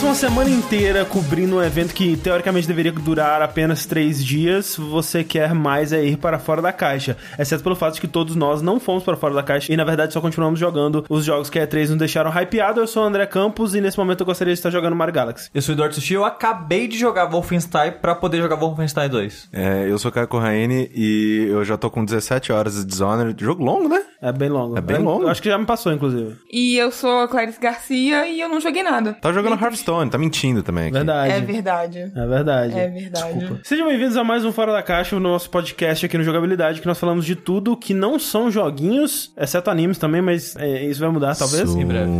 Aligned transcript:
passa 0.00 0.06
uma 0.06 0.14
semana 0.14 0.48
inteira 0.48 1.04
cobrindo 1.04 1.56
um 1.56 1.62
evento 1.62 1.92
que 1.92 2.16
teoricamente 2.16 2.66
deveria 2.66 2.90
durar 2.90 3.42
apenas 3.42 3.84
três 3.84 4.24
dias, 4.24 4.74
você 4.74 5.22
quer 5.22 5.52
mais 5.54 5.92
é 5.92 6.02
ir 6.02 6.16
para 6.16 6.38
fora 6.38 6.62
da 6.62 6.72
caixa. 6.72 7.18
Exceto 7.38 7.62
pelo 7.62 7.76
fato 7.76 7.94
de 7.94 8.00
que 8.00 8.08
todos 8.08 8.34
nós 8.34 8.62
não 8.62 8.80
fomos 8.80 9.04
para 9.04 9.14
fora 9.16 9.34
da 9.34 9.42
caixa 9.42 9.70
e 9.70 9.76
na 9.76 9.84
verdade 9.84 10.14
só 10.14 10.20
continuamos 10.20 10.58
jogando 10.58 11.04
os 11.08 11.24
jogos 11.24 11.50
que 11.50 11.58
a 11.58 11.66
E3 11.66 11.90
nos 11.90 11.98
deixaram 11.98 12.30
hypeado. 12.30 12.80
Eu 12.80 12.86
sou 12.86 13.02
o 13.02 13.06
André 13.06 13.26
Campos 13.26 13.74
e 13.74 13.80
nesse 13.80 13.98
momento 13.98 14.20
eu 14.20 14.26
gostaria 14.26 14.54
de 14.54 14.58
estar 14.58 14.70
jogando 14.70 14.96
Mario 14.96 15.12
Galaxy. 15.12 15.50
Eu 15.52 15.60
sou 15.60 15.74
o 15.74 15.76
Eduardo 15.76 15.94
Sushi, 15.94 16.14
eu 16.14 16.24
acabei 16.24 16.88
de 16.88 16.96
jogar 16.96 17.26
Wolfenstein 17.26 17.92
pra 17.92 18.14
poder 18.14 18.38
jogar 18.38 18.56
Wolfenstein 18.56 19.10
2. 19.10 19.48
É, 19.52 19.86
eu 19.86 19.98
sou 19.98 20.10
o 20.10 20.14
Caio 20.14 20.28
Corraine 20.28 20.90
e 20.94 21.46
eu 21.50 21.62
já 21.62 21.76
tô 21.76 21.90
com 21.90 22.02
17 22.02 22.52
horas 22.52 22.76
de 22.76 22.86
Dishonored. 22.86 23.44
Jogo 23.44 23.62
longo, 23.62 23.88
né? 23.88 24.02
É 24.22 24.32
bem 24.32 24.50
longo. 24.50 24.76
É 24.76 24.80
bem 24.82 24.98
longo. 24.98 25.24
Eu 25.24 25.28
acho 25.30 25.40
que 25.40 25.48
já 25.48 25.56
me 25.56 25.64
passou, 25.64 25.92
inclusive. 25.92 26.36
E 26.52 26.76
eu 26.76 26.90
sou 26.90 27.20
a 27.20 27.28
Clarice 27.28 27.58
Garcia 27.58 28.26
e 28.26 28.38
eu 28.38 28.50
não 28.50 28.60
joguei 28.60 28.82
nada. 28.82 29.14
Tá 29.14 29.32
jogando 29.32 29.56
Hearthstone, 29.90 30.10
tá 30.10 30.18
mentindo 30.18 30.62
também 30.62 30.84
aqui. 30.84 30.92
Verdade. 30.92 31.32
É 31.32 31.40
verdade. 31.40 31.98
É 31.98 32.26
verdade. 32.26 32.78
É 32.78 32.88
verdade. 32.88 33.60
Sejam 33.64 33.88
bem-vindos 33.88 34.16
a 34.16 34.22
mais 34.22 34.44
um 34.44 34.52
Fora 34.52 34.72
da 34.72 34.82
Caixa, 34.82 35.16
o 35.16 35.20
nosso 35.20 35.50
podcast 35.50 36.06
aqui 36.06 36.16
no 36.16 36.22
Jogabilidade, 36.22 36.80
que 36.80 36.86
nós 36.86 36.98
falamos 36.98 37.24
de 37.24 37.34
tudo 37.34 37.76
que 37.76 37.92
não 37.92 38.18
são 38.18 38.50
joguinhos, 38.50 39.32
exceto 39.36 39.70
animes 39.70 39.98
também, 39.98 40.22
mas 40.22 40.54
é, 40.56 40.84
isso 40.84 41.00
vai 41.00 41.10
mudar 41.10 41.36
talvez. 41.36 41.74
Em 41.74 41.84
breve. 41.84 42.10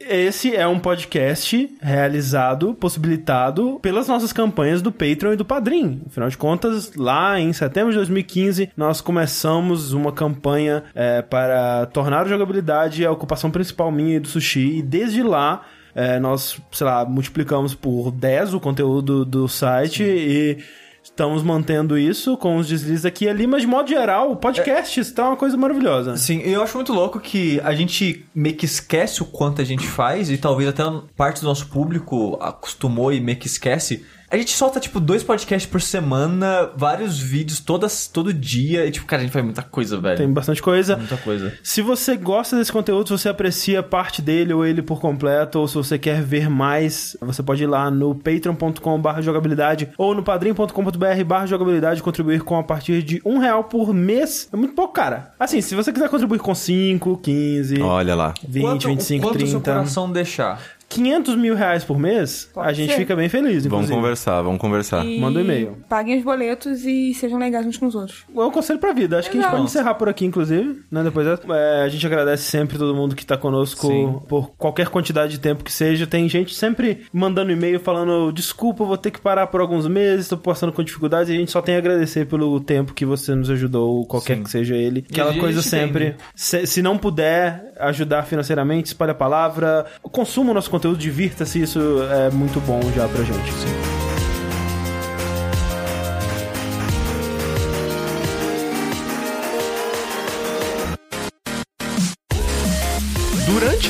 Esse 0.00 0.56
é 0.56 0.66
um 0.66 0.78
podcast 0.78 1.68
realizado, 1.80 2.74
possibilitado 2.74 3.78
pelas 3.80 4.08
nossas 4.08 4.32
campanhas 4.32 4.80
do 4.82 4.90
Patreon 4.90 5.34
e 5.34 5.36
do 5.36 5.44
Padrim. 5.44 6.02
Afinal 6.06 6.28
de 6.28 6.36
contas, 6.36 6.92
lá 6.96 7.38
em 7.38 7.52
setembro 7.52 7.90
de 7.90 7.96
2015, 7.98 8.70
nós 8.76 9.00
começamos 9.00 9.92
uma 9.92 10.12
campanha 10.12 10.84
é, 10.94 11.22
para 11.22 11.86
tornar 11.86 12.26
o 12.26 12.28
jogabilidade 12.28 13.04
a 13.04 13.10
ocupação 13.10 13.50
principal 13.50 13.92
minha 13.92 14.16
e 14.16 14.20
do 14.20 14.28
Sushi, 14.28 14.78
e 14.78 14.82
desde 14.82 15.22
lá. 15.22 15.62
É, 15.98 16.20
nós, 16.20 16.60
sei 16.70 16.86
lá, 16.86 17.04
multiplicamos 17.04 17.74
por 17.74 18.12
10 18.12 18.54
o 18.54 18.60
conteúdo 18.60 19.24
do 19.24 19.48
site 19.48 20.04
e 20.04 20.58
estamos 21.02 21.42
mantendo 21.42 21.98
isso 21.98 22.36
com 22.36 22.56
os 22.56 22.68
deslizes 22.68 23.04
aqui 23.04 23.24
e 23.24 23.28
ali, 23.28 23.48
mas 23.48 23.62
de 23.62 23.66
modo 23.66 23.88
geral, 23.88 24.30
o 24.30 24.36
podcast 24.36 25.00
está 25.00 25.26
uma 25.26 25.36
coisa 25.36 25.56
maravilhosa. 25.56 26.16
Sim, 26.16 26.38
eu 26.42 26.62
acho 26.62 26.76
muito 26.76 26.92
louco 26.92 27.18
que 27.18 27.60
a 27.64 27.74
gente 27.74 28.24
meio 28.32 28.54
que 28.54 28.64
esquece 28.64 29.22
o 29.22 29.26
quanto 29.26 29.60
a 29.60 29.64
gente 29.64 29.88
faz 29.88 30.30
e 30.30 30.38
talvez 30.38 30.68
até 30.68 30.84
parte 31.16 31.40
do 31.40 31.48
nosso 31.48 31.66
público 31.66 32.38
acostumou 32.40 33.12
e 33.12 33.20
meio 33.20 33.36
que 33.36 33.48
esquece. 33.48 34.06
A 34.30 34.36
gente 34.36 34.54
solta, 34.54 34.78
tipo, 34.78 35.00
dois 35.00 35.22
podcasts 35.22 35.70
por 35.70 35.80
semana, 35.80 36.70
vários 36.76 37.18
vídeos 37.18 37.60
todas, 37.60 38.06
todo 38.06 38.32
dia. 38.32 38.84
E, 38.84 38.90
tipo, 38.90 39.06
cara, 39.06 39.22
a 39.22 39.24
gente 39.24 39.32
faz 39.32 39.42
muita 39.42 39.62
coisa, 39.62 39.98
velho. 39.98 40.18
Tem 40.18 40.30
bastante 40.30 40.60
coisa. 40.60 40.96
Muita 40.96 41.16
coisa. 41.16 41.54
Se 41.62 41.80
você 41.80 42.14
gosta 42.14 42.54
desse 42.54 42.70
conteúdo, 42.70 43.06
se 43.08 43.12
você 43.12 43.28
aprecia 43.30 43.82
parte 43.82 44.20
dele 44.20 44.52
ou 44.52 44.66
ele 44.66 44.82
por 44.82 45.00
completo, 45.00 45.58
ou 45.58 45.66
se 45.66 45.74
você 45.76 45.98
quer 45.98 46.22
ver 46.22 46.50
mais, 46.50 47.16
você 47.22 47.42
pode 47.42 47.62
ir 47.62 47.66
lá 47.66 47.90
no 47.90 48.14
patreon.com.br 48.14 49.20
jogabilidade 49.22 49.88
ou 49.96 50.14
no 50.14 50.22
padrim.com.br 50.22 51.24
barra 51.26 51.46
jogabilidade 51.46 52.02
contribuir 52.02 52.42
com 52.42 52.58
a 52.58 52.62
partir 52.62 53.02
de 53.02 53.22
um 53.24 53.38
real 53.38 53.64
por 53.64 53.94
mês. 53.94 54.46
É 54.52 54.56
muito 54.56 54.74
pouco, 54.74 54.92
cara. 54.92 55.32
Assim, 55.40 55.62
se 55.62 55.74
você 55.74 55.90
quiser 55.90 56.08
contribuir 56.10 56.38
com 56.38 56.54
5, 56.54 57.16
15, 57.16 57.80
Olha 57.80 58.14
lá. 58.14 58.34
20, 58.46 58.62
quanto, 58.62 58.88
25, 58.88 59.26
quanto 59.26 59.36
o 59.42 59.46
seu 59.46 59.60
30, 59.60 59.72
coração 59.72 60.12
deixar? 60.12 60.77
500 60.88 61.36
mil 61.36 61.54
reais 61.54 61.84
por 61.84 61.98
mês, 61.98 62.48
Pode 62.52 62.68
a 62.68 62.72
gente 62.72 62.90
ser. 62.92 62.98
fica 62.98 63.14
bem 63.14 63.28
feliz, 63.28 63.64
Vamos 63.66 63.86
inclusive. 63.86 63.94
conversar, 63.94 64.42
vamos 64.42 64.58
conversar. 64.60 65.04
E 65.04 65.20
Manda 65.20 65.38
um 65.38 65.42
e-mail. 65.42 65.76
Paguem 65.88 66.18
os 66.18 66.24
boletos 66.24 66.84
e 66.84 67.12
sejam 67.14 67.38
legais 67.38 67.66
uns 67.66 67.76
com 67.76 67.86
os 67.86 67.94
outros. 67.94 68.24
É 68.34 68.40
um 68.40 68.50
conselho 68.50 68.78
pra 68.78 68.92
vida. 68.92 69.18
Acho 69.18 69.30
que 69.30 69.36
a 69.36 69.40
gente 69.40 69.44
Exato. 69.48 69.56
pode 69.56 69.68
encerrar 69.70 69.94
por 69.94 70.08
aqui, 70.08 70.24
inclusive. 70.24 70.82
Né? 70.90 71.02
Depois 71.02 71.26
é, 71.26 71.82
a 71.82 71.88
gente 71.88 72.06
agradece 72.06 72.44
sempre 72.44 72.78
todo 72.78 72.94
mundo 72.94 73.14
que 73.14 73.26
tá 73.26 73.36
conosco 73.36 73.86
Sim. 73.86 74.18
por 74.28 74.50
qualquer 74.56 74.88
quantidade 74.88 75.32
de 75.32 75.40
tempo 75.40 75.62
que 75.62 75.72
seja. 75.72 76.06
Tem 76.06 76.28
gente 76.28 76.54
sempre 76.54 77.02
mandando 77.12 77.52
e-mail 77.52 77.78
falando: 77.80 78.32
desculpa, 78.32 78.84
vou 78.84 78.96
ter 78.96 79.10
que 79.10 79.20
parar 79.20 79.46
por 79.48 79.60
alguns 79.60 79.86
meses, 79.86 80.28
tô 80.28 80.36
passando 80.38 80.72
com 80.72 80.82
dificuldades. 80.82 81.28
E 81.28 81.32
a 81.34 81.38
gente 81.38 81.50
só 81.50 81.60
tem 81.60 81.74
a 81.74 81.78
agradecer 81.78 82.26
pelo 82.26 82.58
tempo 82.60 82.94
que 82.94 83.04
você 83.04 83.34
nos 83.34 83.50
ajudou, 83.50 84.06
qualquer 84.06 84.36
Sim. 84.38 84.42
que 84.44 84.50
seja 84.50 84.74
ele. 84.74 85.04
Aquela 85.10 85.34
coisa 85.34 85.60
sempre. 85.62 86.16
Se, 86.34 86.66
se 86.66 86.80
não 86.82 86.96
puder 86.96 87.72
ajudar 87.78 88.24
financeiramente, 88.24 88.86
espalhe 88.88 89.12
a 89.12 89.14
palavra. 89.14 89.86
Consuma 90.02 90.50
o 90.50 90.54
nosso 90.54 90.70
conteúdo, 90.70 90.77
divirta-se. 90.96 91.62
Isso 91.62 91.80
é 92.10 92.30
muito 92.30 92.60
bom 92.60 92.80
já 92.94 93.08
pra 93.08 93.22
gente. 93.22 93.52
Durante 93.52 93.97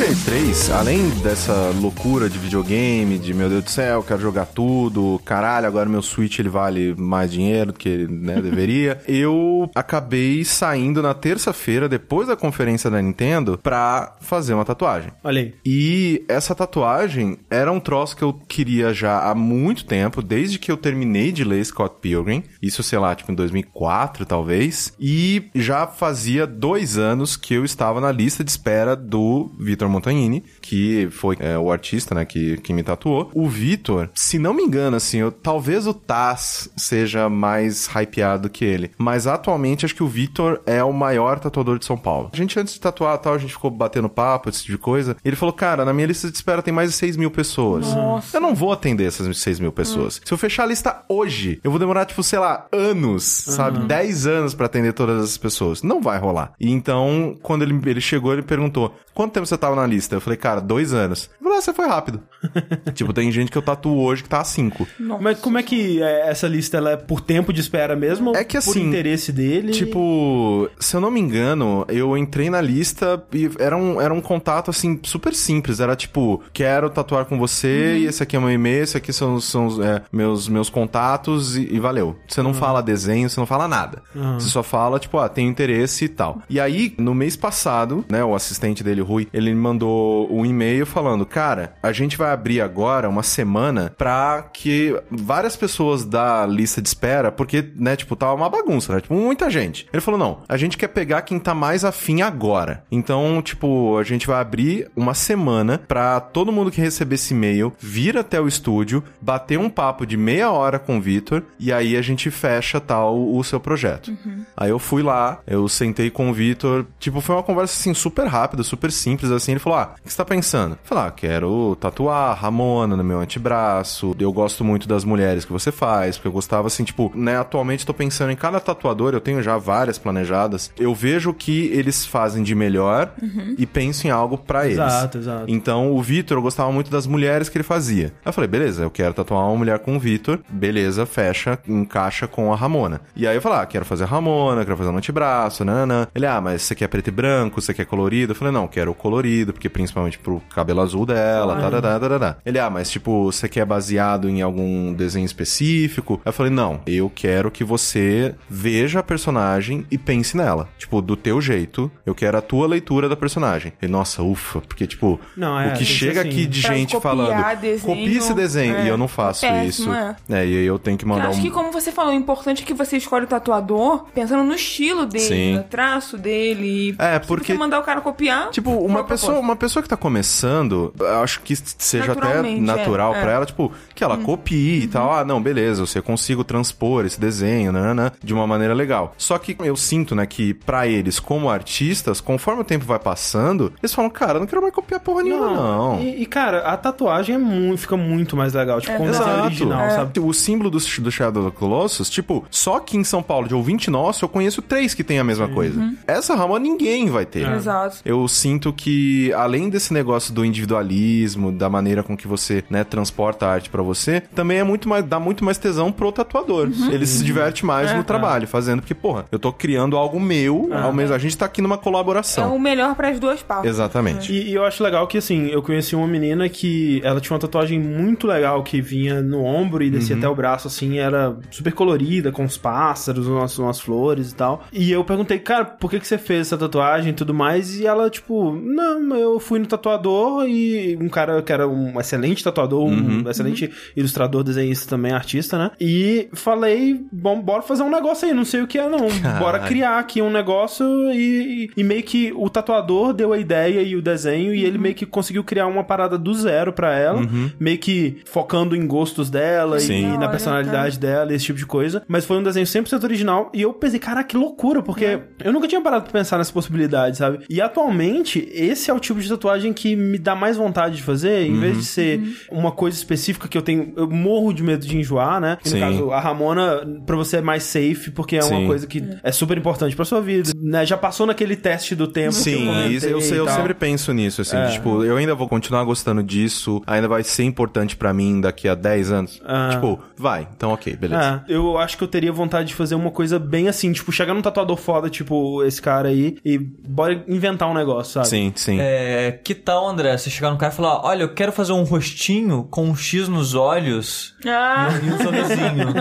a 0.08 0.10
E3, 0.10 0.72
além 0.72 1.10
dessa 1.22 1.70
loucura 1.82 2.30
de 2.30 2.38
videogame, 2.38 3.18
de 3.18 3.34
meu 3.34 3.46
Deus 3.50 3.64
do 3.64 3.70
céu, 3.70 4.02
quero 4.02 4.22
jogar 4.22 4.46
tudo, 4.46 5.20
caralho, 5.22 5.66
agora 5.66 5.86
meu 5.86 6.00
Switch 6.00 6.38
ele 6.38 6.48
vale 6.48 6.94
mais 6.96 7.30
dinheiro 7.30 7.72
do 7.72 7.78
que 7.78 8.06
né, 8.08 8.40
deveria, 8.40 9.02
eu 9.06 9.70
acabei 9.74 10.46
saindo 10.46 11.02
na 11.02 11.12
terça-feira, 11.12 11.90
depois 11.90 12.26
da 12.26 12.36
conferência 12.36 12.90
da 12.90 13.02
Nintendo, 13.02 13.58
pra 13.58 14.16
fazer 14.20 14.54
uma 14.54 14.64
tatuagem. 14.64 15.12
Olha 15.22 15.42
aí. 15.42 15.54
E 15.66 16.24
essa 16.26 16.54
tatuagem 16.54 17.36
era 17.50 17.70
um 17.70 17.80
troço 17.80 18.16
que 18.16 18.24
eu 18.24 18.32
queria 18.32 18.94
já 18.94 19.28
há 19.28 19.34
muito 19.34 19.84
tempo, 19.84 20.22
desde 20.22 20.58
que 20.58 20.72
eu 20.72 20.78
terminei 20.78 21.32
de 21.32 21.44
ler 21.44 21.62
Scott 21.66 21.96
Pilgrim. 22.00 22.44
Isso, 22.62 22.82
sei 22.82 22.98
lá, 22.98 23.14
tipo 23.14 23.30
em 23.30 23.34
2004, 23.34 24.24
talvez. 24.24 24.94
E 24.98 25.50
já 25.54 25.86
fazia 25.86 26.46
dois 26.46 26.96
anos 26.96 27.36
que 27.36 27.52
eu 27.52 27.62
estava 27.62 28.00
na 28.00 28.10
lista 28.10 28.42
de 28.42 28.50
espera 28.50 28.96
do 28.96 29.52
Vitor 29.58 29.97
Montagnini, 29.98 30.44
que 30.60 31.08
foi 31.10 31.36
é, 31.40 31.58
o 31.58 31.70
artista, 31.70 32.14
né, 32.14 32.24
que, 32.24 32.56
que 32.58 32.72
me 32.72 32.82
tatuou. 32.82 33.30
O 33.34 33.48
Vitor, 33.48 34.08
se 34.14 34.38
não 34.38 34.54
me 34.54 34.62
engano, 34.62 34.96
assim, 34.96 35.18
eu, 35.18 35.30
talvez 35.30 35.86
o 35.86 35.94
Taz 35.94 36.70
seja 36.76 37.28
mais 37.28 37.88
hypeado 37.88 38.48
que 38.48 38.64
ele. 38.64 38.90
Mas 38.96 39.26
atualmente 39.26 39.84
acho 39.84 39.94
que 39.94 40.02
o 40.02 40.08
Vitor 40.08 40.60
é 40.66 40.82
o 40.82 40.92
maior 40.92 41.38
tatuador 41.38 41.78
de 41.78 41.84
São 41.84 41.96
Paulo. 41.96 42.30
A 42.32 42.36
gente 42.36 42.58
antes 42.58 42.74
de 42.74 42.80
tatuar 42.80 43.18
tal, 43.18 43.34
a 43.34 43.38
gente 43.38 43.52
ficou 43.52 43.70
batendo 43.70 44.08
papo, 44.08 44.48
esse 44.48 44.62
tipo 44.62 44.72
de 44.72 44.78
coisa. 44.78 45.16
Ele 45.24 45.36
falou, 45.36 45.52
cara, 45.52 45.84
na 45.84 45.92
minha 45.92 46.06
lista 46.06 46.30
de 46.30 46.36
espera 46.36 46.62
tem 46.62 46.72
mais 46.72 46.90
de 46.90 46.96
6 46.96 47.16
mil 47.16 47.30
pessoas. 47.30 47.86
Eu 48.32 48.40
não 48.40 48.54
vou 48.54 48.72
atender 48.72 49.04
essas 49.04 49.38
6 49.38 49.60
mil 49.60 49.72
pessoas. 49.72 50.20
Se 50.24 50.32
eu 50.32 50.38
fechar 50.38 50.64
a 50.64 50.66
lista 50.66 51.02
hoje, 51.08 51.60
eu 51.62 51.70
vou 51.70 51.78
demorar, 51.80 52.04
tipo, 52.04 52.22
sei 52.22 52.38
lá, 52.38 52.66
anos, 52.72 53.24
sabe? 53.24 53.80
10 53.80 54.26
anos 54.26 54.54
pra 54.54 54.66
atender 54.66 54.92
todas 54.92 55.22
essas 55.22 55.38
pessoas. 55.38 55.82
Não 55.82 56.00
vai 56.00 56.18
rolar. 56.18 56.52
E 56.60 56.70
então, 56.70 57.36
quando 57.42 57.62
ele, 57.62 57.78
ele 57.86 58.00
chegou, 58.00 58.32
ele 58.32 58.42
perguntou, 58.42 58.94
quanto 59.14 59.32
tempo 59.32 59.46
você 59.46 59.56
tava 59.56 59.76
na 59.76 59.86
lista? 59.88 60.16
Eu 60.16 60.20
falei, 60.20 60.36
cara, 60.36 60.60
dois 60.60 60.92
anos. 60.92 61.30
Ele 61.34 61.44
falou, 61.44 61.58
ah, 61.58 61.60
você 61.62 61.72
foi 61.72 61.86
rápido. 61.86 62.22
tipo, 62.94 63.12
tem 63.12 63.30
gente 63.32 63.50
que 63.50 63.58
eu 63.58 63.62
tatuo 63.62 64.00
hoje 64.00 64.22
que 64.22 64.28
tá 64.28 64.40
a 64.40 64.44
5. 64.44 64.86
Mas 65.20 65.40
como 65.40 65.58
é 65.58 65.62
que 65.62 66.02
é, 66.02 66.28
essa 66.28 66.46
lista 66.46 66.76
ela 66.76 66.92
é 66.92 66.96
por 66.96 67.20
tempo 67.20 67.52
de 67.52 67.60
espera 67.60 67.96
mesmo? 67.96 68.36
É 68.36 68.44
que 68.44 68.56
ou 68.56 68.62
Por 68.62 68.70
assim, 68.70 68.86
interesse 68.86 69.32
dele? 69.32 69.72
Tipo, 69.72 70.68
se 70.78 70.96
eu 70.96 71.00
não 71.00 71.10
me 71.10 71.20
engano, 71.20 71.84
eu 71.88 72.16
entrei 72.16 72.50
na 72.50 72.60
lista 72.60 73.22
e 73.32 73.50
era 73.58 73.76
um, 73.76 74.00
era 74.00 74.12
um 74.12 74.20
contato, 74.20 74.70
assim, 74.70 75.00
super 75.02 75.34
simples. 75.34 75.80
Era 75.80 75.96
tipo, 75.96 76.42
quero 76.52 76.90
tatuar 76.90 77.24
com 77.24 77.38
você 77.38 77.98
e 77.98 78.06
esse 78.06 78.22
aqui 78.22 78.36
é 78.36 78.38
meu 78.38 78.50
e-mail, 78.50 78.84
esse 78.84 78.96
aqui 78.96 79.12
são, 79.12 79.40
são 79.40 79.66
os, 79.66 79.80
é, 79.80 80.02
meus, 80.12 80.48
meus 80.48 80.70
contatos 80.70 81.56
e, 81.56 81.74
e 81.74 81.80
valeu. 81.80 82.16
Você 82.28 82.42
não 82.42 82.54
fala 82.54 82.82
desenho, 82.82 83.28
você 83.28 83.40
não 83.40 83.46
fala 83.46 83.66
nada. 83.66 84.02
Você 84.34 84.48
só 84.48 84.62
fala, 84.62 84.98
tipo, 84.98 85.18
ah, 85.18 85.28
tenho 85.28 85.50
interesse 85.50 86.04
e 86.04 86.08
tal. 86.08 86.42
E 86.48 86.60
aí, 86.60 86.94
no 86.98 87.14
mês 87.14 87.36
passado, 87.36 88.04
né, 88.10 88.24
o 88.24 88.34
assistente 88.34 88.82
dele, 88.82 89.00
Rui, 89.00 89.28
ele 89.32 89.52
me 89.52 89.60
mandou 89.60 89.77
um 89.86 90.44
e-mail 90.44 90.86
falando, 90.86 91.26
cara, 91.26 91.74
a 91.82 91.92
gente 91.92 92.16
vai 92.16 92.32
abrir 92.32 92.60
agora 92.60 93.08
uma 93.08 93.22
semana 93.22 93.92
pra 93.96 94.48
que 94.52 94.98
várias 95.10 95.56
pessoas 95.56 96.04
da 96.04 96.46
lista 96.46 96.80
de 96.80 96.88
espera, 96.88 97.30
porque, 97.30 97.64
né, 97.76 97.96
tipo, 97.96 98.16
tava 98.16 98.34
uma 98.34 98.48
bagunça, 98.48 98.94
né? 98.94 99.00
Tipo, 99.00 99.14
muita 99.14 99.50
gente. 99.50 99.86
Ele 99.92 100.00
falou, 100.00 100.18
não, 100.18 100.38
a 100.48 100.56
gente 100.56 100.76
quer 100.76 100.88
pegar 100.88 101.22
quem 101.22 101.38
tá 101.38 101.54
mais 101.54 101.84
afim 101.84 102.22
agora. 102.22 102.84
Então, 102.90 103.40
tipo, 103.42 103.96
a 103.98 104.02
gente 104.02 104.26
vai 104.26 104.40
abrir 104.40 104.90
uma 104.96 105.14
semana 105.14 105.80
pra 105.86 106.20
todo 106.20 106.52
mundo 106.52 106.70
que 106.70 106.80
receber 106.80 107.16
esse 107.16 107.34
e-mail 107.34 107.72
vir 107.78 108.16
até 108.16 108.40
o 108.40 108.48
estúdio, 108.48 109.02
bater 109.20 109.58
um 109.58 109.68
papo 109.68 110.06
de 110.06 110.16
meia 110.16 110.50
hora 110.50 110.78
com 110.78 110.98
o 110.98 111.00
Vitor, 111.00 111.42
e 111.58 111.72
aí 111.72 111.96
a 111.96 112.02
gente 112.02 112.30
fecha, 112.30 112.80
tal, 112.80 113.18
o 113.18 113.42
seu 113.44 113.60
projeto. 113.60 114.16
Aí 114.56 114.70
eu 114.70 114.78
fui 114.78 115.02
lá, 115.02 115.40
eu 115.46 115.68
sentei 115.68 116.10
com 116.10 116.30
o 116.30 116.32
Vitor, 116.32 116.86
tipo, 116.98 117.20
foi 117.20 117.36
uma 117.36 117.42
conversa, 117.42 117.78
assim, 117.78 117.94
super 117.94 118.26
rápida, 118.26 118.62
super 118.62 118.90
simples, 118.90 119.30
assim. 119.30 119.52
Ele 119.52 119.60
falou, 119.60 119.67
ah, 119.74 119.94
o 119.98 120.02
que 120.02 120.12
você 120.12 120.16
tá 120.16 120.24
pensando? 120.24 120.78
Falei, 120.84 121.04
ah, 121.04 121.10
quero 121.10 121.76
tatuar 121.76 122.36
Ramona 122.36 122.96
no 122.96 123.04
meu 123.04 123.20
antebraço, 123.20 124.14
eu 124.18 124.32
gosto 124.32 124.64
muito 124.64 124.88
das 124.88 125.04
mulheres 125.04 125.44
que 125.44 125.52
você 125.52 125.70
faz, 125.72 126.16
porque 126.16 126.28
eu 126.28 126.32
gostava, 126.32 126.66
assim, 126.66 126.84
tipo, 126.84 127.10
né, 127.14 127.38
atualmente 127.38 127.86
tô 127.86 127.94
pensando 127.94 128.30
em 128.30 128.36
cada 128.36 128.60
tatuador, 128.60 129.14
eu 129.14 129.20
tenho 129.20 129.42
já 129.42 129.56
várias 129.58 129.98
planejadas, 129.98 130.72
eu 130.78 130.94
vejo 130.94 131.30
o 131.30 131.34
que 131.34 131.66
eles 131.72 132.04
fazem 132.06 132.42
de 132.42 132.54
melhor 132.54 133.12
e 133.56 133.66
penso 133.66 134.06
em 134.06 134.10
algo 134.10 134.38
pra 134.38 134.66
eles. 134.66 134.78
Exato, 134.78 135.18
exato. 135.18 135.44
Então, 135.48 135.92
o 135.92 136.02
Vitor, 136.02 136.38
eu 136.38 136.42
gostava 136.42 136.70
muito 136.72 136.90
das 136.90 137.06
mulheres 137.06 137.48
que 137.48 137.56
ele 137.56 137.64
fazia. 137.64 138.06
Aí 138.06 138.30
eu 138.30 138.32
falei, 138.32 138.48
beleza, 138.48 138.82
eu 138.82 138.90
quero 138.90 139.14
tatuar 139.14 139.46
uma 139.46 139.56
mulher 139.56 139.78
com 139.78 139.96
o 139.96 140.00
Vitor. 140.00 140.40
Beleza, 140.48 141.06
fecha, 141.06 141.58
encaixa 141.66 142.26
com 142.26 142.52
a 142.52 142.56
Ramona. 142.56 143.00
E 143.14 143.26
aí 143.26 143.36
eu 143.36 143.42
falei, 143.42 143.58
ah, 143.58 143.66
quero 143.66 143.84
fazer 143.84 144.04
a 144.04 144.06
Ramona, 144.06 144.64
quero 144.64 144.76
fazer 144.76 144.90
no 144.90 144.98
antebraço, 144.98 145.64
nanã. 145.64 146.06
Ele, 146.14 146.26
ah, 146.26 146.40
mas 146.40 146.62
você 146.62 146.74
quer 146.74 146.88
preto 146.88 147.08
e 147.08 147.10
branco, 147.10 147.60
você 147.60 147.74
quer 147.74 147.84
colorido? 147.84 148.32
Eu 148.32 148.36
falei, 148.36 148.52
não, 148.52 148.66
quero 148.66 148.94
colorido. 148.94 149.52
Porque 149.58 149.68
principalmente 149.68 150.18
pro 150.20 150.40
cabelo 150.54 150.80
azul 150.80 151.04
dela, 151.04 151.56
tá, 151.56 151.68
tá, 151.68 151.82
tá, 151.98 152.08
tá, 152.08 152.18
tá. 152.18 152.36
Ele, 152.46 152.60
ah, 152.60 152.70
mas 152.70 152.88
tipo, 152.88 153.24
você 153.24 153.48
quer 153.48 153.64
baseado 153.66 154.28
em 154.28 154.40
algum 154.40 154.92
desenho 154.94 155.26
específico? 155.26 156.20
Eu 156.24 156.32
falei, 156.32 156.52
não, 156.52 156.80
eu 156.86 157.10
quero 157.12 157.50
que 157.50 157.64
você 157.64 158.36
veja 158.48 159.00
a 159.00 159.02
personagem 159.02 159.84
e 159.90 159.98
pense 159.98 160.36
nela. 160.36 160.68
Tipo, 160.78 161.02
do 161.02 161.16
teu 161.16 161.40
jeito, 161.40 161.90
eu 162.06 162.14
quero 162.14 162.38
a 162.38 162.40
tua 162.40 162.68
leitura 162.68 163.08
da 163.08 163.16
personagem. 163.16 163.72
E, 163.82 163.88
nossa, 163.88 164.22
ufa, 164.22 164.60
porque, 164.60 164.86
tipo, 164.86 165.18
Não, 165.36 165.58
é, 165.58 165.72
o 165.72 165.76
que 165.76 165.84
chega 165.84 166.20
assim. 166.20 166.30
aqui 166.30 166.46
de 166.46 166.62
Pra 166.62 166.74
gente 166.76 166.94
copiar 166.94 167.12
falando, 167.16 167.60
desenho, 167.60 167.80
copia 167.96 168.18
esse 168.18 168.34
desenho, 168.34 168.76
é, 168.76 168.84
e 168.84 168.88
eu 168.88 168.96
não 168.96 169.08
faço 169.08 169.44
é 169.44 169.66
isso. 169.66 169.90
péssimo, 169.90 169.94
é. 169.94 170.16
É, 170.30 170.46
e 170.46 170.58
aí 170.58 170.64
eu 170.66 170.78
tenho 170.78 170.96
que 170.96 171.04
Eu 171.04 171.08
mandar 171.08 171.28
acho 171.30 171.40
um... 171.40 171.42
que, 171.42 171.50
como 171.50 171.72
você 171.72 171.90
falou, 171.90 172.12
o 172.12 172.16
importante 172.16 172.62
é 172.62 172.66
que 172.66 172.74
você 172.74 172.96
escolhe 172.96 173.24
o 173.24 173.28
tatuador 173.28 174.04
pensando 174.14 174.44
no 174.44 174.54
estilo 174.54 175.04
dele, 175.04 175.24
Sim. 175.24 175.56
no 175.56 175.64
traço 175.64 176.16
dele. 176.16 176.94
É, 176.98 177.20
Se 177.20 177.26
porque- 177.26 177.52
você 177.52 177.58
mandar 177.58 177.80
o 177.80 177.82
cara 177.82 178.00
copiar. 178.00 178.50
Tipo, 178.50 178.70
uma 178.70 179.02
pessoa? 179.02 179.40
Uma 179.48 179.56
pessoa 179.56 179.82
que 179.82 179.88
tá 179.88 179.96
começando, 179.96 180.92
eu 180.98 181.20
acho 181.20 181.40
que 181.42 181.54
seja 181.56 182.12
até 182.12 182.20
Naturalmente, 182.20 182.60
natural 182.60 183.14
é, 183.14 183.20
pra 183.20 183.30
é. 183.30 183.34
ela, 183.34 183.46
tipo, 183.46 183.72
que 183.94 184.04
ela 184.04 184.16
copie 184.18 184.82
e 184.82 184.86
tal. 184.86 185.12
Ah, 185.12 185.24
não, 185.24 185.40
beleza, 185.42 185.84
você 185.84 186.00
consigo 186.02 186.44
transpor 186.44 187.04
esse 187.06 187.18
desenho, 187.20 187.72
nanana, 187.72 188.12
de 188.22 188.34
uma 188.34 188.46
maneira 188.46 188.74
legal. 188.74 189.14
Só 189.16 189.38
que 189.38 189.56
eu 189.60 189.76
sinto, 189.76 190.14
né, 190.14 190.26
que 190.26 190.54
pra 190.54 190.86
eles, 190.86 191.18
como 191.18 191.50
artistas, 191.50 192.20
conforme 192.20 192.60
o 192.62 192.64
tempo 192.64 192.84
vai 192.84 192.98
passando, 192.98 193.72
eles 193.82 193.94
falam, 193.94 194.10
cara, 194.10 194.34
eu 194.34 194.40
não 194.40 194.46
quero 194.46 194.62
mais 194.62 194.74
copiar 194.74 195.00
porra 195.00 195.22
nenhuma, 195.22 195.50
não. 195.50 196.00
E, 196.00 196.22
e, 196.22 196.26
cara, 196.26 196.60
a 196.60 196.76
tatuagem 196.76 197.34
é 197.34 197.38
muito, 197.38 197.78
fica 197.80 197.96
muito 197.96 198.36
mais 198.36 198.52
legal. 198.54 198.80
Tipo, 198.80 198.96
como 198.96 199.10
desenho 199.10 199.28
Exato. 199.28 199.44
original, 199.46 199.80
É. 199.86 199.90
sabe? 199.90 200.20
O 200.20 200.32
símbolo 200.32 200.70
do, 200.70 200.78
do 200.78 201.10
Shadow 201.10 201.42
of 201.46 201.52
the 201.52 201.58
Colossus, 201.58 202.10
tipo, 202.10 202.44
só 202.50 202.76
aqui 202.76 202.96
em 202.96 203.04
São 203.04 203.22
Paulo, 203.22 203.48
de 203.48 203.54
ouvinte 203.54 203.90
nosso, 203.90 204.24
eu 204.24 204.28
conheço 204.28 204.60
três 204.62 204.94
que 204.94 205.02
tem 205.04 205.18
a 205.18 205.24
mesma 205.24 205.48
coisa. 205.48 205.94
Essa 206.06 206.34
rama 206.34 206.58
ninguém 206.58 207.08
vai 207.10 207.24
ter. 207.24 207.48
Exato. 207.50 207.98
Eu 208.04 208.26
sinto 208.28 208.72
que, 208.72 209.32
além 209.38 209.68
desse 209.68 209.92
negócio 209.92 210.32
do 210.34 210.44
individualismo, 210.44 211.52
da 211.52 211.68
maneira 211.68 212.02
com 212.02 212.16
que 212.16 212.26
você, 212.26 212.62
né, 212.70 212.84
transporta 212.84 213.46
a 213.46 213.52
arte 213.52 213.70
pra 213.70 213.82
você, 213.82 214.20
também 214.34 214.58
é 214.58 214.64
muito 214.64 214.88
mais, 214.88 215.04
dá 215.04 215.18
muito 215.18 215.44
mais 215.44 215.58
tesão 215.58 215.90
pro 215.92 216.10
tatuador. 216.12 216.68
Ele 216.90 217.06
se 217.06 217.24
diverte 217.24 217.64
mais 217.64 217.94
no 217.94 218.04
trabalho, 218.04 218.46
fazendo, 218.46 218.80
porque, 218.80 218.94
porra, 218.94 219.24
eu 219.30 219.38
tô 219.38 219.52
criando 219.52 219.96
algo 219.96 220.18
meu, 220.20 220.68
ao 220.72 220.92
mesmo, 220.92 221.14
a 221.14 221.18
gente 221.18 221.36
tá 221.36 221.46
aqui 221.46 221.60
numa 221.62 221.74
É 221.76 221.78
colaboração. 221.78 222.54
o 222.54 222.60
melhor 222.60 222.94
para 222.94 223.08
as 223.08 223.18
duas 223.20 223.42
partes. 223.42 223.70
Exatamente. 223.70 224.32
E, 224.32 224.50
e 224.50 224.54
eu 224.54 224.64
acho 224.64 224.82
legal 224.82 225.06
que, 225.06 225.18
assim, 225.18 225.46
eu 225.48 225.62
conheci 225.62 225.94
uma 225.96 226.06
menina 226.06 226.48
que 226.48 227.00
ela 227.04 227.20
tinha 227.20 227.34
uma 227.34 227.40
tatuagem 227.40 227.78
muito 227.80 228.26
legal 228.26 228.62
que 228.62 228.80
vinha 228.80 229.20
no 229.22 229.42
ombro 229.44 229.82
e 229.82 229.90
descia 229.90 230.16
até 230.16 230.28
o 230.28 230.34
braço, 230.34 230.68
assim, 230.68 230.98
era 230.98 231.36
super 231.50 231.72
colorida, 231.72 232.32
com 232.32 232.44
os 232.44 232.56
pássaros, 232.56 233.26
umas, 233.26 233.58
umas 233.58 233.80
flores 233.80 234.30
e 234.32 234.34
tal. 234.34 234.64
E 234.72 234.90
eu 234.90 235.04
perguntei, 235.04 235.38
cara, 235.38 235.64
por 235.64 235.90
que, 235.90 236.00
que 236.00 236.06
você 236.06 236.18
fez 236.18 236.48
essa 236.48 236.58
tatuagem 236.58 237.10
e 237.10 237.14
tudo 237.14 237.32
mais? 237.34 237.78
E 237.78 237.86
ela, 237.86 238.10
tipo, 238.10 238.52
não, 238.52 239.00
eu 239.18 239.38
fui 239.40 239.58
no 239.58 239.66
tatuador 239.66 240.46
e 240.48 240.96
um 241.00 241.08
cara 241.08 241.42
que 241.42 241.52
era 241.52 241.68
um 241.68 241.98
excelente 242.00 242.42
tatuador, 242.42 242.84
um 242.86 243.28
excelente 243.28 243.70
ilustrador, 243.96 244.42
desenhista 244.42 244.88
também, 244.88 245.12
artista, 245.12 245.58
né? 245.58 245.70
E 245.80 246.28
falei, 246.32 247.00
bom, 247.12 247.40
bora 247.40 247.62
fazer 247.62 247.82
um 247.82 247.90
negócio 247.90 248.26
aí, 248.28 248.34
não 248.34 248.44
sei 248.44 248.62
o 248.62 248.66
que 248.66 248.78
é, 248.78 248.88
não. 248.88 249.08
Bora 249.38 249.60
criar 249.60 249.98
aqui 249.98 250.22
um 250.22 250.30
negócio 250.30 250.86
e, 251.12 251.70
e 251.76 251.84
meio 251.84 252.02
que 252.02 252.32
o 252.34 252.48
tatuador 252.48 253.12
deu 253.12 253.32
a 253.32 253.38
ideia 253.38 253.80
e 253.82 253.96
o 253.96 254.02
desenho 254.02 254.54
e 254.54 254.64
ele 254.64 254.78
meio 254.78 254.94
que 254.94 255.06
conseguiu 255.06 255.44
criar 255.44 255.66
uma 255.66 255.84
parada 255.84 256.18
do 256.18 256.32
zero 256.34 256.72
pra 256.72 256.96
ela, 256.96 257.20
meio 257.58 257.78
que 257.78 258.18
focando 258.24 258.74
em 258.76 258.86
gostos 258.86 259.30
dela 259.30 259.78
Sim. 259.80 260.14
e 260.14 260.18
na 260.18 260.28
personalidade 260.28 260.98
dela, 260.98 261.32
esse 261.32 261.46
tipo 261.46 261.58
de 261.58 261.66
coisa. 261.66 262.02
Mas 262.06 262.24
foi 262.24 262.36
um 262.38 262.42
desenho 262.42 262.66
100% 262.66 263.04
original 263.04 263.50
e 263.54 263.62
eu 263.62 263.72
pensei, 263.72 263.98
cara, 263.98 264.24
que 264.24 264.36
loucura, 264.36 264.82
porque 264.82 265.20
eu 265.42 265.52
nunca 265.52 265.68
tinha 265.68 265.80
parado 265.80 266.04
pra 266.04 266.12
pensar 266.12 266.38
nessa 266.38 266.52
possibilidade, 266.52 267.16
sabe? 267.16 267.44
E 267.48 267.60
atualmente, 267.60 268.48
esse 268.52 268.90
é 268.90 268.94
o 268.94 269.00
tipo 269.08 269.20
de 269.20 269.28
tatuagem 269.28 269.72
que 269.72 269.94
me 269.96 270.18
dá 270.18 270.34
mais 270.34 270.56
vontade 270.56 270.96
de 270.96 271.02
fazer, 271.02 271.46
em 271.46 271.58
vez 271.58 271.76
de 271.76 271.84
ser 271.84 272.20
uma 272.50 272.70
coisa 272.72 272.96
específica 272.96 273.48
que 273.48 273.56
eu 273.56 273.62
tenho, 273.62 273.92
eu 273.96 274.08
morro 274.08 274.52
de 274.52 274.62
medo 274.62 274.86
de 274.86 274.96
enjoar, 274.96 275.40
né? 275.40 275.58
No 275.64 275.70
Sim. 275.70 275.80
caso, 275.80 276.10
a 276.10 276.20
Ramona, 276.20 276.82
pra 277.06 277.16
você 277.16 277.38
é 277.38 277.40
mais 277.40 277.62
safe, 277.64 278.10
porque 278.10 278.36
é 278.36 278.44
uma 278.44 278.60
Sim. 278.60 278.66
coisa 278.66 278.86
que 278.86 279.02
é 279.22 279.32
super 279.32 279.56
importante 279.58 279.94
pra 279.96 280.04
sua 280.04 280.20
vida, 280.20 280.50
né? 280.56 280.84
Já 280.86 280.96
passou 280.96 281.26
naquele 281.26 281.56
teste 281.56 281.94
do 281.94 282.06
tempo 282.06 282.32
que 282.32 282.38
eu 282.50 282.58
Sim, 282.58 282.66
comentei 282.66 282.96
isso 282.96 283.06
eu, 283.06 283.20
sei, 283.20 283.38
eu 283.38 283.48
sempre 283.48 283.74
penso 283.74 284.12
nisso, 284.12 284.40
assim, 284.42 284.56
É. 284.56 284.66
de, 284.66 284.72
tipo, 284.74 285.04
eu 285.04 285.16
ainda 285.16 285.34
vou 285.34 285.48
continuar 285.48 285.84
gostando 285.84 286.22
disso, 286.22 286.82
ainda 286.86 287.08
vai 287.08 287.22
ser 287.22 287.44
importante 287.44 287.96
pra 287.96 288.12
mim 288.12 288.40
daqui 288.40 288.68
a 288.68 288.74
10 288.74 289.10
anos. 289.12 289.40
Ah. 289.44 289.70
Tipo, 289.72 289.98
vai, 290.16 290.46
então 290.56 290.70
ok, 290.72 290.94
beleza. 290.96 291.44
É, 291.48 291.52
eu 291.54 291.78
acho 291.78 291.96
que 291.96 292.04
eu 292.04 292.08
teria 292.08 292.32
vontade 292.32 292.68
de 292.68 292.74
fazer 292.74 292.94
uma 292.94 293.10
coisa 293.10 293.38
bem 293.38 293.68
assim, 293.68 293.92
tipo, 293.92 294.10
chegar 294.12 294.34
num 294.34 294.42
tatuador 294.42 294.76
foda, 294.76 295.08
tipo, 295.08 295.62
esse 295.64 295.80
cara 295.80 296.08
aí, 296.08 296.36
e 296.44 296.58
bora 296.58 297.24
inventar 297.28 297.68
um 297.70 297.74
negócio, 297.74 298.14
sabe? 298.14 298.28
Sim, 298.28 298.52
sim. 298.54 298.78
É, 298.80 298.97
que 299.44 299.54
tal, 299.54 299.88
André, 299.88 300.16
você 300.16 300.30
chegar 300.30 300.50
no 300.50 300.56
cara 300.58 300.72
e 300.72 300.76
falar, 300.76 301.04
olha, 301.04 301.22
eu 301.22 301.34
quero 301.34 301.52
fazer 301.52 301.72
um 301.72 301.82
rostinho 301.82 302.64
com 302.70 302.84
um 302.88 302.96
X 302.96 303.28
nos 303.28 303.54
olhos 303.54 304.34
Ah, 304.46 304.88
e 305.02 305.10
um 305.10 305.18
sorrisinho. 305.18 305.94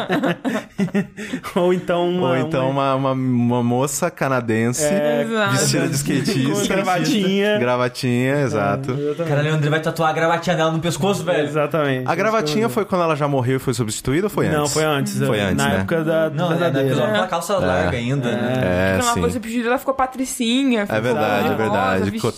Ou 1.55 1.73
então 1.73 2.09
uma, 2.09 2.29
Ou 2.29 2.37
então 2.37 2.69
uma, 2.69 2.95
uma, 2.95 3.11
uma 3.11 3.63
moça 3.63 4.09
canadense 4.11 4.83
Exato. 4.85 5.51
vestida 5.51 5.87
de 5.87 5.95
skatista. 5.95 6.73
gravatinha. 6.75 7.57
Gravatinha, 7.59 8.41
exato. 8.41 8.95
Caralho, 9.27 9.51
o 9.51 9.55
André 9.55 9.69
vai 9.69 9.81
tatuar 9.81 10.09
a 10.09 10.13
gravatinha 10.13 10.55
dela 10.55 10.71
no 10.71 10.79
pescoço, 10.79 11.23
velho. 11.23 11.47
Exatamente. 11.47 12.07
A 12.09 12.15
gravatinha 12.15 12.69
foi 12.69 12.85
quando 12.85 13.03
ela 13.03 13.15
já 13.15 13.27
morreu 13.27 13.57
e 13.57 13.59
foi 13.59 13.73
substituída 13.73 14.27
ou 14.27 14.29
foi 14.29 14.47
antes? 14.47 14.57
Não, 14.59 14.67
foi 14.67 14.83
antes. 14.83 15.17
Foi 15.17 15.37
é, 15.37 15.43
antes, 15.43 15.57
Na 15.57 15.69
né? 15.69 15.75
época 15.77 16.03
da 16.03 16.29
Não, 16.29 16.47
é, 16.47 16.49
né? 16.49 16.55
verdadeira. 16.57 16.87
Porque 16.95 17.01
ela 17.01 17.17
com 17.17 17.23
a 17.23 17.27
calça 17.27 17.57
larga 17.57 17.97
ainda, 17.97 18.31
né? 18.31 18.97
É, 18.97 19.03
uma 19.03 19.13
sim. 19.13 19.19
coisa 19.21 19.39
pedida, 19.39 19.67
ela 19.67 19.77
ficou 19.77 19.93
patricinha. 19.93 20.85
ficou 20.85 21.01
verdade, 21.01 21.51
é 21.51 21.55
verdade. 21.55 22.11
Ficou 22.11 22.31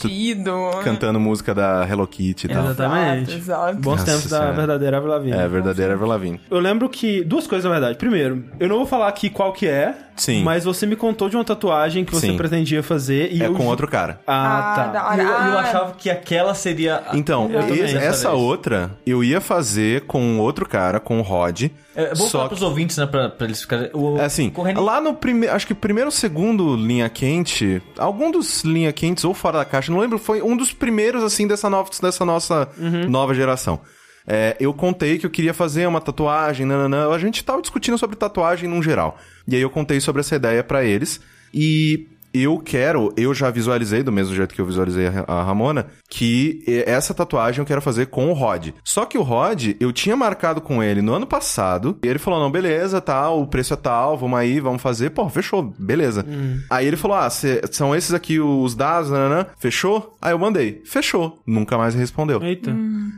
tu- 0.52 0.66
Vestido. 0.70 0.84
Cantando 0.84 1.20
música 1.20 1.54
da 1.54 1.88
Hello 1.90 2.06
Kitty 2.08 2.46
e 2.48 2.50
tal. 2.50 2.66
Exatamente. 2.66 3.36
Exato. 3.36 3.76
Bons 3.78 3.92
Nossa 4.00 4.06
tempos 4.06 4.30
da 4.30 4.52
verdadeira 4.52 4.98
Avril 4.98 5.12
Lavigne. 5.14 5.38
É, 5.38 5.48
verdadeira 5.48 5.94
Avril 5.94 6.08
Lavigne. 6.10 6.42
Eu 6.50 6.60
lembro 6.60 6.90
que... 6.90 7.24
Duas 7.24 7.48
coisas, 7.48 7.66
na 7.66 7.72
verdade. 7.72 7.98
Primeiro, 7.98 8.44
eu 8.60 8.68
não 8.68 8.78
vou 8.78 8.86
falar 8.86 9.08
aqui 9.08 9.30
qual 9.30 9.52
que 9.54 9.68
é, 9.68 9.94
Sim. 10.16 10.44
mas 10.44 10.64
você 10.66 10.86
me 10.86 10.96
contou 10.96 11.30
de 11.30 11.36
uma 11.36 11.44
tatuagem 11.44 12.04
que 12.06 12.14
você 12.14 12.28
Sim. 12.28 12.38
pretendia 12.38 12.82
fazer 12.84 13.32
e 13.32 13.42
É 13.44 13.48
eu... 13.48 13.54
com 13.54 13.66
outro 13.68 13.88
cara. 13.88 14.20
Ah, 14.28 14.74
Ah, 14.74 14.90
tá. 14.90 15.16
E 15.16 15.20
eu, 15.20 15.26
eu 15.28 15.34
Ah, 15.58 15.62
achava 15.62 15.94
que 15.98 16.10
aquela 16.10 16.54
seria. 16.54 17.04
a- 17.08 17.16
Então, 17.18 17.50
esse- 17.70 17.98
essa 17.98 18.30
vez. 18.30 18.42
outra 18.42 18.92
eu 19.06 19.24
ia 19.24 19.40
fazer 19.42 20.02
com 20.02 20.40
outro 20.40 20.68
cara, 20.68 21.00
com 21.00 21.20
o 21.20 21.22
Rod. 21.22 21.68
É, 22.00 22.16
vou 22.16 22.28
só 22.28 22.32
falar 22.32 22.44
que- 22.46 22.50
pros 22.50 22.62
ouvintes, 22.62 22.98
né, 22.98 23.06
pra, 23.06 23.30
pra 23.30 23.46
eles 23.46 23.62
ficarem. 23.62 23.90
o- 23.94 24.18
É 24.18 24.26
assim, 24.26 24.50
correndo- 24.50 24.82
lá 24.82 25.00
no 25.02 25.14
primeiro, 25.14 25.56
acho 25.56 25.68
que 25.68 25.74
primeiro 25.74 26.08
ou 26.08 26.12
segundo 26.12 26.76
linha 26.76 27.10
quente, 27.10 27.82
algum 27.98 28.32
dos 28.32 28.64
linha 28.64 28.92
quentes 28.94 29.24
ou 29.24 29.34
fora 29.34 29.60
da 29.60 29.66
caixa, 29.66 29.92
não 29.92 30.00
lembro, 30.00 30.18
foi 30.18 30.42
um 30.42 30.56
dos 30.58 30.72
primeiros 30.74 31.24
assim 31.24 31.48
dessa 31.48 31.70
nova, 31.70 31.90
dessa 32.02 32.24
nossa 32.26 32.70
nova 33.08 33.34
geração. 33.34 33.80
É, 34.28 34.56
eu 34.60 34.72
contei 34.74 35.18
que 35.18 35.26
eu 35.26 35.30
queria 35.30 35.54
fazer 35.56 35.88
uma 35.88 36.00
tatuagem, 36.00 36.64
nananã. 36.66 37.10
A 37.10 37.18
gente 37.18 37.44
tava 37.44 37.62
discutindo 37.62 37.98
sobre 37.98 38.16
tatuagem 38.16 38.70
num 38.70 38.84
geral. 38.84 39.18
E 39.48 39.56
aí 39.56 39.62
eu 39.62 39.70
contei 39.72 40.00
sobre 40.00 40.20
essa 40.20 40.36
ideia 40.36 40.64
pra 40.64 40.84
eles 40.84 41.20
e 41.52 42.08
eu 42.34 42.58
quero, 42.60 43.14
eu 43.18 43.34
já 43.34 43.50
visualizei 43.50 44.04
do 44.04 44.12
mesmo 44.12 44.36
jeito 44.36 44.54
que 44.54 44.62
eu 44.62 44.66
visualizei 44.66 45.08
a 45.28 45.44
Ramona, 45.44 45.88
que 46.10 46.64
essa 46.86 47.14
tatuagem 47.14 47.60
eu 47.60 47.66
quero 47.66 47.82
fazer 47.82 48.08
com 48.08 48.30
o 48.30 48.34
Rod. 48.34 48.70
Só 48.84 49.06
que 49.06 49.18
o 49.18 49.22
Rod, 49.22 49.76
eu 49.80 49.92
tinha 49.92 50.16
marcado 50.16 50.62
com 50.62 50.82
ele 50.84 51.02
no 51.02 51.14
ano 51.14 51.26
passado, 51.28 51.98
e 52.04 52.08
ele 52.08 52.20
falou: 52.20 52.40
"Não, 52.40 52.52
beleza, 52.52 53.00
tá, 53.02 53.30
o 53.30 53.48
preço 53.48 53.74
é 53.74 53.78
tal, 53.78 54.18
vamos 54.18 54.38
aí, 54.40 54.60
vamos 54.60 54.82
fazer". 54.82 55.10
Pô, 55.12 55.28
fechou, 55.30 55.74
beleza. 55.80 56.26
Aí 56.70 56.86
ele 56.88 56.98
falou: 56.98 57.18
"Ah, 57.18 57.30
cê- 57.30 57.62
são 57.72 57.96
esses 57.96 58.14
aqui 58.14 58.40
os 58.40 58.76
dados, 58.76 59.10
nananã. 59.10 59.46
Fechou?" 59.60 60.16
Aí 60.22 60.32
eu 60.34 60.40
mandei: 60.40 60.82
"Fechou". 60.86 61.40
Nunca 61.48 61.78
mais 61.78 61.96
respondeu. 61.96 62.42
Eita. 62.44 62.76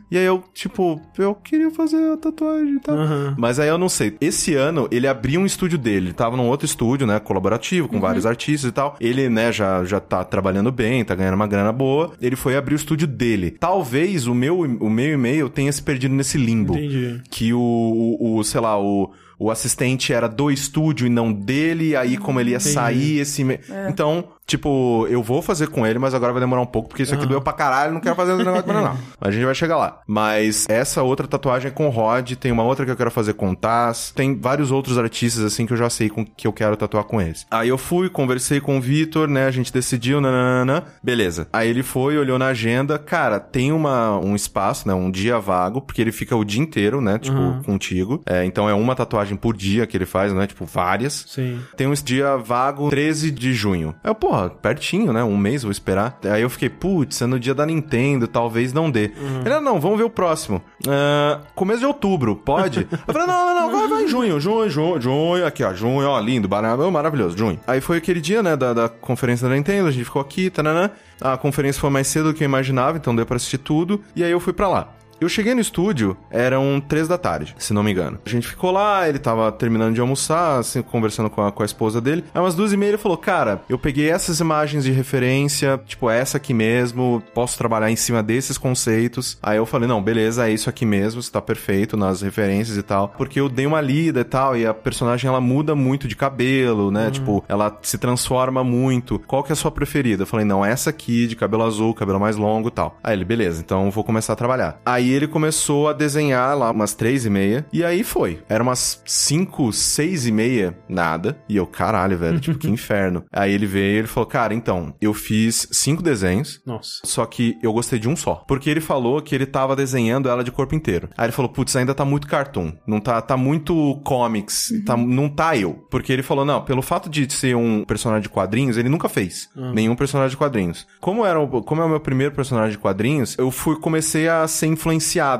E 0.10 0.18
aí 0.18 0.26
eu, 0.26 0.44
tipo, 0.54 1.02
eu 1.18 1.34
queria 1.36 1.72
fazer 1.72 2.14
a 2.14 2.18
tatuagem 2.18 2.76
e 2.76 2.80
tal. 2.80 2.96
Aham. 2.98 3.36
Mas 3.38 3.60
aí 3.60 3.68
eu 3.70 3.78
não 3.78 3.90
sei. 3.90 4.16
Esse 4.22 4.54
ano 4.56 4.88
ele 4.92 5.08
abriu 5.08 5.42
um 5.42 5.46
estúdio 5.46 5.78
dele. 5.78 6.08
Ele 6.08 6.14
tava 6.14 6.38
num 6.38 6.48
outro 6.48 6.66
estúdio, 6.66 7.08
né? 7.08 7.20
Colaborativo, 7.20 7.88
com 7.88 8.00
vários 8.00 8.26
artistas 8.26 8.70
e 8.70 8.74
tal. 8.74 8.96
Ele, 9.00 9.11
né, 9.30 9.52
já, 9.52 9.84
já 9.86 10.00
tá 10.00 10.24
trabalhando 10.24 10.72
bem, 10.72 11.04
tá 11.04 11.14
ganhando 11.16 11.36
uma 11.36 11.48
grana 11.48 11.72
boa. 11.72 12.14
Ele 12.22 12.36
foi 12.36 12.56
abrir 12.56 12.74
o 12.74 12.78
estúdio 12.78 13.08
dele. 13.08 13.52
Talvez 13.52 14.28
o 14.28 14.34
meu, 14.34 14.60
o 14.60 14.90
meu 14.90 15.14
e-mail 15.14 15.50
tenha 15.50 15.72
se 15.72 15.82
perdido 15.82 16.14
nesse 16.16 16.38
limbo. 16.38 16.74
Entendi. 16.78 17.22
Que 17.30 17.54
o, 17.54 17.60
o, 17.60 18.38
o, 18.38 18.44
sei 18.44 18.62
lá, 18.62 18.80
o. 18.80 19.12
O 19.44 19.50
assistente 19.50 20.14
era 20.14 20.30
do 20.30 20.52
estúdio 20.52 21.08
e 21.08 21.10
não 21.10 21.34
dele, 21.34 21.96
aí 21.96 22.16
como 22.16 22.40
ele 22.40 22.52
ia 22.52 22.60
sair, 22.60 23.18
esse. 23.22 23.42
e-mail- 23.42 23.60
Então, 23.90 24.26
tipo, 24.52 25.08
eu 25.10 25.24
vou 25.24 25.42
fazer 25.42 25.68
com 25.68 25.88
ele, 25.88 25.98
mas 25.98 26.14
agora 26.14 26.34
vai 26.34 26.42
demorar 26.42 26.62
um 26.62 26.66
pouco, 26.66 26.90
porque 26.90 27.04
isso 27.04 27.14
aqui 27.14 27.26
doeu 27.26 27.42
pra 27.42 27.54
caralho, 27.54 27.94
não 27.94 28.02
quero 28.02 28.16
fazer 28.16 28.34
esse 28.34 28.44
negócio 28.44 28.74
não. 28.74 28.98
A 29.22 29.32
gente 29.32 29.46
vai 29.46 29.56
chegar 29.56 29.78
lá. 29.78 30.02
Mas 30.06 30.66
essa 30.70 31.02
outra 31.02 31.26
tatuagem 31.26 31.70
é 31.70 31.72
com 31.72 31.88
o 31.88 31.90
Rod, 31.90 32.34
tem 32.34 32.52
uma 32.52 32.64
outra 32.64 32.86
que 32.86 32.92
eu 32.92 32.96
quero 32.98 33.12
fazer 33.12 33.34
com 33.34 33.52
o 33.52 33.56
Taz, 33.56 34.12
tem 34.14 34.38
vários 34.38 34.70
outros 34.70 34.98
artistas, 34.98 35.44
assim, 35.44 35.66
que 35.66 35.72
eu 35.72 35.78
já 35.78 35.90
sei 35.90 36.10
com, 36.10 36.26
que 36.26 36.46
eu 36.46 36.52
quero 36.52 36.76
tatuar 36.76 37.06
com 37.06 37.22
eles. 37.22 37.46
Aí 37.50 37.70
eu 37.70 37.78
fui, 37.78 38.10
conversei 38.10 38.60
com 38.60 38.78
o 38.78 38.82
Vitor, 38.82 39.28
né, 39.28 39.46
a 39.46 39.52
gente 39.52 39.72
decidiu, 39.72 40.20
nananana, 40.20 40.84
beleza. 41.02 41.48
Aí 41.54 41.70
ele 41.70 41.84
foi, 41.84 42.18
olhou 42.18 42.38
na 42.38 42.48
agenda, 42.48 43.00
cara, 43.00 43.40
tem 43.40 43.72
uma, 43.72 44.20
um 44.20 44.36
espaço, 44.36 44.86
né, 44.88 44.94
um 44.94 45.10
dia 45.10 45.40
vago, 45.40 45.80
porque 45.82 46.02
ele 46.02 46.12
fica 46.12 46.36
o 46.36 46.44
dia 46.44 46.62
inteiro, 46.62 47.00
né, 47.00 47.18
tipo, 47.18 47.64
contigo. 47.64 48.22
É, 48.26 48.44
então 48.44 48.70
é 48.70 48.74
uma 48.74 48.96
tatuagem 48.96 49.38
por 49.38 49.56
dia 49.56 49.88
que 49.88 49.96
ele 49.96 50.06
faz, 50.06 50.34
né, 50.34 50.46
tipo, 50.46 50.66
várias. 50.66 51.26
Sim. 51.30 51.62
Tem 51.78 51.88
um 51.88 51.94
dia 51.94 52.36
vago 52.36 52.90
13 52.90 53.32
de 53.32 53.54
junho. 53.54 53.96
Eu, 54.04 54.16
porra, 54.16 54.41
ó, 54.46 54.50
pertinho, 54.50 55.12
né? 55.14 55.24
Um 55.24 55.38
mês, 55.38 55.64
vou 55.64 55.72
esperar. 55.72 56.20
Aí 56.32 56.42
eu 56.42 56.50
fiquei, 56.50 56.70
putz, 56.70 57.22
é 57.22 57.26
no 57.26 57.40
dia 57.40 57.54
da 57.54 57.66
Nintendo, 57.66 58.28
talvez 58.28 58.74
não 58.74 58.90
dê. 58.90 59.12
Ele, 59.46 59.54
ah, 59.54 59.62
não, 59.62 59.80
vamos 59.80 59.98
ver 59.98 60.04
o 60.04 60.10
próximo. 60.10 60.62
Ah, 60.88 61.40
começo 61.56 61.80
de 61.80 61.86
outubro, 61.86 62.36
pode? 62.36 62.88
eu 62.92 63.14
falei, 63.14 63.28
não, 63.28 63.46
não, 63.46 63.62
não, 63.62 63.72
vai, 63.72 63.88
vai 63.88 64.04
em 64.04 64.08
junho, 64.08 64.40
junho, 64.40 64.70
junho, 64.70 65.02
junho, 65.02 65.46
aqui, 65.46 65.64
ó, 65.64 65.74
junho, 65.74 66.08
ó, 66.08 66.20
lindo, 66.20 66.48
mara- 66.50 66.76
maravilhoso, 66.92 67.38
junho. 67.38 67.60
Aí 67.68 67.82
foi 67.82 67.98
aquele 67.98 68.22
dia, 68.22 68.42
né, 68.44 68.56
da, 68.56 68.74
da 68.74 68.90
conferência 68.90 69.48
da 69.48 69.56
Nintendo, 69.56 69.88
a 69.88 69.92
gente 69.92 70.06
ficou 70.06 70.22
aqui, 70.22 70.50
tananã. 70.50 70.90
A 71.20 71.38
conferência 71.38 71.80
foi 71.80 71.90
mais 71.90 72.08
cedo 72.08 72.32
do 72.32 72.34
que 72.34 72.44
eu 72.44 72.46
imaginava, 72.46 72.98
então 72.98 73.16
deu 73.16 73.26
pra 73.26 73.36
assistir 73.36 73.60
tudo, 73.60 74.02
e 74.16 74.24
aí 74.24 74.32
eu 74.32 74.40
fui 74.40 74.54
pra 74.54 74.68
lá. 74.68 74.88
Eu 75.22 75.30
cheguei 75.30 75.54
no 75.54 75.62
estúdio, 75.62 76.18
eram 76.32 76.82
três 76.82 77.08
da 77.08 77.16
tarde, 77.16 77.54
se 77.60 77.76
não 77.76 77.84
me 77.84 77.92
engano. 77.92 78.18
A 78.26 78.28
gente 78.28 78.48
ficou 78.48 78.72
lá, 78.72 79.08
ele 79.08 79.20
tava 79.20 79.52
terminando 79.52 79.94
de 79.94 80.02
almoçar, 80.02 80.58
assim, 80.58 80.82
conversando 80.82 81.30
com 81.30 81.44
a, 81.44 81.52
com 81.52 81.62
a 81.62 81.66
esposa 81.66 82.02
dele. 82.02 82.24
Aí 82.34 82.42
umas 82.42 82.56
duas 82.56 82.74
e 82.74 82.78
meia 82.78 82.90
ele 82.90 82.98
falou, 82.98 83.16
cara, 83.16 83.62
eu 83.70 83.78
peguei 83.78 84.10
essas 84.10 84.40
imagens 84.40 84.84
de 84.84 84.92
referência, 84.92 85.80
tipo, 85.86 86.10
essa 86.10 86.38
aqui 86.38 86.56
mesmo, 86.56 87.22
posso 87.36 87.56
trabalhar 87.56 87.92
em 87.92 87.96
cima 87.96 88.24
desses 88.24 88.58
conceitos. 88.58 89.38
Aí 89.44 89.58
eu 89.58 89.66
falei, 89.68 89.88
não, 89.88 90.02
beleza, 90.02 90.50
é 90.50 90.52
isso 90.52 90.68
aqui 90.68 90.88
mesmo, 90.88 91.20
está 91.20 91.40
perfeito 91.40 91.96
nas 91.96 92.24
referências 92.24 92.76
e 92.76 92.82
tal. 92.82 93.10
Porque 93.10 93.40
eu 93.40 93.48
dei 93.48 93.68
uma 93.68 93.80
lida 93.80 94.22
e 94.22 94.24
tal, 94.24 94.58
e 94.58 94.66
a 94.66 94.74
personagem, 94.74 95.28
ela 95.28 95.40
muda 95.40 95.76
muito 95.76 96.08
de 96.08 96.16
cabelo, 96.16 96.90
né? 96.90 97.12
Tipo, 97.12 97.46
ela 97.48 97.78
se 97.84 98.00
transforma 98.00 98.64
muito. 98.64 99.20
Qual 99.28 99.44
que 99.44 99.52
é 99.52 99.54
a 99.54 99.56
sua 99.56 99.70
preferida? 99.70 100.24
Eu 100.24 100.28
falei, 100.28 100.48
não, 100.48 100.66
essa 100.66 100.90
aqui, 100.90 101.28
de 101.28 101.36
cabelo 101.36 101.62
azul, 101.62 101.94
cabelo 101.94 102.20
mais 102.20 102.38
longo 102.38 102.70
e 102.70 102.72
tal. 102.72 102.98
Aí 103.04 103.14
ele, 103.14 103.24
beleza, 103.24 103.62
então 103.62 103.92
vou 103.92 104.04
começar 104.04 104.34
a 104.34 104.36
trabalhar. 104.36 104.82
Aí 104.84 105.11
ele 105.12 105.28
começou 105.28 105.88
a 105.90 105.94
desenhar 105.94 106.58
lá 106.58 106.72
umas 106.72 106.94
três 106.94 107.26
e 107.26 107.30
meia. 107.30 107.66
E 107.72 107.84
aí 107.84 108.04
foi. 108.04 108.42
Era 108.50 108.64
umas 108.64 109.02
cinco, 109.06 109.72
seis 109.72 110.26
e 110.26 110.32
meia, 110.32 110.78
nada. 110.90 111.38
E 111.48 111.58
eu, 111.58 111.66
caralho, 111.68 112.18
velho, 112.18 112.40
tipo, 112.40 112.58
que 112.58 112.70
inferno. 112.70 113.24
Aí 113.32 113.54
ele 113.54 113.66
veio 113.66 113.94
e 113.96 113.98
ele 114.00 114.08
falou, 114.08 114.28
cara, 114.28 114.54
então, 114.54 114.94
eu 115.02 115.14
fiz 115.14 115.68
cinco 115.72 116.02
desenhos. 116.02 116.62
Nossa. 116.66 117.00
Só 117.04 117.26
que 117.26 117.58
eu 117.62 117.74
gostei 117.74 118.00
de 118.00 118.08
um 118.10 118.16
só. 118.16 118.44
Porque 118.48 118.70
ele 118.70 118.82
falou 118.82 119.22
que 119.22 119.34
ele 119.36 119.46
tava 119.46 119.76
desenhando 119.76 120.30
ela 120.30 120.44
de 120.44 120.52
corpo 120.52 120.76
inteiro. 120.76 121.10
Aí 121.18 121.26
ele 121.26 121.32
falou, 121.32 121.50
putz, 121.52 121.76
ainda 121.76 121.94
tá 121.94 122.06
muito 122.06 122.28
cartoon. 122.28 122.74
Não 122.88 123.00
tá, 123.00 123.22
tá 123.22 123.36
muito 123.38 124.00
comics. 124.04 124.72
Tá, 124.86 124.96
não 124.98 125.30
tá 125.30 125.56
eu. 125.58 125.74
Porque 125.90 126.12
ele 126.12 126.24
falou, 126.24 126.46
não, 126.46 126.62
pelo 126.64 126.82
fato 126.82 127.10
de 127.10 127.32
ser 127.32 127.56
um 127.56 127.84
personagem 127.84 128.24
de 128.24 128.30
quadrinhos, 128.30 128.78
ele 128.78 128.90
nunca 128.90 129.10
fez. 129.10 129.50
Nenhum 129.56 129.96
personagem 129.96 130.32
de 130.32 130.38
quadrinhos. 130.38 130.86
Como, 131.00 131.26
era, 131.26 131.40
o- 131.40 131.62
como 131.64 131.82
é 131.82 131.86
o 131.86 131.90
meu 131.90 132.00
primeiro 132.00 132.34
personagem 132.34 132.72
de 132.72 132.78
quadrinhos, 132.78 133.36
eu 133.38 133.50
fui, 133.52 133.76
comecei 133.80 134.28
a 134.28 134.48
ser 134.48 134.68
influenciado. 134.68 134.92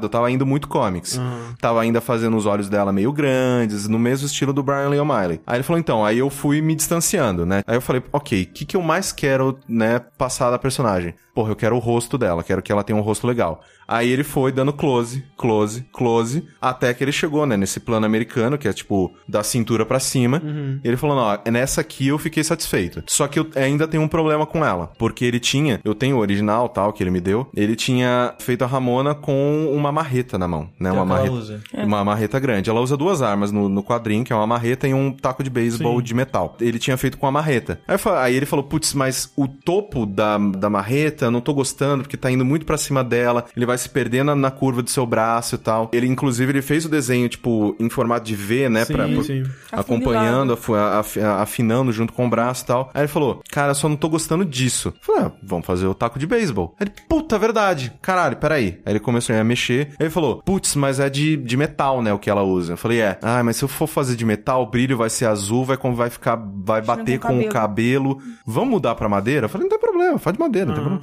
Eu 0.06 0.10
tava 0.10 0.30
indo 0.32 0.46
muito 0.46 0.68
comics. 0.68 1.20
Tava 1.60 1.82
ainda 1.82 2.02
fazendo 2.02 2.36
os 2.36 2.46
olhos 2.46 2.70
dela 2.70 2.92
meio 2.92 3.12
grandes, 3.14 3.88
no 3.88 4.00
mesmo 4.00 4.26
estilo 4.26 4.52
do 4.52 4.64
Brian 4.64 4.90
Lee 4.90 5.00
O'Malley. 5.00 5.42
Aí 5.46 5.58
ele 5.58 5.64
falou, 5.64 5.80
então, 5.80 6.04
aí 6.06 6.18
eu 6.18 6.30
fui 6.30 6.62
me 6.62 6.76
distanciando, 6.76 7.46
né? 7.46 7.62
Aí 7.68 7.76
eu 7.76 7.82
falei, 7.82 8.04
ok, 8.12 8.44
o 8.44 8.48
que, 8.48 8.66
que 8.66 8.76
eu 8.78 8.82
mais 8.82 9.12
quero, 9.12 9.58
né, 9.68 10.00
passar 10.18 10.50
da 10.52 10.58
personagem? 10.60 11.14
Porra, 11.34 11.52
eu 11.52 11.56
quero 11.56 11.76
o 11.76 11.80
rosto 11.80 12.18
dela, 12.18 12.44
quero 12.44 12.62
que 12.62 12.72
ela 12.72 12.84
tenha 12.84 12.98
um 12.98 13.02
rosto 13.02 13.26
legal. 13.26 13.62
Aí 13.88 14.10
ele 14.10 14.24
foi 14.24 14.54
dando 14.54 14.72
close, 14.72 15.24
close, 15.36 15.86
close, 15.92 16.48
até 16.62 16.94
que 16.94 17.04
ele 17.04 17.12
chegou, 17.12 17.46
né, 17.46 17.58
nesse 17.58 17.78
plano 17.80 18.06
americano, 18.06 18.58
que 18.58 18.68
é 18.68 18.72
tipo 18.72 19.14
da 19.28 19.44
cintura 19.44 19.86
pra 19.86 20.00
cima. 20.00 20.42
E 20.82 20.88
ele 20.88 20.96
falou: 20.96 21.16
não, 21.16 21.52
nessa 21.52 21.82
aqui 21.82 22.08
eu 22.08 22.18
fiquei 22.18 22.42
satisfeito. 22.42 23.04
Só 23.08 23.28
que 23.28 23.38
eu 23.38 23.50
ainda 23.54 23.88
tenho 23.88 24.02
um 24.02 24.08
problema 24.08 24.46
com 24.46 24.64
ela. 24.64 24.92
Porque 24.98 25.26
ele 25.26 25.40
tinha, 25.40 25.82
eu 25.84 25.94
tenho 25.94 26.16
o 26.16 26.20
original 26.20 26.70
tal, 26.70 26.94
que 26.94 27.04
ele 27.04 27.12
me 27.12 27.20
deu. 27.20 27.48
Ele 27.54 27.76
tinha 27.76 28.34
feito 28.40 28.64
a 28.64 28.68
Ramona 28.68 29.14
com 29.14 29.70
uma 29.74 29.92
marreta 29.92 30.38
na 30.38 30.48
mão, 30.48 30.70
né? 30.80 30.90
Uma 30.90 31.02
é 31.02 31.06
marreta. 31.06 31.32
usa. 31.32 31.62
Uma 31.74 32.04
marreta 32.06 32.40
grande. 32.40 32.70
Ela 32.70 32.80
usa 32.80 32.96
duas 32.96 33.22
armas 33.22 33.52
no, 33.52 33.68
no 33.68 33.84
quadrinho, 33.84 34.24
que 34.24 34.32
é 34.32 34.36
uma 34.36 34.48
marreta 34.48 34.88
e 34.88 34.94
um 34.94 35.12
taco 35.12 35.44
de 35.44 35.50
beisebol 35.50 36.02
de 36.02 36.14
metal. 36.14 36.56
Ele 36.62 36.80
tinha 36.80 36.96
feito 36.96 37.18
com 37.18 37.28
a 37.28 37.32
marreta. 37.32 37.82
Aí, 37.86 37.98
aí 38.18 38.36
ele 38.36 38.46
falou, 38.46 38.64
putz, 38.64 38.94
mas 38.94 39.32
o 39.36 39.50
topo 39.50 40.06
da, 40.06 40.38
da 40.38 40.70
marreta, 40.70 41.21
não 41.30 41.42
tô 41.42 41.54
gostando, 41.54 42.04
porque 42.04 42.18
tá 42.18 42.32
indo 42.32 42.44
muito 42.46 42.66
pra 42.66 42.78
cima 42.78 43.04
dela, 43.04 43.46
ele 43.56 43.66
vai 43.66 43.78
se 43.78 43.90
perder 43.90 44.24
na, 44.24 44.36
na 44.36 44.50
curva 44.50 44.82
do 44.82 44.90
seu 44.90 45.06
braço 45.06 45.56
e 45.56 45.58
tal. 45.58 45.90
Ele, 45.94 46.08
inclusive, 46.08 46.52
ele 46.52 46.62
fez 46.62 46.86
o 46.86 46.90
desenho, 46.90 47.28
tipo, 47.30 47.76
em 47.80 47.90
formato 47.90 48.26
de 48.26 48.36
V, 48.36 48.70
né? 48.70 48.86
Sim, 48.86 48.94
pra, 48.94 49.08
sim. 49.24 49.44
Acompanhando, 49.72 50.54
afu- 50.54 50.74
af- 50.76 51.18
afinando 51.18 51.92
junto 51.92 52.14
com 52.14 52.26
o 52.26 52.30
braço 52.30 52.64
e 52.64 52.68
tal. 52.68 52.90
Aí 52.94 53.02
ele 53.02 53.08
falou, 53.08 53.42
cara, 53.52 53.72
eu 53.72 53.76
só 53.76 53.90
não 53.90 53.96
tô 53.96 54.08
gostando 54.10 54.46
disso. 54.46 54.90
Eu 54.90 54.94
falei, 55.02 55.24
ah, 55.26 55.32
vamos 55.44 55.66
fazer 55.66 55.86
o 55.88 55.94
taco 55.94 56.18
de 56.20 56.26
beisebol. 56.28 56.76
Aí 56.80 56.88
ele, 56.88 56.94
puta, 57.10 57.38
verdade. 57.38 57.92
Caralho, 58.02 58.38
peraí. 58.38 58.80
Aí 58.86 58.94
ele 58.94 59.00
começou 59.00 59.36
a 59.36 59.44
mexer. 59.44 59.88
Aí 59.92 59.96
ele 60.06 60.10
falou, 60.10 60.42
putz, 60.44 60.76
mas 60.76 61.00
é 61.00 61.10
de, 61.10 61.36
de 61.38 61.58
metal, 61.58 62.02
né, 62.02 62.14
o 62.14 62.20
que 62.20 62.30
ela 62.30 62.44
usa. 62.44 62.74
Eu 62.74 62.78
falei, 62.78 63.02
é. 63.02 63.18
Ah, 63.22 63.44
mas 63.44 63.58
se 63.58 63.64
eu 63.64 63.68
for 63.68 63.88
fazer 63.88 64.16
de 64.16 64.26
metal, 64.26 64.64
o 64.64 64.68
brilho 64.68 64.98
vai 64.98 65.10
ser 65.10 65.26
azul, 65.26 65.66
vai, 65.66 65.78
vai 65.78 66.10
ficar, 66.10 66.36
vai 66.64 66.82
bater 66.82 67.20
com 67.20 67.28
o 67.40 67.50
cabelo. 67.50 68.16
cabelo. 68.16 68.22
Vamos 68.46 68.70
mudar 68.70 68.96
pra 68.96 69.10
madeira? 69.10 69.46
Eu 69.46 69.50
falei, 69.50 69.64
não 69.66 69.70
tem 69.70 69.80
problema, 69.80 70.18
faz 70.20 70.36
de 70.36 70.40
madeira, 70.40 70.68
não 70.68 70.74
tem 70.76 70.84
problema. 70.84 71.02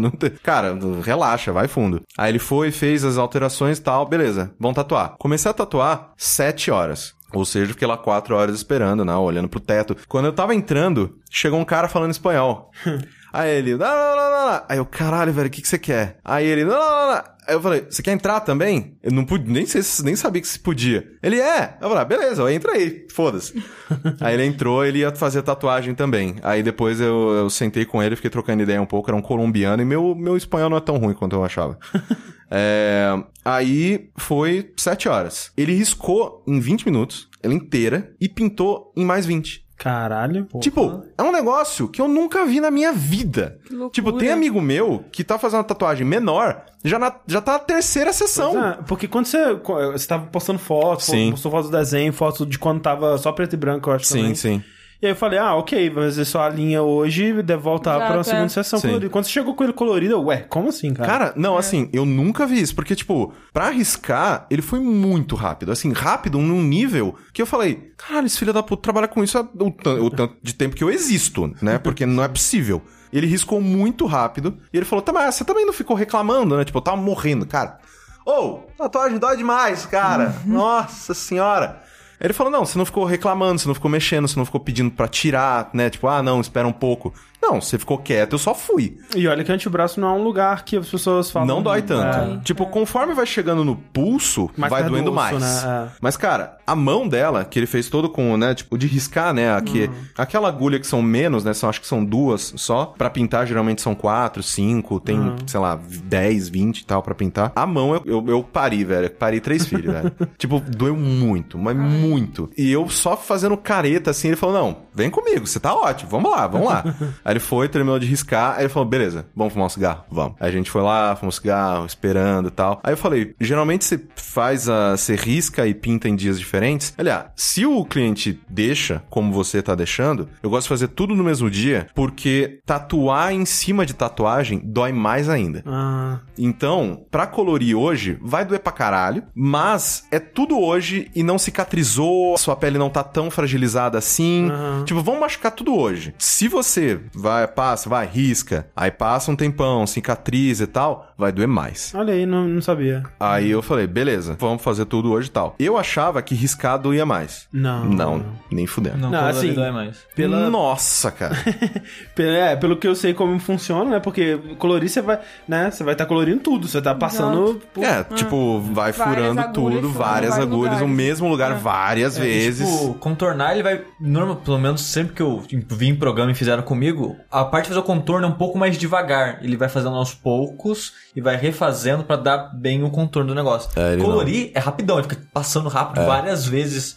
Não 0.00 0.10
tem- 0.10 0.30
Cara, 0.42 0.76
relaxa, 1.04 1.52
vai 1.52 1.68
fundo. 1.68 2.02
Aí 2.16 2.30
ele 2.30 2.38
foi, 2.38 2.70
fez 2.70 3.04
as 3.04 3.18
alterações 3.18 3.78
e 3.78 3.82
tal, 3.82 4.06
beleza, 4.06 4.52
vamos 4.58 4.74
tatuar. 4.76 5.14
Comecei 5.18 5.50
a 5.50 5.54
tatuar 5.54 6.12
sete 6.16 6.70
horas. 6.70 7.14
Ou 7.32 7.44
seja, 7.44 7.72
fiquei 7.72 7.86
lá 7.86 7.96
quatro 7.96 8.34
horas 8.34 8.56
esperando, 8.56 9.04
né? 9.04 9.14
Olhando 9.14 9.48
pro 9.48 9.60
teto. 9.60 9.96
Quando 10.08 10.24
eu 10.26 10.32
tava 10.32 10.52
entrando, 10.52 11.16
chegou 11.30 11.60
um 11.60 11.64
cara 11.64 11.88
falando 11.88 12.10
espanhol. 12.10 12.70
Aí 13.32 13.48
ele, 13.58 13.76
não, 13.76 13.86
não, 13.86 14.16
não, 14.16 14.50
não. 14.50 14.62
Aí 14.68 14.78
eu, 14.78 14.84
caralho, 14.84 15.32
velho, 15.32 15.46
o 15.46 15.50
que, 15.50 15.62
que 15.62 15.68
você 15.68 15.78
quer? 15.78 16.18
Aí 16.24 16.44
ele, 16.44 16.64
não, 16.64 16.72
não, 16.76 17.06
não, 17.06 17.14
não. 17.14 17.22
Aí 17.50 17.56
eu 17.56 17.60
falei, 17.60 17.84
você 17.90 18.00
quer 18.00 18.12
entrar 18.12 18.38
também? 18.38 18.96
Eu 19.02 19.10
não 19.10 19.24
pude, 19.24 19.50
nem 19.50 19.66
sei 19.66 19.82
se 19.82 20.04
nem 20.04 20.14
sabia 20.14 20.40
que 20.40 20.46
se 20.46 20.56
podia. 20.56 21.04
Ele 21.20 21.40
é. 21.40 21.76
Eu 21.80 21.88
falei, 21.88 21.98
ah, 21.98 22.04
beleza, 22.04 22.52
entra 22.52 22.74
aí, 22.74 23.08
foda-se. 23.10 23.60
aí 24.22 24.34
ele 24.34 24.44
entrou, 24.44 24.84
ele 24.84 25.00
ia 25.00 25.12
fazer 25.16 25.42
tatuagem 25.42 25.92
também. 25.92 26.36
Aí 26.44 26.62
depois 26.62 27.00
eu, 27.00 27.32
eu 27.32 27.50
sentei 27.50 27.84
com 27.84 28.00
ele, 28.00 28.14
fiquei 28.14 28.30
trocando 28.30 28.62
ideia 28.62 28.80
um 28.80 28.86
pouco, 28.86 29.10
era 29.10 29.16
um 29.16 29.20
colombiano, 29.20 29.82
e 29.82 29.84
meu, 29.84 30.14
meu 30.14 30.36
espanhol 30.36 30.70
não 30.70 30.76
é 30.76 30.80
tão 30.80 30.96
ruim 30.96 31.12
quanto 31.12 31.34
eu 31.34 31.44
achava. 31.44 31.76
É, 32.52 33.10
aí 33.44 34.10
foi 34.16 34.72
sete 34.76 35.08
horas. 35.08 35.52
Ele 35.56 35.72
riscou 35.72 36.42
em 36.48 36.58
20 36.58 36.84
minutos, 36.84 37.28
ela 37.40 37.54
inteira, 37.54 38.12
e 38.20 38.28
pintou 38.28 38.92
em 38.96 39.04
mais 39.04 39.24
20. 39.24 39.64
Caralho. 39.80 40.46
Tipo, 40.60 41.04
é 41.16 41.22
um 41.22 41.32
negócio 41.32 41.88
que 41.88 42.02
eu 42.02 42.06
nunca 42.06 42.44
vi 42.44 42.60
na 42.60 42.70
minha 42.70 42.92
vida. 42.92 43.58
Que 43.64 43.72
loucura. 43.72 43.90
Tipo, 43.92 44.12
tem 44.12 44.30
amigo 44.30 44.60
meu 44.60 45.02
que 45.10 45.24
tá 45.24 45.38
fazendo 45.38 45.60
uma 45.60 45.64
tatuagem 45.64 46.06
menor, 46.06 46.66
já, 46.84 46.98
na, 46.98 47.16
já 47.26 47.40
tá 47.40 47.52
na 47.52 47.58
terceira 47.60 48.12
sessão. 48.12 48.60
Ah, 48.60 48.78
porque 48.86 49.08
quando 49.08 49.24
você, 49.24 49.54
você 49.54 50.06
tava 50.06 50.26
postando 50.26 50.58
fotos, 50.58 51.08
postou 51.30 51.50
fotos 51.50 51.70
do 51.70 51.76
desenho, 51.78 52.12
fotos 52.12 52.46
de 52.46 52.58
quando 52.58 52.82
tava 52.82 53.16
só 53.16 53.32
preto 53.32 53.54
e 53.54 53.56
branco, 53.56 53.88
eu 53.88 53.94
acho 53.94 54.04
sim, 54.04 54.18
também. 54.18 54.34
sim. 54.34 54.62
E 55.02 55.06
aí 55.06 55.12
eu 55.12 55.16
falei, 55.16 55.38
ah, 55.38 55.54
ok, 55.54 55.88
vai 55.88 56.04
fazer 56.04 56.26
só 56.26 56.42
a 56.42 56.48
linha 56.50 56.82
hoje 56.82 57.24
e 57.26 57.42
deve 57.42 57.62
voltar 57.62 57.96
Exato, 57.96 58.12
pra 58.12 58.22
segunda 58.24 58.44
é. 58.44 58.48
sessão 58.50 58.78
Sim. 58.78 58.88
colorida. 58.88 59.10
Quando 59.10 59.24
você 59.24 59.30
chegou 59.30 59.54
com 59.54 59.64
ele 59.64 59.72
colorido, 59.72 60.12
eu, 60.12 60.24
ué, 60.24 60.38
como 60.48 60.68
assim, 60.68 60.92
cara? 60.92 61.08
Cara, 61.10 61.32
não, 61.36 61.56
assim, 61.56 61.88
eu 61.90 62.04
nunca 62.04 62.46
vi 62.46 62.60
isso, 62.60 62.74
porque, 62.74 62.94
tipo, 62.94 63.32
pra 63.50 63.68
arriscar, 63.68 64.46
ele 64.50 64.60
foi 64.60 64.78
muito 64.78 65.34
rápido. 65.34 65.72
Assim, 65.72 65.90
rápido 65.92 66.38
num 66.38 66.62
nível 66.62 67.14
que 67.32 67.40
eu 67.40 67.46
falei, 67.46 67.92
caralho, 67.96 68.26
esse 68.26 68.38
filho 68.38 68.52
da 68.52 68.62
puta 68.62 68.82
trabalha 68.82 69.08
com 69.08 69.24
isso 69.24 69.38
há 69.38 69.40
o, 69.40 69.70
tan- 69.70 70.02
o 70.02 70.10
tanto 70.10 70.36
de 70.42 70.54
tempo 70.54 70.76
que 70.76 70.84
eu 70.84 70.90
existo, 70.90 71.50
né? 71.62 71.78
Porque 71.78 72.04
não 72.04 72.22
é 72.22 72.28
possível. 72.28 72.82
Ele 73.10 73.26
riscou 73.26 73.58
muito 73.58 74.04
rápido 74.04 74.58
e 74.70 74.76
ele 74.76 74.84
falou, 74.84 75.02
tá, 75.02 75.12
mas 75.14 75.34
você 75.34 75.44
também 75.44 75.64
não 75.64 75.72
ficou 75.72 75.96
reclamando, 75.96 76.56
né? 76.58 76.64
Tipo, 76.64 76.76
eu 76.78 76.82
tava 76.82 76.98
morrendo, 76.98 77.46
cara. 77.46 77.78
Ô, 78.26 78.58
tatuagem 78.76 79.18
dói 79.18 79.38
demais, 79.38 79.86
cara. 79.86 80.34
Nossa 80.44 81.14
senhora. 81.14 81.82
Ele 82.20 82.34
falou, 82.34 82.52
não, 82.52 82.66
você 82.66 82.76
não 82.76 82.84
ficou 82.84 83.04
reclamando, 83.04 83.58
você 83.60 83.66
não 83.66 83.74
ficou 83.74 83.90
mexendo, 83.90 84.28
você 84.28 84.38
não 84.38 84.44
ficou 84.44 84.60
pedindo 84.60 84.90
pra 84.90 85.08
tirar, 85.08 85.70
né? 85.72 85.88
Tipo, 85.88 86.06
ah, 86.06 86.22
não, 86.22 86.40
espera 86.40 86.68
um 86.68 86.72
pouco. 86.72 87.14
Não, 87.42 87.60
você 87.60 87.78
ficou 87.78 87.96
quieto, 87.98 88.34
eu 88.34 88.38
só 88.38 88.54
fui. 88.54 88.98
E 89.16 89.26
olha 89.26 89.42
que 89.42 89.50
antebraço 89.50 89.98
não 90.00 90.08
é 90.08 90.12
um 90.12 90.22
lugar 90.22 90.64
que 90.64 90.76
as 90.76 90.88
pessoas 90.88 91.30
falam... 91.30 91.48
Não 91.48 91.62
dói 91.62 91.82
tanto. 91.82 92.36
É, 92.38 92.40
tipo, 92.44 92.66
conforme 92.66 93.14
vai 93.14 93.24
chegando 93.26 93.64
no 93.64 93.74
pulso, 93.76 94.50
Mais 94.56 94.70
vai 94.70 94.82
do 94.84 94.90
doendo 94.90 95.10
osso, 95.10 95.16
mais. 95.16 95.40
né? 95.40 95.88
É. 95.88 95.96
Mas, 96.00 96.16
cara, 96.16 96.58
a 96.66 96.76
mão 96.76 97.08
dela, 97.08 97.44
que 97.44 97.58
ele 97.58 97.66
fez 97.66 97.88
todo 97.88 98.08
com, 98.10 98.36
né, 98.36 98.54
tipo, 98.54 98.76
de 98.76 98.86
riscar, 98.86 99.32
né, 99.32 99.54
aqui, 99.54 99.84
Uhum. 99.84 99.94
aquela 100.18 100.48
agulha 100.48 100.78
que 100.78 100.86
são 100.86 101.00
menos, 101.02 101.42
né, 101.44 101.54
são, 101.54 101.68
acho 101.68 101.80
que 101.80 101.86
são 101.86 102.04
duas 102.04 102.52
só. 102.56 102.86
Pra 102.96 103.08
pintar, 103.10 103.46
geralmente 103.46 103.80
são 103.80 103.94
quatro, 103.94 104.42
cinco, 104.42 105.00
tem, 105.00 105.18
Uhum. 105.18 105.36
sei 105.46 105.60
lá, 105.60 105.78
10, 106.04 106.48
20 106.48 106.80
e 106.80 106.84
tal 106.84 107.02
pra 107.02 107.14
pintar. 107.14 107.52
A 107.56 107.66
mão, 107.66 107.94
eu, 107.94 108.02
eu, 108.04 108.24
eu 108.28 108.42
pari, 108.44 108.84
velho. 108.84 109.10
Parei 109.10 109.40
três 109.40 109.66
filhos, 109.66 109.92
velho. 109.92 110.12
Tipo, 110.36 110.60
doeu 110.60 110.94
muito, 110.96 111.58
mas 111.58 111.76
muito. 111.76 112.50
E 112.56 112.70
eu 112.70 112.88
só 112.88 113.16
fazendo 113.16 113.56
careta, 113.56 114.10
assim, 114.10 114.28
ele 114.28 114.36
falou, 114.36 114.54
não, 114.54 114.76
vem 114.94 115.10
comigo, 115.10 115.46
você 115.46 115.58
tá 115.58 115.74
ótimo, 115.74 116.10
vamos 116.10 116.30
lá, 116.30 116.46
vamos 116.46 116.68
lá. 116.68 116.84
aí 117.30 117.34
ele 117.34 117.40
foi, 117.40 117.68
terminou 117.68 117.98
de 117.98 118.06
riscar, 118.06 118.56
aí 118.56 118.62
ele 118.62 118.68
falou, 118.68 118.88
beleza, 118.88 119.26
vamos 119.34 119.52
fumar 119.52 119.66
um 119.66 119.70
cigarro? 119.70 120.04
Vamos. 120.10 120.34
Aí 120.40 120.48
a 120.48 120.52
gente 120.52 120.70
foi 120.70 120.82
lá, 120.82 121.14
fumou 121.14 121.28
um 121.28 121.32
cigarro, 121.32 121.86
esperando 121.86 122.48
e 122.48 122.50
tal. 122.50 122.80
Aí 122.82 122.92
eu 122.92 122.96
falei, 122.96 123.34
geralmente 123.40 123.84
você 123.84 124.00
faz 124.16 124.68
a... 124.68 124.96
você 124.96 125.14
risca 125.14 125.66
e 125.66 125.74
pinta 125.74 126.08
em 126.08 126.16
dias 126.16 126.38
diferentes. 126.38 126.92
Aliás, 126.98 127.26
se 127.36 127.64
o 127.64 127.84
cliente 127.84 128.40
deixa, 128.48 129.02
como 129.08 129.32
você 129.32 129.62
tá 129.62 129.74
deixando, 129.74 130.28
eu 130.42 130.50
gosto 130.50 130.64
de 130.64 130.68
fazer 130.70 130.88
tudo 130.88 131.14
no 131.14 131.22
mesmo 131.24 131.50
dia, 131.50 131.86
porque 131.94 132.60
tatuar 132.66 133.32
em 133.32 133.44
cima 133.44 133.86
de 133.86 133.94
tatuagem 133.94 134.60
dói 134.64 134.92
mais 134.92 135.28
ainda. 135.28 135.62
Ah, 135.66 136.18
Então, 136.36 137.04
pra 137.10 137.26
colorir 137.26 137.76
hoje, 137.76 138.18
vai 138.20 138.44
doer 138.44 138.60
pra 138.60 138.72
caralho, 138.72 139.22
mas 139.34 140.04
é 140.10 140.18
tudo 140.18 140.58
hoje 140.58 141.10
e 141.14 141.22
não 141.22 141.38
cicatrizou, 141.38 142.36
sua 142.38 142.56
pele 142.56 142.78
não 142.78 142.90
tá 142.90 143.04
tão 143.04 143.30
fragilizada 143.30 143.98
assim. 143.98 144.48
Aham. 144.50 144.84
Tipo, 144.84 145.02
vamos 145.02 145.20
machucar 145.20 145.52
tudo 145.52 145.76
hoje. 145.76 146.14
Se 146.18 146.48
você 146.48 147.00
vai, 147.20 147.46
passa, 147.46 147.88
vai, 147.88 148.06
risca. 148.06 148.66
Aí 148.74 148.90
passa 148.90 149.30
um 149.30 149.36
tempão, 149.36 149.86
cicatriz 149.86 150.60
e 150.60 150.66
tal, 150.66 151.12
vai 151.16 151.30
doer 151.32 151.48
mais. 151.48 151.92
Olha 151.94 152.12
aí, 152.14 152.26
não, 152.26 152.46
não 152.48 152.62
sabia. 152.62 153.02
Aí 153.18 153.50
eu 153.50 153.62
falei, 153.62 153.86
beleza, 153.86 154.36
vamos 154.38 154.62
fazer 154.62 154.84
tudo 154.86 155.12
hoje 155.12 155.28
e 155.28 155.30
tal. 155.30 155.54
Eu 155.58 155.76
achava 155.76 156.20
que 156.22 156.34
riscar 156.34 156.78
doía 156.78 157.04
mais. 157.06 157.46
Não. 157.52 157.84
Não, 157.84 158.24
nem 158.50 158.66
fudendo. 158.66 158.98
Não, 158.98 159.10
Não, 159.10 159.20
não 159.20 159.28
assim, 159.28 159.52
dói 159.52 159.70
mais. 159.70 159.98
Pela, 160.14 160.50
Nossa, 160.50 161.10
cara. 161.10 161.36
é, 162.18 162.56
pelo 162.56 162.76
que 162.76 162.86
eu 162.86 162.94
sei 162.94 163.14
como 163.14 163.38
funciona, 163.38 163.90
né? 163.90 164.00
Porque 164.00 164.38
colorir 164.58 164.88
você 164.88 165.00
vai, 165.02 165.18
né? 165.46 165.70
Você 165.70 165.84
vai 165.84 165.94
estar 165.94 166.06
colorindo 166.06 166.40
tudo, 166.40 166.68
você 166.68 166.80
tá 166.80 166.94
passando 166.94 167.60
por... 167.72 167.84
É, 167.84 168.02
tipo, 168.04 168.60
vai 168.60 168.92
Várias 168.92 168.96
furando 169.26 169.52
tudo, 169.52 169.70
furando 169.76 169.88
várias 169.90 170.38
agulhas 170.38 170.80
no 170.80 170.88
mesmo 170.88 171.28
lugar 171.28 171.52
É. 171.52 171.54
várias 171.54 172.18
É, 172.18 172.20
e, 172.20 172.22
vezes. 172.22 172.68
tipo, 172.68 172.94
contornar 172.94 173.52
ele 173.52 173.62
vai. 173.62 173.80
Normal, 174.00 174.36
pelo 174.36 174.58
menos 174.58 174.80
sempre 174.80 175.14
que 175.14 175.22
eu 175.22 175.42
tipo, 175.46 175.74
vim 175.74 175.88
em 175.88 175.96
programa 175.96 176.30
e 176.32 176.34
fizeram 176.34 176.62
comigo, 176.62 177.09
a 177.30 177.44
parte 177.44 177.64
de 177.64 177.68
fazer 177.70 177.80
o 177.80 177.84
contorno 177.84 178.26
é 178.26 178.30
um 178.30 178.34
pouco 178.34 178.58
mais 178.58 178.76
devagar. 178.76 179.38
Ele 179.42 179.56
vai 179.56 179.68
fazendo 179.68 179.96
aos 179.96 180.14
poucos 180.14 180.92
e 181.14 181.20
vai 181.20 181.36
refazendo 181.36 182.04
pra 182.04 182.16
dar 182.16 182.50
bem 182.54 182.82
o 182.82 182.90
contorno 182.90 183.28
do 183.28 183.34
negócio. 183.34 183.70
É, 183.76 183.96
Colorir 183.96 184.50
é 184.54 184.58
rapidão, 184.58 184.98
ele 184.98 185.08
fica 185.08 185.20
passando 185.32 185.68
rápido 185.68 186.04
várias 186.06 186.46
vezes, 186.46 186.96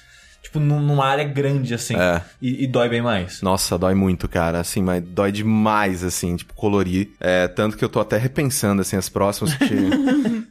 tipo, 0.53 0.60
num- 0.60 0.79
numa 0.79 1.05
área 1.05 1.24
grande 1.24 1.74
assim. 1.74 1.95
É. 1.95 2.22
E, 2.41 2.63
e 2.63 2.67
dói 2.67 2.88
bem 2.89 3.01
mais. 3.01 3.41
Nossa, 3.41 3.77
dói 3.77 3.95
muito, 3.95 4.27
cara, 4.27 4.60
assim, 4.60 4.81
mas 4.83 5.03
dói 5.03 5.31
demais, 5.31 6.03
assim, 6.03 6.36
tipo, 6.36 6.53
colorir. 6.53 7.10
É, 7.19 7.48
tanto 7.48 7.75
que 7.77 7.83
eu 7.83 7.89
tô 7.89 8.00
até 8.00 8.17
repensando, 8.17 8.81
assim, 8.81 8.95
as 8.95 9.10
próximas 9.10 9.53
que 9.55 9.65
tinha, 9.67 9.89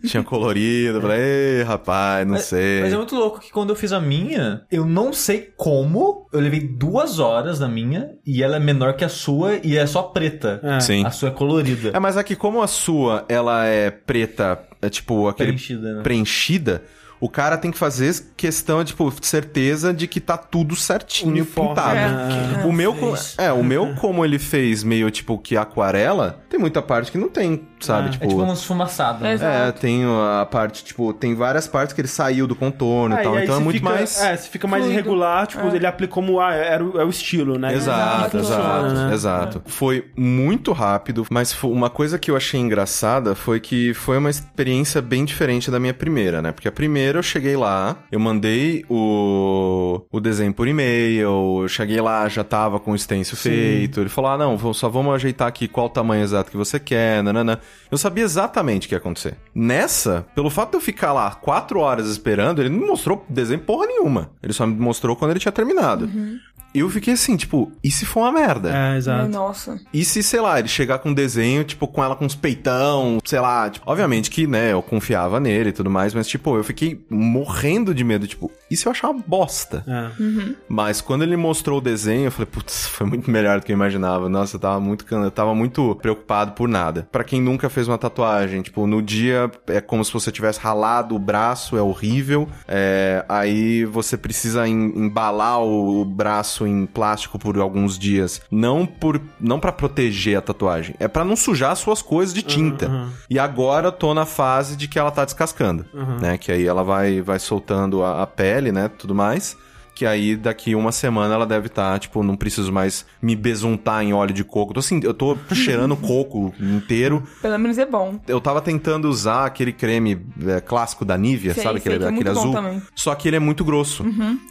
tinha 0.04 0.22
colorido. 0.22 0.98
Eu 0.98 1.02
Falei, 1.02 1.20
ei, 1.20 1.62
rapaz, 1.62 2.26
não 2.26 2.38
sei. 2.38 2.82
Mas 2.82 2.92
é 2.92 2.96
muito 2.96 3.14
louco 3.14 3.40
que 3.40 3.50
quando 3.52 3.70
eu 3.70 3.76
fiz 3.76 3.92
a 3.92 4.00
minha, 4.00 4.62
eu 4.70 4.84
não 4.84 5.12
sei 5.12 5.52
como, 5.56 6.26
eu 6.32 6.40
levei 6.40 6.60
duas 6.60 7.18
horas 7.18 7.60
na 7.60 7.68
minha 7.68 8.10
e 8.26 8.42
ela 8.42 8.56
é 8.56 8.60
menor 8.60 8.94
que 8.94 9.04
a 9.04 9.08
sua 9.08 9.56
e 9.62 9.76
é 9.78 9.86
só 9.86 10.02
preta. 10.02 10.60
É. 10.62 10.80
Sim. 10.80 11.04
A 11.06 11.10
sua 11.10 11.28
é 11.28 11.32
colorida. 11.32 11.90
É, 11.94 11.98
mas 12.00 12.16
aqui, 12.16 12.34
como 12.34 12.62
a 12.62 12.66
sua, 12.66 13.24
ela 13.28 13.64
é 13.66 13.90
preta, 13.90 14.58
é 14.80 14.88
tipo, 14.88 15.28
aquele 15.28 15.52
Preenchida, 15.52 15.94
né? 15.96 16.02
preenchida, 16.02 16.82
o 17.24 17.28
cara 17.28 17.56
tem 17.56 17.70
que 17.70 17.78
fazer 17.78 18.12
questão, 18.36 18.84
tipo, 18.84 19.12
certeza 19.22 19.94
de 19.94 20.08
que 20.08 20.18
tá 20.20 20.36
tudo 20.36 20.74
certinho 20.74 21.30
Uniforme, 21.30 21.68
pintado. 21.70 21.94
né? 21.94 22.62
O 22.66 22.72
meu, 22.72 22.92
fez. 22.94 23.36
é, 23.38 23.52
o 23.52 23.62
meu, 23.62 23.94
como 23.94 24.24
ele 24.24 24.40
fez 24.40 24.82
meio 24.82 25.08
tipo 25.08 25.38
que 25.38 25.56
aquarela, 25.56 26.40
tem 26.50 26.58
muita 26.58 26.82
parte 26.82 27.12
que 27.12 27.18
não 27.18 27.28
tem, 27.28 27.62
sabe? 27.78 28.08
É. 28.08 28.10
tipo, 28.10 28.24
É 28.24 28.28
tipo 28.28 28.42
uma 28.42 28.52
esfumaçada. 28.54 29.20
né? 29.20 29.34
Exato. 29.34 29.68
é, 29.68 29.72
tem 29.72 30.02
a 30.04 30.44
parte, 30.46 30.84
tipo, 30.84 31.12
tem 31.12 31.34
várias 31.36 31.68
partes 31.68 31.94
que 31.94 32.00
ele 32.00 32.08
saiu 32.08 32.46
do 32.48 32.56
contorno 32.56 33.14
e 33.14 33.18
É, 33.20 33.22
tal, 33.22 33.38
e 33.38 33.44
então 33.44 33.56
é 33.56 33.60
muito 33.60 33.76
fica, 33.76 33.88
mais. 33.88 34.20
É, 34.20 34.36
se 34.36 34.48
fica 34.48 34.66
mais 34.66 34.82
fluido. 34.82 34.98
irregular, 35.00 35.46
tipo, 35.46 35.64
ele 35.68 35.86
aplica 35.86 36.12
como, 36.12 36.40
ah, 36.40 36.52
era 36.52 36.84
o, 36.84 37.00
é 37.00 37.04
o 37.04 37.08
estilo, 37.08 37.56
né? 37.56 37.72
Exato, 37.72 38.36
E 38.36 38.40
funciona, 38.40 38.88
exato, 38.88 38.94
né? 38.94 39.14
exato. 39.14 39.62
Foi 39.66 40.10
muito 40.16 40.72
rápido, 40.72 41.24
mas 41.30 41.56
uma 41.62 41.88
coisa 41.88 42.18
que 42.18 42.32
eu 42.32 42.36
achei 42.36 42.58
engraçada 42.58 43.36
foi 43.36 43.60
que 43.60 43.94
foi 43.94 44.18
uma 44.18 44.28
experiência 44.30 45.00
bem 45.00 45.24
diferente 45.24 45.70
da 45.70 45.78
minha 45.78 45.94
primeira, 45.94 46.42
né? 46.42 46.50
Porque 46.50 46.66
a 46.66 46.72
primeira 46.72 47.11
eu 47.18 47.22
cheguei 47.22 47.56
lá, 47.56 47.96
eu 48.10 48.20
mandei 48.20 48.84
o, 48.88 50.02
o 50.10 50.20
desenho 50.20 50.52
por 50.52 50.68
e-mail, 50.68 51.62
eu 51.62 51.68
cheguei 51.68 52.00
lá, 52.00 52.28
já 52.28 52.44
tava 52.44 52.78
com 52.78 52.92
o 52.92 52.98
stencil 52.98 53.36
feito. 53.36 54.00
Ele 54.00 54.08
falou: 54.08 54.30
ah, 54.30 54.38
não, 54.38 54.74
só 54.74 54.88
vamos 54.88 55.14
ajeitar 55.14 55.48
aqui 55.48 55.68
qual 55.68 55.86
o 55.86 55.90
tamanho 55.90 56.22
exato 56.22 56.50
que 56.50 56.56
você 56.56 56.78
quer, 56.78 57.22
nanana. 57.22 57.60
Eu 57.90 57.98
sabia 57.98 58.24
exatamente 58.24 58.86
o 58.86 58.88
que 58.88 58.94
ia 58.94 58.98
acontecer. 58.98 59.36
Nessa, 59.54 60.26
pelo 60.34 60.50
fato 60.50 60.70
de 60.70 60.76
eu 60.76 60.80
ficar 60.80 61.12
lá 61.12 61.30
quatro 61.34 61.80
horas 61.80 62.08
esperando, 62.08 62.60
ele 62.60 62.68
não 62.68 62.80
me 62.80 62.86
mostrou 62.86 63.24
desenho 63.28 63.60
porra 63.60 63.86
nenhuma. 63.86 64.30
Ele 64.42 64.52
só 64.52 64.66
me 64.66 64.74
mostrou 64.74 65.14
quando 65.16 65.32
ele 65.32 65.40
tinha 65.40 65.52
terminado. 65.52 66.06
E 66.06 66.51
eu 66.74 66.88
fiquei 66.88 67.14
assim, 67.14 67.36
tipo, 67.36 67.70
e 67.82 67.90
se 67.90 68.04
for 68.06 68.20
uma 68.20 68.32
merda? 68.32 68.70
É, 68.76 68.96
exato. 68.96 69.28
Nossa. 69.28 69.80
E 69.92 70.04
se, 70.04 70.22
sei 70.22 70.40
lá, 70.40 70.58
ele 70.58 70.68
chegar 70.68 70.98
com 70.98 71.10
um 71.10 71.14
desenho, 71.14 71.64
tipo, 71.64 71.86
com 71.86 72.02
ela 72.02 72.16
com 72.16 72.24
uns 72.24 72.34
peitão, 72.34 73.18
sei 73.24 73.40
lá, 73.40 73.68
tipo, 73.70 73.88
obviamente 73.90 74.30
que, 74.30 74.46
né, 74.46 74.72
eu 74.72 74.82
confiava 74.82 75.38
nele 75.40 75.70
e 75.70 75.72
tudo 75.72 75.90
mais, 75.90 76.14
mas, 76.14 76.26
tipo, 76.28 76.56
eu 76.56 76.64
fiquei 76.64 77.04
morrendo 77.10 77.94
de 77.94 78.04
medo, 78.04 78.26
tipo, 78.26 78.50
e 78.70 78.76
se 78.76 78.86
eu 78.86 78.92
achar 78.92 79.10
uma 79.10 79.22
bosta? 79.26 79.84
É. 79.86 80.22
Mas 80.68 81.00
quando 81.00 81.22
ele 81.22 81.36
mostrou 81.36 81.78
o 81.78 81.80
desenho, 81.80 82.26
eu 82.26 82.30
falei, 82.30 82.46
putz, 82.46 82.86
foi 82.88 83.06
muito 83.06 83.30
melhor 83.30 83.60
do 83.60 83.66
que 83.66 83.72
eu 83.72 83.76
imaginava. 83.76 84.28
Nossa, 84.28 84.56
eu 84.56 84.60
tava 84.60 84.80
muito, 84.80 85.04
eu 85.14 85.30
tava 85.30 85.54
muito 85.54 85.94
preocupado 85.96 86.52
por 86.52 86.68
nada. 86.68 87.06
Pra 87.12 87.24
quem 87.24 87.40
nunca 87.40 87.68
fez 87.68 87.88
uma 87.88 87.98
tatuagem, 87.98 88.62
tipo, 88.62 88.86
no 88.86 89.02
dia 89.02 89.50
é 89.66 89.80
como 89.80 90.04
se 90.04 90.12
você 90.12 90.30
tivesse 90.32 90.58
ralado 90.60 91.14
o 91.14 91.18
braço, 91.18 91.76
é 91.76 91.82
horrível. 91.82 92.48
É, 92.66 93.24
aí 93.28 93.84
você 93.84 94.16
precisa 94.16 94.66
em- 94.66 94.92
embalar 95.06 95.60
o 95.62 96.04
braço 96.04 96.61
em 96.66 96.86
plástico 96.86 97.38
por 97.38 97.58
alguns 97.58 97.98
dias, 97.98 98.40
não 98.50 98.86
por 98.86 99.20
não 99.40 99.58
para 99.60 99.72
proteger 99.72 100.36
a 100.38 100.40
tatuagem, 100.40 100.94
é 100.98 101.08
pra 101.08 101.24
não 101.24 101.36
sujar 101.36 101.72
as 101.72 101.78
suas 101.78 102.02
coisas 102.02 102.34
de 102.34 102.42
tinta. 102.42 102.88
E 103.28 103.38
agora 103.38 103.88
eu 103.88 103.92
tô 103.92 104.14
na 104.14 104.24
fase 104.26 104.76
de 104.76 104.88
que 104.88 104.98
ela 104.98 105.10
tá 105.10 105.24
descascando, 105.24 105.84
né? 106.20 106.38
Que 106.38 106.52
aí 106.52 106.66
ela 106.66 106.82
vai 106.82 107.20
vai 107.20 107.38
soltando 107.38 108.02
a, 108.02 108.22
a 108.22 108.26
pele, 108.26 108.72
né, 108.72 108.88
tudo 108.88 109.14
mais. 109.14 109.56
Que 109.94 110.06
aí 110.06 110.36
daqui 110.36 110.74
uma 110.74 110.90
semana 110.90 111.34
ela 111.34 111.46
deve 111.46 111.66
estar, 111.66 111.98
tipo, 111.98 112.22
não 112.22 112.36
preciso 112.36 112.72
mais 112.72 113.04
me 113.20 113.36
besuntar 113.36 114.02
em 114.02 114.12
óleo 114.12 114.32
de 114.32 114.42
coco. 114.42 114.72
Tô 114.72 114.80
assim, 114.80 115.00
eu 115.02 115.12
tô 115.14 115.36
cheirando 115.54 115.96
coco 115.96 116.54
inteiro. 116.58 117.22
Pelo 117.40 117.58
menos 117.58 117.78
é 117.78 117.84
bom. 117.86 118.18
Eu 118.26 118.40
tava 118.40 118.60
tentando 118.60 119.08
usar 119.08 119.46
aquele 119.46 119.72
creme 119.72 120.24
é, 120.46 120.60
clássico 120.60 121.04
da 121.04 121.16
Nivea, 121.18 121.54
Sei, 121.54 121.62
sabe? 121.62 121.80
sei, 121.80 121.92
Aquele, 121.92 121.98
que 121.98 122.10
é 122.10 122.14
aquele 122.14 122.30
azul. 122.30 122.56
Uhum. 122.56 122.82
Só 122.94 123.14
que 123.14 123.28
ele 123.28 123.36
é 123.36 123.40
muito 123.40 123.64
grosso. 123.64 124.04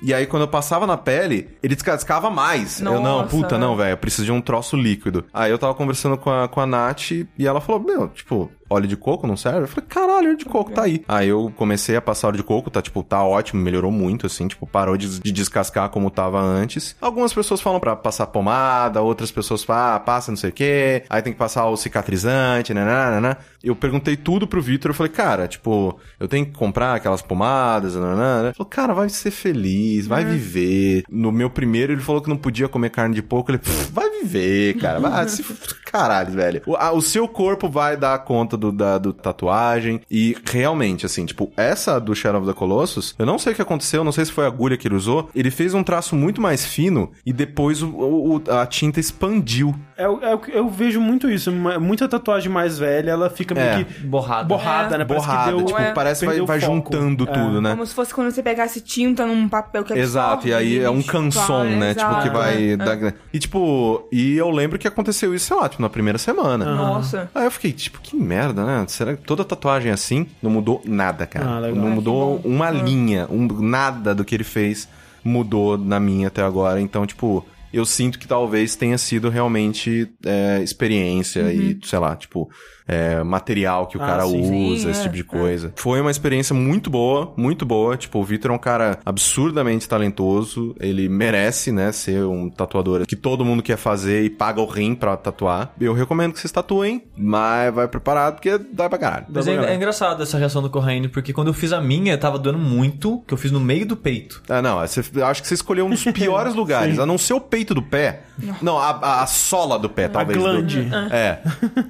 E 0.04 0.14
aí, 0.14 0.26
quando 0.28 0.44
eu 0.44 0.48
passava 0.48 0.86
na 0.86 0.98
pele, 0.98 1.50
ele 1.64 1.76
descascava 1.76 2.30
mais. 2.30 2.80
eu, 2.80 2.86
não, 2.86 3.02
Nossa. 3.02 3.30
puta, 3.30 3.58
não, 3.58 3.76
velho, 3.76 3.92
eu 3.92 3.98
preciso 3.98 4.26
de 4.26 4.32
um 4.32 4.42
troço 4.42 4.76
líquido. 4.78 5.26
Aí 5.34 5.52
eu 5.52 5.58
tava 5.58 5.74
conversando 5.74 6.18
com 6.18 6.30
a, 6.30 6.48
com 6.48 6.60
a 6.62 6.66
Nath 6.66 7.12
e 7.12 7.26
ela 7.40 7.60
falou, 7.62 7.82
meu, 7.82 8.08
tipo, 8.10 8.52
óleo 8.72 8.88
de 8.88 8.96
coco 8.98 9.28
não 9.28 9.36
serve? 9.38 9.62
Eu 9.62 9.68
falei, 9.68 9.86
caralho, 9.90 10.28
óleo 10.30 10.38
de 10.38 10.46
coco 10.46 10.72
tá 10.72 10.84
aí. 10.84 11.04
Aí 11.08 11.28
eu 11.30 11.52
comecei 11.56 11.96
a 11.96 12.02
passar 12.02 12.28
óleo 12.28 12.38
de 12.38 12.44
coco, 12.44 12.70
tá, 12.70 12.82
tipo, 12.82 13.04
tá 13.04 13.24
ótimo, 13.24 13.62
melhorou 13.62 13.92
muito, 13.92 14.26
assim, 14.26 14.48
tipo, 14.48 14.66
parou 14.66 14.98
de, 14.98 15.20
de 15.20 15.32
descascar 15.32 15.90
como 15.90 16.10
tava 16.10 16.40
antes. 16.40 16.96
Algumas 17.02 17.34
pessoas 17.34 17.62
falam 17.62 17.80
pra 17.80 17.96
passar 17.96 18.28
pomada, 18.28 19.02
outras 19.02 19.32
pessoas 19.32 19.64
falam, 19.64 19.96
ah, 19.96 20.00
passa 20.00 20.32
não 20.32 20.38
sei 20.38 20.50
o 20.50 20.54
quê, 20.54 21.04
aí 21.10 21.22
tem 21.22 21.34
que 21.34 21.40
passar 21.40 21.66
o 21.68 21.76
cicatrizante, 21.78 22.74
né, 22.74 22.86
né, 22.86 23.12
né, 23.12 23.20
né. 23.22 23.38
Eu 23.64 23.76
perguntei 23.76 24.16
tudo 24.18 24.48
pro 24.48 24.62
Vitor, 24.62 24.90
eu 24.92 24.96
falei, 24.96 25.12
cara, 25.12 25.48
tipo, 25.48 26.00
eu 26.20 26.28
tenho 26.28 26.46
que 26.46 26.52
comprar 26.54 26.96
aquelas 26.96 27.22
pomadas, 27.22 27.96
né, 27.96 28.16
né, 28.16 28.42
né. 28.42 28.48
Ele 28.48 28.54
falou, 28.54 28.70
cara, 28.70 28.94
vai 28.94 29.10
ser 29.10 29.32
feliz, 29.32 30.08
vai 30.08 30.24
viver. 30.26 31.04
No 31.10 31.32
meu 31.32 31.50
primeiro, 31.50 31.94
ele 31.94 32.02
falou 32.02 32.22
que 32.22 32.30
não 32.30 32.38
podia 32.38 32.68
comer 32.68 32.90
carne 32.90 33.16
de 33.16 33.22
porco, 33.22 33.52
ele, 33.52 33.58
"Pff, 33.60 33.92
vai 33.92 34.10
viver, 34.22 34.78
cara, 34.78 35.00
vai 35.00 35.28
se... 35.28 35.44
Caralho, 35.92 36.32
velho. 36.32 36.62
O, 36.66 36.76
a- 36.76 36.92
o 36.92 37.02
seu 37.02 37.28
corpo 37.28 37.68
vai 37.70 37.98
dar 37.98 38.18
conta 38.20 38.56
do, 38.56 38.72
da 38.72 38.98
do 38.98 39.12
tatuagem. 39.14 40.02
E 40.10 40.36
realmente, 40.46 41.06
assim, 41.06 41.26
tipo, 41.26 41.52
essa 41.58 42.00
do 42.00 42.16
Shadow 42.16 42.42
of 42.42 42.48
the 42.52 42.58
Colossus, 42.58 43.14
eu 43.18 43.26
não 43.26 43.38
sei 43.38 43.54
o 43.54 43.56
que 43.56 43.62
aconteceu, 43.62 44.04
não 44.04 44.12
sei 44.12 44.26
se 44.26 44.32
foi 44.32 44.46
a 44.46 44.48
agulha 44.48 44.78
que 44.78 44.88
ele 44.88 44.96
usou. 44.96 45.30
Ele 45.36 45.52
fez 45.52 45.74
um 45.74 45.84
traço 45.84 46.16
muito 46.16 46.42
mais 46.42 46.66
fino 46.66 47.12
e 47.26 47.34
depois 47.34 47.82
o, 47.82 47.90
o- 47.90 48.42
a 48.50 48.66
tinta 48.66 49.00
expandiu. 49.00 49.76
É, 49.98 50.08
o- 50.08 50.20
é 50.22 50.34
o 50.34 50.40
que 50.40 50.52
eu 50.52 50.70
vejo 50.70 51.00
muito 51.02 51.30
isso. 51.30 51.52
Muita 51.52 52.08
tatuagem 52.08 52.52
mais 52.52 52.78
velha, 52.80 53.12
ela 53.12 53.30
fica 53.30 53.54
meio 53.54 53.68
É. 53.68 53.84
que 53.84 54.00
Borrada. 54.06 54.44
borrada, 54.48 54.96
É. 54.96 54.98
né? 55.00 55.06
Parece 55.06 55.26
que 55.26 55.32
Borrada, 55.32 55.52
deu- 55.58 55.66
tipo, 55.66 55.80
é, 55.80 55.92
parece 55.94 56.20
que 56.22 56.26
vai, 56.38 56.42
vai 56.46 56.60
juntando 56.60 57.24
É. 57.30 57.32
tudo, 57.32 57.62
né? 57.62 57.72
Como 57.72 57.86
se 57.86 57.94
fosse 57.94 58.14
quando 58.14 58.32
você 58.32 58.42
pegasse 58.42 58.82
tinta 58.82 59.26
num 59.26 59.48
papel 59.50 59.84
que. 59.84 59.94
Exato, 59.94 60.48
e 60.48 60.54
aí 60.54 60.80
é 60.80 60.90
um 60.90 61.02
canson, 61.02 61.62
ah, 61.62 61.66
né? 61.66 61.94
Tipo, 61.94 62.10
que 62.10 62.28
exato, 62.28 62.32
vai. 62.38 62.72
é. 62.72 62.78
dar- 62.78 63.14
E 63.34 63.40
tipo, 63.40 64.08
e 64.12 64.36
eu 64.38 64.50
lembro 64.50 64.78
que 64.80 64.88
aconteceu 64.88 65.34
isso, 65.36 65.46
sei 65.48 65.58
lá, 65.58 65.68
tipo, 65.70 65.81
na 65.82 65.90
primeira 65.90 66.18
semana. 66.18 66.64
Nossa. 66.64 67.30
Aí 67.36 67.46
eu 67.46 67.52
fiquei, 67.52 67.74
tipo, 67.74 68.00
que 68.00 68.16
merda, 68.16 68.64
né? 68.64 68.86
Será 68.88 69.16
que 69.16 69.24
toda 69.24 69.44
tatuagem 69.44 69.92
é 69.92 69.94
assim? 69.94 70.28
Não 70.42 70.52
mudou 70.52 70.82
nada, 70.86 71.26
cara. 71.26 71.46
Ah, 71.46 71.60
legal. 71.60 71.76
não 71.76 71.92
Ah, 71.92 71.96
mudou 71.96 72.42
uma 72.46 72.70
linha, 72.70 73.28
um, 73.30 73.48
nada 73.48 74.16
do 74.16 74.24
que 74.24 74.36
ele 74.36 74.44
fez 74.44 74.88
mudou 75.24 75.78
na 75.78 76.00
minha 76.00 76.28
até 76.28 76.42
agora. 76.42 76.82
Então, 76.82 77.06
tipo, 77.06 77.46
eu 77.74 77.86
sinto 77.86 78.20
que 78.20 78.28
talvez 78.28 78.76
tenha 78.76 78.98
sido 78.98 79.30
realmente 79.30 80.12
é, 80.26 80.62
experiência 80.62 81.52
e, 81.54 81.80
sei 81.84 82.00
lá, 82.00 82.16
tipo, 82.16 82.50
é, 82.92 83.24
material 83.24 83.88
que 83.88 83.98
o 83.98 84.02
Ah, 84.04 84.06
cara 84.06 84.24
sim. 84.26 84.40
usa, 84.42 84.50
Sim, 84.52 84.90
esse 84.92 85.00
é, 85.00 85.04
tipo 85.04 85.16
de 85.16 85.24
coisa. 85.24 85.72
Foi 85.76 86.02
uma 86.02 86.12
experiência 86.12 86.54
muito 86.54 86.90
boa, 86.90 87.34
muito 87.38 87.66
boa. 87.66 87.96
Tipo, 87.96 88.20
o 88.20 88.24
Vitor 88.24 88.52
é 88.52 88.54
um 88.54 88.58
cara 88.60 89.00
absurdamente 89.06 89.88
talentoso. 89.88 90.76
Ele 90.80 91.08
merece, 91.08 91.72
né, 91.72 91.92
ser 91.92 92.24
um 92.26 92.50
tatuador 92.50 93.06
que 93.08 93.16
todo 93.16 93.46
mundo 93.46 93.64
quer 93.64 93.78
fazer 93.78 94.24
e 94.24 94.30
paga 94.30 94.60
o 94.62 94.66
rim 94.66 94.94
pra 94.94 95.16
tatuar. 95.16 95.74
Eu 95.80 95.94
recomendo 95.94 96.34
que 96.34 96.40
vocês 96.40 96.52
tatuem, 96.52 97.04
mas 97.18 97.74
vai 97.74 97.88
preparado 97.88 98.36
porque 98.36 98.58
dá 98.58 98.90
pra 98.90 98.98
caralho. 98.98 99.26
Mas 99.30 99.46
Dá 99.46 99.52
é, 99.54 99.58
pra 99.58 99.72
é 99.72 99.76
engraçado 99.76 100.22
essa 100.22 100.38
reação 100.38 100.62
do 100.62 100.70
Corraine, 100.70 101.08
porque 101.08 101.32
quando 101.32 101.48
eu 101.48 101.54
fiz 101.54 101.72
a 101.72 101.80
minha, 101.80 102.18
tava 102.18 102.38
doendo 102.38 102.60
muito, 102.60 103.24
que 103.28 103.34
eu 103.34 103.38
fiz 103.38 103.52
no 103.52 103.60
meio 103.60 103.86
do 103.86 103.96
peito. 103.96 104.42
Ah, 104.50 104.62
não, 104.62 104.80
você, 104.80 105.02
eu 105.16 105.26
acho 105.26 105.42
que 105.42 105.48
você 105.48 105.54
escolheu 105.54 105.86
um 105.86 105.90
dos 105.90 106.04
piores 106.04 106.54
lugares, 106.56 107.00
a 107.00 107.06
não 107.06 107.18
ser 107.18 107.34
o 107.34 107.40
peito 107.42 107.74
do 107.74 107.82
pé. 107.82 108.24
Não, 108.62 108.78
a, 108.78 108.90
a- 108.90 109.24
a 109.24 109.28
sola 109.28 109.78
do 109.80 109.88
pé, 109.90 110.08
talvez. 110.08 110.38
do- 110.38 110.44
glande. 110.44 110.88
É. 111.12 111.40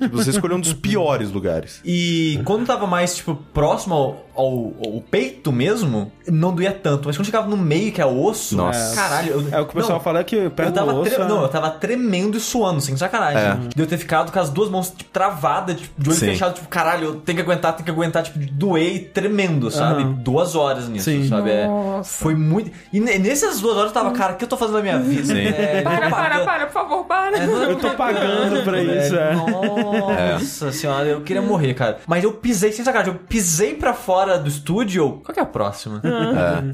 Tipo, 0.02 0.18
você 0.18 0.30
escolheu 0.30 0.58
um 0.58 0.62
dos 0.62 0.74
piores 0.74 0.91
piores 0.92 1.32
lugares. 1.32 1.82
E 1.86 2.40
quando 2.46 2.66
tava 2.66 2.86
mais, 2.88 3.16
tipo, 3.16 3.36
próximo 3.54 3.94
ao, 3.96 4.26
ao- 4.36 4.74
ao 4.96 5.02
peito 5.10 5.52
mesmo, 5.52 6.12
não 6.28 6.54
doía 6.54 6.72
tanto. 6.72 7.08
Mas 7.08 7.18
quando 7.18 7.26
chegava 7.26 7.48
no 7.50 7.58
meio, 7.58 7.92
que 7.92 8.02
é 8.02 8.06
o 8.06 8.24
osso, 8.24 8.56
Nossa. 8.56 8.96
caralho. 8.96 9.32
Eu, 9.32 9.58
É 9.58 9.60
o 9.62 9.66
que 9.66 9.72
o 9.72 9.76
pessoal 9.76 9.98
não, 9.98 10.04
fala 10.04 10.24
que 10.24 10.50
perto 10.50 10.70
Eu 10.70 10.74
tava, 10.74 10.94
do 10.94 11.02
osso... 11.02 11.12
tre- 11.12 11.24
é- 11.24 11.28
não, 11.28 11.42
eu 11.42 11.50
tava 11.50 11.70
tremendo 11.72 12.38
e 12.38 12.40
suando, 12.40 12.80
sem 12.82 12.96
sacanagem. 12.96 13.42
É. 13.42 13.58
De 13.76 13.82
eu 13.82 13.88
ter 13.88 13.98
ficado 13.98 14.32
com 14.32 14.40
as 14.40 14.50
duas 14.50 14.70
mãos 14.70 14.90
tipo, 14.90 15.10
travadas, 15.12 15.80
tipo, 15.80 16.02
de 16.02 16.10
olho 16.10 16.20
Sim. 16.20 16.26
fechado, 16.28 16.54
tipo, 16.56 16.68
caralho, 16.68 17.06
eu 17.06 17.16
tenho 17.16 17.36
que 17.38 17.42
aguentar, 17.42 17.74
tenho 17.74 17.86
que 17.86 17.92
aguentar, 17.92 18.24
tipo, 18.24 18.40
e 18.78 19.00
tremendo, 19.00 19.70
sabe? 19.72 20.04
Aham. 20.04 20.12
Duas 20.14 20.56
horas 20.56 20.88
nisso, 20.88 21.06
Sim. 21.06 21.28
sabe? 21.28 21.50
É, 21.52 21.68
Nossa. 21.68 22.24
foi 22.24 22.36
muito. 22.36 22.72
E 22.94 23.00
ne- 23.00 23.18
nessas 23.20 23.60
duas 23.60 23.76
horas 23.76 23.90
eu 23.90 23.94
tava, 23.94 24.12
cara, 24.12 24.34
o 24.34 24.36
que 24.38 24.44
eu 24.46 24.48
tô 24.50 24.56
fazendo 24.58 24.76
na 24.78 24.82
minha 24.82 25.00
vida? 25.00 25.26
Sim. 25.26 25.40
É, 25.48 25.82
Para, 25.82 26.06
eu 26.06 26.10
para, 26.12 26.40
para, 26.46 26.66
por 26.68 26.74
favor, 26.74 27.06
para. 27.06 27.38
É, 27.38 27.46
não, 27.48 27.64
Eu 27.64 27.76
tô 27.76 27.90
pagando 27.92 28.64
pra 28.64 28.82
isso, 28.82 29.16
é. 29.16 29.36
Nossa 29.36 30.71
senhora, 30.72 31.08
eu 31.08 31.22
queria 31.22 31.42
morrer, 31.42 31.74
cara. 31.74 32.00
Mas 32.08 32.24
eu 32.24 32.34
pisei, 32.34 32.72
sem 32.72 32.84
sacanagem, 32.84 33.14
eu 33.14 33.20
pisei 33.28 33.76
pra 33.76 33.94
fora 33.94 34.38
do 34.38 34.48
estúdio. 34.48 35.22
Qual 35.24 35.34
que 35.34 35.40
é 35.40 35.44
a 35.44 35.46
próxima? 35.46 36.02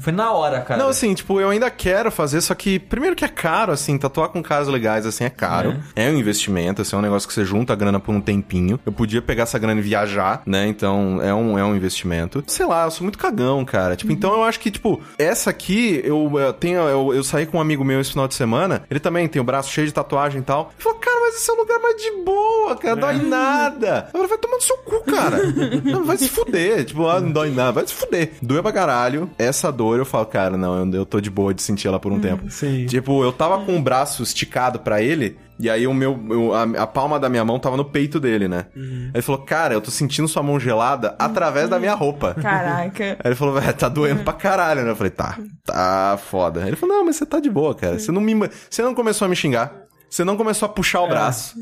Foi 0.00 0.12
na 0.12 0.32
hora, 0.32 0.60
cara. 0.60 0.82
Não, 0.82 0.88
assim, 0.88 1.14
tipo, 1.14 1.40
eu 1.40 1.50
ainda 1.50 1.70
quero 1.70 2.10
fazer, 2.10 2.40
só 2.40 2.54
que 2.54 2.78
primeiro 2.78 3.16
que 3.16 3.24
é 3.24 3.28
caro, 3.28 3.72
assim, 3.72 3.98
tatuar 3.98 4.28
com 4.28 4.42
caras 4.42 4.68
legais, 4.68 5.06
assim, 5.06 5.24
é 5.24 5.30
caro. 5.30 5.76
É, 5.94 6.08
um 6.08 6.18
investimento, 6.18 6.82
assim, 6.82 6.94
é 6.94 6.98
um 6.98 7.02
negócio 7.02 7.28
que 7.28 7.34
você 7.34 7.44
junta 7.44 7.72
a 7.72 7.76
grana 7.76 8.00
por 8.00 8.14
um 8.14 8.20
tempinho. 8.20 8.78
Eu 8.84 8.92
podia 8.92 9.20
pegar 9.22 9.44
essa 9.44 9.58
grana 9.58 9.80
e 9.80 9.82
viajar, 9.82 10.42
né? 10.46 10.66
Então, 10.66 11.20
é 11.22 11.32
um, 11.34 11.58
é 11.58 11.64
um 11.64 11.74
investimento. 11.74 12.42
Sei 12.46 12.66
lá, 12.66 12.84
eu 12.84 12.90
sou 12.90 13.02
muito 13.02 13.18
cagão, 13.18 13.64
cara. 13.64 13.96
Tipo, 13.96 14.12
então 14.12 14.32
eu 14.32 14.44
acho 14.44 14.60
que, 14.60 14.70
tipo, 14.70 15.00
essa 15.18 15.50
aqui, 15.50 16.00
eu, 16.04 16.30
eu 16.38 16.52
tenho, 16.52 16.80
eu, 16.80 17.14
eu 17.14 17.24
saí 17.24 17.46
com 17.46 17.58
um 17.58 17.60
amigo 17.60 17.84
meu 17.84 18.00
esse 18.00 18.10
final 18.10 18.28
de 18.28 18.34
semana, 18.34 18.82
ele 18.90 19.00
também 19.00 19.28
tem 19.28 19.40
o 19.40 19.44
braço 19.44 19.70
cheio 19.70 19.86
de 19.86 19.92
tatuagem 19.92 20.40
e 20.40 20.44
tal. 20.44 20.72
Ele 20.74 20.82
falou, 20.82 20.98
cara, 20.98 21.20
mas 21.20 21.34
esse 21.36 21.50
é 21.50 21.52
um 21.52 21.56
lugar 21.56 21.78
mais 21.80 21.96
de 21.96 22.10
boa, 22.24 22.76
cara, 22.76 22.96
dói 22.96 23.14
nada. 23.16 23.87
Eu 23.88 24.10
falei, 24.12 24.26
vai 24.28 24.38
tomar 24.38 24.56
no 24.56 24.62
seu 24.62 24.76
cu, 24.78 25.00
cara. 25.04 25.38
Não, 25.84 26.04
vai 26.04 26.16
se 26.16 26.28
fuder. 26.28 26.84
Tipo, 26.84 27.06
ah, 27.08 27.20
não 27.20 27.30
dói 27.32 27.50
nada. 27.50 27.72
Vai 27.72 27.86
se 27.86 27.94
fuder. 27.94 28.32
Doeu 28.42 28.62
pra 28.62 28.72
caralho. 28.72 29.30
Essa 29.38 29.70
dor, 29.72 29.98
eu 29.98 30.04
falo, 30.04 30.26
cara, 30.26 30.56
não, 30.56 30.84
eu, 30.86 30.94
eu 30.94 31.06
tô 31.06 31.20
de 31.20 31.30
boa 31.30 31.52
de 31.54 31.62
sentir 31.62 31.88
ela 31.88 31.98
por 32.00 32.12
um 32.12 32.20
tempo. 32.20 32.50
sim. 32.50 32.86
Tipo, 32.86 33.22
eu 33.22 33.32
tava 33.32 33.64
com 33.64 33.76
o 33.76 33.82
braço 33.82 34.22
esticado 34.22 34.78
pra 34.80 35.00
ele. 35.02 35.38
E 35.60 35.68
aí 35.68 35.86
o 35.88 35.92
meu, 35.94 36.18
eu- 36.30 36.54
a, 36.54 36.62
a 36.82 36.86
palma 36.86 37.18
da 37.18 37.28
minha 37.28 37.44
mão 37.44 37.58
tava 37.58 37.76
no 37.76 37.84
peito 37.84 38.20
dele, 38.20 38.46
né? 38.46 38.66
Aí 38.76 39.10
ele 39.14 39.22
falou, 39.22 39.42
cara, 39.42 39.74
eu 39.74 39.80
tô 39.80 39.90
sentindo 39.90 40.28
sua 40.28 40.42
mão 40.42 40.58
gelada 40.60 41.16
através 41.18 41.68
da 41.68 41.80
minha 41.80 41.94
roupa. 41.94 42.34
Caraca. 42.34 43.04
Aí 43.04 43.16
ele 43.24 43.34
falou, 43.34 43.54
velho, 43.54 43.74
tá 43.74 43.88
doendo 43.88 44.22
pra 44.22 44.32
caralho, 44.34 44.84
né? 44.84 44.90
Eu 44.90 44.96
falei, 44.96 45.10
tá, 45.10 45.36
tá 45.64 46.18
foda. 46.30 46.60
Aí 46.62 46.68
ele 46.68 46.76
falou, 46.76 46.96
não, 46.96 47.04
mas 47.04 47.16
você 47.16 47.26
tá 47.26 47.40
de 47.40 47.50
boa, 47.50 47.74
cara. 47.74 47.98
Você 47.98 48.12
não 48.12 48.20
me. 48.20 48.34
Você 48.70 48.82
não 48.82 48.94
começou 48.94 49.26
a 49.26 49.28
me 49.28 49.34
xingar. 49.34 49.72
Você 50.08 50.22
não 50.24 50.36
começou 50.36 50.66
a 50.66 50.68
puxar 50.70 51.00
o 51.02 51.08
braço. 51.08 51.54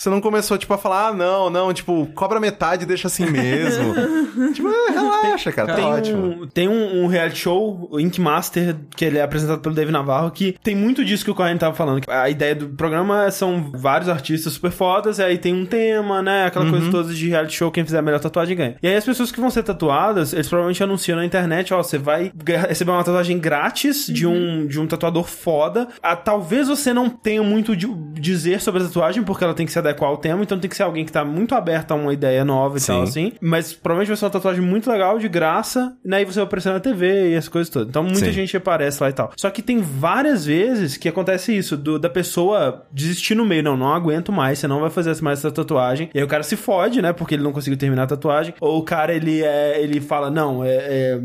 Você 0.00 0.08
não 0.08 0.18
começou, 0.18 0.56
tipo, 0.56 0.72
a 0.72 0.78
falar, 0.78 1.08
ah, 1.08 1.12
não, 1.12 1.50
não, 1.50 1.74
tipo, 1.74 2.06
cobra 2.14 2.40
metade 2.40 2.84
e 2.84 2.86
deixa 2.86 3.06
assim 3.06 3.26
mesmo. 3.26 3.92
tipo, 4.54 4.66
é, 4.66 4.92
relaxa, 4.92 5.52
cara, 5.52 5.68
tá 5.68 5.74
Tem 5.74 5.84
ótimo. 5.84 6.26
um, 6.26 6.46
tem 6.48 6.68
um, 6.68 7.02
um 7.04 7.06
reality 7.06 7.36
show, 7.40 7.86
o 7.90 8.00
Ink 8.00 8.18
Master, 8.18 8.76
que 8.96 9.04
ele 9.04 9.18
é 9.18 9.22
apresentado 9.22 9.60
pelo 9.60 9.74
Dave 9.74 9.92
Navarro, 9.92 10.30
que 10.30 10.56
tem 10.62 10.74
muito 10.74 11.04
disso 11.04 11.22
que 11.22 11.30
o 11.30 11.34
Corrêa 11.34 11.54
tava 11.58 11.74
falando. 11.74 12.00
A 12.08 12.30
ideia 12.30 12.54
do 12.54 12.70
programa 12.70 13.30
são 13.30 13.70
vários 13.74 14.08
artistas 14.08 14.54
super 14.54 14.70
fodas, 14.70 15.18
e 15.18 15.22
aí 15.22 15.36
tem 15.36 15.52
um 15.52 15.66
tema, 15.66 16.22
né? 16.22 16.46
Aquela 16.46 16.64
Uhum. 16.64 16.70
coisa 16.70 16.90
toda 16.90 17.12
de 17.12 17.28
reality 17.28 17.56
show, 17.56 17.70
quem 17.70 17.84
fizer 17.84 17.98
a 17.98 18.02
melhor 18.02 18.20
tatuagem 18.20 18.56
ganha. 18.56 18.76
E 18.82 18.88
aí 18.88 18.96
as 18.96 19.04
pessoas 19.04 19.30
que 19.30 19.38
vão 19.38 19.50
ser 19.50 19.64
tatuadas, 19.64 20.32
eles 20.32 20.48
provavelmente 20.48 20.82
anunciam 20.82 21.18
na 21.18 21.26
internet, 21.26 21.74
ó, 21.74 21.82
você 21.82 21.98
vai 21.98 22.32
receber 22.68 22.90
uma 22.92 23.04
tatuagem 23.04 23.38
grátis 23.38 24.06
de, 24.06 24.26
um, 24.26 24.66
de 24.66 24.80
um 24.80 24.86
tatuador 24.86 25.24
foda. 25.24 25.88
Ah, 26.02 26.16
talvez 26.16 26.68
você 26.68 26.94
não 26.94 27.10
tenha 27.10 27.42
muito 27.42 27.76
de 27.76 27.86
dizer 28.14 28.62
sobre 28.62 28.82
a 28.82 28.86
tatuagem, 28.86 29.22
porque 29.22 29.44
ela 29.44 29.52
tem 29.52 29.66
que 29.66 29.72
se 29.72 29.89
adequar 29.90 30.10
ao 30.10 30.16
tema, 30.16 30.42
então 30.42 30.58
tem 30.58 30.68
que 30.70 30.76
ser 30.76 30.82
alguém 30.84 31.04
que 31.04 31.12
tá 31.12 31.24
muito 31.24 31.54
aberto 31.54 31.92
a 31.92 31.94
uma 31.94 32.12
ideia 32.12 32.44
nova 32.44 32.76
e 32.76 32.80
Sim. 32.80 32.86
tal, 32.92 33.02
assim. 33.02 33.32
Mas 33.40 33.72
provavelmente 33.72 34.08
vai 34.08 34.16
ser 34.16 34.24
uma 34.24 34.30
tatuagem 34.30 34.62
muito 34.62 34.90
legal, 34.90 35.18
de 35.18 35.28
graça, 35.28 35.96
né? 36.04 36.22
E 36.22 36.24
você 36.24 36.34
vai 36.40 36.44
aparecer 36.44 36.72
na 36.72 36.80
TV 36.80 37.30
e 37.30 37.34
essas 37.34 37.48
coisas 37.48 37.68
todas. 37.70 37.88
Então 37.88 38.02
muita 38.02 38.18
Sim. 38.26 38.32
gente 38.32 38.56
aparece 38.56 39.02
lá 39.02 39.08
e 39.10 39.12
tal. 39.12 39.32
Só 39.36 39.50
que 39.50 39.62
tem 39.62 39.80
várias 39.80 40.44
vezes 40.44 40.96
que 40.96 41.08
acontece 41.08 41.56
isso, 41.56 41.76
do- 41.76 41.98
da 41.98 42.08
pessoa 42.10 42.84
desistir 42.92 43.34
no 43.34 43.44
meio. 43.44 43.62
Não, 43.62 43.76
não 43.76 43.92
aguento 43.92 44.32
mais, 44.32 44.58
você 44.58 44.66
não 44.68 44.80
vai 44.80 44.90
fazer 44.90 45.10
mais 45.22 45.38
essa 45.40 45.50
tatuagem. 45.50 46.08
E 46.14 46.18
aí 46.18 46.24
o 46.24 46.28
cara 46.28 46.42
se 46.42 46.56
fode, 46.56 47.02
né? 47.02 47.12
Porque 47.12 47.34
ele 47.34 47.42
não 47.42 47.52
conseguiu 47.52 47.78
terminar 47.78 48.04
a 48.04 48.06
tatuagem. 48.06 48.54
Ou 48.60 48.78
o 48.78 48.82
cara, 48.82 49.12
ele 49.12 49.42
é, 49.42 49.82
ele 49.82 50.00
fala, 50.00 50.30
não, 50.30 50.64
é, 50.64 50.70
é, 50.76 51.20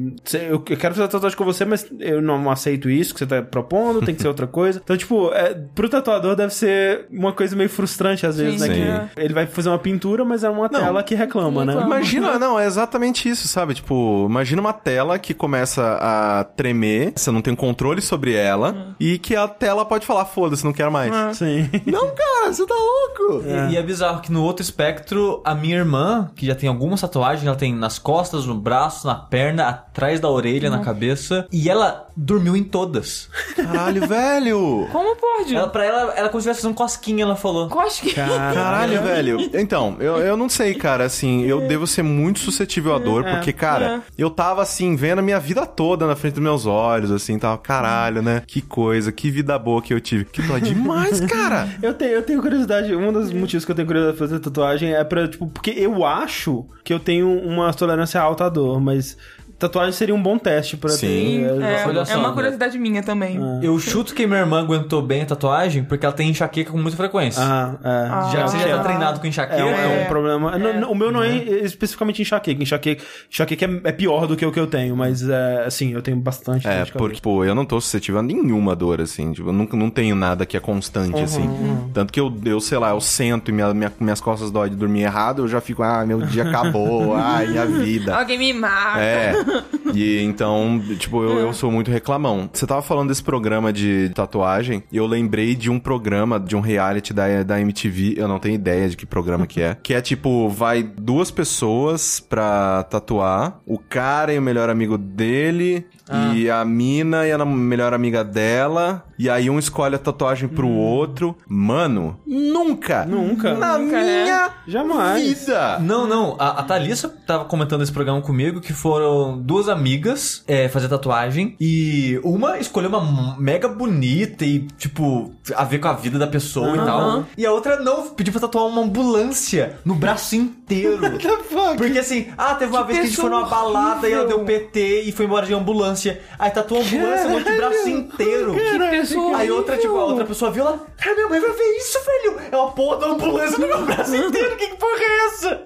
eu 0.49 0.59
quero 0.59 0.93
fazer 0.95 1.03
a 1.03 1.07
tatuagem 1.07 1.37
com 1.37 1.45
você, 1.45 1.63
mas 1.65 1.87
eu 1.99 2.21
não 2.21 2.49
aceito 2.49 2.89
isso 2.89 3.13
que 3.13 3.19
você 3.19 3.25
tá 3.25 3.41
propondo, 3.41 4.01
tem 4.01 4.15
que 4.15 4.21
ser 4.21 4.27
outra 4.27 4.47
coisa. 4.47 4.81
Então, 4.83 4.97
tipo, 4.97 5.31
é, 5.33 5.53
pro 5.75 5.87
tatuador 5.89 6.35
deve 6.35 6.53
ser 6.53 7.05
uma 7.11 7.31
coisa 7.33 7.55
meio 7.55 7.69
frustrante 7.69 8.25
às 8.25 8.37
vezes, 8.37 8.54
Sim. 8.59 8.67
né? 8.69 9.01
Sim. 9.01 9.15
Que 9.15 9.21
ele 9.21 9.33
vai 9.33 9.45
fazer 9.45 9.69
uma 9.69 9.79
pintura, 9.79 10.23
mas 10.25 10.43
é 10.43 10.49
uma 10.49 10.69
tela 10.69 11.03
que 11.03 11.15
reclama, 11.15 11.65
né? 11.65 11.73
Reclama. 11.73 11.95
Imagina, 11.95 12.39
não, 12.39 12.59
é 12.59 12.65
exatamente 12.65 13.29
isso, 13.29 13.47
sabe? 13.47 13.73
Tipo, 13.75 14.25
imagina 14.29 14.61
uma 14.61 14.73
tela 14.73 15.17
que 15.19 15.33
começa 15.33 15.97
a 16.01 16.43
tremer, 16.43 17.13
você 17.15 17.31
não 17.31 17.41
tem 17.41 17.55
controle 17.55 18.01
sobre 18.01 18.33
ela, 18.33 18.95
e 18.99 19.17
que 19.17 19.35
a 19.35 19.47
tela 19.47 19.85
pode 19.85 20.05
falar, 20.05 20.25
foda-se, 20.25 20.63
não 20.63 20.73
quero 20.73 20.91
mais. 20.91 21.37
Sim. 21.37 21.69
Não, 21.85 22.13
cara, 22.13 22.51
você 22.51 22.65
tá 22.65 22.73
louco! 22.73 23.43
E, 23.47 23.73
e 23.73 23.77
é 23.77 23.83
bizarro 23.83 24.21
que 24.21 24.31
no 24.31 24.43
outro 24.43 24.61
espectro, 24.63 25.41
a 25.45 25.53
minha 25.55 25.77
irmã, 25.77 26.29
que 26.35 26.45
já 26.45 26.55
tem 26.55 26.67
algumas 26.67 26.99
tatuagens, 27.01 27.45
ela 27.45 27.55
tem 27.55 27.73
nas 27.73 27.97
costas, 27.99 28.45
no 28.45 28.55
braço, 28.55 29.07
na 29.07 29.15
perna, 29.15 29.67
atrás 29.67 30.19
da 30.19 30.29
orelha, 30.29 30.69
na 30.69 30.79
cabeça, 30.79 31.47
e 31.51 31.69
ela 31.69 32.04
dormiu 32.15 32.55
em 32.55 32.63
todas. 32.63 33.29
Caralho, 33.55 34.07
velho! 34.07 34.87
Como 34.91 35.15
pode? 35.15 35.55
Ela, 35.55 35.67
pra 35.67 35.85
ela, 35.85 36.13
ela 36.13 36.29
como 36.29 36.41
se 36.41 36.47
estivesse 36.47 36.61
fazendo 36.61 36.75
cosquinha, 36.75 37.23
ela 37.23 37.35
falou. 37.35 37.67
Cosque. 37.67 38.13
Caralho, 38.13 39.01
velho. 39.01 39.49
Então, 39.53 39.97
eu, 39.99 40.17
eu 40.17 40.37
não 40.37 40.47
sei, 40.47 40.73
cara, 40.73 41.03
assim, 41.03 41.43
eu 41.43 41.67
devo 41.67 41.85
ser 41.85 42.03
muito 42.03 42.39
suscetível 42.39 42.95
à 42.95 42.99
dor, 42.99 43.25
É, 43.25 43.35
porque, 43.35 43.51
cara, 43.51 44.01
eu 44.17 44.29
tava, 44.29 44.61
assim, 44.61 44.95
vendo 44.95 45.19
a 45.19 45.21
minha 45.21 45.39
vida 45.39 45.65
toda 45.65 46.07
na 46.07 46.15
frente 46.15 46.35
dos 46.35 46.43
meus 46.43 46.65
olhos, 46.65 47.11
assim, 47.11 47.37
tava, 47.37 47.57
caralho, 47.57 48.21
né? 48.21 48.43
Que 48.45 48.61
coisa, 48.61 49.11
que 49.11 49.29
vida 49.29 49.57
boa 49.59 49.81
que 49.81 49.93
eu 49.93 49.99
tive. 49.99 50.25
Que 50.25 50.41
dói 50.41 50.61
demais, 50.61 51.19
cara! 51.25 51.67
Eu 51.81 51.93
tenho, 51.93 52.11
eu 52.11 52.21
tenho 52.23 52.41
curiosidade, 52.41 52.95
um 52.95 53.11
dos 53.11 53.31
motivos 53.31 53.65
que 53.65 53.71
eu 53.71 53.75
tenho 53.75 53.87
curiosidade 53.87 54.17
de 54.17 54.19
fazer 54.19 54.39
tatuagem 54.39 54.93
é 54.93 55.03
pra, 55.03 55.27
tipo, 55.27 55.47
porque 55.47 55.71
eu 55.71 56.05
acho 56.05 56.65
que 56.83 56.93
eu 56.93 56.99
tenho 56.99 57.27
uma 57.41 57.73
tolerância 57.73 58.21
alta 58.21 58.45
à 58.45 58.49
dor, 58.49 58.79
mas 58.79 59.17
tatuagem 59.57 59.93
seria 59.93 60.13
um 60.13 60.21
bom 60.21 60.37
teste 60.37 60.75
pra 60.77 60.89
Sim. 60.89 61.45
ter. 61.47 61.63
É, 61.63 62.13
é 62.13 62.17
uma 62.17 62.29
né? 62.29 62.33
curiosidade 62.33 62.77
minha 62.77 63.01
também. 63.03 63.39
Eu 63.61 63.77
chuto 63.79 64.13
que 64.13 64.25
minha 64.27 64.39
irmã 64.39 64.59
aguentou 64.61 65.01
bem 65.01 65.21
a 65.21 65.25
tatuagem 65.25 65.83
porque 65.83 66.05
ela 66.05 66.13
tem 66.15 66.29
enxaqueca 66.29 66.71
com 66.71 66.77
muita 66.77 66.97
frequência. 66.97 67.41
Ah, 67.43 67.75
é. 67.83 68.31
já 68.31 68.43
que 68.43 68.51
você 68.51 68.59
já 68.59 68.67
tá 68.75 68.75
Ah. 68.75 68.83
treinado 68.83 69.19
com 69.19 69.25
É 69.25 69.29
enxaqueca. 69.29 69.61
é 69.61 69.65
um 69.65 70.01
É. 70.01 70.05
problema. 70.05 70.51
O 70.89 70.95
meu 70.95 71.11
não 71.11 71.23
é 71.23 71.35
especificamente 71.35 72.21
enxaqueca. 72.21 72.61
Enxaqueca, 72.61 73.03
enxaqueca 73.31 73.65
é, 73.65 73.89
é 73.89 73.91
pior 73.91 74.27
do 74.27 74.35
que 74.35 74.45
o 74.45 74.51
que 74.51 74.59
eu 74.59 74.67
tenho, 74.67 74.95
mas 74.95 75.27
é, 75.27 75.63
assim, 75.65 75.93
eu 75.93 76.01
tenho 76.01 76.17
bastante. 76.17 76.67
É, 76.67 76.85
porque, 76.85 77.19
pô, 77.21 77.43
eu 77.45 77.55
não 77.55 77.65
tô 77.65 77.79
suscetível 77.79 78.19
a 78.19 78.23
nenhuma 78.23 78.75
dor, 78.75 79.01
assim. 79.01 79.31
Tipo, 79.31 79.49
eu 79.49 79.53
nunca, 79.53 79.75
não 79.77 79.89
tenho 79.89 80.15
nada 80.15 80.45
que 80.45 80.55
é 80.57 80.59
constante, 80.59 81.19
assim. 81.21 81.49
Tanto 81.93 82.11
que 82.11 82.19
eu, 82.19 82.33
eu, 82.45 82.59
sei 82.59 82.77
lá, 82.77 82.89
eu 82.91 83.01
sento 83.01 83.49
e 83.49 83.53
minha, 83.53 83.73
minha- 83.73 83.91
minhas 83.99 84.19
costas 84.21 84.51
dói 84.51 84.69
de 84.69 84.75
dormir 84.75 85.01
errado, 85.03 85.43
eu 85.43 85.47
já 85.47 85.61
fico, 85.61 85.81
ah, 85.83 86.05
meu 86.05 86.21
dia 86.21 86.43
acabou, 86.43 87.15
ai, 87.15 87.47
minha 87.47 87.65
vida. 87.65 88.15
Alguém 88.17 88.37
me 88.37 88.53
mata. 88.53 88.99
É. 88.99 89.44
E 89.95 90.21
então, 90.23 90.81
tipo, 90.99 91.23
eu, 91.23 91.39
eu 91.39 91.53
sou 91.53 91.71
muito 91.71 91.89
reclamão. 91.89 92.49
Você 92.51 92.67
tava 92.67 92.81
falando 92.81 93.07
desse 93.07 93.23
programa 93.23 93.71
de 93.71 94.11
tatuagem, 94.13 94.83
e 94.91 94.97
eu 94.97 95.05
lembrei 95.05 95.55
de 95.55 95.69
um 95.69 95.79
programa, 95.79 96.37
de 96.37 96.53
um 96.53 96.59
reality 96.59 97.13
da, 97.13 97.43
da 97.43 97.61
MTV, 97.61 98.15
eu 98.17 98.27
não 98.27 98.37
tenho 98.37 98.55
ideia 98.55 98.89
de 98.89 98.97
que 98.97 99.05
programa 99.05 99.47
que 99.47 99.61
é. 99.61 99.77
Que 99.81 99.93
é 99.93 100.01
tipo, 100.01 100.49
vai 100.49 100.83
duas 100.83 101.31
pessoas 101.31 102.19
pra 102.19 102.83
tatuar, 102.83 103.61
o 103.65 103.79
cara 103.79 104.33
e 104.33 104.39
o 104.39 104.41
melhor 104.41 104.69
amigo 104.69 104.97
dele, 104.97 105.85
e 106.33 106.49
a 106.49 106.63
mina 106.65 107.25
e 107.25 107.31
a 107.31 107.45
melhor 107.45 107.93
amiga 107.93 108.23
dela, 108.23 109.05
e 109.17 109.29
aí 109.29 109.49
um 109.49 109.59
escolhe 109.59 109.95
a 109.95 109.99
tatuagem 109.99 110.47
pro 110.47 110.67
outro. 110.67 111.35
Mano, 111.47 112.19
nunca! 112.25 113.05
Nunca. 113.05 113.53
Na 113.53 113.77
Nunca, 113.77 113.97
é. 113.97 114.23
minha 114.23 114.51
Jamais. 114.67 115.39
vida! 115.39 115.79
Não, 115.79 116.07
não. 116.07 116.35
A, 116.39 116.59
a 116.59 116.63
Thalissa 116.63 117.09
tava 117.25 117.45
comentando 117.45 117.81
esse 117.81 117.91
programa 117.91 118.21
comigo 118.21 118.61
que 118.61 118.73
foram 118.73 119.37
duas 119.39 119.69
amigas 119.69 120.43
é, 120.47 120.67
fazer 120.69 120.87
tatuagem 120.87 121.55
e 121.59 122.19
uma 122.23 122.57
escolheu 122.59 122.89
uma 122.89 123.35
mega 123.37 123.67
bonita 123.67 124.45
e, 124.45 124.67
tipo, 124.77 125.33
a 125.55 125.63
ver 125.63 125.79
com 125.79 125.87
a 125.87 125.93
vida 125.93 126.17
da 126.17 126.27
pessoa 126.27 126.75
e 126.75 126.77
tal. 126.77 127.25
E 127.37 127.45
a 127.45 127.51
outra 127.51 127.79
não, 127.79 128.09
pediu 128.09 128.31
pra 128.31 128.41
tatuar 128.41 128.65
uma 128.65 128.81
ambulância 128.81 129.79
no 129.85 129.95
braço 129.95 130.35
inteiro. 130.35 130.99
Porque 131.77 131.99
assim, 131.99 132.27
ah, 132.37 132.55
teve 132.55 132.71
uma 132.71 132.85
Que 132.85 132.93
vez 132.93 132.99
que 132.99 133.05
a 133.05 133.07
gente 133.07 133.21
foi 133.21 133.29
numa 133.29 133.43
pessoa 133.43 133.63
balada 133.63 134.09
e 134.09 134.13
ela 134.13 134.25
deu 134.25 134.37
horrível. 134.37 134.55
PT 134.69 135.01
e 135.01 135.11
foi 135.11 135.25
embora 135.25 135.45
de 135.45 135.53
ambulância. 135.53 136.21
Aí 136.37 136.51
tatuou 136.51 136.81
a 136.81 136.83
ambulância 136.83 137.29
no 137.29 137.57
braço 137.57 137.89
inteiro. 137.89 138.53
Que 138.53 139.04
pessoa 139.07 139.37
Aí 139.37 139.51
outra, 139.51 139.77
tipo, 139.77 139.95
a 139.97 140.05
outra 140.05 140.25
pessoa 140.25 140.51
viu 140.51 140.63
lá, 140.63 140.79
cara, 140.97 141.15
minha 141.15 141.29
mãe 141.29 141.39
vai 141.39 141.51
ver 141.51 141.77
isso, 141.77 141.97
velho. 142.05 142.39
É 142.51 142.55
uma 142.57 142.71
porra 142.71 142.97
da 142.99 143.07
ambulância 143.07 143.57
no 143.57 143.67
meu 143.67 143.85
braço 143.85 144.15
inteiro. 144.15 144.55
Que 144.55 144.67
porra 144.75 144.99
é 145.01 145.25
essa? 145.27 145.61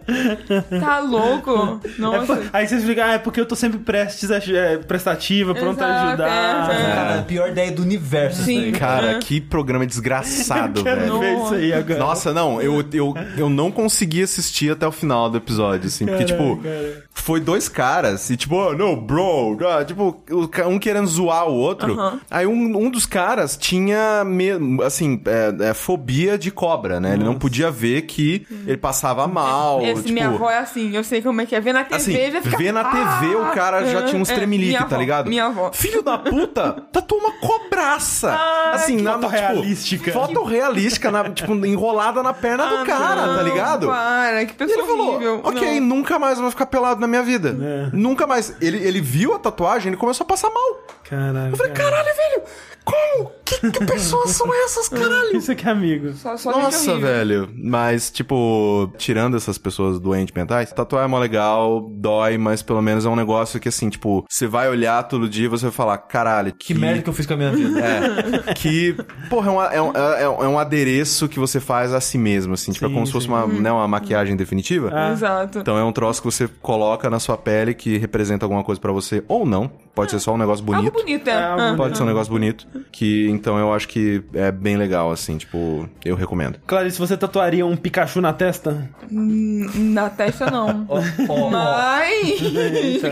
Tá 0.79 0.99
louco? 0.99 1.79
É 1.99 2.01
Nossa. 2.01 2.25
por- 2.35 2.49
aí 2.53 2.67
vocês 2.67 2.83
ficam, 2.83 3.03
ah, 3.05 3.13
é 3.13 3.17
porque 3.19 3.39
eu 3.41 3.45
tô 3.45 3.55
sempre 3.55 3.77
prestes, 3.79 4.31
a- 4.31 4.37
é, 4.37 4.77
prestativa, 4.77 5.53
pronto 5.53 5.81
a 5.83 6.07
ajudar. 6.09 6.69
é, 6.69 6.81
é. 6.81 6.93
Cara, 6.95 7.19
a 7.19 7.23
pior 7.23 7.49
ideia 7.49 7.71
do 7.71 7.81
universo. 7.81 8.43
Sim. 8.43 8.71
Cara, 8.71 9.11
É. 9.13 9.19
que 9.19 9.39
programa 9.41 9.85
desgraçado, 9.85 10.81
Quero 10.83 11.01
velho. 11.01 11.19
ver 11.19 11.37
isso 11.37 11.53
aí 11.55 11.73
agora. 11.73 11.99
Nossa, 11.99 12.33
não, 12.33 12.61
eu, 12.61 12.83
eu, 12.93 13.13
eu 13.37 13.49
não 13.49 13.71
consegui 13.71 14.23
assistir 14.23 14.71
até 14.71 14.87
o 14.87 14.91
final 14.91 15.29
do 15.29 15.37
episódio, 15.37 15.87
assim, 15.87 16.05
porque, 16.05 16.25
tipo, 16.25 16.57
cara. 16.57 17.03
foi 17.13 17.39
dois 17.39 17.67
caras, 17.69 18.29
e 18.29 18.37
tipo, 18.37 18.55
oh, 18.55 18.73
no, 18.73 18.95
bro, 18.95 19.57
ah, 19.67 19.83
tipo, 19.83 20.23
um 20.67 20.79
querendo 20.79 21.07
zoar 21.07 21.47
o 21.47 21.53
outro. 21.53 21.97
Aí 22.31 22.45
um, 22.47 22.77
um 22.85 22.89
dos 22.89 23.05
caras 23.05 23.28
tinha, 23.57 24.23
me- 24.25 24.83
assim, 24.83 25.21
é, 25.25 25.69
é, 25.69 25.73
fobia 25.73 26.37
de 26.37 26.51
cobra, 26.51 26.99
né? 26.99 27.13
Ele 27.13 27.23
não 27.23 27.35
podia 27.35 27.69
ver 27.71 28.03
que 28.03 28.45
ele 28.65 28.77
passava 28.77 29.27
mal, 29.27 29.81
Esse 29.81 30.01
tipo... 30.03 30.13
minha 30.13 30.27
avó 30.29 30.49
é 30.49 30.59
assim, 30.59 30.95
eu 30.95 31.03
sei 31.03 31.21
como 31.21 31.41
é 31.41 31.45
que 31.45 31.55
é. 31.55 31.59
Ver 31.61 31.73
na 31.73 31.83
TV, 31.83 31.95
Assim, 31.95 32.31
vai 32.31 32.41
ficar... 32.41 32.57
ver 32.57 32.71
na 32.71 32.83
TV 32.85 33.35
o 33.35 33.45
cara 33.51 33.85
já 33.85 33.99
Ah, 33.99 34.03
tinha 34.03 34.21
uns 34.21 34.29
é, 34.29 34.35
tremelique, 34.35 34.83
tá 34.85 34.97
ligado? 34.97 35.29
Minha 35.29 35.45
avó. 35.45 35.71
Filho 35.73 36.01
da 36.01 36.17
puta, 36.17 36.83
tatuou 36.91 37.19
uma 37.21 37.31
cobraça. 37.33 38.37
assim, 38.73 38.97
que 38.97 39.01
na 39.03 39.13
foto 39.13 39.21
tipo, 39.25 39.33
realística. 39.35 40.11
Foto 40.11 40.43
realística, 40.43 41.11
na, 41.11 41.29
tipo, 41.29 41.53
enrolada 41.65 42.21
na 42.23 42.33
perna 42.33 42.65
do 42.67 42.77
Ah, 42.77 42.85
cara, 42.85 43.25
não, 43.27 43.35
tá 43.37 43.41
ligado? 43.43 43.87
Para, 43.87 44.45
que 44.45 44.51
E 44.53 44.55
pessoa 44.55 44.77
ele 44.79 44.87
falou, 44.87 45.07
horrível. 45.15 45.41
ok, 45.43 45.79
Não. 45.79 45.87
nunca 45.87 46.17
mais 46.19 46.39
vai 46.39 46.49
ficar 46.49 46.65
pelado 46.65 46.99
na 47.01 47.07
minha 47.07 47.23
vida. 47.23 47.49
É. 47.61 47.89
Nunca 47.93 48.25
mais. 48.27 48.55
Ele, 48.61 48.77
ele 48.77 49.01
viu 49.01 49.33
a 49.33 49.39
tatuagem 49.39 49.93
e 49.93 49.95
começou 49.97 50.23
a 50.23 50.27
passar 50.27 50.49
mal. 50.49 50.79
Caralho. 51.09 51.51
Eu 51.51 51.57
falei, 51.57 51.71
caralho, 51.73 52.05
velho, 52.15 52.41
como? 52.91 53.31
Que, 53.45 53.71
que 53.71 53.85
pessoas 53.85 54.31
são 54.31 54.53
essas, 54.63 54.87
caralho? 54.89 55.35
Isso 55.35 55.51
aqui 55.51 55.67
é 55.67 55.71
amigo. 55.71 56.13
Só, 56.13 56.37
só 56.37 56.51
Nossa, 56.51 56.91
horrível. 56.91 56.99
velho. 57.09 57.49
Mas, 57.55 58.11
tipo, 58.11 58.91
tirando 58.97 59.35
essas 59.37 59.57
pessoas 59.57 59.99
doentes 59.99 60.33
mentais, 60.35 60.71
tatuar 60.71 61.05
é 61.05 61.07
mó 61.07 61.17
legal, 61.19 61.81
dói, 61.91 62.37
mas 62.37 62.61
pelo 62.61 62.81
menos 62.81 63.05
é 63.05 63.09
um 63.09 63.15
negócio 63.15 63.59
que, 63.59 63.67
assim, 63.69 63.89
tipo, 63.89 64.23
você 64.29 64.45
vai 64.47 64.69
olhar 64.69 65.01
todo 65.03 65.27
dia 65.27 65.45
e 65.45 65.47
você 65.47 65.65
vai 65.65 65.71
falar, 65.71 65.97
caralho, 65.97 66.53
Que 66.53 66.73
merda 66.73 67.01
que 67.01 67.09
eu 67.09 67.13
fiz 67.13 67.25
com 67.25 67.33
a 67.33 67.37
minha 67.37 67.51
vida. 67.51 67.79
É, 67.79 68.53
que, 68.53 68.95
porra, 69.29 69.49
é 69.49 69.51
um, 69.51 69.61
é, 69.61 69.81
um, 69.81 69.91
é 69.95 70.29
um- 70.29 70.43
é 70.43 70.47
um 70.47 70.59
adereço 70.59 71.27
que 71.27 71.39
você 71.39 71.59
faz 71.59 71.93
a 71.93 71.99
si 72.01 72.17
mesmo, 72.17 72.53
assim. 72.53 72.71
Tipo, 72.71 72.85
é 72.85 72.87
Sim, 72.89 72.93
como 72.93 73.05
se 73.07 73.11
fosse 73.11 73.27
uma, 73.27 73.45
né, 73.47 73.71
uma 73.71 73.87
maquiagem 73.87 74.35
definitiva. 74.35 74.91
Ah. 74.93 75.11
Exato. 75.11 75.59
Então 75.59 75.77
é 75.77 75.83
um 75.83 75.91
troço 75.91 76.21
que 76.21 76.25
você 76.31 76.47
coloca 76.61 77.09
na 77.09 77.19
sua 77.19 77.37
pele 77.37 77.73
que 77.73 77.97
representa 77.97 78.45
alguma 78.45 78.63
coisa 78.63 78.79
pra 78.79 78.91
você, 78.91 79.23
ou 79.27 79.45
não. 79.45 79.71
Pode 79.95 80.11
ser 80.11 80.19
só 80.19 80.33
um 80.33 80.37
negócio 80.37 80.63
Algo 80.63 80.75
bonito. 80.77 80.93
bonito, 80.93 81.27
é. 81.27 81.31
É, 81.33 81.43
algo 81.43 81.61
Ah. 81.61 81.73
Pode 81.75 81.97
ser 81.97 82.03
um 82.03 82.05
negócio 82.05 82.31
bonito. 82.31 82.65
Que, 82.91 83.27
então, 83.29 83.57
eu 83.59 83.73
acho 83.73 83.87
que 83.87 84.23
é 84.33 84.51
bem 84.51 84.77
legal, 84.77 85.11
assim. 85.11 85.37
Tipo, 85.37 85.89
eu 86.05 86.15
recomendo. 86.15 86.57
Clarice, 86.65 86.97
você 86.97 87.17
tatuaria 87.17 87.65
um 87.65 87.75
Pikachu 87.75 88.21
na 88.21 88.31
testa? 88.31 88.89
Na 89.11 90.09
testa, 90.09 90.49
não. 90.49 90.85
Ó, 90.87 90.99
ó. 91.27 91.49
Mas, 91.49 92.39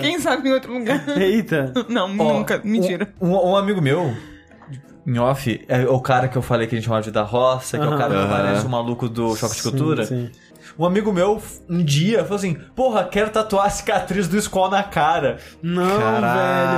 quem 0.02 0.20
sabe 0.20 0.50
em 0.50 0.54
outro 0.54 0.74
lugar. 0.74 1.04
Eita. 1.18 1.74
Não, 1.90 2.06
Ó, 2.18 2.34
nunca. 2.34 2.62
Mentira. 2.64 3.08
Um, 3.20 3.32
um- 3.36 3.56
amigo 3.56 3.82
meu, 3.82 4.14
em 5.06 5.18
off, 5.20 5.62
é 5.68 5.86
o 5.88 6.00
cara 6.00 6.28
que 6.28 6.38
eu 6.38 6.42
falei 6.42 6.68
que 6.68 6.76
a 6.76 6.78
gente 6.78 6.86
chamava 6.86 7.04
de 7.04 7.12
da 7.12 7.24
roça, 7.24 7.78
que 7.78 7.84
é 7.84 7.88
o 7.88 7.98
cara 7.98 8.14
que 8.24 8.28
parece 8.30 8.66
o 8.66 8.70
maluco 8.70 9.08
do 9.10 9.36
Choque 9.36 9.56
de 9.56 9.64
Cultura. 9.64 10.06
Sim, 10.06 10.28
sim. 10.28 10.32
Um 10.80 10.86
amigo 10.86 11.12
meu, 11.12 11.42
um 11.68 11.84
dia, 11.84 12.24
falou 12.24 12.36
assim: 12.36 12.54
Porra, 12.76 13.04
quero 13.06 13.32
tatuar 13.32 13.66
a 13.66 13.70
cicatriz 13.70 14.28
do 14.28 14.38
Skull 14.38 14.70
na 14.70 14.84
cara. 14.84 15.40
Não, 15.62 16.00
Caralho. 16.00 16.77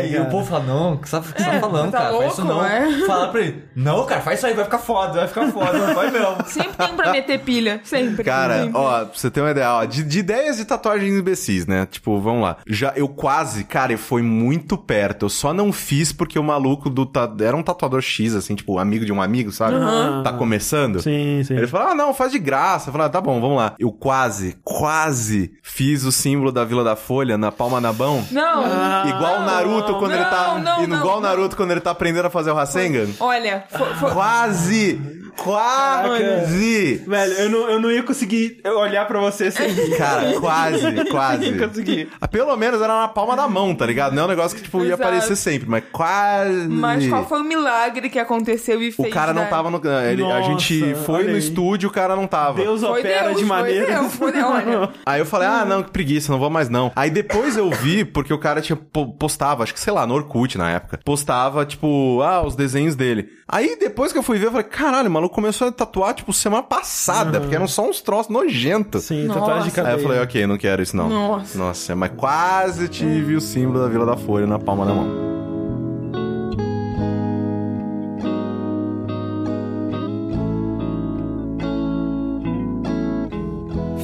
Aí 0.00 0.12
cara. 0.12 0.22
o 0.24 0.30
povo 0.30 0.46
fala, 0.46 0.64
não, 0.64 0.94
o 0.94 0.98
que 0.98 1.08
você 1.08 1.20
tá, 1.20 1.44
tá 1.50 1.60
falando, 1.60 1.90
tá 1.92 1.98
cara? 1.98 2.16
Faz 2.18 2.32
isso 2.32 2.42
louco, 2.42 2.60
não. 2.60 2.66
é? 2.66 3.06
Fala 3.06 3.28
pra 3.28 3.40
ele, 3.40 3.64
não, 3.74 4.06
cara, 4.06 4.20
faz 4.20 4.38
isso 4.38 4.46
aí, 4.46 4.54
vai 4.54 4.64
ficar 4.64 4.78
foda, 4.78 5.12
vai 5.14 5.28
ficar 5.28 5.48
foda, 5.52 5.72
não 5.78 5.94
vai 5.94 6.10
mesmo. 6.10 6.36
Sempre 6.46 6.72
tem 6.76 6.92
um 6.92 6.96
pra 6.96 7.10
meter 7.12 7.38
pilha. 7.40 7.80
Sempre. 7.84 8.24
Cara, 8.24 8.62
sempre. 8.64 8.78
ó, 8.78 9.04
pra 9.04 9.14
você 9.18 9.30
ter 9.30 9.40
uma 9.40 9.50
ideia, 9.50 9.72
ó, 9.74 9.84
de, 9.84 10.02
de 10.02 10.18
ideias 10.18 10.56
de 10.56 10.64
tatuagens 10.64 11.14
imbecis, 11.18 11.66
né? 11.66 11.86
Tipo, 11.90 12.20
vamos 12.20 12.42
lá. 12.42 12.56
Já, 12.66 12.92
eu 12.96 13.08
quase, 13.08 13.64
cara, 13.64 13.96
foi 13.98 14.22
muito 14.22 14.76
perto. 14.76 15.26
Eu 15.26 15.30
só 15.30 15.52
não 15.52 15.72
fiz 15.72 16.12
porque 16.12 16.38
o 16.38 16.42
maluco 16.42 16.88
do... 16.90 17.04
ta- 17.06 17.30
Era 17.40 17.56
um 17.56 17.62
tatuador 17.62 18.00
X, 18.00 18.34
assim, 18.34 18.54
tipo, 18.54 18.78
amigo 18.78 19.04
de 19.04 19.12
um 19.12 19.20
amigo, 19.22 19.50
sabe? 19.52 19.76
Tá 20.24 20.32
começando. 20.32 21.00
Sim, 21.00 21.42
sim. 21.44 21.54
Ele 21.56 21.66
falou, 21.66 21.88
ah, 21.88 21.94
não, 21.94 22.12
faz 22.14 22.32
de 22.32 22.38
graça. 22.38 22.88
Eu 22.88 22.92
falei, 22.92 23.06
ah, 23.06 23.10
tá 23.10 23.20
bom, 23.20 23.40
vamos 23.40 23.56
lá. 23.56 23.74
Eu 23.78 23.90
quase, 23.92 24.56
quase 24.64 25.52
fiz 25.62 26.04
o 26.04 26.12
símbolo 26.12 26.50
da 26.52 26.64
Vila 26.64 26.82
da 26.84 26.96
Folha 26.96 27.36
na 27.38 27.50
palma 27.52 27.80
da 27.80 27.92
mão. 27.92 28.24
Não. 28.30 28.64
Ah. 28.64 29.04
Igual 29.08 29.36
o 29.36 29.44
Naruto 29.44 29.89
quando 29.98 30.12
ele 30.12 30.24
tá... 30.24 30.54
Não, 30.54 30.58
não, 30.60 30.84
e 30.84 30.86
no- 30.86 30.96
igual 30.96 31.18
o 31.18 31.20
não, 31.20 31.28
Naruto 31.28 31.56
quando 31.56 31.70
ele 31.72 31.80
tá 31.80 31.90
aprendendo 31.90 32.26
a 32.26 32.30
fazer 32.30 32.50
o 32.50 32.54
Rasengan. 32.54 33.08
Olha, 33.20 33.64
foi, 33.70 33.94
foi- 33.94 34.10
Quase! 34.12 35.29
Quase! 35.42 37.02
Velho, 37.06 37.32
eu 37.34 37.48
não, 37.50 37.70
eu 37.70 37.80
não 37.80 37.90
ia 37.90 38.02
conseguir 38.02 38.60
olhar 38.64 39.06
pra 39.06 39.18
você 39.20 39.50
sem 39.50 39.68
rir. 39.68 39.96
Cara, 39.98 40.32
quase, 40.40 40.84
Eu 40.84 41.06
quase. 41.06 41.50
não 41.50 41.56
ia 41.58 41.68
conseguir. 41.68 42.08
Ah, 42.20 42.28
Pelo 42.28 42.56
menos 42.56 42.80
era 42.80 43.00
na 43.00 43.08
palma 43.08 43.36
da 43.36 43.48
mão, 43.48 43.74
tá 43.74 43.86
ligado? 43.86 44.14
Não 44.14 44.22
é 44.22 44.26
um 44.26 44.28
negócio 44.28 44.56
que, 44.56 44.62
tipo, 44.62 44.78
ia 44.80 44.88
Exato. 44.94 45.02
aparecer 45.02 45.36
sempre, 45.36 45.68
mas 45.68 45.84
quase. 45.92 46.68
Mas 46.68 47.06
qual 47.08 47.26
foi 47.26 47.40
o 47.40 47.44
milagre 47.44 48.08
que 48.08 48.18
aconteceu 48.18 48.82
e 48.82 48.88
O 48.90 48.92
fez? 48.92 49.12
cara 49.12 49.32
não 49.32 49.42
né? 49.42 49.48
tava 49.48 49.70
no. 49.70 49.80
Ele, 49.80 50.22
a 50.22 50.26
Nossa, 50.40 50.42
gente 50.50 50.94
foi 51.06 51.14
olha 51.16 51.24
no 51.28 51.32
aí. 51.34 51.38
estúdio, 51.38 51.88
o 51.88 51.92
cara 51.92 52.14
não 52.16 52.26
tava. 52.26 52.54
Deus 52.62 52.80
Foi 52.80 53.00
opera 53.00 53.24
Deus, 53.28 53.36
de 53.38 53.46
foi 53.46 53.56
maneira. 53.56 53.86
Deus, 53.86 54.14
foi 54.14 54.32
Deus, 54.32 54.44
olha. 54.44 54.90
Aí 55.06 55.20
eu 55.20 55.26
falei, 55.26 55.48
ah, 55.48 55.64
não, 55.64 55.82
que 55.82 55.90
preguiça, 55.90 56.30
não 56.32 56.38
vou 56.38 56.50
mais 56.50 56.68
não. 56.68 56.92
Aí 56.94 57.10
depois 57.10 57.56
eu 57.56 57.70
vi, 57.70 58.04
porque 58.04 58.32
o 58.32 58.38
cara 58.38 58.60
tinha 58.60 58.76
po- 58.76 59.12
postava, 59.14 59.62
acho 59.62 59.72
que 59.74 59.80
sei 59.80 59.92
lá, 59.92 60.06
no 60.06 60.14
Orkut 60.14 60.56
na 60.58 60.70
época, 60.70 60.98
postava, 61.04 61.64
tipo, 61.64 62.20
ah, 62.22 62.42
os 62.46 62.54
desenhos 62.54 62.94
dele. 62.94 63.28
Aí 63.48 63.76
depois 63.78 64.12
que 64.12 64.18
eu 64.18 64.22
fui 64.22 64.38
ver, 64.38 64.46
eu 64.46 64.50
falei, 64.52 64.66
caralho, 64.66 65.08
o 65.08 65.12
maluco 65.30 65.34
começou 65.34 65.68
a 65.68 65.72
tatuar, 65.72 66.14
tipo, 66.14 66.32
semana 66.32 66.62
passada, 66.62 67.40
porque 67.40 67.54
eram 67.54 67.66
só 67.68 67.88
uns 67.88 68.00
troços 68.00 68.30
nojentos. 68.32 69.04
Sim, 69.04 69.24
Nossa. 69.26 69.40
tatuagem 69.40 69.62
de 69.64 69.68
Aí 69.70 69.74
cadeia. 69.86 69.94
eu 69.94 70.02
falei, 70.02 70.20
ok, 70.20 70.46
não 70.46 70.58
quero 70.58 70.82
isso 70.82 70.96
não. 70.96 71.08
Nossa. 71.08 71.56
Nossa, 71.58 71.96
mas 71.96 72.10
quase 72.16 72.88
tive 72.88 73.34
o 73.36 73.40
símbolo 73.40 73.80
da 73.80 73.88
Vila 73.88 74.04
da 74.06 74.16
Folha 74.16 74.46
na 74.46 74.58
palma 74.58 74.84
da 74.84 74.92
mão. 74.94 75.39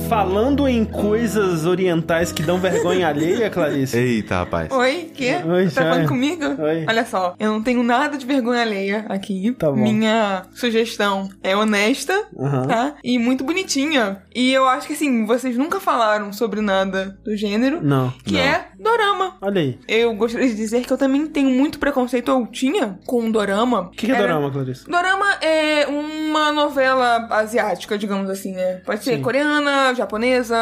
Falando 0.09 0.69
em 0.69 0.85
coisas 0.85 1.67
orientais 1.67 2.31
que 2.31 2.41
dão 2.43 2.59
vergonha 2.59 3.09
alheia, 3.09 3.51
Clarice. 3.51 3.99
Eita, 3.99 4.37
rapaz. 4.37 4.71
Oi, 4.71 5.11
quê? 5.13 5.35
Oi, 5.45 5.65
tá 5.69 5.83
falando 5.83 6.09
comigo? 6.09 6.45
Oi. 6.45 6.87
Olha 6.89 7.05
só, 7.05 7.35
eu 7.41 7.51
não 7.51 7.61
tenho 7.61 7.83
nada 7.83 8.17
de 8.17 8.25
vergonha 8.25 8.63
alheia 8.63 9.05
aqui. 9.09 9.53
Tá 9.59 9.69
bom. 9.69 9.77
Minha 9.77 10.45
sugestão 10.55 11.29
é 11.43 11.57
honesta, 11.57 12.15
Aham. 12.39 12.67
tá? 12.69 12.95
E 13.03 13.19
muito 13.19 13.43
bonitinha. 13.43 14.23
E 14.35 14.53
eu 14.53 14.69
acho 14.69 14.87
que 14.87 14.93
assim, 14.93 15.27
vocês 15.27 15.57
nunca 15.57 15.81
falaram 15.81 16.33
sobre 16.33 16.61
nada 16.61 17.19
do 17.25 17.37
gênero. 17.37 17.83
Não. 17.83 18.11
Que 18.25 18.35
Não. 18.35 18.41
é 18.41 18.69
dorama. 18.79 19.37
Olha 19.41 19.61
aí. 19.61 19.79
Eu 19.89 20.15
gostaria 20.15 20.49
de 20.49 20.55
dizer 20.55 20.85
que 20.87 20.93
eu 20.93 20.99
também 20.99 21.27
tenho 21.27 21.51
muito 21.51 21.81
preconceito, 21.81 22.29
ou 22.31 22.47
tinha, 22.47 22.97
com 23.07 23.29
dorama. 23.31 23.81
O 23.83 23.91
que, 23.91 24.07
que 24.07 24.13
é 24.13 24.15
Era- 24.15 24.29
dorama, 24.29 24.51
Clarice? 24.53 24.89
Dorama 24.89 25.27
é 25.43 25.87
uma 25.89 26.53
novela 26.53 27.27
asiática, 27.31 27.99
digamos 27.99 28.31
assim, 28.31 28.53
né? 28.53 28.83
Pode 28.87 29.03
ser 29.03 29.17
Sim. 29.17 29.23
coreana, 29.23 29.96
japonesa. 29.97 30.57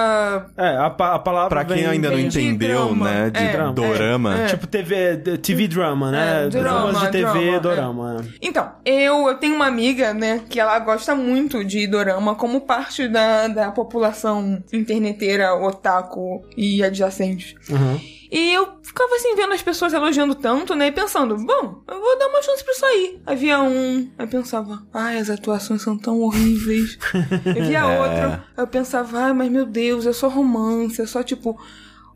É, 0.56 0.76
a, 0.76 0.90
pa- 0.90 1.14
a 1.14 1.18
palavra 1.18 1.48
Pra 1.50 1.64
quem 1.64 1.76
vem- 1.84 1.86
ainda 1.86 2.08
não 2.10 2.16
vem 2.16 2.28
de 2.28 2.40
entendeu, 2.40 2.86
drama. 2.86 3.04
né, 3.10 3.30
de 3.30 3.38
É, 3.40 3.72
dorama. 3.72 4.38
é, 4.38 4.42
é. 4.42 4.46
Tipo 4.46 4.66
TV, 4.66 5.16
TV 5.42 5.68
drama, 5.68 6.10
né? 6.10 6.44
É, 6.46 6.48
drama, 6.48 6.68
Dramas 6.92 7.00
de 7.02 7.10
TV, 7.10 7.60
drama, 7.60 7.60
dorama. 7.60 8.16
é. 8.24 8.34
Então, 8.40 8.70
eu, 8.84 9.28
eu 9.28 9.34
tenho 9.36 9.54
uma 9.54 9.66
amiga, 9.66 10.14
né, 10.14 10.40
que 10.48 10.58
ela 10.60 10.78
gosta 10.78 11.14
muito 11.14 11.64
de 11.64 11.86
dorama 11.86 12.34
como 12.34 12.60
parte 12.60 13.08
da, 13.08 13.48
da 13.48 13.70
população 13.70 14.62
interneteira, 14.72 15.54
otaku 15.54 16.44
e 16.56 16.82
adjacentes. 16.82 17.54
Uhum. 17.68 18.00
E 18.36 18.52
eu 18.52 18.68
ficava 18.82 19.14
assim, 19.14 19.36
vendo 19.36 19.52
as 19.52 19.62
pessoas 19.62 19.92
elogiando 19.92 20.34
tanto, 20.34 20.74
né? 20.74 20.88
E 20.88 20.92
pensando, 20.92 21.36
bom, 21.36 21.82
eu 21.86 22.00
vou 22.00 22.18
dar 22.18 22.26
uma 22.26 22.42
chance 22.42 22.64
pra 22.64 22.72
isso 22.72 22.84
aí. 22.84 23.20
Aí 23.24 23.36
via 23.36 23.62
um, 23.62 24.10
aí 24.18 24.26
pensava, 24.26 24.82
ai, 24.92 25.18
as 25.18 25.30
atuações 25.30 25.82
são 25.82 25.96
tão 25.96 26.20
horríveis. 26.20 26.98
Eu 27.46 27.64
via 27.64 27.78
É. 27.78 28.00
outro, 28.00 28.42
eu 28.56 28.66
pensava, 28.66 29.18
ai, 29.20 29.32
mas 29.32 29.50
meu 29.50 29.64
Deus, 29.64 30.04
é 30.04 30.12
só 30.12 30.28
romance, 30.28 31.00
é 31.00 31.06
só 31.06 31.22
tipo. 31.22 31.56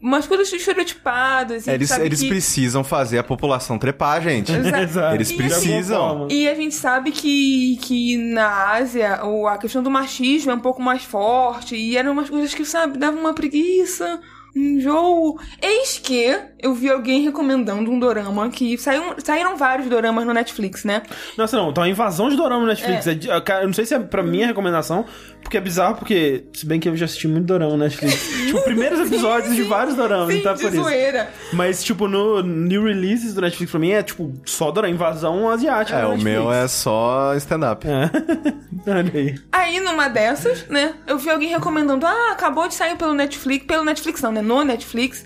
Umas 0.01 0.29
coisas 0.29 0.53
estereotipadas. 0.53 1.67
E 1.67 1.71
Eles, 1.73 1.89
sabe 1.89 2.05
eles 2.07 2.21
que... 2.21 2.29
precisam 2.29 2.85
fazer 2.85 3.19
a 3.19 3.25
população 3.25 3.77
trepar, 3.79 4.23
gente. 4.23 4.53
Exato. 4.81 5.15
Eles 5.17 5.31
E 5.31 5.35
precisam. 5.37 6.29
E 6.31 6.49
a 6.49 6.55
gente 6.55 6.75
sabe 6.77 7.11
que, 7.11 7.77
que 7.83 8.17
na 8.17 8.75
Ásia 8.75 9.25
o- 9.25 9.49
a 9.49 9.59
questão 9.59 9.83
do 9.83 9.91
machismo 9.91 10.53
é 10.53 10.55
um 10.55 10.61
pouco 10.61 10.81
mais 10.81 11.03
forte. 11.03 11.75
E 11.75 11.97
eram 11.97 12.13
umas 12.13 12.31
coisas 12.31 12.55
que, 12.55 12.65
sabe, 12.65 12.97
davam 12.97 13.19
uma 13.21 13.35
preguiça, 13.35 14.21
enjoo. 14.55 15.39
Eis 15.63 15.99
que 15.99 16.39
eu 16.61 16.75
vi 16.75 16.91
alguém 16.91 17.23
recomendando 17.23 17.91
um 17.91 17.99
dorama 17.99 18.51
que 18.51 18.77
saiu, 18.79 19.15
saíram 19.19 19.57
vários 19.57 19.89
doramas 19.89 20.27
no 20.27 20.33
Netflix, 20.33 20.85
né? 20.85 21.03
Nossa, 21.37 21.57
não, 21.57 21.73
tá 21.73 21.83
uma 21.83 21.89
invasão 21.89 22.29
de 22.29 22.37
dorama 22.37 22.63
no 22.63 22.69
Netflix. 22.69 23.07
É. 23.07 23.13
É 23.13 23.63
eu 23.63 23.67
não 23.67 23.75
sei 23.75 23.85
se 23.87 23.95
é 23.95 23.99
pra 23.99 24.23
minha 24.23 24.47
recomendação, 24.47 25.05
Porque 25.49 25.57
é 25.57 25.61
bizarro, 25.63 25.95
porque, 25.95 26.45
se 26.53 26.67
bem 26.67 26.79
que 26.79 26.87
eu 26.87 26.95
já 26.95 27.07
assisti 27.07 27.27
muito 27.27 27.47
dorama 27.47 27.75
na 27.75 27.85
Netflix. 27.85 28.21
tipo, 28.45 28.61
primeiros 28.65 29.01
episódios 29.01 29.57
de 29.57 29.63
vários 29.63 29.97
doramas, 29.97 30.35
Sim, 30.35 30.41
então 30.41 30.55
de 30.55 30.61
por 30.61 30.75
isso. 30.75 30.83
zoeira. 30.83 31.31
Mas, 31.55 31.83
tipo, 31.83 32.07
no 32.07 32.43
new 32.43 32.85
releases 32.85 33.33
do 33.33 33.41
Netflix 33.41 33.71
pra 33.71 33.81
mim 33.81 33.93
é, 33.93 34.03
tipo, 34.03 34.31
só 34.45 34.71
dorama, 34.71 34.93
invasão 34.93 35.49
asiática. 35.49 35.99
É, 35.99 36.05
o 36.05 36.11
Netflix. 36.11 36.25
meu 36.39 36.53
é 36.53 36.69
só 36.69 37.35
stand-up. 37.37 37.87
É. 37.89 38.11
Olha 38.93 39.11
aí. 39.15 39.35
Aí, 39.51 39.81
numa 39.81 40.09
dessas, 40.09 40.69
né, 40.69 40.93
eu 41.07 41.17
vi 41.17 41.31
alguém 41.31 41.49
recomendando, 41.49 42.05
ah, 42.05 42.33
acabou 42.33 42.69
de 42.69 42.75
sair 42.75 42.99
pelo 42.99 43.15
Netflix, 43.15 43.65
pelo 43.65 43.85
Netflix 43.85 44.21
não, 44.21 44.31
né, 44.31 44.43
no 44.43 44.63
Netflix, 44.65 45.25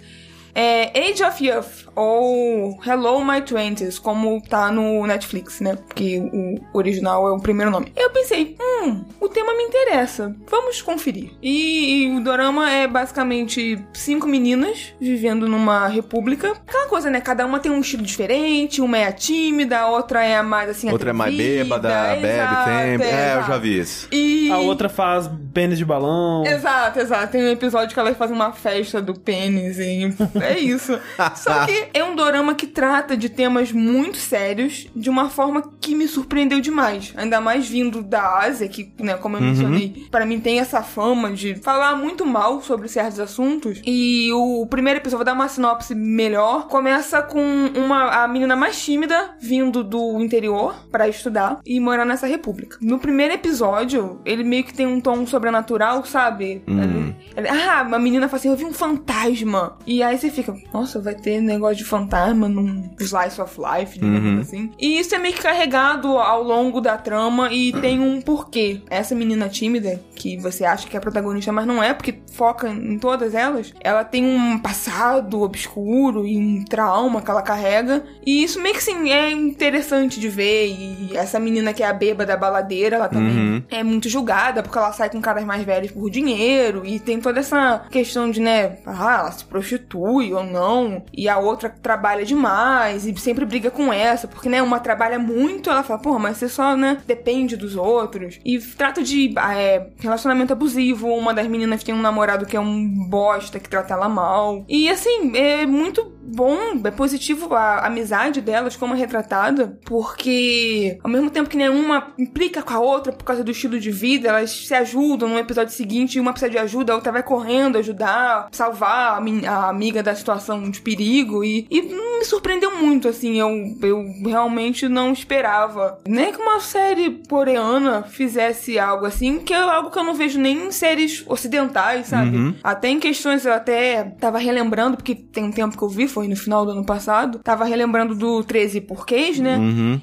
é 0.55 1.11
Age 1.11 1.25
of 1.25 1.45
Youth, 1.45 1.82
ou 1.95 2.79
Hello 2.85 3.25
My 3.25 3.41
Twenties, 3.43 3.99
como 3.99 4.41
tá 4.41 4.71
no 4.71 5.07
Netflix, 5.07 5.61
né, 5.61 5.77
porque 5.77 6.19
o 6.19 6.61
original 6.73 7.29
é 7.29 7.33
o 7.33 7.41
primeiro 7.41 7.71
nome. 7.71 7.93
Eu 7.97 8.11
pensei, 8.11 8.57
hum, 8.61 9.05
o 9.21 9.29
tema 9.29 9.55
me 9.55 9.65
interessa, 9.65 10.35
vamos 10.49 10.81
conferir. 10.81 11.31
E, 11.43 12.05
e 12.05 12.17
o 12.17 12.21
dorama 12.23 12.71
é 12.71 12.87
basicamente 12.87 13.83
cinco 13.93 14.27
meninas 14.27 14.95
vivendo 15.01 15.49
numa 15.49 15.87
república. 15.89 16.53
Aquela 16.67 16.87
coisa, 16.87 17.11
né, 17.11 17.21
cada 17.21 17.45
uma 17.45 17.61
tem 17.61 17.71
um 17.71 17.81
estilo 17.81 18.03
diferente, 18.03 18.81
uma 18.81 18.99
é 18.99 19.07
a 19.07 19.13
tímida, 19.13 19.79
a 19.79 19.89
outra 19.89 20.25
é 20.25 20.37
a 20.37 20.43
mais, 20.43 20.71
assim, 20.71 20.91
Outra 20.91 21.11
é 21.11 21.13
mais 21.13 21.35
bêbada, 21.35 21.89
bebe 22.17 22.99
tempo. 22.99 23.05
É, 23.05 23.37
eu 23.37 23.43
já 23.45 23.59
vi 23.59 23.79
isso. 23.79 24.09
E... 24.11 24.51
A 24.51 24.59
outra 24.59 24.89
faz 24.89 25.31
pênis 25.53 25.79
de 25.79 25.85
balão. 25.85 26.45
Exato, 26.47 26.99
exato. 26.99 27.33
Tem 27.33 27.45
um 27.45 27.51
episódio 27.51 27.93
que 27.93 28.01
elas 28.01 28.17
fazem 28.17 28.35
uma 28.35 28.53
festa 28.53 29.01
do 29.01 29.15
pênis 29.15 29.79
e 29.79 30.15
é 30.41 30.59
isso. 30.59 30.99
Só 31.37 31.67
que 31.67 31.82
é 31.95 32.03
um 32.05 32.15
dorama 32.15 32.55
que 32.55 32.67
trata 32.67 33.17
de 33.17 33.29
temas 33.29 33.73
muito 33.73 34.17
sérios 34.19 34.89
de 34.95 35.09
uma 35.11 35.29
forma 35.29 35.63
que 35.81 35.95
me 35.95 36.07
surpreendeu 36.09 36.61
demais. 36.61 37.13
Ainda 37.17 37.41
mais 37.41 37.69
vindo 37.69 38.03
da 38.03 38.39
Ásia, 38.41 38.69
que, 38.69 38.93
né, 39.01 39.15
como 39.15 39.37
eu 39.37 39.41
mencionei, 39.41 40.07
pra 40.11 40.25
mim 40.27 40.41
tem 40.41 40.61
essa 40.61 40.83
fama 40.83 41.33
de 41.33 41.55
falar 41.57 41.97
muito 41.97 42.25
mal 42.27 42.61
sobre 42.63 42.89
certos 42.89 43.19
assuntos. 43.21 43.81
E 43.85 44.31
o 44.33 44.67
primeiro 44.67 44.99
episódio, 44.99 45.19
vou 45.19 45.25
dar 45.25 45.35
uma 45.35 45.49
sinopse 45.49 45.95
melhor, 45.95 46.67
começa 46.69 47.23
com 47.23 47.41
uma 47.75 48.25
a 48.25 48.29
menina 48.29 48.55
mais 48.57 48.83
tímida 48.83 49.37
vindo 49.41 49.83
do 49.85 50.21
interior 50.21 50.75
pra 50.91 51.09
estudar 51.09 51.61
e 51.65 51.79
morar 51.81 52.05
nessa 52.05 52.27
república. 52.27 52.77
No 52.81 52.99
primeiro 52.99 53.35
episódio, 53.35 54.21
ele 54.25 54.45
meio 54.45 54.65
que 54.65 54.75
tem 54.75 54.87
um 54.87 55.01
tom 55.01 55.27
sobrenatural, 55.27 56.05
sabe? 56.05 56.63
Ele- 56.67 57.15
ele- 57.37 57.49
ah, 57.49 57.85
uma 57.87 57.99
menina 57.99 58.29
fala 58.29 58.39
assim, 58.39 58.49
eu 58.49 58.57
vi 58.57 58.65
um 58.65 58.73
fantasma. 58.73 59.77
E 59.87 60.03
aí 60.03 60.17
você 60.19 60.31
fica, 60.31 60.55
nossa, 60.73 61.01
vai 61.01 61.15
ter 61.15 61.41
negócio 61.41 61.72
de 61.75 61.85
fantasma 61.85 62.49
num 62.49 62.91
slice 62.99 63.41
of 63.41 63.59
life, 63.61 63.99
digamos 63.99 64.49
assim. 64.49 64.71
E 64.79 64.99
isso 64.99 65.15
é 65.15 65.19
meio 65.19 65.35
que 65.35 65.43
carregado 65.43 66.19
ao 66.19 66.43
longo 66.43 66.81
da 66.81 66.97
trama 66.97 67.53
e 67.53 67.73
tem 67.73 68.01
um 68.01 68.21
porquê. 68.21 68.81
Essa 68.89 69.15
menina 69.15 69.49
tímida, 69.49 70.01
que 70.15 70.37
você 70.37 70.65
acha 70.65 70.87
que 70.89 70.97
é 70.97 70.99
a 70.99 71.03
protagonista, 71.03 71.53
mas 71.53 71.67
não 71.67 71.83
é, 71.83 71.93
porque 71.93 72.21
foca 72.33 72.69
em 72.69 72.99
todas 72.99 73.35
elas, 73.35 73.73
ela 73.81 74.05
tem 74.05 74.25
um 74.25 74.59
passado 74.59 75.43
obscuro 75.43 76.27
e 76.27 76.37
um 76.37 76.65
trauma 76.65 77.21
que 77.21 77.31
ela 77.31 77.43
carrega. 77.43 78.05
E 78.25 78.43
isso 78.43 78.61
meio 78.61 78.75
que 78.75 78.83
sim, 78.83 79.11
é 79.11 79.31
interessante 79.31 80.21
de 80.21 80.29
ver. 80.29 80.69
E 80.69 81.17
essa 81.17 81.39
menina 81.39 81.73
que 81.73 81.83
é 81.83 81.87
a 81.87 81.93
beba 81.93 82.25
da 82.25 82.37
baladeira, 82.37 82.97
ela 82.97 83.09
também 83.09 83.65
é 83.71 83.83
muito 83.83 84.09
julgada 84.09 84.63
porque 84.63 84.79
ela 84.79 84.93
sai 84.93 85.11
com 85.11 85.21
caras 85.21 85.45
mais 85.45 85.63
velhos 85.65 85.91
por 85.91 86.11
dinheiro. 86.11 86.83
E 86.85 86.99
tem 86.99 87.21
toda 87.21 87.41
essa 87.41 87.85
questão 87.91 88.31
de, 88.31 88.41
né, 88.41 88.79
ah, 88.87 89.19
ela 89.21 89.33
se 89.33 89.45
prostitui 89.45 90.33
ou 90.33 90.45
não. 90.45 91.03
E 91.13 91.29
a 91.29 91.39
outra 91.39 91.62
trabalha 91.69 92.25
demais 92.25 93.07
e 93.07 93.17
sempre 93.19 93.45
briga 93.45 93.71
com 93.71 93.93
essa, 93.93 94.27
porque, 94.27 94.49
né, 94.49 94.63
uma 94.63 94.81
trabalha 94.81 95.19
muito, 95.19 95.71
ela 95.71 95.83
fala, 95.83 96.01
porra, 96.01 96.19
mas 96.19 96.37
você 96.37 96.49
só, 96.49 96.77
né, 96.77 96.99
depende 97.07 97.57
dos 97.57 97.77
outros. 97.77 98.39
E 98.45 98.59
trata 98.59 99.03
de 99.03 99.35
é, 99.39 99.89
relacionamento 99.99 100.53
abusivo. 100.53 101.09
Uma 101.09 101.35
das 101.35 101.47
meninas 101.47 101.83
tem 101.83 101.95
um 101.95 102.01
namorado 102.01 102.47
que 102.47 102.57
é 102.57 102.61
um 102.61 102.89
bosta, 103.09 103.59
que 103.59 103.69
trata 103.69 103.95
ela 103.95 104.09
mal. 104.09 104.65
E, 104.69 104.89
assim, 104.89 105.37
é 105.37 105.67
muito 105.67 106.13
bom, 106.23 106.81
é 106.85 106.91
positivo 106.91 107.55
a 107.55 107.87
amizade 107.87 108.41
delas, 108.41 108.77
como 108.77 108.95
é 108.95 108.97
retratada, 108.97 109.79
porque 109.85 110.99
ao 111.03 111.11
mesmo 111.11 111.31
tempo 111.31 111.51
que 111.51 111.57
nenhuma 111.57 112.13
implica 112.19 112.63
com 112.63 112.73
a 112.73 112.81
outra 112.81 113.13
por 113.13 113.25
causa 113.25 113.45
do 113.45 113.51
estilo 113.51 113.79
de 113.79 113.91
vida, 113.91 114.29
elas 114.29 114.51
se 114.51 114.75
ajudam 114.75 115.29
no 115.29 115.39
episódio 115.39 115.75
seguinte, 115.75 116.21
uma 116.21 116.33
precisa 116.33 116.51
de 116.51 116.59
ajuda, 116.59 116.93
a 116.93 116.97
outra 116.97 117.13
vai 117.13 117.23
correndo 117.23 117.79
ajudar, 117.79 118.49
salvar 118.53 119.21
a, 119.21 119.51
a 119.51 119.69
amiga 119.69 120.03
da 120.03 120.15
situação 120.15 120.71
de 120.71 120.81
perigo, 120.81 121.45
e, 121.45 121.52
e 121.71 121.83
me 121.83 122.25
surpreendeu 122.25 122.77
muito, 122.77 123.09
assim, 123.09 123.39
eu, 123.39 123.51
eu 123.83 124.05
realmente 124.25 124.89
não 124.89 125.13
esperava. 125.13 125.99
Nem 126.07 126.33
que 126.33 126.41
uma 126.41 126.61
série 126.61 127.23
coreana 127.29 128.03
fizesse 128.03 128.79
algo 128.79 129.07
assim, 129.07 129.39
que 129.41 129.53
é 129.53 129.59
algo 129.59 129.91
que 129.91 129.99
eu 129.99 130.05
não 130.05 130.15
vejo 130.15 130.39
nem 130.39 130.67
em 130.67 130.71
séries 130.71 131.25
ocidentais, 131.27 132.07
sabe? 132.09 132.37
Até 132.63 132.89
em 132.89 132.99
questões, 132.99 133.45
eu 133.45 133.53
até 133.53 134.05
tava 134.21 134.39
relembrando, 134.39 134.97
porque 134.97 135.15
tem 135.15 135.45
um 135.45 135.53
tempo 135.53 135.77
que 135.77 135.83
eu 135.83 135.89
vi, 135.89 136.07
foi 136.09 136.29
no 136.29 136.37
final 136.37 136.65
do 136.65 136.73
ano 136.73 136.85
passado, 136.85 137.39
tava 137.39 137.65
relembrando 137.65 138.15
do 138.15 138.43
13 138.45 138.81
Porquês, 138.83 139.39
né? 139.39 139.59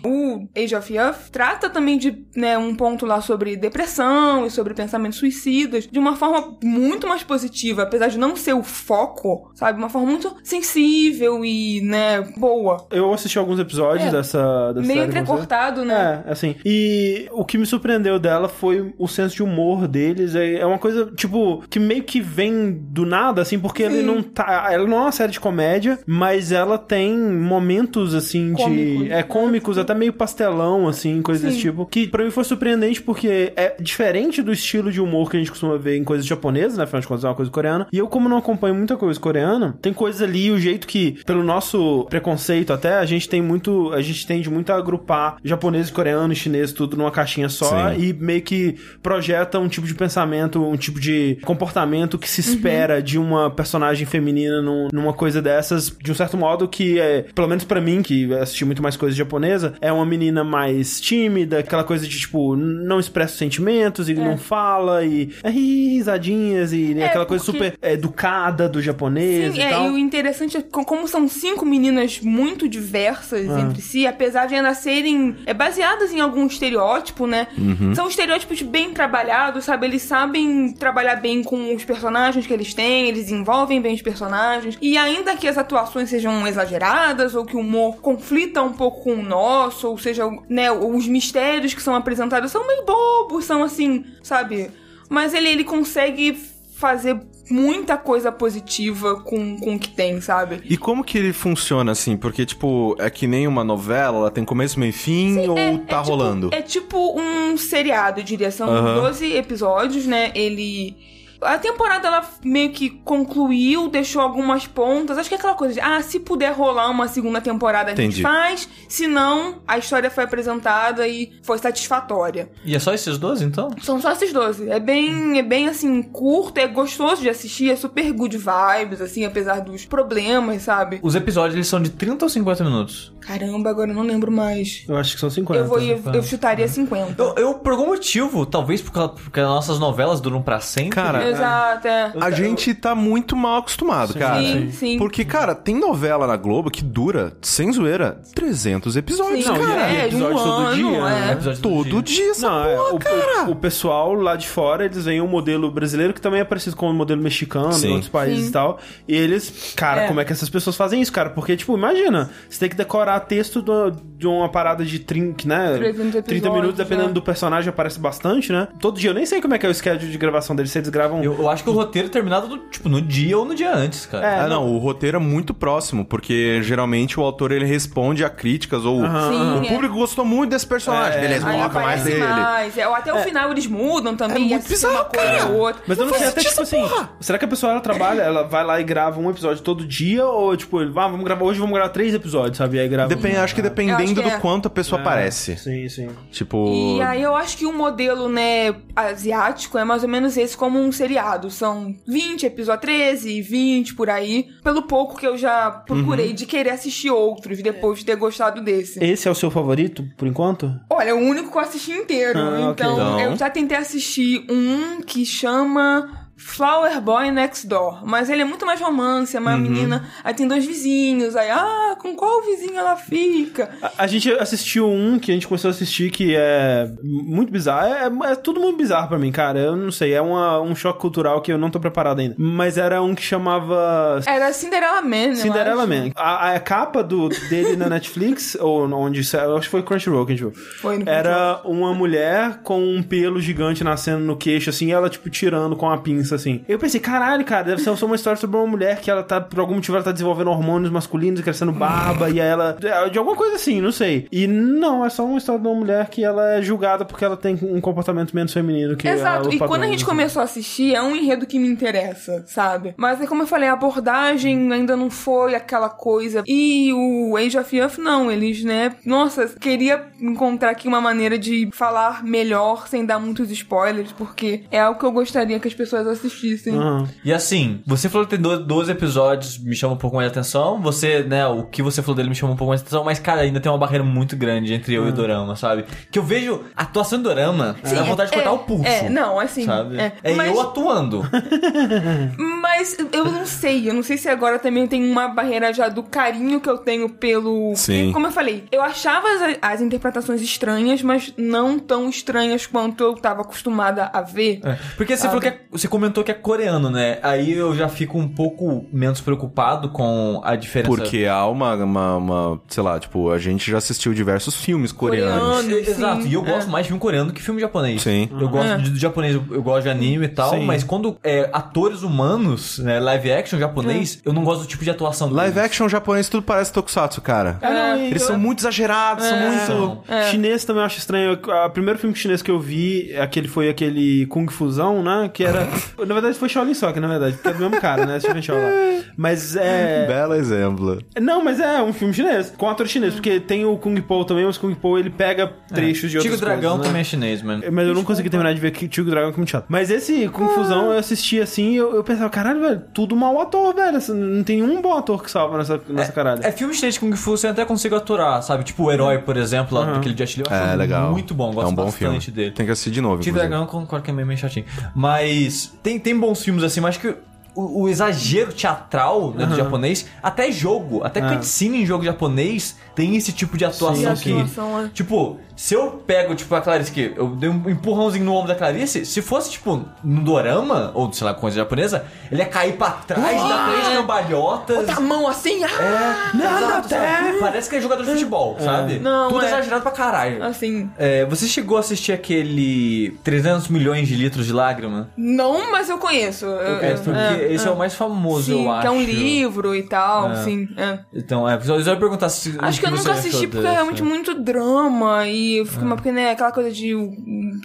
O 0.06 0.48
Age 0.56 0.76
of 0.76 0.94
Youth 0.94 1.30
trata 1.32 1.70
também 1.70 1.98
de 1.98 2.26
né, 2.36 2.58
um 2.58 2.76
ponto 2.76 3.06
lá 3.06 3.22
sobre 3.22 3.56
depressão 3.56 4.46
e 4.46 4.50
sobre 4.50 4.74
pensamentos 4.74 5.20
suicidas 5.20 5.88
de 5.88 6.00
uma 6.00 6.16
forma 6.16 6.58
muito 6.64 7.08
mais 7.08 7.24
positiva, 7.24 7.84
apesar 7.84 8.08
de 8.08 8.18
não 8.18 8.36
ser 8.36 8.54
o 8.54 8.64
foco, 8.64 9.52
sabe? 9.56 9.78
Uma 9.78 9.90
forma 9.90 10.10
muito 10.10 10.36
sensível 10.44 11.39
e, 11.46 11.82
né, 11.82 12.22
boa. 12.38 12.86
Eu 12.92 13.14
assisti 13.14 13.38
alguns 13.40 13.60
episódios 13.60 14.08
É. 14.08 14.12
dessa, 14.12 14.74
dessa 14.74 14.88
Meio 14.88 15.00
série 15.00 15.12
entrecortado, 15.12 15.86
né? 15.86 16.24
É, 16.28 16.32
assim. 16.32 16.56
E 16.66 17.28
o 17.32 17.46
que 17.46 17.58
me 17.58 17.66
surpreendeu 17.66 18.20
dela 18.20 18.48
foi 18.50 18.94
o 18.98 19.08
senso 19.08 19.36
de 19.36 19.44
humor 19.44 19.88
deles. 19.88 20.36
É 20.36 20.50
é 20.60 20.66
uma 20.66 20.78
coisa, 20.80 21.06
tipo, 21.16 21.64
que 21.70 21.80
meio 21.80 22.04
que 22.04 22.20
vem 22.20 22.72
do 22.72 23.06
nada, 23.06 23.42
assim, 23.42 23.60
porque 23.60 23.84
ele 23.84 24.02
não 24.02 24.22
tá. 24.22 24.70
Ela 24.72 24.88
não 24.88 24.98
é 24.98 25.02
uma 25.02 25.12
série 25.12 25.32
de 25.32 25.40
comédia, 25.40 26.00
mas 26.06 26.52
ela 26.52 26.78
tem 26.78 27.16
momentos, 27.18 28.14
assim, 28.16 28.54
Cômicos, 28.54 29.06
de. 29.06 29.12
É 29.12 29.18
né? 29.18 29.24
cômicos, 29.24 29.78
até 29.78 29.94
meio 29.94 30.14
pastelão, 30.14 30.88
assim, 30.88 31.22
coisas 31.22 31.44
desse 31.44 31.60
tipo. 31.60 31.86
Que 31.86 32.08
pra 32.08 32.24
mim 32.24 32.32
foi 32.32 32.44
surpreendente 32.44 33.02
porque 33.02 33.54
é 33.56 33.76
diferente 33.80 34.42
do 34.42 34.52
estilo 34.52 34.92
de 34.92 35.00
humor 35.02 35.30
que 35.30 35.38
a 35.38 35.40
gente 35.40 35.52
costuma 35.52 35.78
ver 35.78 35.98
em 35.98 36.04
coisas 36.04 36.26
japonesas, 36.26 36.78
né? 36.78 36.84
Afinal 36.84 37.02
de 37.02 37.08
contas, 37.08 37.24
é 37.24 37.28
uma 37.28 37.36
coisa 37.36 37.52
coreana. 37.52 37.88
E 37.92 37.98
eu, 37.98 38.08
como 38.08 38.28
não 38.30 38.38
acompanho 38.38 38.76
muita 38.76 38.98
coisa 38.98 39.20
coreana, 39.20 39.78
tem 39.82 39.94
coisas 39.94 40.22
ali, 40.22 40.52
o 40.52 40.60
jeito 40.60 40.88
que, 40.88 41.18
pelo 41.30 41.44
nosso 41.44 42.08
preconceito 42.10 42.74
até, 42.74 42.96
a 42.96 43.06
gente 43.06 43.30
tem 43.30 43.40
muito. 43.40 43.94
A 43.94 44.02
gente 44.02 44.26
tende 44.26 44.50
muito 44.50 44.72
a 44.72 44.76
agrupar 44.76 45.38
japonês, 45.44 45.92
coreano 45.92 46.34
e 46.34 46.36
chinês 46.36 46.72
tudo 46.72 46.98
numa 46.98 47.12
caixinha 47.12 47.48
só 47.50 47.94
Sim. 47.94 48.02
e 48.02 48.14
meio 48.14 48.42
que 48.42 48.76
projeta 49.04 49.60
um 49.60 49.68
tipo 49.68 49.86
de 49.86 49.94
pensamento, 49.94 50.60
um 50.68 50.76
tipo 50.76 51.00
de 51.00 51.38
comportamento 51.46 52.18
que 52.18 52.28
se 52.28 52.42
espera 52.42 53.00
de 53.00 53.20
uma 53.20 53.52
personagem 53.52 54.08
feminina 54.08 54.60
num- 54.60 54.88
numa 54.92 55.14
coisa 55.14 55.40
dessas, 55.40 55.96
de 56.02 56.12
um 56.12 56.16
certo 56.16 56.36
modo 56.36 56.68
que 56.68 57.00
é, 57.00 57.22
pelo 57.36 57.48
menos 57.48 57.64
pra 57.64 57.80
mim, 57.80 58.02
que 58.02 58.34
assisti 58.34 58.66
muito 58.66 58.82
mais 58.82 58.98
coisa 58.98 59.16
japonesa, 59.16 59.76
é 59.82 59.92
uma 59.92 60.08
menina 60.08 60.44
mais 60.44 61.00
tímida, 61.00 61.60
aquela 61.60 61.84
coisa 61.84 62.08
de 62.08 62.20
tipo, 62.20 62.56
não 62.56 63.00
expressa 63.00 63.38
sentimentos 63.38 64.10
e 64.10 64.16
não 64.16 64.36
fala 64.36 65.06
e 65.06 65.30
é 65.44 65.50
risadinhas 65.52 66.74
e 66.74 66.98
É, 67.00 67.06
aquela 67.06 67.26
coisa 67.28 67.44
porque- 67.46 67.66
super 67.72 67.78
educada 67.88 68.68
do 68.68 68.82
japonês 68.82 69.54
Sim, 69.54 69.60
e 69.60 69.62
é, 69.64 69.70
tal. 69.70 69.86
e 69.86 69.90
o 69.92 69.98
interessante 69.98 70.58
é 70.58 70.62
co- 70.64 70.84
como 70.86 71.08
são 71.10 71.28
cinco 71.28 71.66
meninas 71.66 72.20
muito 72.20 72.68
diversas 72.68 73.50
Ah. 73.50 73.60
entre 73.62 73.82
si, 73.82 74.06
apesar 74.08 74.46
de 74.48 74.56
ainda 74.56 74.74
serem 74.74 75.36
é, 75.46 75.54
baseadas 75.54 76.14
em 76.14 76.20
algum 76.20 76.46
estereótipo, 76.48 77.28
né? 77.28 77.48
Uhum. 77.58 77.94
São 77.96 78.08
estereótipos 78.08 78.62
bem 78.62 78.92
trabalhados, 78.94 79.66
sabe? 79.66 79.86
Eles 79.88 80.02
sabem 80.02 80.72
trabalhar 80.74 81.16
bem 81.16 81.44
com 81.44 81.74
os 81.76 81.84
personagens 81.84 82.46
que 82.48 82.54
eles 82.54 82.74
têm, 82.74 83.08
eles 83.08 83.24
desenvolvem 83.24 83.82
bem 83.82 83.94
os 83.96 84.02
personagens. 84.02 84.78
E 84.82 84.98
ainda 84.98 85.36
que 85.36 85.48
as 85.48 85.58
atuações 85.58 86.10
sejam 86.10 86.48
exageradas, 86.48 87.36
ou 87.36 87.46
que 87.46 87.56
o 87.56 87.60
humor 87.60 87.98
conflita 87.98 88.62
um 88.62 88.74
pouco 88.74 89.04
com 89.04 89.14
o 89.14 89.24
nosso, 89.24 89.88
ou 89.88 89.98
seja, 89.98 90.24
né, 90.48 90.72
os 90.72 91.08
mistérios 91.08 91.74
que 91.74 91.82
são 91.82 91.96
apresentados 91.96 92.52
são 92.52 92.66
meio 92.68 92.86
bobos, 92.86 93.46
são 93.46 93.64
assim, 93.64 94.06
sabe? 94.22 94.70
Mas 95.10 95.34
ele, 95.34 95.50
ele 95.50 95.64
consegue 95.64 96.38
fazer 96.80 97.20
muita 97.52 97.98
coisa 97.98 98.32
positiva 98.32 99.22
com, 99.22 99.58
com 99.58 99.76
o 99.76 99.80
que 99.80 99.90
tem, 99.90 100.22
sabe? 100.22 100.62
E 100.66 100.78
como 100.78 101.04
que 101.04 101.18
ele 101.18 101.34
funciona 101.34 101.92
assim? 101.92 102.16
Porque, 102.16 102.46
tipo, 102.46 102.96
é 103.00 103.10
que 103.10 103.28
nem 103.28 103.48
uma 103.48 103.64
novela, 103.64 104.18
ela 104.20 104.32
tem 104.32 104.46
começo, 104.46 104.80
meio 104.80 104.92
e 104.92 104.94
fim, 104.94 105.38
ou 105.48 105.58
É- 105.58 105.72
tá 105.80 105.98
é 105.98 106.00
tipo- 106.00 106.02
rolando? 106.10 106.50
é 106.54 106.62
tipo 106.62 107.20
um 107.20 107.58
seriado, 107.58 108.22
eu 108.22 108.24
diria. 108.24 108.50
São 108.52 108.70
Aham. 108.70 109.02
12 109.02 109.34
episódios, 109.34 110.06
né? 110.06 110.32
Ele. 110.34 110.96
A 111.42 111.58
temporada 111.58 112.08
ela 112.08 112.30
meio 112.44 112.72
que 112.72 112.90
concluiu, 112.90 113.88
deixou 113.88 114.22
algumas 114.22 114.68
pontas. 114.68 115.18
Acho 115.18 115.30
que 115.30 115.36
é 115.36 115.38
aquela 115.38 115.54
coisa 115.54 115.74
de, 115.76 115.80
ah, 115.80 116.02
se 116.02 116.20
puder 116.20 116.52
rolar 116.54 116.90
uma 116.90 117.08
segunda 117.08 117.40
temporada, 117.42 117.90
a 117.90 117.94
Entendi. 117.94 118.18
gente 118.18 118.24
faz. 118.24 118.68
Se 118.88 119.08
não, 119.08 119.62
a 119.68 119.78
história 119.78 120.10
foi 120.10 120.24
apresentada 120.24 121.08
e 121.08 121.32
foi 121.44 121.58
satisfatória. 121.58 122.50
E 122.64 122.76
é 122.76 122.80
só 122.80 122.94
esses 122.94 123.18
12, 123.18 123.46
então? 123.46 123.70
São 123.82 124.02
só 124.02 124.12
esses 124.12 124.34
12. 124.34 124.70
É 124.70 124.80
bem, 124.80 125.40
é 125.40 125.44
bem 125.44 125.68
assim, 125.68 126.02
curto, 126.02 126.58
é 126.58 126.68
gostoso 126.68 127.22
de 127.22 127.30
assistir, 127.30 127.72
é 127.72 127.76
super 127.76 128.12
good 128.12 128.38
vibes, 128.38 129.02
assim, 129.02 129.26
apesar 129.26 129.62
dos 129.62 129.86
problemas, 129.86 130.64
sabe? 130.64 131.00
Os 131.02 131.16
episódios, 131.16 131.56
eles 131.56 131.68
são 131.68 131.82
de 131.82 131.90
30 131.90 132.26
ou 132.26 132.30
50 132.30 132.64
minutos? 132.64 133.14
Caramba, 133.22 133.70
agora 133.70 133.92
eu 133.92 133.96
não 133.96 134.04
lembro 134.04 134.32
mais. 134.32 134.84
Eu 134.88 134.98
acho 134.98 135.14
que 135.14 135.20
são 135.20 135.30
50. 135.30 135.60
Eu, 135.62 135.68
vou, 135.68 135.80
eu, 135.80 136.02
eu 136.14 136.24
chutaria 136.24 136.68
50. 136.68 137.22
Eu, 137.22 137.36
eu, 137.36 137.54
por 137.56 137.74
algum 137.74 137.88
motivo, 137.88 138.46
talvez 138.46 138.82
porque, 138.82 139.00
porque 139.24 139.40
as 139.40 139.46
nossas 139.46 139.80
novelas 139.80 140.20
duram 140.20 140.42
pra 140.42 140.60
sempre. 140.60 140.90
Cara, 140.92 141.29
Exato, 141.30 141.88
é. 141.88 142.14
A 142.20 142.32
gente 142.32 142.74
tá 142.74 142.94
muito 142.96 143.36
mal 143.36 143.58
acostumado, 143.60 144.14
cara. 144.14 144.42
Sim, 144.42 144.72
sim. 144.72 144.98
Porque, 144.98 145.24
cara, 145.26 145.54
tem 145.56 145.76
novela 145.80 146.26
na 146.28 146.36
Globo 146.38 146.70
que 146.70 146.84
dura, 146.84 147.34
sem 147.42 147.72
zoeira, 147.72 148.20
300 148.36 148.96
episódios, 148.96 149.46
Sim, 149.46 149.54
cara. 149.54 149.82
é, 149.92 150.08
de 150.08 150.16
um 150.16 150.20
episódio 150.20 150.38
todo 150.44 150.62
ano, 150.62 150.76
dia, 150.76 150.98
é. 150.98 151.02
né? 151.02 151.32
Episódio 151.34 151.62
Todo 151.62 152.02
dia, 152.02 152.32
essa 152.32 152.50
Não, 152.50 152.66
é, 152.66 152.76
porra, 152.76 152.94
o, 152.96 153.00
cara. 153.00 153.46
o, 153.48 153.52
o 153.52 153.56
pessoal 153.56 154.14
lá 154.14 154.36
de 154.36 154.48
fora, 154.48 154.86
eles 154.86 155.06
veem 155.06 155.22
um 155.22 155.28
modelo 155.28 155.70
brasileiro 155.72 156.14
que 156.14 156.22
também 156.22 156.40
é 156.40 156.44
parecido 156.44 156.76
com 156.76 156.90
o 156.90 156.94
modelo 156.94 157.22
mexicano 157.22 157.74
Sim. 157.74 157.88
em 157.88 157.92
outros 157.94 158.10
países 158.10 158.44
Sim. 158.44 158.50
e 158.50 158.52
tal. 158.52 158.80
E 159.08 159.16
eles, 159.16 159.74
cara, 159.76 160.04
É. 160.04 160.08
como 160.08 160.20
é 160.20 160.26
que 160.26 160.32
essas 160.32 160.50
pessoas 160.50 160.76
fazem 160.76 161.02
isso, 161.02 161.12
cara? 161.12 161.30
Porque, 161.30 161.56
tipo, 161.56 161.76
imagina, 161.78 162.30
você 162.50 162.60
tem 162.60 162.70
que 162.70 162.76
decorar 162.76 163.20
texto 163.22 163.62
do- 163.62 163.92
de 164.18 164.28
uma 164.28 164.50
parada 164.50 164.84
de 164.84 165.00
30, 165.00 165.48
né? 165.48 165.78
300 165.78 166.22
30 166.24 166.50
minutos, 166.50 166.78
dependendo 166.78 167.10
é. 167.10 167.14
do 167.14 167.22
personagem, 167.22 167.70
aparece 167.70 168.00
bastante, 168.00 168.52
né? 168.52 168.68
Todo 168.80 169.00
dia, 169.00 169.10
eu 169.12 169.14
nem 169.14 169.26
sei 169.26 169.42
como 169.42 169.54
é 169.54 169.58
que 169.58 169.66
é 169.66 169.70
o 169.70 169.74
schedule 169.74 170.12
de 170.12 170.18
gravação 170.18 170.56
deles, 170.56 170.72
se 170.72 170.78
eles 170.80 170.90
gravam... 170.90 171.19
Eu, 171.24 171.36
eu 171.40 171.50
acho 171.50 171.64
que 171.64 171.70
o 171.70 171.74
roteiro 171.74 172.08
é 172.08 172.12
terminado 172.12 172.48
no, 172.48 172.58
tipo, 172.70 172.88
no 172.90 173.02
dia 173.02 173.38
ou 173.38 173.46
no 173.46 173.56
dia 173.56 173.74
antes, 173.74 174.06
cara. 174.06 174.26
É, 174.28 174.40
Ah, 174.42 174.48
não, 174.48 174.68
o 174.68 174.78
roteiro 174.78 175.18
é 175.18 175.20
muito 175.20 175.54
próximo, 175.54 176.06
porque 176.06 176.62
geralmente 176.64 177.20
o 177.20 177.24
autor 177.24 177.52
ele 177.52 177.66
responde 177.66 178.24
a 178.24 178.30
críticas 178.30 178.86
ou 178.86 179.00
Sim, 179.00 179.60
o 179.60 179.64
é. 179.66 179.68
público 179.68 179.96
gostou 179.96 180.24
muito 180.26 180.52
desse 180.52 180.68
personagem, 180.68 181.18
É, 181.18 181.22
beleza, 181.22 181.50
coloca 181.50 181.80
mais 181.80 182.04
dele. 182.04 182.20
mais. 182.24 182.78
É, 182.78 182.88
ou 182.88 182.94
até 182.96 183.14
o 183.14 183.18
final 183.24 183.52
eles 183.52 183.68
mudam 183.68 184.16
também. 184.16 184.46
É 184.46 184.50
muito 184.50 184.68
bizarro, 184.68 184.94
uma 184.96 185.06
coisa 185.06 185.26
cara. 185.38 185.50
ou 185.52 185.58
outra. 185.60 185.82
Mas 185.88 185.98
eu 185.98 186.06
não 186.06 186.12
Não 186.12 186.20
sei 186.20 186.28
até, 186.28 186.42
tipo 186.42 186.62
assim, 186.62 186.80
porra. 186.82 187.10
será 187.20 187.38
que 187.40 187.46
a 187.46 187.48
pessoa 187.48 187.72
ela 187.72 187.82
trabalha, 187.82 188.22
ela 188.22 188.44
vai 188.44 188.64
lá 188.64 188.80
e 188.80 188.84
grava 188.84 189.20
um 189.20 189.30
episódio 189.30 189.62
todo 189.64 189.86
dia, 189.86 190.26
ou 190.26 190.56
tipo, 190.58 190.80
ah, 190.80 191.08
vamos 191.08 191.24
gravar, 191.24 191.44
hoje 191.46 191.60
vamos 191.60 191.74
gravar 191.74 191.90
três 191.90 192.14
episódios, 192.14 192.58
sabe? 192.58 192.78
E 192.78 192.80
aí 192.80 192.88
grava. 192.88 193.10
Depende, 193.10 193.38
acho 193.38 193.54
que 193.56 193.62
Eu 193.62 193.66
acho 193.66 193.76
dependendo 193.76 194.22
que 194.22 194.30
do 194.30 194.36
é. 194.36 194.40
quanto 194.40 194.68
a 194.68 194.70
pessoa 194.72 195.00
aparece. 195.02 195.58
Sim, 195.58 195.88
sim. 195.90 196.10
Tipo. 196.32 196.68
E 196.98 197.02
aí 197.02 197.22
eu 197.22 197.36
acho 197.36 197.58
que 197.58 197.66
o 197.66 197.74
modelo, 197.74 198.28
né, 198.30 198.76
asiático 198.96 199.78
é 199.78 199.84
mais 199.84 200.04
ou 200.04 200.10
menos 200.10 200.38
esse 200.38 200.56
como 200.56 200.80
um 200.80 200.92
seriado. 201.10 201.50
São 201.50 201.96
20 202.08 202.46
episódios, 202.46 202.82
13, 202.82 203.42
20 203.42 203.96
por 203.96 204.10
aí. 204.10 204.48
Pelo 204.64 204.84
pouco 204.84 205.18
que 205.18 205.26
eu 205.26 205.36
já 205.38 205.72
procurei 205.72 206.34
de 206.34 206.46
querer 206.46 206.70
assistir 206.70 207.10
outros 207.10 207.62
depois 207.62 208.00
de 208.00 208.06
ter 208.06 208.16
gostado 208.16 208.62
desse. 208.62 209.04
Esse 209.04 209.28
é 209.28 209.32
o 209.32 209.36
seu 209.36 209.50
favorito, 209.50 210.04
por 210.16 210.28
enquanto? 210.28 210.72
Olha, 210.90 211.10
é 211.10 211.14
o 211.14 211.18
único 211.18 211.52
que 211.52 211.58
eu 211.58 211.62
assisti 211.62 211.92
inteiro. 211.92 212.38
Ah, 212.40 212.70
então, 212.72 212.94
Então. 212.94 213.20
eu 213.22 213.36
já 213.36 213.50
tentei 213.50 213.78
assistir 213.78 214.46
um 214.50 215.02
que 215.02 215.26
chama 215.26 216.19
Flower 216.40 217.02
Boy 217.02 217.32
Next 217.32 217.68
Door. 217.68 218.06
Mas 218.06 218.30
ele 218.30 218.42
é 218.42 218.46
muito 218.46 218.66
mais 218.66 218.80
romance, 218.80 219.36
é 219.36 219.40
uma 219.40 219.54
Uhum. 219.54 219.60
menina. 219.60 220.10
Aí 220.24 220.34
tem 220.34 220.48
dois 220.48 220.66
vizinhos. 220.66 221.36
Aí, 221.36 221.50
ah, 221.50 221.96
com 222.00 222.16
qual 222.16 222.42
vizinho 222.44 222.78
ela 222.78 222.96
fica? 222.96 223.70
A, 223.82 224.04
a 224.04 224.08
gente 224.08 224.32
assistiu 224.32 224.90
um 224.90 225.20
que 225.20 225.32
a 225.32 225.34
gente 225.34 225.48
começou 225.48 225.68
a 225.70 225.72
assistir 225.72 226.10
que 226.12 226.36
é 226.36 226.90
muito 227.04 227.52
bizarro. 227.52 227.88
É, 228.26 228.32
é 228.32 228.36
tudo 228.36 228.60
muito 228.60 228.78
bizarro 228.78 229.10
pra 229.10 229.18
mim, 229.20 229.32
cara. 229.32 229.60
Eu 229.60 229.76
não 229.76 229.92
sei, 229.92 230.14
é 230.14 230.22
uma, 230.22 230.62
um 230.62 230.74
choque 230.76 231.00
cultural 231.00 231.42
que 231.42 231.52
eu 231.52 231.58
não 231.58 231.70
tô 231.70 231.80
preparado 231.80 232.20
ainda. 232.20 232.36
Mas 232.38 232.78
era 232.78 233.02
um 233.02 233.14
que 233.14 233.22
chamava 233.22 234.20
Era 234.26 234.52
Cinderella 234.54 235.02
Man, 235.02 235.36
Cinderella. 235.36 235.86
Man. 235.86 236.12
A, 236.16 236.54
a 236.54 236.60
capa 236.60 237.04
do, 237.04 237.30
dele 237.50 237.76
na 237.76 237.90
Netflix, 237.90 238.56
ou 238.60 238.90
onde 238.94 239.22
eu 239.34 239.58
acho 239.58 239.68
que 239.68 239.72
foi 239.72 239.84
Crunchyroll 239.84 240.26
que 240.26 240.32
a 240.34 240.36
gente 240.36 240.44
viu. 240.46 240.54
Foi 240.80 240.98
no 240.98 241.10
Era 241.10 241.62
uma 241.66 241.94
mulher 241.94 242.60
com 242.64 242.82
um 242.82 243.04
pelo 243.04 243.42
gigante 243.42 243.84
nascendo 243.84 244.24
no 244.24 244.36
queixo, 244.38 244.70
assim, 244.70 244.88
e 244.88 244.92
ela, 244.92 245.10
tipo, 245.10 245.30
tirando 245.30 245.76
com 245.76 245.90
a 245.90 245.98
pinça, 245.98 246.29
assim. 246.36 246.64
Eu 246.68 246.80
pensei, 246.80 247.00
caralho, 247.00 247.44
cara, 247.46 247.64
deve 247.64 247.82
ser 247.82 247.96
só 247.96 248.06
uma 248.06 248.16
história 248.16 248.40
sobre 248.40 248.58
uma 248.58 248.68
mulher 248.68 249.00
que 249.00 249.10
ela 249.10 249.24
tá, 249.24 249.40
por 249.42 249.60
algum 249.60 249.76
motivo, 249.76 249.98
ela 249.98 250.04
tá 250.04 250.12
desenvolvendo 250.12 250.50
hormônios 250.50 250.92
masculinos, 250.92 251.42
crescendo 251.42 251.72
barba, 251.72 252.30
e 252.30 252.40
aí 252.40 252.48
ela. 252.48 252.78
De 253.12 253.18
alguma 253.18 253.36
coisa 253.36 253.56
assim, 253.56 253.82
não 253.82 253.92
sei. 253.92 254.28
E 254.32 254.48
não, 254.48 255.06
é 255.06 255.10
só 255.10 255.26
uma 255.26 255.38
história 255.38 255.62
de 255.62 255.68
uma 255.68 255.76
mulher 255.76 256.10
que 256.10 256.24
ela 256.24 256.54
é 256.54 256.62
julgada 256.62 257.06
porque 257.06 257.24
ela 257.24 257.38
tem 257.38 257.58
um 257.62 257.82
comportamento 257.82 258.36
menos 258.36 258.54
feminino 258.54 258.96
que 258.96 259.08
Exato, 259.08 259.50
a, 259.50 259.54
e 259.54 259.60
quando 259.60 259.84
a 259.84 259.88
gente 259.88 259.98
assim. 259.98 260.06
começou 260.06 260.42
a 260.42 260.46
assistir, 260.46 260.96
é 260.96 261.02
um 261.02 261.16
enredo 261.16 261.46
que 261.46 261.60
me 261.60 261.68
interessa, 261.68 262.44
sabe? 262.48 262.94
Mas 262.98 263.22
é 263.22 263.28
como 263.28 263.44
eu 263.44 263.48
falei, 263.48 263.70
a 263.70 263.74
abordagem 263.74 264.72
ainda 264.72 264.96
não 264.96 265.10
foi 265.10 265.56
aquela 265.56 265.90
coisa. 265.90 266.44
E 266.48 266.92
o 266.94 267.38
Age 267.38 267.58
of 267.58 267.76
Youth, 267.76 267.98
não, 267.98 268.32
eles, 268.32 268.64
né? 268.64 268.96
Nossa, 269.06 269.48
queria 269.60 270.06
encontrar 270.22 270.72
aqui 270.72 270.88
uma 270.88 271.02
maneira 271.02 271.38
de 271.38 271.70
falar 271.74 272.24
melhor 272.24 272.88
sem 272.88 273.06
dar 273.06 273.20
muitos 273.20 273.52
spoilers, 273.52 274.12
porque 274.12 274.64
é 274.72 274.80
algo 274.80 275.00
que 275.00 275.06
eu 275.06 275.12
gostaria 275.12 275.60
que 275.60 275.68
as 275.68 275.74
pessoas 275.74 276.08
assistissem. 276.20 276.76
Aham. 276.76 277.08
E 277.24 277.34
assim, 277.34 277.82
você 277.86 278.08
falou 278.10 278.28
que 278.28 278.36
tem 278.36 278.42
do- 278.42 278.64
12 278.66 278.92
episódios, 278.92 279.58
me 279.58 279.76
chama 279.76 279.94
um 279.94 279.98
pouco 279.98 280.16
mais 280.18 280.32
de 280.32 280.38
atenção. 280.38 280.82
Você, 280.82 281.24
né, 281.24 281.46
o 281.48 281.64
que 281.64 281.82
você 281.82 282.02
falou 282.02 282.16
dele 282.16 282.30
me 282.30 282.36
chama 282.36 282.54
um 282.54 282.56
pouco 282.56 282.70
mais 282.70 282.82
de 282.82 282.88
atenção, 282.88 283.04
mas, 283.04 283.20
cara, 283.20 283.42
ainda 283.42 283.60
tem 283.60 283.72
uma 283.72 283.78
barreira 283.78 284.04
muito 284.04 284.36
grande 284.36 284.74
entre 284.74 284.94
eu 284.94 285.06
e 285.06 285.10
o 285.10 285.14
Dorama, 285.14 285.56
sabe? 285.56 285.86
Que 286.12 286.20
eu 286.20 286.24
vejo 286.24 286.64
a 286.76 286.84
atuação 286.84 287.20
do 287.20 287.24
Dorama, 287.30 287.76
dá 287.84 288.04
vontade 288.04 288.30
de 288.32 288.36
cortar 288.36 288.50
é, 288.50 288.54
o 288.54 288.60
pulso. 288.60 288.86
É, 288.88 289.10
não, 289.10 289.40
assim. 289.40 289.66
Sabe? 289.66 289.98
É, 290.00 290.14
É, 290.24 290.34
mas, 290.36 290.52
eu 290.54 290.62
atuando. 290.62 291.24
mas 292.62 292.98
eu 293.12 293.26
não 293.26 293.46
sei, 293.46 293.90
eu 293.90 293.94
não 293.94 294.04
sei 294.04 294.18
se 294.18 294.30
agora 294.30 294.60
também 294.60 294.88
tem 294.88 295.04
uma 295.10 295.28
barreira 295.30 295.72
já 295.74 295.90
do 295.90 296.04
carinho 296.04 296.60
que 296.60 296.70
eu 296.70 296.78
tenho 296.78 297.10
pelo. 297.10 297.74
Sim. 297.76 298.12
Como 298.12 298.28
eu 298.28 298.32
falei, 298.32 298.66
eu 298.72 298.82
achava 298.82 299.28
as, 299.28 299.58
as 299.62 299.82
interpretações 299.82 300.42
estranhas, 300.42 301.02
mas 301.02 301.34
não 301.38 301.78
tão 301.80 302.10
estranhas 302.10 302.66
quanto 302.66 303.04
eu 303.04 303.14
tava 303.16 303.42
acostumada 303.42 304.10
a 304.14 304.22
ver. 304.22 304.60
É, 304.64 304.78
Porque 304.98 305.16
você 305.16 305.28
falou 305.28 305.42
que 305.42 305.48
é- 305.48 305.60
você 305.72 305.88
comentou 305.88 306.09
que 306.12 306.32
é 306.32 306.34
coreano, 306.34 306.90
né? 306.90 307.20
Aí 307.24 307.52
eu 307.54 307.76
já 307.76 307.88
fico 307.88 308.18
um 308.18 308.28
pouco 308.28 308.86
menos 308.92 309.22
preocupado 309.22 309.90
com 309.90 310.42
a 310.44 310.56
diferença. 310.56 310.90
Porque 310.96 311.26
há 311.26 311.46
uma, 311.48 311.76
uma, 311.76 312.16
uma- 312.18 312.62
sei 312.68 312.84
lá, 312.84 313.00
tipo, 313.00 313.32
a 313.32 313.38
gente 313.40 313.70
já 313.70 313.78
assistiu 313.78 314.14
diversos 314.14 314.56
filmes 314.56 314.92
coreanos. 314.92 315.40
Coreano. 315.66 315.78
É, 315.78 315.90
Exato, 315.90 316.24
sim, 316.24 316.30
e 316.30 316.34
eu 316.34 316.46
é. 316.46 316.52
gosto 316.52 316.70
mais 316.70 316.86
de 316.86 316.90
filme 316.90 317.00
coreano 317.00 317.32
que 317.32 317.42
filme 317.42 317.60
japonês. 317.62 318.02
Sim. 318.02 318.30
Eu 318.32 318.50
gosto 318.50 318.72
É. 318.72 318.78
de, 318.78 318.90
do 318.92 319.00
japonês, 319.00 319.36
eu, 319.36 319.62
gosto 319.62 319.84
de 319.84 319.90
anime 319.90 320.26
e 320.26 320.30
tal, 320.30 320.52
Sim. 320.52 320.66
mas 320.66 320.84
quando 320.84 321.18
é 321.24 321.50
atores 321.54 322.02
humanos, 322.04 322.80
né, 322.80 323.00
live 323.00 323.32
action 323.32 323.60
japonês, 323.60 324.22
eu 324.26 324.34
não 324.34 324.44
gosto 324.44 324.62
do 324.62 324.68
tipo 324.68 324.84
de 324.84 324.90
atuação 324.90 325.30
Live 325.32 325.54
deles. 325.54 325.66
action 325.70 325.88
japonês 325.90 326.28
tudo 326.30 326.44
parece 326.44 326.72
tokusatsu, 326.74 327.22
cara. 327.22 327.58
É, 327.62 327.70
não, 327.70 327.96
Eles 328.06 328.22
eu- 328.22 328.28
são 328.30 328.40
muito 328.40 328.60
exagerados, 328.60 329.26
são 329.26 329.38
muito. 329.40 329.60
São. 329.66 330.04
Chinês 330.32 330.64
também 330.66 330.82
eu 330.82 330.86
acho 330.86 330.98
estranho. 330.98 331.34
O 331.66 331.70
primeiro 331.70 332.00
filme 332.00 332.16
chinês 332.16 332.42
que 332.42 332.50
eu 332.52 332.60
vi, 332.60 333.16
aquele 333.18 333.48
foi 333.48 333.70
aquele 333.70 334.26
Kung 334.28 334.48
Fusão, 334.48 335.04
né? 335.04 335.30
Que 335.34 335.44
era. 335.44 335.68
na 335.98 336.14
verdade 336.14 336.38
foi 336.38 336.50
Shaolin 336.50 336.74
Soccer, 336.74 337.02
na 337.02 337.08
verdade, 337.08 337.34
porque 337.36 337.48
é 337.50 337.54
do 337.54 337.60
mesmo 337.60 337.80
cara, 337.82 338.06
né? 338.06 338.20
Stephen 338.20 338.42
Chow 338.42 338.56
lá. 338.56 338.70
Mas 339.18 339.56
é. 339.56 340.06
Belo 340.08 340.34
exemplo. 340.36 341.02
Não, 341.20 341.44
mas 341.44 341.60
é 341.60 341.82
um 341.82 341.94
filme 341.94 342.14
chinês, 342.14 342.54
com 342.58 342.70
ator 342.70 342.88
chinês, 342.88 343.14
porque 343.14 343.40
tem 343.40 343.66
o 343.66 343.78
Kung 343.78 344.00
Po 344.02 344.24
também, 344.26 344.46
mas 344.46 344.58
o 344.58 344.60
Kung 344.60 344.74
Po 344.76 344.98
ele 344.98 345.10
pega 345.10 345.48
trechos 345.74 346.12
de 346.12 346.18
Tigo 346.20 346.34
outras 346.34 346.40
Dragão 346.42 346.62
coisas, 346.62 346.78
né? 346.80 346.84
também 346.88 347.02
é 347.02 347.04
chinês, 347.04 347.42
mano. 347.42 347.64
Mas 347.72 347.88
eu 347.88 347.94
não 347.94 348.04
consegui 348.04 348.30
terminar 348.30 348.54
de 348.54 348.60
ver 348.60 348.72
que 348.72 348.88
Tigo 348.88 349.10
Dragão 349.10 349.30
que 349.32 349.36
é 349.36 349.40
muito 349.40 349.50
chato. 349.52 349.66
Mas 349.70 349.90
esse 349.90 350.28
Confusão 350.30 350.92
eu 350.92 350.98
assisti 351.00 351.40
assim 351.40 351.72
e 351.72 351.76
eu, 351.78 351.96
eu 351.96 352.04
pensava, 352.04 352.30
caralho, 352.30 352.62
velho, 352.62 352.82
tudo 352.94 353.16
mau 353.16 353.40
ator, 353.42 353.74
velho. 353.76 354.00
Não 354.14 354.44
tem 354.44 354.64
um 354.64 354.82
bom 354.82 354.98
ator 354.98 355.24
que 355.24 355.30
salva 355.30 355.58
nessa, 355.58 355.80
nessa 355.90 356.12
caralho. 356.12 356.44
É 356.46 356.52
filme 356.52 356.74
chinês 356.74 356.94
de 356.96 357.00
Kung 357.00 357.16
Fu, 357.16 357.32
você 357.38 357.48
até 357.48 357.66
consigo 357.66 357.96
aturar, 357.96 358.42
sabe? 358.44 358.64
Tipo 358.64 358.84
o 358.84 358.92
Herói, 358.92 359.20
por 359.20 359.38
exemplo, 359.38 359.78
lá 359.78 359.86
daquele 359.94 360.16
Jet 360.18 360.38
Li, 360.38 360.44
eu 360.48 360.52
acho 360.56 360.70
É, 360.72 360.76
legal. 360.76 361.12
muito 361.12 361.34
bom, 361.34 361.52
é 361.52 361.56
gosto 361.56 361.72
um 361.72 361.76
bom 361.76 361.86
bastante 361.86 361.98
filme. 362.26 362.36
dele. 362.36 362.52
Tem 362.52 362.66
que 362.66 362.72
assistir 362.72 362.92
de 362.92 363.02
novo, 363.02 363.18
Tigre 363.18 363.32
inclusive. 363.32 363.50
Dragão, 363.50 363.66
eu 363.66 363.68
concordo 363.72 364.04
que 364.06 364.12
é 364.12 364.14
meio, 364.14 364.28
meio 364.28 364.40
chatinho. 364.40 364.66
Mas 364.96 365.74
tem, 365.82 366.00
tem 366.00 366.18
bons 366.18 366.44
filmes 366.44 366.64
assim, 366.64 366.80
mas 366.80 366.96
acho 366.96 367.00
que 367.00 367.16
o, 367.56 367.84
o 367.84 367.90
exagero 367.90 368.54
teatral 368.54 369.32
né, 369.32 369.46
do 369.46 369.56
japonês, 369.56 370.06
até 370.22 370.52
jogo, 370.52 371.04
até 371.04 371.22
cutscene 371.22 371.82
em 371.82 371.86
jogo 371.86 372.04
japonês, 372.04 372.78
tem 372.96 373.16
esse 373.16 373.32
tipo 373.32 373.58
de 373.58 373.66
atuação 373.66 374.16
Sim, 374.16 374.24
que. 374.24 374.32
atuação, 374.34 374.86
é. 374.86 374.90
Tipo, 374.90 375.38
se 375.60 375.74
eu 375.74 376.02
pego, 376.08 376.34
tipo, 376.36 376.56
a 376.56 376.62
Clarice, 376.62 376.90
que 376.90 377.12
eu 377.18 377.28
dei 377.36 377.50
um 377.50 377.70
empurrãozinho 377.70 378.24
no 378.24 378.34
ombro 378.34 378.48
da 378.48 378.56
Clarice, 378.56 379.06
se 379.06 379.22
fosse, 379.22 379.52
tipo, 379.52 379.84
no 380.02 380.22
dorama, 380.22 380.90
ou 380.94 381.12
sei 381.12 381.28
lá, 381.28 381.34
coisa 381.34 381.58
japonesa, 381.58 382.06
ele 382.32 382.40
ia 382.40 382.48
cair 382.48 382.78
pra 382.78 382.92
trás, 382.92 383.44
dar 383.44 383.70
três 383.70 383.88
cambalhotas. 383.90 384.78
Bota 384.78 384.94
a 384.94 385.00
mão 385.02 385.28
assim, 385.28 385.62
ah! 385.66 386.32
É, 386.34 386.38
nada 386.38 386.78
até. 386.78 387.34
Parece 387.42 387.70
que 387.70 387.76
é 387.76 387.82
jogador 387.82 388.06
de 388.06 388.12
futebol, 388.12 388.56
sabe? 388.58 389.00
Não, 389.00 389.28
Tudo 389.28 389.44
é. 389.44 389.48
exagerado 389.50 389.82
pra 389.82 389.92
caralho. 389.92 390.42
Assim. 390.46 390.90
É, 390.98 391.26
você 391.26 391.46
chegou 391.46 391.76
a 391.76 391.82
assistir 391.82 392.14
aquele 392.14 393.20
300 393.22 393.68
milhões 393.68 394.08
de 394.08 394.16
litros 394.16 394.46
de 394.46 394.54
lágrima? 394.54 395.10
Não, 395.18 395.70
mas 395.74 395.90
eu 395.90 395.98
conheço. 395.98 396.46
Eu- 396.46 396.80
É, 396.80 396.94
porque 396.96 397.44
esse 397.54 397.68
é 397.68 397.72
o 397.72 397.78
mais 397.78 397.94
famoso, 397.94 398.46
Sim, 398.54 398.64
eu 398.64 398.72
acho. 398.72 398.82
que 398.82 398.88
é 398.88 398.92
um 398.92 399.02
livro 399.04 399.76
e 399.76 399.84
tal, 399.84 400.32
É. 400.32 400.36
sim. 400.38 400.70
É. 400.78 401.00
Então, 401.14 401.50
é, 401.50 401.60
eu 401.68 401.80
ia 401.82 401.98
perguntar 401.98 402.30
se. 402.30 402.56
Acho 402.60 402.80
que 402.80 402.86
eu 402.86 402.92
nunca 402.92 403.12
assisti 403.12 403.46
porque 403.46 403.68
é 403.68 403.72
realmente 403.72 404.02
muito 404.02 404.34
drama 404.34 405.28
e 405.28 405.49
eu 405.58 405.66
fico, 405.66 405.86
mas 405.86 405.96
porque 405.96 406.12
né, 406.12 406.32
aquela 406.32 406.52
coisa 406.52 406.72
de 406.72 406.92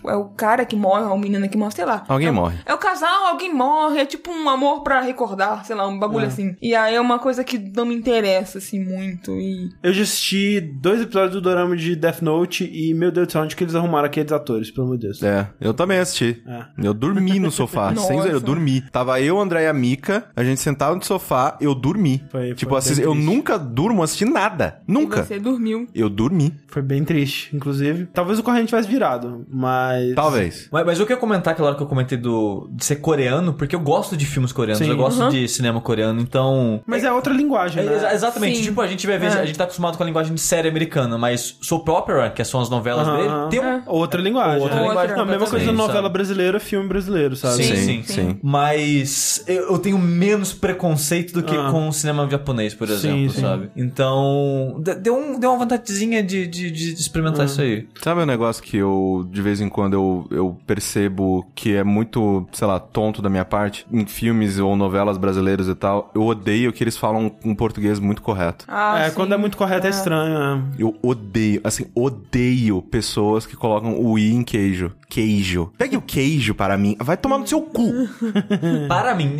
é 0.07 0.15
o 0.17 0.25
cara 0.31 0.65
que 0.65 0.77
morre, 0.77 1.03
ou 1.05 1.13
a 1.13 1.19
menina 1.19 1.49
que 1.49 1.57
morre, 1.57 1.73
sei 1.73 1.85
lá. 1.85 2.05
Alguém 2.09 2.29
É 2.29 2.33
morre. 2.33 2.57
É 2.67 2.75
o 2.75 2.79
casal, 2.79 3.27
alguém 3.29 3.53
morre, 3.55 4.01
é 4.01 4.07
tipo 4.07 4.31
um 4.31 4.49
amor 4.49 4.83
pra 4.83 5.01
recordar, 5.01 5.65
sei 5.65 5.75
lá, 5.77 5.87
um 5.87 5.99
bagulho 5.99 6.27
assim. 6.27 6.57
E 6.61 6.75
aí 6.75 6.95
é 6.95 7.01
uma 7.01 7.19
coisa 7.19 7.43
que 7.45 7.59
não 7.59 7.85
me 7.87 7.95
interessa, 7.95 8.59
assim, 8.59 8.83
muito. 8.85 9.33
E. 9.33 9.71
Eu 9.83 9.93
já 9.93 10.03
assisti 10.03 10.61
dois 10.61 11.01
episódios 11.01 11.33
do 11.33 11.41
dorama 11.41 11.77
de 11.77 11.95
Death 11.97 12.23
Note 12.23 12.65
e, 12.73 12.93
meu 12.95 13.11
Deus 13.11 13.27
do 13.29 13.33
céu, 13.33 13.43
onde 13.43 13.57
que 13.57 13.65
eles 13.65 13.75
arrumaram 13.75 14.07
aqueles 14.07 14.33
atores, 14.33 14.71
pelo 14.71 14.87
amor 14.87 14.99
de 14.99 15.07
Deus. 15.07 15.23
É, 15.23 15.49
eu 15.61 15.73
também 15.75 15.99
assisti. 15.99 16.43
É. 16.47 16.65
Eu 16.87 16.95
dormi 16.95 17.39
no 17.39 17.51
sofá. 17.51 17.95
Sem 17.97 18.19
zoeira, 18.19 18.37
eu 18.37 18.41
dormi. 18.41 18.81
Tava 18.93 19.21
eu, 19.21 19.41
André 19.41 19.65
e 19.65 19.67
a 19.67 19.73
Mika, 19.73 20.27
a 20.35 20.43
gente 20.45 20.61
sentado 20.61 20.95
no 20.97 21.03
sofá, 21.05 21.57
eu 21.61 21.75
dormi. 21.75 22.23
Foi- 22.31 22.55
tipo, 22.55 22.71
foi 22.71 22.79
assis- 22.79 22.97
bem 22.99 23.05
eu 23.07 23.15
nunca 23.15 23.59
durmo 23.59 24.03
assistindo 24.03 24.33
nada. 24.33 24.81
Nunca. 24.87 25.25
Você 25.25 25.39
dormiu. 25.39 25.89
Eu 25.95 26.09
dormi. 26.09 26.55
Foi 26.69 26.83
bem 26.83 27.05
triste, 27.05 27.55
inclusive. 27.55 27.74
Talvez 28.13 28.39
o 28.39 28.43
corrente 28.43 28.69
tivesse 28.69 28.89
virado, 28.89 29.45
mas. 29.51 30.15
Talvez. 30.15 30.69
Mas, 30.71 30.87
mas 30.87 31.01
eu 31.01 31.07
queria 31.07 31.21
comentar 31.21 31.53
aquela 31.53 31.69
hora 31.69 31.77
que 31.77 31.83
eu 31.83 31.87
comentei 31.87 32.17
do, 32.19 32.69
de 32.73 32.85
ser 32.85 32.97
coreano, 32.97 33.55
porque 33.55 33.75
eu 33.75 33.81
gosto 33.81 34.17
de 34.17 34.27
filmes 34.27 34.53
coreanos, 34.53 34.79
Sim. 34.85 34.91
eu 34.91 34.97
gosto 34.97 35.23
Uhum. 35.23 35.29
de 35.31 35.49
cinema 35.49 35.81
coreano, 35.81 36.21
então. 36.21 36.81
Mas 36.87 37.05
é 37.05 37.13
outra 37.13 37.33
linguagem, 37.33 37.83
É, 37.83 37.87
né? 37.87 37.97
exa- 37.97 38.13
exatamente, 38.15 38.59
Sim. 38.59 38.63
tipo, 38.65 38.81
a 38.81 38.87
gente 38.87 39.07
vai 39.07 39.19
ver, 39.19 39.27
É. 39.27 39.41
a 39.41 39.45
gente 39.47 39.57
tá 39.57 39.65
acostumado 39.65 39.97
com 39.97 40.03
a 40.03 40.07
linguagem 40.07 40.35
de 40.35 40.41
série 40.41 40.69
americana, 40.69 41.17
mas 41.19 41.57
soap 41.61 41.89
opera, 41.89 42.31
que 42.31 42.45
são 42.45 42.61
as 42.61 42.69
novelas 42.71 43.07
Aham, 43.09 43.17
dele, 43.17 43.51
tem 43.51 43.61
um, 43.61 43.65
É. 43.65 43.83
Outra 43.87 44.21
linguagem. 44.21 44.63
Outra 44.63 44.81
né? 44.81 44.89
linguagem 44.89 45.17
Não, 45.17 45.23
a 45.23 45.27
mesma 45.27 45.47
coisa 45.47 45.73
novela 45.73 46.03
sabe? 46.03 46.13
brasileira, 46.13 46.61
filme 46.61 46.89
brasileiro, 46.89 47.37
sabe? 47.37 47.63
Sim, 47.63 47.75
Sim, 47.77 47.77
sim, 47.77 48.03
sim. 48.05 48.39
Mas 48.43 49.43
eu, 49.47 49.71
eu 49.73 49.79
tenho 49.79 49.99
menos 49.99 50.53
preconceito 50.53 51.33
do 51.35 51.43
que 51.43 51.55
Ah. 51.57 51.71
com 51.71 51.89
o 51.89 51.93
cinema 51.93 52.29
japonês, 52.31 52.75
por 52.75 52.89
exemplo, 52.89 53.31
sim. 53.31 53.41
sabe? 53.41 53.71
Então, 53.77 54.81
de- 54.83 54.95
deu, 54.97 55.17
um, 55.17 55.39
deu 55.39 55.51
uma 55.51 55.59
vontadezinha 55.59 56.23
de, 56.23 56.47
de, 56.47 56.71
de 56.71 56.93
experimentar 56.95 57.47
isso 57.47 57.61
aí. 57.61 57.64
Sabe 58.03 58.23
um 58.23 58.27
negócio 58.27 58.63
que 58.63 58.77
eu, 58.77 59.27
de 59.31 59.41
vez 59.43 59.61
em 59.61 59.69
quando, 59.69 59.95
eu, 59.95 60.27
eu 60.31 60.57
percebo 60.67 61.47
que 61.55 61.75
é 61.75 61.85
muito, 61.85 62.47
sei 62.53 62.67
lá, 62.67 62.79
tonto 62.79 63.21
da 63.23 63.29
minha 63.31 63.45
parte? 63.45 63.87
Em 63.93 64.07
filmes 64.07 64.59
ou 64.59 64.77
novelas 64.77 65.17
brasileiras 65.19 65.69
e 65.69 65.75
tal, 65.75 66.11
eu 66.15 66.23
odeio 66.23 66.73
que 66.73 66.83
eles 66.85 66.97
falam 66.97 67.33
um 67.45 67.55
português 67.55 67.99
muito 67.99 68.23
correto. 68.23 68.65
Ah, 68.69 69.01
É, 69.01 69.09
sim. 69.11 69.15
quando 69.17 69.35
é 69.35 69.37
muito 69.37 69.57
correto 69.57 69.87
é, 69.87 69.91
estranho, 69.91 70.39
né? 70.39 70.63
Eu 70.79 70.95
odeio, 71.03 71.61
assim, 71.65 71.87
odeio 71.95 72.83
pessoas 72.83 73.47
que 73.47 73.57
colocam 73.57 73.99
o 74.01 74.19
i 74.19 74.33
em 74.33 74.43
queijo. 74.43 74.93
Queijo. 75.09 75.73
Pegue 75.79 75.97
o 75.97 76.03
queijo 76.03 76.55
para 76.55 76.77
mim. 76.77 76.97
Vai 76.99 77.17
tomar 77.17 77.39
no 77.39 77.47
seu 77.47 77.61
cu. 77.63 77.93
Para 78.89 79.15
mim, 79.15 79.37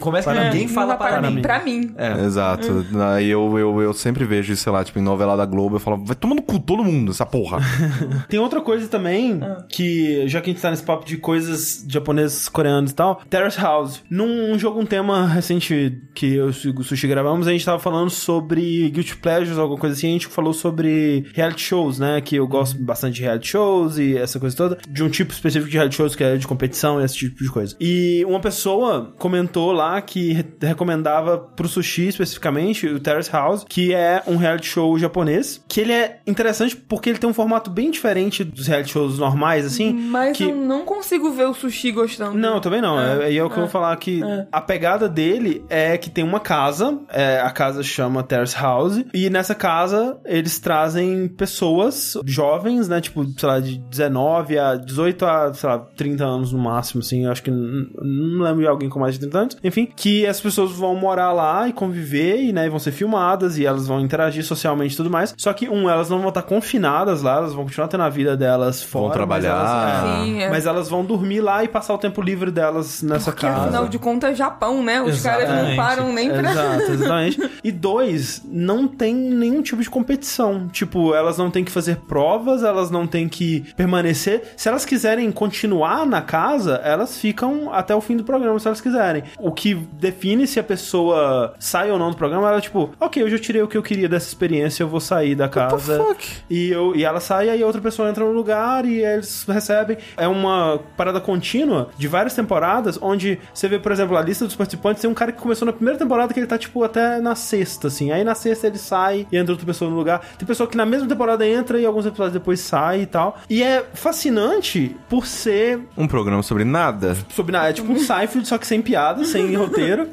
começa 0.00 0.30
que 0.30 0.36
Para 0.36 0.50
ninguém 0.50 0.66
fala 0.68 0.96
vai 0.96 1.12
para, 1.12 1.30
mim. 1.30 1.42
Pra 1.42 1.62
mim. 1.62 1.94
É. 1.96 2.24
Exato. 2.24 2.84
Aí 3.14 3.28
eu, 3.30 3.56
eu, 3.58 3.82
eu 3.82 3.92
sempre 3.92 4.24
vejo 4.24 4.52
isso, 4.52 4.62
sei 4.62 4.72
lá, 4.72 4.82
tipo, 4.84 4.98
em 4.98 5.02
novela 5.02 5.36
da 5.36 5.46
Globo, 5.46 5.76
eu 5.76 5.80
falo, 5.80 6.02
vai 6.04 6.16
tomar 6.16 6.34
no 6.34 6.42
cu 6.42 6.58
todo 6.58 6.82
mundo, 6.82 7.10
essa 7.12 7.24
porra. 7.26 7.43
Tem 8.28 8.38
outra 8.40 8.60
coisa 8.60 8.88
também, 8.88 9.40
que 9.68 10.26
já 10.28 10.40
que 10.40 10.50
a 10.50 10.52
gente 10.52 10.62
tá 10.62 10.70
nesse 10.70 10.82
papo 10.82 11.04
de 11.04 11.16
coisas 11.16 11.84
japonesas, 11.88 12.48
coreanas 12.48 12.90
e 12.90 12.94
tal, 12.94 13.20
Terrace 13.28 13.60
House. 13.60 14.02
Num 14.10 14.58
jogo, 14.58 14.80
um 14.80 14.86
tema 14.86 15.26
recente 15.26 16.00
que 16.14 16.34
eu 16.34 16.50
e 16.50 16.68
o 16.68 16.82
Sushi 16.82 17.06
gravamos, 17.06 17.46
a 17.46 17.52
gente 17.52 17.64
tava 17.64 17.78
falando 17.78 18.10
sobre 18.10 18.90
Guilty 18.90 19.16
Pleasures, 19.16 19.58
alguma 19.58 19.78
coisa 19.78 19.96
assim, 19.96 20.08
a 20.08 20.12
gente 20.12 20.26
falou 20.26 20.52
sobre 20.52 21.26
reality 21.34 21.62
shows, 21.62 21.98
né? 21.98 22.20
Que 22.20 22.36
eu 22.36 22.46
gosto 22.46 22.78
bastante 22.82 23.14
de 23.16 23.22
reality 23.22 23.48
shows 23.48 23.98
e 23.98 24.16
essa 24.16 24.38
coisa 24.40 24.56
toda, 24.56 24.78
de 24.88 25.02
um 25.02 25.08
tipo 25.08 25.32
específico 25.32 25.70
de 25.70 25.76
reality 25.76 25.96
shows 25.96 26.14
que 26.14 26.24
é 26.24 26.36
de 26.36 26.46
competição 26.46 27.00
e 27.00 27.04
esse 27.04 27.16
tipo 27.16 27.42
de 27.42 27.50
coisa. 27.50 27.76
E 27.80 28.24
uma 28.26 28.40
pessoa 28.40 29.12
comentou 29.18 29.72
lá 29.72 30.00
que 30.00 30.32
re- 30.32 30.44
recomendava 30.62 31.38
pro 31.38 31.68
Sushi 31.68 32.08
especificamente 32.08 32.86
o 32.86 33.00
Terrace 33.00 33.30
House, 33.30 33.64
que 33.68 33.92
é 33.92 34.22
um 34.26 34.36
reality 34.36 34.66
show 34.66 34.98
japonês, 34.98 35.62
que 35.68 35.80
ele 35.80 35.92
é 35.92 36.20
interessante 36.26 36.76
porque 36.76 37.10
ele 37.10 37.18
tem 37.18 37.28
um 37.28 37.33
formato 37.34 37.70
bem 37.70 37.90
diferente 37.90 38.44
dos 38.44 38.66
reality 38.66 38.92
shows 38.92 39.18
normais, 39.18 39.66
assim. 39.66 39.92
Mas 39.92 40.36
que... 40.36 40.44
eu 40.44 40.56
não 40.56 40.84
consigo 40.84 41.30
ver 41.30 41.46
o 41.46 41.54
sushi 41.54 41.92
gostando. 41.92 42.38
Não, 42.38 42.60
também 42.60 42.80
não. 42.80 43.00
É, 43.00 43.32
e 43.32 43.38
é 43.38 43.44
o 43.44 43.48
que 43.48 43.56
eu 43.56 43.58
é, 43.58 43.62
vou 43.62 43.70
falar 43.70 43.96
que 43.96 44.20
a 44.50 44.60
pegada 44.60 45.08
dele 45.08 45.64
é 45.68 45.96
que 45.98 46.10
tem 46.10 46.24
uma 46.24 46.40
casa, 46.40 46.98
é, 47.10 47.40
a 47.40 47.50
casa 47.50 47.82
chama 47.82 48.22
Terrace 48.22 48.56
House, 48.56 49.04
e 49.12 49.28
nessa 49.28 49.54
casa 49.54 50.18
eles 50.24 50.58
trazem 50.58 51.28
pessoas 51.28 52.14
jovens, 52.24 52.88
né? 52.88 53.00
Tipo, 53.00 53.24
sei 53.38 53.48
lá, 53.48 53.60
de 53.60 53.78
19 53.78 54.58
a 54.58 54.76
18 54.76 55.26
a, 55.26 55.54
sei 55.54 55.68
lá, 55.68 55.78
30 55.78 56.24
anos 56.24 56.52
no 56.52 56.58
máximo, 56.58 57.00
assim. 57.00 57.24
Eu 57.24 57.32
acho 57.32 57.42
que 57.42 57.50
não 57.50 58.44
lembro 58.44 58.60
de 58.60 58.68
alguém 58.68 58.88
com 58.88 58.98
mais 58.98 59.14
de 59.14 59.20
30 59.20 59.38
anos. 59.38 59.56
Enfim, 59.62 59.88
que 59.96 60.26
as 60.26 60.40
pessoas 60.40 60.72
vão 60.72 60.94
morar 60.94 61.32
lá 61.32 61.68
e 61.68 61.72
conviver, 61.72 62.42
e, 62.42 62.52
né, 62.52 62.68
vão 62.68 62.78
ser 62.78 62.92
filmadas, 62.92 63.58
e 63.58 63.66
elas 63.66 63.86
vão 63.86 64.00
interagir 64.00 64.44
socialmente 64.44 64.94
e 64.94 64.96
tudo 64.96 65.10
mais. 65.10 65.34
Só 65.36 65.52
que, 65.52 65.68
um, 65.68 65.88
elas 65.88 66.08
não 66.10 66.18
vão 66.18 66.28
estar 66.28 66.42
confinadas 66.42 67.22
lá, 67.24 67.36
elas 67.38 67.54
vão 67.54 67.64
continuar 67.64 67.88
tendo 67.88 68.02
a 68.02 68.08
vida 68.08 68.36
delas 68.36 68.82
fora. 68.82 69.04
mas 69.08 69.14
trabalhar. 69.16 69.50
elas- 69.50 70.20
é, 70.20 70.24
Sim, 70.24 70.42
é. 70.42 70.50
mas 70.50 70.66
elas 70.66 70.88
vão 70.88 71.04
dormir 71.04 71.40
lá 71.40 71.64
e 71.64 71.68
passar 71.68 71.94
o 71.94 71.98
tempo 71.98 72.20
livre 72.22 72.50
delas 72.50 73.02
nessa 73.02 73.30
Porque 73.32 73.46
casa. 73.46 73.62
afinal 73.64 73.88
de 73.88 73.98
contas 73.98 74.30
é 74.32 74.34
Japão, 74.34 74.82
né? 74.82 75.00
Os 75.02 75.20
caras 75.22 75.48
não 75.48 75.54
Exatamente. 75.56 75.76
param 75.76 76.12
nem 76.12 76.28
pra. 76.30 76.50
Exato, 76.50 76.92
exatamente. 76.92 77.50
E 77.64 77.72
dois, 77.72 78.42
não 78.44 78.86
tem 78.86 79.14
nenhum 79.14 79.62
tipo 79.62 79.80
de 79.82 79.88
competição. 79.88 80.68
Tipo, 80.68 81.14
elas 81.14 81.38
não 81.38 81.50
têm 81.50 81.64
que 81.64 81.70
fazer 81.72 81.96
provas, 82.06 82.62
elas 82.62 82.90
não 82.90 83.06
têm 83.06 83.26
que 83.26 83.64
permanecer. 83.74 84.52
Se 84.54 84.68
elas 84.68 84.84
quiserem 84.84 85.32
continuar 85.32 86.04
na 86.06 86.20
casa, 86.20 86.74
elas 86.84 87.16
ficam 87.18 87.72
até 87.72 87.94
o 87.94 88.02
fim 88.02 88.16
do 88.18 88.24
programa, 88.24 88.58
se 88.60 88.66
elas 88.66 88.82
quiserem. 88.82 89.24
O 89.38 89.50
que 89.50 89.74
define 89.74 90.46
se 90.46 90.60
a 90.60 90.62
pessoa 90.62 91.54
sai 91.58 91.90
ou 91.90 91.98
não 91.98 92.10
do 92.10 92.16
programa, 92.16 92.48
ela, 92.48 92.60
tipo, 92.60 92.90
ok, 93.00 93.22
eu 93.22 93.30
já 93.30 93.38
tirei 93.38 93.62
o 93.62 93.68
que 93.68 93.78
eu 93.78 93.82
queria 93.82 94.08
dessa 94.08 94.28
experiência, 94.28 94.82
eu 94.82 94.88
vou 94.88 95.00
sair 95.00 95.34
da 95.34 95.48
casa. 95.48 95.96
fuck? 95.98 96.26
E, 96.50 96.68
eu, 96.70 96.94
e 96.94 97.02
ela 97.04 97.13
sai, 97.20 97.48
aí 97.48 97.62
outra 97.64 97.80
pessoa 97.80 98.08
entra 98.08 98.24
no 98.24 98.32
lugar 98.32 98.84
e 98.84 99.02
eles 99.04 99.44
recebem. 99.48 99.96
É 100.16 100.26
uma 100.28 100.80
parada 100.96 101.20
contínua 101.20 101.88
de 101.96 102.08
várias 102.08 102.34
temporadas, 102.34 102.98
onde 103.00 103.38
você 103.52 103.68
vê, 103.68 103.78
por 103.78 103.92
exemplo, 103.92 104.16
a 104.16 104.22
lista 104.22 104.44
dos 104.44 104.56
participantes, 104.56 105.00
tem 105.02 105.10
um 105.10 105.14
cara 105.14 105.32
que 105.32 105.40
começou 105.40 105.66
na 105.66 105.72
primeira 105.72 105.98
temporada 105.98 106.32
que 106.32 106.40
ele 106.40 106.46
tá, 106.46 106.58
tipo, 106.58 106.82
até 106.84 107.20
na 107.20 107.34
sexta, 107.34 107.88
assim. 107.88 108.10
Aí 108.12 108.24
na 108.24 108.34
sexta 108.34 108.66
ele 108.66 108.78
sai 108.78 109.26
e 109.30 109.36
entra 109.36 109.52
outra 109.52 109.66
pessoa 109.66 109.90
no 109.90 109.96
lugar. 109.96 110.20
Tem 110.38 110.46
pessoa 110.46 110.68
que 110.68 110.76
na 110.76 110.86
mesma 110.86 111.08
temporada 111.08 111.46
entra 111.46 111.78
e 111.80 111.86
alguns 111.86 112.06
episódios 112.06 112.32
depois 112.34 112.60
sai 112.60 113.02
e 113.02 113.06
tal. 113.06 113.38
E 113.48 113.62
é 113.62 113.84
fascinante 113.94 114.96
por 115.08 115.26
ser 115.26 115.80
Um 115.96 116.06
programa 116.06 116.42
sobre 116.42 116.64
nada. 116.64 117.16
sobre 117.30 117.52
nada. 117.52 117.68
É 117.70 117.72
tipo 117.72 117.92
um 117.92 117.98
Seinfeld, 117.98 118.46
só 118.48 118.58
que 118.58 118.66
sem 118.66 118.80
piada, 118.80 119.24
sem 119.24 119.54
roteiro. 119.56 120.08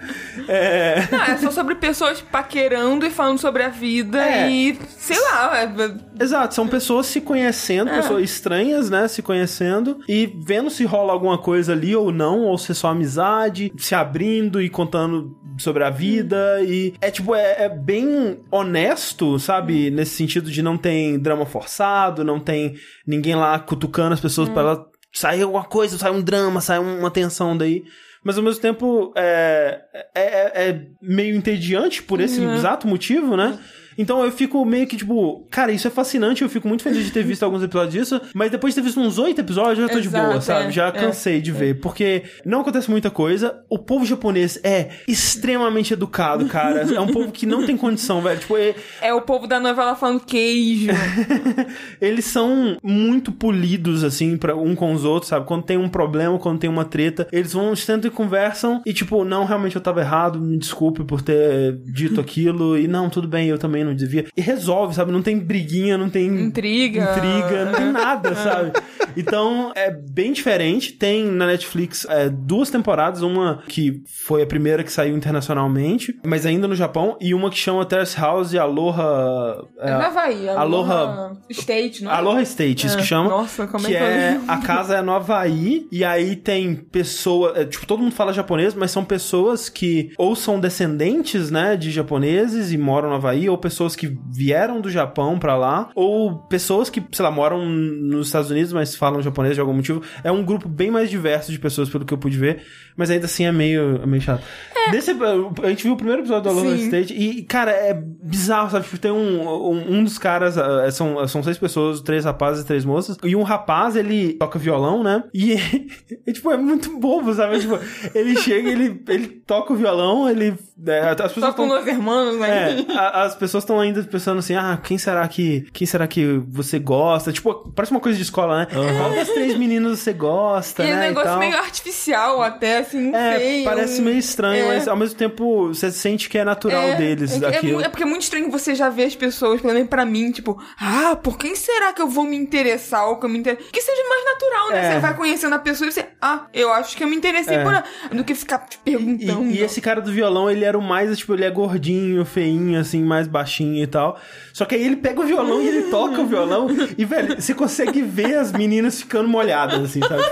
É. 0.48 1.08
Não, 1.12 1.22
é 1.24 1.38
só 1.38 1.52
sobre 1.52 1.76
pessoas 1.76 2.22
paquerando 2.22 3.06
e 3.06 3.10
falando 3.10 3.38
sobre 3.40 3.64
a 3.64 3.70
vida 3.70 4.20
É. 4.24 4.50
e. 4.50 4.80
sei 4.98 5.20
lá. 5.20 5.58
é- 5.64 6.12
Exato, 6.24 6.54
são 6.54 6.68
pessoas 6.68 6.91
se 7.04 7.22
conhecendo, 7.22 7.90
pessoas 7.92 8.24
estranhas, 8.24 8.90
né? 8.90 9.08
Se 9.08 9.22
conhecendo 9.22 10.00
e 10.08 10.26
vendo 10.44 10.70
se 10.70 10.84
rola 10.84 11.14
alguma 11.14 11.38
coisa 11.38 11.72
ali 11.74 11.96
ou 11.96 12.12
não, 12.12 12.42
ou 12.42 12.58
se 12.58 12.72
é 12.72 12.76
só 12.76 12.90
amizade, 12.90 13.72
se 13.78 13.94
abrindo 13.96 14.62
e 14.62 14.70
contando 14.70 15.38
sobre 15.58 15.84
a 15.84 15.90
vida. 15.90 16.60
E 16.64 16.94
é 17.00 17.10
tipo, 17.12 17.34
é, 17.36 17.66
é 17.66 17.70
bem 17.70 18.40
honesto, 18.52 19.38
sabe? 19.40 19.90
Nesse 19.92 20.16
sentido 20.16 20.50
de 20.52 20.62
não 20.62 20.78
tem 20.78 21.18
drama 21.20 21.46
forçado, 21.46 22.24
não 22.24 22.40
tem 22.40 22.76
ninguém 23.06 23.36
lá 23.36 23.58
cutucando 23.60 24.14
as 24.14 24.20
pessoas 24.20 24.50
pra 24.50 24.62
ela 24.62 24.86
sair 25.14 25.42
alguma 25.44 25.64
coisa, 25.64 25.98
sai 25.98 26.12
um 26.12 26.22
drama, 26.22 26.62
sai 26.62 26.80
uma 26.80 27.12
tensão 27.12 27.56
daí. 27.58 27.84
Mas 28.24 28.38
ao 28.38 28.44
mesmo 28.44 28.62
tempo 28.62 29.12
é, 29.16 29.82
é, 30.16 30.22
é- 30.22 30.70
é 30.70 30.82
meio 31.02 31.36
entediante 31.36 32.04
por 32.04 32.22
esse 32.22 32.40
exato 32.56 32.88
motivo, 32.88 33.36
né? 33.36 33.58
Então 34.02 34.24
eu 34.26 34.32
fico 34.32 34.66
meio 34.66 34.88
que 34.88 34.98
tipo, 34.98 35.46
cara, 35.50 35.72
isso 35.72 35.88
é 35.88 35.92
fascinante, 35.92 36.42
eu 36.42 36.50
fico 36.50 36.68
muito 36.68 36.84
feliz 36.84 37.06
de 37.06 37.12
ter 37.12 37.24
visto 37.24 37.44
alguns 37.44 37.64
episódios 37.64 37.94
disso, 37.94 38.22
mas 38.34 38.50
depois 38.52 38.74
de 38.74 38.82
ter 38.82 38.86
visto 38.86 39.00
uns 39.00 39.18
oito 39.18 39.40
episódios, 39.42 39.80
eu 39.80 39.88
já 39.88 39.94
tô 39.94 40.00
de 40.00 40.08
Exato, 40.08 40.28
boa, 40.28 40.42
sabe? 40.42 40.68
é, 40.68 40.72
já 40.72 40.88
é, 40.88 40.92
cansei 40.92 41.40
de 41.42 41.52
ver, 41.52 41.80
porque 41.80 42.24
não 42.46 42.62
acontece 42.62 42.90
muita 42.90 43.10
coisa. 43.10 43.62
O 43.70 43.78
povo 43.78 44.06
japonês 44.06 44.60
é 44.64 44.90
extremamente 45.08 45.94
educado, 45.94 46.46
cara. 46.48 46.82
É 46.92 47.00
um 47.00 47.08
povo 47.08 47.32
que 47.32 47.46
não 47.46 47.66
tem 47.66 47.78
condição, 47.78 48.22
velho. 48.22 48.40
Tipo, 48.40 48.58
é- 48.58 48.76
É 49.02 49.14
o 49.14 49.22
povo 49.22 49.48
da 49.48 49.60
novela 49.60 49.96
falando 49.96 50.20
queijo. 50.26 50.88
eles 52.00 52.26
são 52.26 52.78
muito 52.84 53.32
polidos, 53.32 54.04
assim, 54.04 54.38
para 54.38 54.56
um 54.56 54.76
com 54.76 54.92
os 54.94 55.04
outros, 55.06 55.30
sabe? 55.30 55.46
Quando 55.46 55.64
tem 55.64 55.78
um 55.78 55.90
problema, 55.90 56.38
quando 56.40 56.60
tem 56.60 56.70
uma 56.70 56.86
treta, 56.86 57.28
eles 57.32 57.54
vão, 57.54 57.76
sentam 57.76 58.10
e 58.10 58.14
conversam 58.14 58.82
e, 58.86 58.94
tipo, 58.94 59.24
não, 59.24 59.46
realmente 59.46 59.76
eu 59.76 59.82
tava 59.82 60.02
errado, 60.02 60.40
me 60.40 60.58
desculpe 60.58 61.04
por 61.04 61.22
ter 61.22 61.78
dito 61.86 62.20
aquilo, 62.20 62.78
e 62.78 62.88
não, 62.88 63.10
tudo 63.10 63.28
bem, 63.28 63.48
eu 63.48 63.58
também 63.58 63.84
não 63.84 63.91
devia. 63.96 64.26
E 64.36 64.42
resolve, 64.42 64.96
sabe? 64.96 65.12
Não 65.12 65.22
tem 65.22 65.38
briguinha, 65.40 65.98
não 65.98 66.10
tem. 66.10 66.28
Intriga. 66.28 67.02
Intriga, 67.16 67.66
não 67.66 67.74
tem 67.74 67.86
nada, 67.92 68.36
sabe? 68.36 68.72
Então, 69.16 69.72
é 69.76 69.92
bem 69.92 70.32
diferente. 70.32 70.94
Tem 70.94 71.26
na 71.26 71.46
Netflix 71.48 72.06
é, 72.10 72.30
duas 72.30 72.70
temporadas, 72.70 73.22
uma 73.22 73.64
que 73.68 74.02
foi 74.26 74.42
a 74.44 74.46
primeira 74.48 74.84
que 74.84 74.92
saiu 74.92 75.16
internacionalmente, 75.16 76.18
mas 76.26 76.46
ainda 76.46 76.68
no 76.68 76.76
Japão, 76.76 77.18
e 77.20 77.34
uma 77.34 77.50
que 77.50 77.58
chama 77.58 77.86
Terrace 77.86 78.20
House 78.20 78.54
e 78.54 78.58
Aloha. 78.58 79.64
É 79.80 79.92
no 79.92 80.02
Havaí. 80.02 80.50
Aloha 80.50 80.62
Aloha. 80.62 81.38
State, 81.50 82.04
não 82.04 82.12
é? 82.12 82.16
Aloha 82.16 82.42
State, 82.42 82.88
isso 82.88 82.98
É. 82.98 83.02
que 83.02 83.06
chama. 83.08 83.30
Nossa, 83.30 83.68
como 83.68 83.86
é 83.88 83.90
que 83.90 83.96
que 83.98 84.02
eu 84.02 84.08
é 84.08 84.40
a 84.48 84.58
casa 84.58 84.96
é 84.98 85.02
no 85.02 85.12
Havaí 85.14 85.88
e 85.92 86.04
aí 86.04 86.36
tem 86.36 86.76
pessoas, 86.76 87.58
é, 87.58 87.66
tipo, 87.66 87.86
todo 87.86 88.02
mundo 88.02 88.14
fala 88.14 88.34
japonês, 88.34 88.74
mas 88.74 88.92
são 88.92 89.04
pessoas 89.04 89.70
que 89.70 90.12
ou 90.18 90.36
são 90.36 90.60
descendentes, 90.60 91.50
né, 91.52 91.76
de 91.76 91.92
japoneses 91.92 92.72
e 92.72 92.78
moram 92.78 93.10
no 93.10 93.16
Havaí, 93.16 93.50
ou 93.50 93.58
pessoas 93.58 93.71
que 93.96 94.18
vieram 94.30 94.82
do 94.82 94.90
Japão 94.90 95.40
pra 95.40 95.56
lá, 95.56 95.90
ou 95.96 96.40
pessoas 96.48 96.90
que, 96.90 97.04
sei 97.12 97.24
lá, 97.24 97.32
moram 97.32 97.66
nos 97.66 98.28
Estados 98.28 98.52
Unidos, 98.52 98.74
mas 98.74 98.96
falam 98.96 99.22
japonês 99.22 99.56
de 99.56 99.62
algum 99.62 99.74
motivo. 99.74 100.02
É 100.24 100.32
um 100.32 100.44
grupo 100.44 100.68
bem 100.68 100.92
mais 100.92 101.10
diverso 101.10 101.52
de 101.52 101.60
pessoas, 101.60 101.90
pelo 101.90 102.06
que 102.06 102.14
eu 102.14 102.18
pude 102.18 102.38
ver, 102.38 102.64
mas 102.96 103.10
ainda 103.10 103.26
assim 103.26 103.46
é 103.46 103.52
meio, 103.52 104.02
é 104.02 104.06
meio 104.06 104.22
chato. 104.22 104.44
Nesse, 104.92 105.12
a 105.12 105.70
gente 105.70 105.84
viu 105.84 105.94
o 105.94 105.98
primeiro 105.98 106.22
episódio 106.22 106.54
do 106.54 106.60
Sim. 106.62 106.86
State 106.86 107.14
e, 107.14 107.44
cara, 107.44 107.72
é 107.72 107.94
bizarro, 107.94 108.72
sabe? 108.72 108.86
Tipo, 108.86 108.98
tem 108.98 109.12
um, 109.12 109.48
um, 109.48 109.98
um 109.98 110.04
dos 110.04 110.18
caras, 110.18 110.58
ah, 110.58 110.90
são, 110.92 111.28
são 111.28 111.44
seis 111.44 111.58
pessoas, 111.58 112.02
três 112.02 112.26
rapazes 112.26 112.64
e 112.64 112.68
três 112.68 112.84
moças, 112.84 113.18
e 113.24 113.36
um 113.36 113.44
rapaz, 113.44 113.96
ele 113.96 114.34
toca 114.34 114.58
violão, 114.58 115.04
né? 115.04 115.24
E, 115.34 115.54
e, 116.26 116.34
tipo, 116.34 116.52
é 116.52 116.58
muito 116.58 116.98
bobo, 117.00 117.34
sabe? 117.34 117.60
Tipo, 117.60 117.80
ele 118.16 118.36
chega, 118.38 118.70
ele, 118.70 119.02
ele 119.08 119.28
toca 119.28 119.74
o 119.74 119.76
violão, 119.76 120.30
ele... 120.30 120.56
é, 120.88 121.00
as 121.10 121.16
pessoas 121.16 121.46
Só 121.46 121.54
com 121.54 121.68
tão- 121.68 121.78
Los 121.78 121.88
Hermanos, 121.88 122.40
né? 122.40 122.86
é, 122.90 122.94
a- 122.98 123.24
as 123.24 123.36
pessoas 123.36 123.64
estão 123.64 123.80
ainda 123.80 124.02
pensando 124.04 124.40
assim, 124.40 124.56
ah, 124.56 124.78
quem 124.84 124.98
será 124.98 125.28
que 125.28 125.68
quem 125.74 125.86
será 125.88 126.08
que 126.08 126.42
você 126.48 126.80
gosta? 126.80 127.32
Tipo, 127.32 127.72
parece 127.76 127.92
uma 127.92 128.00
coisa 128.00 128.18
de 128.18 128.24
escola, 128.24 128.60
né? 128.60 128.68
Qual 128.72 129.10
das 129.14 129.30
três 129.30 129.58
meninas 129.58 130.00
você 130.00 130.14
gosta, 130.14 130.84
E 130.84 130.90
é 130.90 130.94
um 130.94 130.98
né? 130.98 131.08
negócio 131.10 131.30
tal. 131.30 131.40
meio 131.40 131.58
artificial 131.58 132.42
até, 132.42 132.80
assim, 132.80 133.12
não 133.12 133.20
É, 133.20 133.38
sei. 133.38 133.64
parece 133.64 134.02
um- 134.02 134.06
meio 134.06 134.18
estranho, 134.18 134.66
É. 134.66 134.68
mas 134.68 134.88
ao 134.88 134.96
mesmo 134.96 135.16
tempo 135.18 135.68
você 135.68 135.92
sente 135.92 136.30
que 136.30 136.38
é 136.38 136.44
natural 136.44 136.82
É, 136.82 136.96
deles 136.96 137.34
é, 137.34 137.40
que- 137.40 137.46
é 137.46 137.48
aquilo. 137.50 137.82
é 137.82 137.90
porque 137.90 138.04
é 138.04 138.06
muito 138.06 138.22
estranho 138.24 138.50
você 138.50 138.76
já 138.76 138.90
ver 138.90 139.06
as 139.06 139.16
pessoas, 139.16 139.62
pelo 139.62 139.74
menos 139.74 139.90
pra 139.90 140.06
mim, 140.06 140.32
tipo, 140.32 140.62
ah, 140.80 141.16
por 141.16 141.38
quem 141.38 141.56
será 141.56 141.94
que 141.94 142.02
eu 142.02 142.08
vou 142.08 142.24
me 142.26 142.36
interessar 142.36 143.08
ou 143.08 143.18
que 143.18 143.26
eu 143.26 143.30
me 143.30 143.38
interesso? 143.40 143.70
Que 143.72 143.82
seja 143.82 144.02
mais 144.10 144.26
natural, 144.26 144.70
né? 144.72 144.88
É. 144.88 144.94
Você 144.94 145.00
vai 145.00 145.16
conhecendo 145.16 145.54
a 145.56 145.60
pessoa 145.60 145.88
e 145.88 145.92
você, 145.92 146.06
ah, 146.22 146.46
eu 146.54 146.72
acho 146.74 146.96
que 146.96 147.04
eu 147.04 147.08
me 147.08 147.16
interessei 147.16 147.58
É. 147.58 147.64
por 147.64 147.74
ela. 147.74 147.84
Do 148.12 148.24
que 148.24 148.36
ficar 148.36 148.60
te 148.60 148.80
E, 148.86 148.92
perguntando. 148.92 149.46
e 149.52 149.62
esse 149.62 149.80
cara 149.82 150.02
do 150.02 150.12
violão, 150.12 150.50
ele 150.50 150.66
era 150.72 150.78
o 150.80 150.82
mais, 150.82 151.18
tipo, 151.18 151.34
ele 151.34 151.44
é 151.46 151.50
gordinho, 151.50 152.24
feinho, 152.26 152.80
assim, 152.80 153.04
mais 153.04 153.28
baixinho 153.28 153.84
e 153.84 153.88
tal. 153.88 154.20
Só 154.54 154.66
que 154.66 154.76
aí 154.76 154.84
ele 154.84 154.96
pega 154.96 155.20
o 155.22 155.26
violão 155.26 155.62
e 155.62 155.68
ele 155.68 155.84
toca 155.84 156.20
o 156.22 156.26
violão 156.26 156.68
e, 156.98 157.06
velho, 157.06 157.40
você 157.42 157.54
consegue 157.54 158.02
ver 158.02 158.38
as 158.38 158.52
meninas 158.52 159.00
ficando 159.00 159.28
molhadas, 159.30 159.80
assim, 159.82 160.00
sabe? 160.02 160.24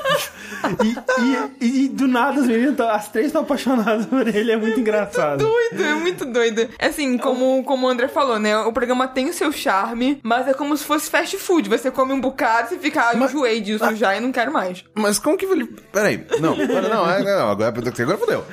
E, 1.60 1.66
e- 1.66 1.86
e 1.86 1.90
do 1.90 2.08
nada 2.08 2.42
as 2.42 2.48
meninas, 2.48 2.76
tão- 2.76 2.90
as 2.90 3.10
três 3.10 3.28
estão 3.28 3.42
apaixonadas 3.42 4.06
por 4.06 4.28
ele, 4.28 4.52
é 4.52 4.58
muito 4.58 4.80
engraçado. 4.80 5.40
Doido, 5.40 5.84
é 5.84 5.94
muito 5.96 6.26
doido. 6.26 6.68
Assim, 6.80 7.18
como, 7.18 7.64
como 7.64 7.88
o 7.88 7.90
André 7.90 8.08
falou, 8.08 8.40
né? 8.40 8.58
O 8.60 8.74
programa 8.74 9.08
tem 9.08 9.30
o 9.30 9.34
seu 9.34 9.52
charme, 9.52 10.20
mas 10.24 10.48
é 10.48 10.54
como 10.54 10.76
se 10.76 10.84
fosse 10.84 11.10
fast 11.10 11.38
food. 11.38 11.70
Você 11.70 11.90
come 11.92 12.14
um 12.14 12.20
bocado 12.22 12.74
e 12.76 12.80
fica, 12.80 13.10
ah, 13.10 13.14
eu 13.14 13.24
enjoei 13.24 13.62
disso 13.62 13.96
já 13.96 14.16
e 14.16 14.20
não 14.20 14.32
quero 14.32 14.52
mais. 14.52 14.84
Mas 14.94 15.18
como 15.20 15.38
que 15.38 15.46
ele. 15.46 15.66
Peraí. 15.92 16.26
Não, 16.40 16.56
pera, 16.56 16.90
não, 16.90 17.10
é- 17.10 17.24
não, 17.24 17.50
agora, 17.50 17.70
agora 17.70 18.18
fodeu. 18.18 18.44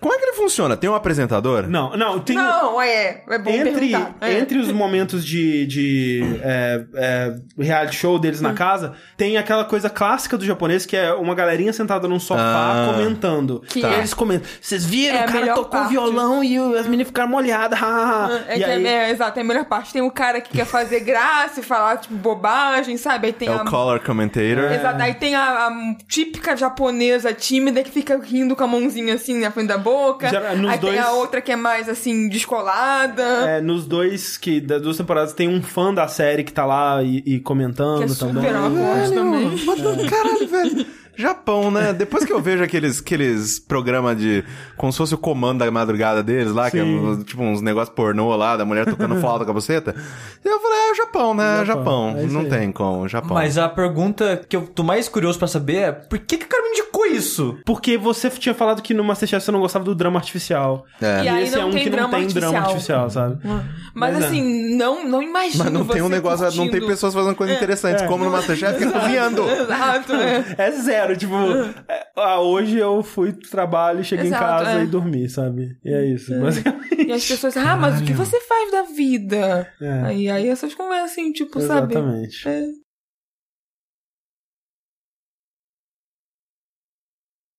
Como 0.00 0.14
é 0.14 0.18
que 0.18 0.24
ele 0.24 0.32
funciona? 0.36 0.76
Tem 0.76 0.88
um 0.88 0.94
apresentador? 0.94 1.66
Não, 1.68 1.96
não, 1.96 2.20
tem... 2.20 2.36
Não, 2.36 2.80
é. 2.80 3.22
É 3.28 3.38
bom 3.38 3.50
Entre, 3.50 3.72
perguntar. 3.88 4.14
É. 4.20 4.38
entre 4.38 4.58
os 4.58 4.70
momentos 4.70 5.24
de, 5.24 5.66
de 5.66 6.38
é, 6.42 6.84
é, 6.94 7.34
reality 7.58 7.96
show 7.96 8.18
deles 8.18 8.40
Hum. 8.40 8.44
na 8.44 8.54
casa, 8.54 8.94
tem 9.16 9.36
aquela 9.36 9.64
coisa 9.64 9.90
clássica 9.90 10.38
do 10.38 10.44
japonês 10.44 10.86
que 10.86 10.96
é 10.96 11.12
uma 11.12 11.34
galerinha 11.34 11.72
sentada 11.72 12.06
num 12.06 12.20
sofá 12.20 12.38
Ah. 12.42 12.92
comentando. 12.92 13.60
Que 13.68 13.80
E 13.80 13.84
é- 13.84 13.98
eles 13.98 14.14
comentam. 14.14 14.48
Vocês 14.60 14.84
viram? 14.84 15.16
É 15.18 15.24
o 15.26 15.32
cara 15.32 15.46
tocou 15.48 15.64
parte. 15.66 15.90
violão 15.90 16.44
e 16.44 16.56
as 16.76 16.84
meninas 16.86 17.08
ficaram 17.08 17.28
molhadas. 17.28 17.80
ha, 17.82 17.86
ha, 17.86 18.26
ha." 18.26 18.40
É, 18.48 18.58
e 18.58 18.64
aí, 18.64 18.86
é, 18.86 18.90
é, 19.08 19.10
exato, 19.10 19.38
é 19.38 19.42
a 19.42 19.44
melhor 19.44 19.64
parte. 19.64 19.92
Tem 19.92 20.02
o 20.02 20.10
cara 20.10 20.40
que 20.40 20.50
quer 20.56 20.64
fazer 20.66 21.00
graça 21.00 21.60
e 21.60 21.62
falar, 21.62 21.96
tipo, 21.98 22.14
bobagem, 22.14 22.96
sabe? 22.96 23.26
Aí 23.28 23.32
tem 23.32 23.48
É 23.48 23.52
a. 23.52 23.62
o 23.62 23.64
color 23.64 23.98
commentator. 24.00 24.70
Exato, 24.72 25.02
aí 25.02 25.14
tem 25.14 25.34
a, 25.34 25.66
a 25.66 25.94
típica 26.06 26.56
japonesa 26.56 27.32
tímida 27.32 27.82
que 27.82 27.90
fica 27.90 28.18
rindo 28.22 28.54
com 28.54 28.62
a 28.64 28.66
mãozinha 28.66 29.14
assim 29.14 29.40
na 29.40 29.50
frente 29.50 29.66
da 29.68 29.76
boca. 29.78 29.87
Já- 30.30 30.54
nos 30.54 30.70
aí 30.70 30.78
tem 30.78 30.90
dois- 30.92 31.04
a 31.04 31.12
outra 31.12 31.40
que 31.40 31.52
é 31.52 31.56
mais 31.56 31.88
assim, 31.88 32.28
descolada. 32.28 33.22
é, 33.22 33.60
nos 33.60 33.86
dois 33.86 34.36
que 34.36 34.60
das 34.60 34.82
duas 34.82 34.96
temporadas 34.96 35.32
tem 35.32 35.48
um 35.48 35.62
fã 35.62 35.92
da 35.92 36.08
série 36.08 36.44
que 36.44 36.52
tá 36.52 36.64
lá 36.64 37.02
e, 37.02 37.22
e 37.26 37.40
comentando 37.40 37.98
Que 37.98 38.04
é 38.04 38.08
super 38.08 38.34
também. 38.34 38.50
awkward 38.54 39.12
também. 39.14 39.60
Mas, 39.66 40.10
Caralho, 40.10 40.48
velho. 40.48 40.86
Japão, 41.20 41.68
né? 41.68 41.92
Depois 41.92 42.24
que 42.24 42.32
eu 42.32 42.40
vejo 42.40 42.62
aqueles, 42.62 43.00
aqueles 43.00 43.58
programas 43.58 44.16
de. 44.16 44.44
Como 44.76 44.92
se 44.92 44.98
fosse 44.98 45.14
o 45.16 45.18
comando 45.18 45.58
da 45.58 45.68
madrugada 45.68 46.22
deles 46.22 46.52
lá, 46.52 46.70
que 46.70 46.78
é 46.78 46.84
Sim. 46.84 47.24
tipo 47.24 47.42
uns 47.42 47.60
negócios 47.60 47.92
pornô 47.92 48.36
lá, 48.36 48.56
da 48.56 48.64
mulher 48.64 48.84
tocando 48.86 49.16
flauta 49.20 49.44
com 49.44 49.50
a 49.50 49.54
buceta. 49.54 49.96
Eu 50.44 50.60
falei, 50.60 50.78
é 50.78 50.92
o 50.92 50.94
Japão, 50.94 51.34
né? 51.34 51.64
Japão, 51.64 52.10
Japão. 52.12 52.18
é 52.18 52.26
Não 52.26 52.40
aí. 52.42 52.48
tem 52.48 52.70
como, 52.70 53.08
Japão. 53.08 53.34
Mas 53.34 53.58
a 53.58 53.68
pergunta 53.68 54.40
que 54.48 54.54
eu 54.54 54.62
tô 54.62 54.84
mais 54.84 55.08
curioso 55.08 55.36
pra 55.40 55.48
saber 55.48 55.76
é 55.78 55.90
por 55.90 56.20
que, 56.20 56.36
que 56.38 56.44
o 56.44 56.48
cara 56.48 56.62
me 56.62 56.68
indicou 56.70 56.87
isso? 57.08 57.58
Porque 57.64 57.96
você 57.96 58.30
tinha 58.30 58.54
falado 58.54 58.82
que 58.82 58.94
no 58.94 59.02
Masterchef 59.04 59.44
você 59.44 59.50
não 59.50 59.60
gostava 59.60 59.84
do 59.84 59.94
drama 59.94 60.18
artificial. 60.18 60.84
É. 61.00 61.22
E 61.22 61.24
E 61.24 61.28
aí 61.28 61.42
esse 61.44 61.54
é 61.54 61.58
não 61.58 61.68
um 61.68 61.70
tem 61.72 61.84
que 61.84 61.90
não 61.90 61.96
drama 61.96 62.18
tem 62.18 62.26
drama 62.28 62.58
artificial. 62.58 63.00
artificial, 63.02 63.10
sabe? 63.10 63.64
Mas, 63.94 64.14
Mas 64.14 64.22
é. 64.22 64.26
assim, 64.26 64.76
não, 64.76 65.08
não 65.08 65.22
imagino 65.22 65.64
Mas 65.64 65.72
não 65.72 65.84
tem 65.86 66.02
um 66.02 66.08
negócio, 66.08 66.44
não 66.44 66.50
tem 66.50 66.66
curtindo. 66.66 66.86
pessoas 66.86 67.14
fazendo 67.14 67.34
coisas 67.34 67.56
interessantes, 67.56 68.06
como 68.06 68.24
no 68.24 68.30
Masterchef, 68.30 68.78
que 68.78 68.84
é 68.84 68.90
cozinhando. 68.90 69.42
Exato, 69.48 70.12
é. 70.14 70.44
É 70.58 70.70
zero, 70.70 71.16
tipo, 71.16 71.34
é, 71.88 72.06
ah, 72.16 72.40
hoje 72.40 72.78
eu 72.78 73.02
fui 73.02 73.32
pro 73.32 73.48
trabalho, 73.50 74.04
cheguei 74.04 74.26
Exato, 74.26 74.44
em 74.44 74.46
casa 74.66 74.80
é. 74.80 74.84
e 74.84 74.86
dormi, 74.86 75.28
sabe? 75.28 75.76
E 75.84 75.92
é 75.92 76.04
isso. 76.06 76.38
Basicamente. 76.38 77.06
E 77.08 77.12
as 77.12 77.24
pessoas, 77.26 77.56
ah, 77.56 77.76
mas 77.76 78.00
o 78.00 78.04
que 78.04 78.12
você 78.12 78.40
faz 78.40 78.70
da 78.70 78.82
vida? 78.82 79.66
É. 79.80 80.02
Aí, 80.04 80.30
aí 80.30 80.48
essas 80.48 80.74
conversas 80.74 81.12
assim, 81.12 81.32
tipo, 81.32 81.60
sabe? 81.60 81.94
Exatamente. 81.94 82.48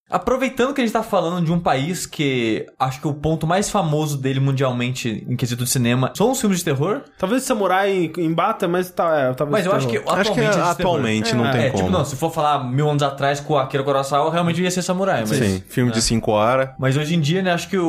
Aproveitando 0.10 0.74
que 0.74 0.82
a 0.82 0.84
gente 0.84 0.94
tá 0.94 1.04
falando 1.04 1.46
de 1.46 1.52
um 1.52 1.60
país 1.60 2.06
que 2.06 2.66
acho 2.80 3.00
que 3.00 3.08
o 3.08 3.14
ponto 3.14 3.46
mais 3.46 3.70
famoso 3.70 4.18
dele 4.18 4.40
mundialmente 4.40 5.26
em 5.30 5.36
quesito 5.36 5.64
de 5.64 5.70
cinema 5.70 6.12
são 6.16 6.32
os 6.32 6.40
filmes 6.42 6.60
de 6.60 6.66
terror. 6.66 7.02
Talvez 7.18 7.44
Samurai 7.44 8.12
embata, 8.18 8.68
mas 8.68 8.90
tá, 8.90 9.18
é, 9.20 9.34
talvez 9.34 9.52
Mas 9.60 9.66
eu 9.66 9.72
acho 9.74 9.88
que 9.88 10.00
terror. 10.00 10.20
Acho 10.20 10.34
que 10.34 10.40
atualmente, 10.40 10.58
é 10.60 10.64
de 10.64 10.70
atualmente 10.72 11.36
não 11.36 11.52
tem 11.52 11.62
é, 11.62 11.70
como. 11.70 11.84
tipo, 11.84 11.90
não, 11.96 12.04
se 12.06 12.16
for 12.16 12.32
falar 12.32 12.64
mil 12.64 12.90
anos 12.90 13.04
atrás 13.04 13.40
com 13.40 13.58
Akira 13.58 13.84
Kurosawa, 13.84 14.32
realmente 14.32 14.62
ia 14.62 14.72
ser 14.72 14.82
samurai. 14.82 15.22
Mas, 15.28 15.38
Sim, 15.38 15.64
filme 15.68 15.92
de 15.92 16.02
5 16.02 16.32
horas. 16.32 16.70
Mas 16.80 16.98
hoje 16.98 17.16
em 17.16 17.20
dia, 17.22 17.42
né, 17.44 17.52
acho 17.52 17.70
que 17.70 17.78
o, 17.78 17.88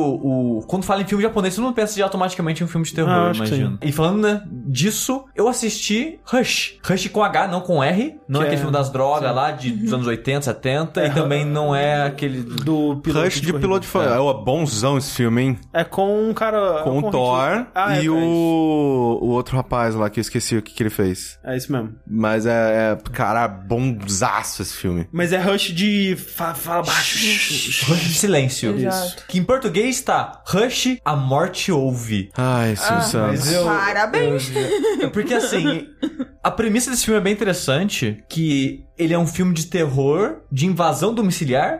o- 0.59 0.63
Quando 0.67 0.83
fala 0.83 1.01
em 1.01 1.05
filme 1.05 1.23
japonês, 1.23 1.53
você 1.55 1.61
não 1.61 1.73
pensa 1.73 1.95
de 1.95 2.03
automaticamente 2.03 2.61
em 2.61 2.65
um 2.65 2.69
filme 2.69 2.85
de 2.85 2.93
terror, 2.93 3.09
Ah, 3.11 3.31
imagino. 3.33 3.79
E 3.81 3.91
falando, 3.91 4.21
né, 4.21 4.43
disso, 4.67 5.25
eu 5.35 5.47
assisti 5.47 6.19
Rush. 6.25 6.77
Rush 6.85 7.07
com 7.07 7.23
H, 7.23 7.47
não 7.47 7.61
com 7.61 7.83
R. 7.83 8.19
Não 8.27 8.39
Que 8.41 8.45
é 8.45 8.47
aquele 8.49 8.55
é- 8.55 8.63
filme 8.63 8.71
das 8.73 8.89
drogas 8.91 9.33
lá, 9.35 9.51
de, 9.51 9.71
dos 9.71 9.91
anos 9.93 10.05
80, 10.07 10.41
70. 10.43 11.05
e 11.05 11.09
também 11.09 11.43
não 11.45 11.75
é 11.75 12.10
aquele... 12.11 12.41
do 12.41 12.97
piloto 13.03 13.25
Rush 13.25 13.35
de 13.35 13.47
corrida. 13.47 13.59
piloto 13.59 13.81
de 13.81 13.87
fã. 13.87 14.03
É, 14.03 14.19
ó, 14.19 14.33
bonzão 14.33 14.97
esse 14.97 15.11
filme, 15.11 15.41
hein? 15.41 15.59
É 15.73 15.83
com 15.83 16.29
um 16.29 16.33
cara. 16.33 16.81
Com 16.83 16.91
o 16.91 17.07
um 17.07 17.11
Thor 17.11 17.39
Hitler. 17.39 17.67
Ah, 17.73 17.97
é, 17.97 18.03
e 18.03 18.05
é 18.07 18.09
o, 18.09 19.19
o 19.21 19.27
outro 19.29 19.55
rapaz 19.55 19.95
lá 19.95 20.09
que 20.09 20.19
eu 20.19 20.21
esqueci 20.21 20.55
o 20.57 20.61
que, 20.61 20.73
que 20.73 20.83
ele 20.83 20.89
fez. 20.89 21.39
É 21.43 21.55
isso 21.55 21.71
mesmo. 21.71 21.95
Mas 22.07 22.45
é, 22.45 22.51
é 22.51 22.97
cara, 23.11 23.47
bonzaço 23.47 24.61
esse 24.61 24.75
filme. 24.75 25.07
Mas 25.11 25.33
é 25.33 25.39
Rush 25.39 25.73
de. 25.73 26.15
Fa 26.15 26.53
fala 26.53 26.83
baixo. 26.83 27.17
Rush 27.87 28.03
de 28.03 28.13
silêncio. 28.13 28.77
Exato. 28.77 29.25
Que 29.27 29.39
em 29.39 29.43
português 29.43 30.01
tá 30.01 30.41
Rush, 30.45 30.97
a 31.03 31.15
morte 31.15 31.71
ouve. 31.71 32.29
Ai, 32.37 32.75
Silvio 32.75 33.27
mas 33.27 33.51
eu- 33.51 33.65
Parabéns! 33.65 34.51
É 35.01 35.07
Porque 35.07 35.33
assim, 35.33 35.87
a 36.43 36.51
premissa 36.51 36.89
desse 36.91 37.05
filme 37.05 37.19
é 37.19 37.23
bem 37.23 37.33
interessante, 37.33 38.23
que 38.29 38.85
ele 38.97 39.13
é 39.13 39.17
um 39.17 39.27
filme 39.27 39.53
de 39.53 39.65
terror, 39.65 40.41
de 40.51 40.67
invasão 40.67 41.13
domiciliar, 41.13 41.79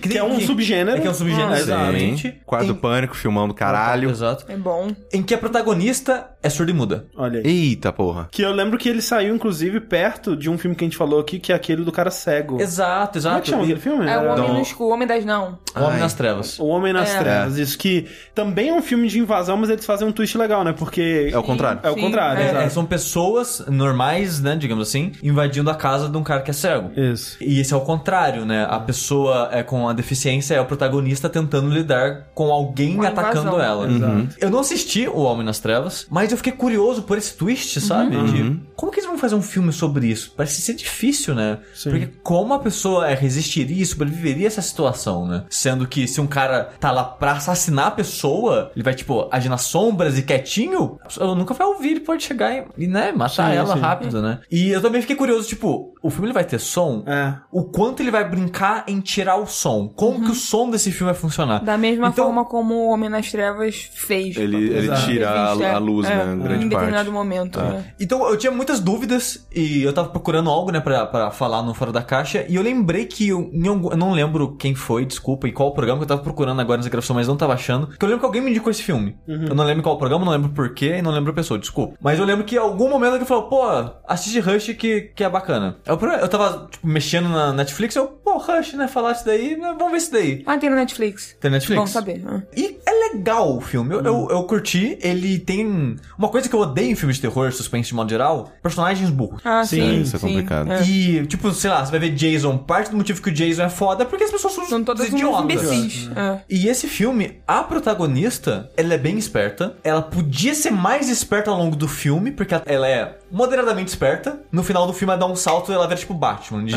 que, 0.00 0.08
Que 0.08 0.18
é 0.18 0.24
um 0.24 0.40
subgênero. 0.40 0.98
É 0.98 1.00
que 1.00 1.06
é 1.06 1.10
um 1.10 1.14
subgênero, 1.14 1.52
Ah, 1.52 1.58
exatamente. 1.58 2.40
Quarto 2.44 2.66
do 2.66 2.72
Em- 2.72 2.76
Pânico, 2.76 3.16
filmão 3.16 3.48
do 3.48 3.54
caralho. 3.54 4.10
Exato. 4.10 4.44
É 4.48 4.56
bom. 4.56 4.90
Em 5.12 5.22
que 5.22 5.34
a 5.34 5.38
protagonista 5.38 6.30
é 6.42 6.48
surda 6.50 6.70
e 6.70 6.74
muda. 6.74 7.06
Olha 7.16 7.40
aí. 7.40 7.46
Eita 7.46 7.92
porra. 7.92 8.28
Que 8.30 8.42
eu 8.42 8.52
lembro 8.52 8.78
que 8.78 8.88
ele 8.88 9.00
saiu, 9.02 9.34
inclusive, 9.34 9.80
perto 9.80 10.36
de 10.36 10.50
um 10.50 10.58
filme 10.58 10.74
que 10.76 10.84
a 10.84 10.86
gente 10.86 10.96
falou 10.96 11.20
aqui, 11.20 11.38
que 11.38 11.52
é 11.52 11.54
aquele 11.54 11.84
do 11.84 11.92
cara 11.92 12.10
cego. 12.10 12.60
Exato, 12.60 13.12
Como 13.12 13.16
é 13.16 13.18
exato. 13.18 13.42
que 13.42 13.50
chama 13.50 13.62
aquele 13.62 13.80
filme? 13.80 14.06
É 14.06 14.18
o 14.18 14.22
Homem 14.22 14.32
Então- 14.32 14.54
no 14.54 14.60
Escuro, 14.60 14.90
o 14.90 14.92
Homem 14.92 15.06
das 15.08 15.24
Não. 15.24 15.58
O 15.74 15.78
Homem 15.80 15.94
Ai. 15.94 16.00
nas 16.00 16.14
Trevas. 16.14 16.58
O 16.58 16.66
Homem 16.66 16.92
nas 16.92 17.14
É. 17.14 17.18
Trevas, 17.18 17.56
isso 17.58 17.78
que 17.78 18.06
também 18.34 18.68
é 18.68 18.74
um 18.74 18.82
filme 18.82 19.08
de 19.08 19.18
invasão, 19.18 19.56
mas 19.56 19.70
eles 19.70 19.84
fazem 19.86 20.06
um 20.06 20.12
twist 20.12 20.36
legal, 20.36 20.64
né? 20.64 20.72
Porque. 20.72 21.30
É 21.32 21.38
o 21.38 21.42
contrário. 21.42 21.80
É 21.82 21.90
o 21.90 21.94
Sim, 21.94 22.00
contrário, 22.00 22.40
é. 22.42 22.46
É, 22.46 22.50
exato. 22.50 22.70
são 22.74 22.84
pessoas 22.84 23.64
normais, 23.68 24.40
né, 24.40 24.56
digamos 24.56 24.88
assim, 24.88 25.12
invadindo 25.22 25.70
a 25.70 25.74
casa 25.74 26.08
de 26.08 26.16
um 26.16 26.22
cara 26.22 26.42
que 26.42 26.50
é 26.50 26.54
cego. 26.54 26.90
Isso. 26.96 27.36
E 27.40 27.60
esse 27.60 27.72
é 27.72 27.76
o 27.76 27.80
contrário, 27.80 28.44
né? 28.44 28.66
A 28.68 28.78
pessoa 28.80 29.48
é 29.52 29.62
com 29.62 29.88
a 29.88 29.92
deficiência 29.92 30.54
é 30.54 30.60
o 30.60 30.64
protagonista 30.66 31.28
tentando 31.28 31.68
lidar 31.70 32.28
com 32.34 32.50
alguém 32.52 32.94
Uma 32.96 33.08
atacando 33.08 33.48
invasão. 33.48 33.60
ela. 33.62 33.90
Exato. 33.90 34.28
Eu 34.40 34.50
não 34.50 34.60
assisti 34.60 35.06
O 35.08 35.20
Homem 35.22 35.44
nas 35.44 35.58
Trevas, 35.58 36.06
mas 36.10 36.31
eu 36.32 36.38
fiquei 36.38 36.52
curioso 36.52 37.02
por 37.02 37.18
esse 37.18 37.34
twist, 37.34 37.80
sabe? 37.80 38.16
De 38.32 38.60
como 38.74 38.90
que 38.90 39.00
eles 39.00 39.08
vão 39.08 39.18
fazer 39.18 39.34
um 39.34 39.42
filme 39.42 39.72
sobre 39.72 40.06
isso? 40.06 40.32
Parece 40.36 40.60
ser 40.60 40.74
difícil, 40.74 41.34
né? 41.34 41.58
Sim. 41.74 41.90
Porque 41.90 42.06
como 42.22 42.54
a 42.54 42.58
pessoa 42.58 43.08
é, 43.08 43.14
resistiria, 43.14 43.84
sobreviveria 43.84 44.46
a 44.46 44.48
essa 44.48 44.62
situação, 44.62 45.26
né? 45.26 45.44
Sendo 45.48 45.86
que 45.86 46.06
se 46.06 46.20
um 46.20 46.26
cara 46.26 46.64
tá 46.80 46.90
lá 46.90 47.04
pra 47.04 47.32
assassinar 47.32 47.86
a 47.86 47.90
pessoa, 47.90 48.70
ele 48.74 48.82
vai, 48.82 48.94
tipo, 48.94 49.28
agir 49.30 49.48
nas 49.48 49.62
sombras 49.62 50.18
e 50.18 50.22
quietinho, 50.22 50.98
eu 51.18 51.34
nunca 51.34 51.54
vai 51.54 51.66
ouvir, 51.66 51.90
ele 51.90 52.00
pode 52.00 52.22
chegar 52.24 52.52
e, 52.54 52.84
e, 52.84 52.86
né, 52.86 53.12
matar 53.12 53.50
Sim, 53.50 53.56
ela 53.56 53.74
sim. 53.74 53.80
rápido, 53.80 54.22
né? 54.22 54.40
E 54.50 54.70
eu 54.70 54.80
também 54.80 55.00
fiquei 55.00 55.16
curioso, 55.16 55.48
tipo, 55.48 55.91
o 56.02 56.10
filme 56.10 56.26
ele 56.26 56.32
vai 56.34 56.44
ter 56.44 56.58
som? 56.58 57.02
É. 57.06 57.34
O 57.50 57.64
quanto 57.64 58.00
ele 58.02 58.10
vai 58.10 58.28
brincar 58.28 58.84
em 58.88 59.00
tirar 59.00 59.36
o 59.36 59.46
som? 59.46 59.88
Como 59.88 60.24
que 60.24 60.30
o 60.30 60.34
som 60.34 60.70
desse 60.70 60.90
filme 60.90 61.12
vai 61.12 61.20
funcionar? 61.20 61.62
Da 61.64 61.78
mesma 61.78 62.08
Então- 62.08 62.24
forma 62.26 62.44
como 62.44 62.74
o 62.74 62.88
Homem 62.92 63.08
nas 63.08 63.30
Trevas 63.30 63.88
fez. 63.94 64.36
Ele, 64.36 64.56
ele 64.70 64.90
tira 65.04 65.30
a, 65.30 65.74
a 65.74 65.78
luz, 65.78 66.08
É, 66.08 66.16
né? 66.24 66.32
Em 66.34 66.38
Grande 66.38 66.64
determinado 66.68 66.94
parte. 66.96 67.10
momento, 67.10 67.58
né? 67.60 67.84
Então 68.00 68.28
eu 68.28 68.36
tinha 68.36 68.50
muitas 68.52 68.80
dúvidas 68.80 69.46
e 69.54 69.82
eu 69.82 69.92
tava 69.92 70.08
procurando 70.08 70.50
algo, 70.50 70.70
né, 70.70 70.80
pra, 70.80 71.06
pra 71.06 71.30
falar 71.30 71.62
no 71.62 71.74
Fora 71.74 71.92
da 71.92 72.02
Caixa. 72.02 72.44
E 72.48 72.56
eu 72.56 72.62
lembrei 72.62 73.04
que 73.06 73.28
eu, 73.28 73.50
em 73.52 73.66
algum- 73.68 73.90
eu 73.90 73.96
não 73.96 74.12
lembro 74.12 74.56
quem 74.56 74.74
foi, 74.74 75.04
desculpa, 75.04 75.46
e 75.48 75.52
qual 75.52 75.72
programa 75.72 75.98
que 76.00 76.04
eu 76.04 76.08
tava 76.08 76.22
procurando 76.22 76.60
agora 76.60 76.78
nessa 76.78 76.90
gravação, 76.90 77.14
mas 77.16 77.28
não 77.28 77.36
tava 77.36 77.54
achando. 77.54 77.86
Que 77.86 78.04
eu 78.04 78.08
lembro 78.08 78.20
que 78.20 78.26
alguém 78.26 78.42
me 78.42 78.50
indicou 78.50 78.70
esse 78.70 78.82
filme. 78.82 79.16
Eu 79.26 79.54
não 79.54 79.64
lembro 79.64 79.82
qual 79.82 79.96
programa, 79.98 80.24
não 80.24 80.32
lembro 80.32 80.50
porquê 80.50 80.96
e 80.98 81.02
não 81.02 81.10
lembro 81.10 81.30
a 81.30 81.34
pessoa, 81.34 81.58
desculpa. 81.58 81.94
Mas 82.00 82.18
eu 82.18 82.24
lembro 82.24 82.44
que 82.44 82.56
em 82.56 82.58
algum 82.58 82.88
momento 82.88 83.12
alguém 83.12 83.26
falou, 83.26 83.44
pô, 83.44 83.62
assiste 84.06 84.40
Rush 84.40 84.72
que, 84.74 85.12
que 85.14 85.22
é 85.24 85.28
bacana. 85.28 85.76
Eu, 86.00 86.08
eu 86.12 86.28
tava, 86.28 86.68
tipo, 86.70 86.86
mexendo 86.86 87.28
na 87.28 87.52
Netflix, 87.52 87.94
eu, 87.96 88.06
pô, 88.06 88.38
Rush, 88.38 88.74
né, 88.74 88.88
falar 88.88 89.12
isso 89.12 89.24
daí, 89.24 89.56
né, 89.56 89.74
vamos 89.78 89.92
ver 89.92 89.98
isso 89.98 90.12
daí. 90.12 90.42
Ah, 90.46 90.56
tem 90.58 90.70
no 90.70 90.76
Netflix. 90.76 91.36
Tem 91.40 91.50
Netflix? 91.50 91.80
Bom 91.80 91.86
saber. 91.86 92.22
ah. 92.26 92.40
E 92.56 92.78
é 92.86 92.92
legal 93.12 93.56
o 93.56 93.60
filme. 93.60 93.94
Eu, 93.94 94.00
eu, 94.02 94.28
eu 94.30 94.42
curti. 94.44 94.96
Ele 95.00 95.38
tem. 95.38 95.96
Uma 96.18 96.28
coisa 96.28 96.48
que 96.48 96.54
eu 96.54 96.60
odeio 96.60 96.90
em 96.90 96.94
filmes 96.94 97.16
de 97.16 97.22
terror, 97.22 97.52
suspense 97.52 97.88
de 97.88 97.94
modo 97.94 98.08
geral: 98.10 98.50
personagens 98.62 99.10
burros. 99.10 99.40
Ah, 99.44 99.64
Sim, 99.64 99.76
sim. 99.80 100.00
isso 100.02 100.16
é 100.16 100.18
sim. 100.18 100.26
complicado. 100.28 100.72
É. 100.72 100.82
E, 100.82 101.26
tipo, 101.26 101.50
sei 101.52 101.70
lá, 101.70 101.84
você 101.84 101.90
vai 101.90 102.00
ver 102.00 102.10
Jason. 102.10 102.56
Parte 102.58 102.90
do 102.90 102.96
motivo 102.96 103.20
que 103.22 103.28
o 103.30 103.32
Jason 103.32 103.62
é 103.62 103.68
foda 103.68 104.02
é 104.02 104.06
porque 104.06 104.24
as 104.24 104.30
pessoas 104.30 104.54
são, 104.54 104.66
São 104.66 104.84
todas 104.84 105.08
idiotas. 105.08 105.44
imbecis. 105.44 106.10
É. 106.16 106.40
E 106.48 106.68
esse 106.68 106.86
filme, 106.88 107.40
a 107.46 107.62
protagonista, 107.62 108.70
ela 108.76 108.94
é 108.94 108.98
bem 108.98 109.18
esperta. 109.18 109.76
Ela 109.84 110.02
podia 110.02 110.54
ser 110.54 110.70
mais 110.70 111.08
esperta 111.08 111.50
ao 111.50 111.56
longo 111.58 111.76
do 111.76 111.86
filme, 111.88 112.30
porque 112.32 112.54
ela 112.66 112.88
é 112.88 113.18
moderadamente 113.30 113.88
esperta. 113.88 114.40
No 114.50 114.62
final 114.62 114.86
do 114.86 114.92
filme, 114.92 115.12
ela 115.12 115.20
dá 115.20 115.26
um 115.26 115.36
salto 115.36 115.72
ela 115.82 115.88
vira 115.88 116.00
tipo 116.00 116.14
Batman. 116.14 116.64
De, 116.64 116.74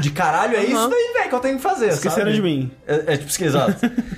de 0.00 0.10
caralho, 0.10 0.56
é 0.56 0.64
isso 0.64 0.88
daí, 0.88 1.12
velho, 1.14 1.28
que 1.28 1.34
eu 1.34 1.40
tenho 1.40 1.56
que 1.56 1.62
fazer. 1.62 1.88
Esqueceram 1.88 2.26
sabe? 2.26 2.34
de 2.34 2.42
mim. 2.42 2.70
É, 2.86 3.14
é 3.14 3.16
tipo, 3.16 3.44
exato. 3.44 3.74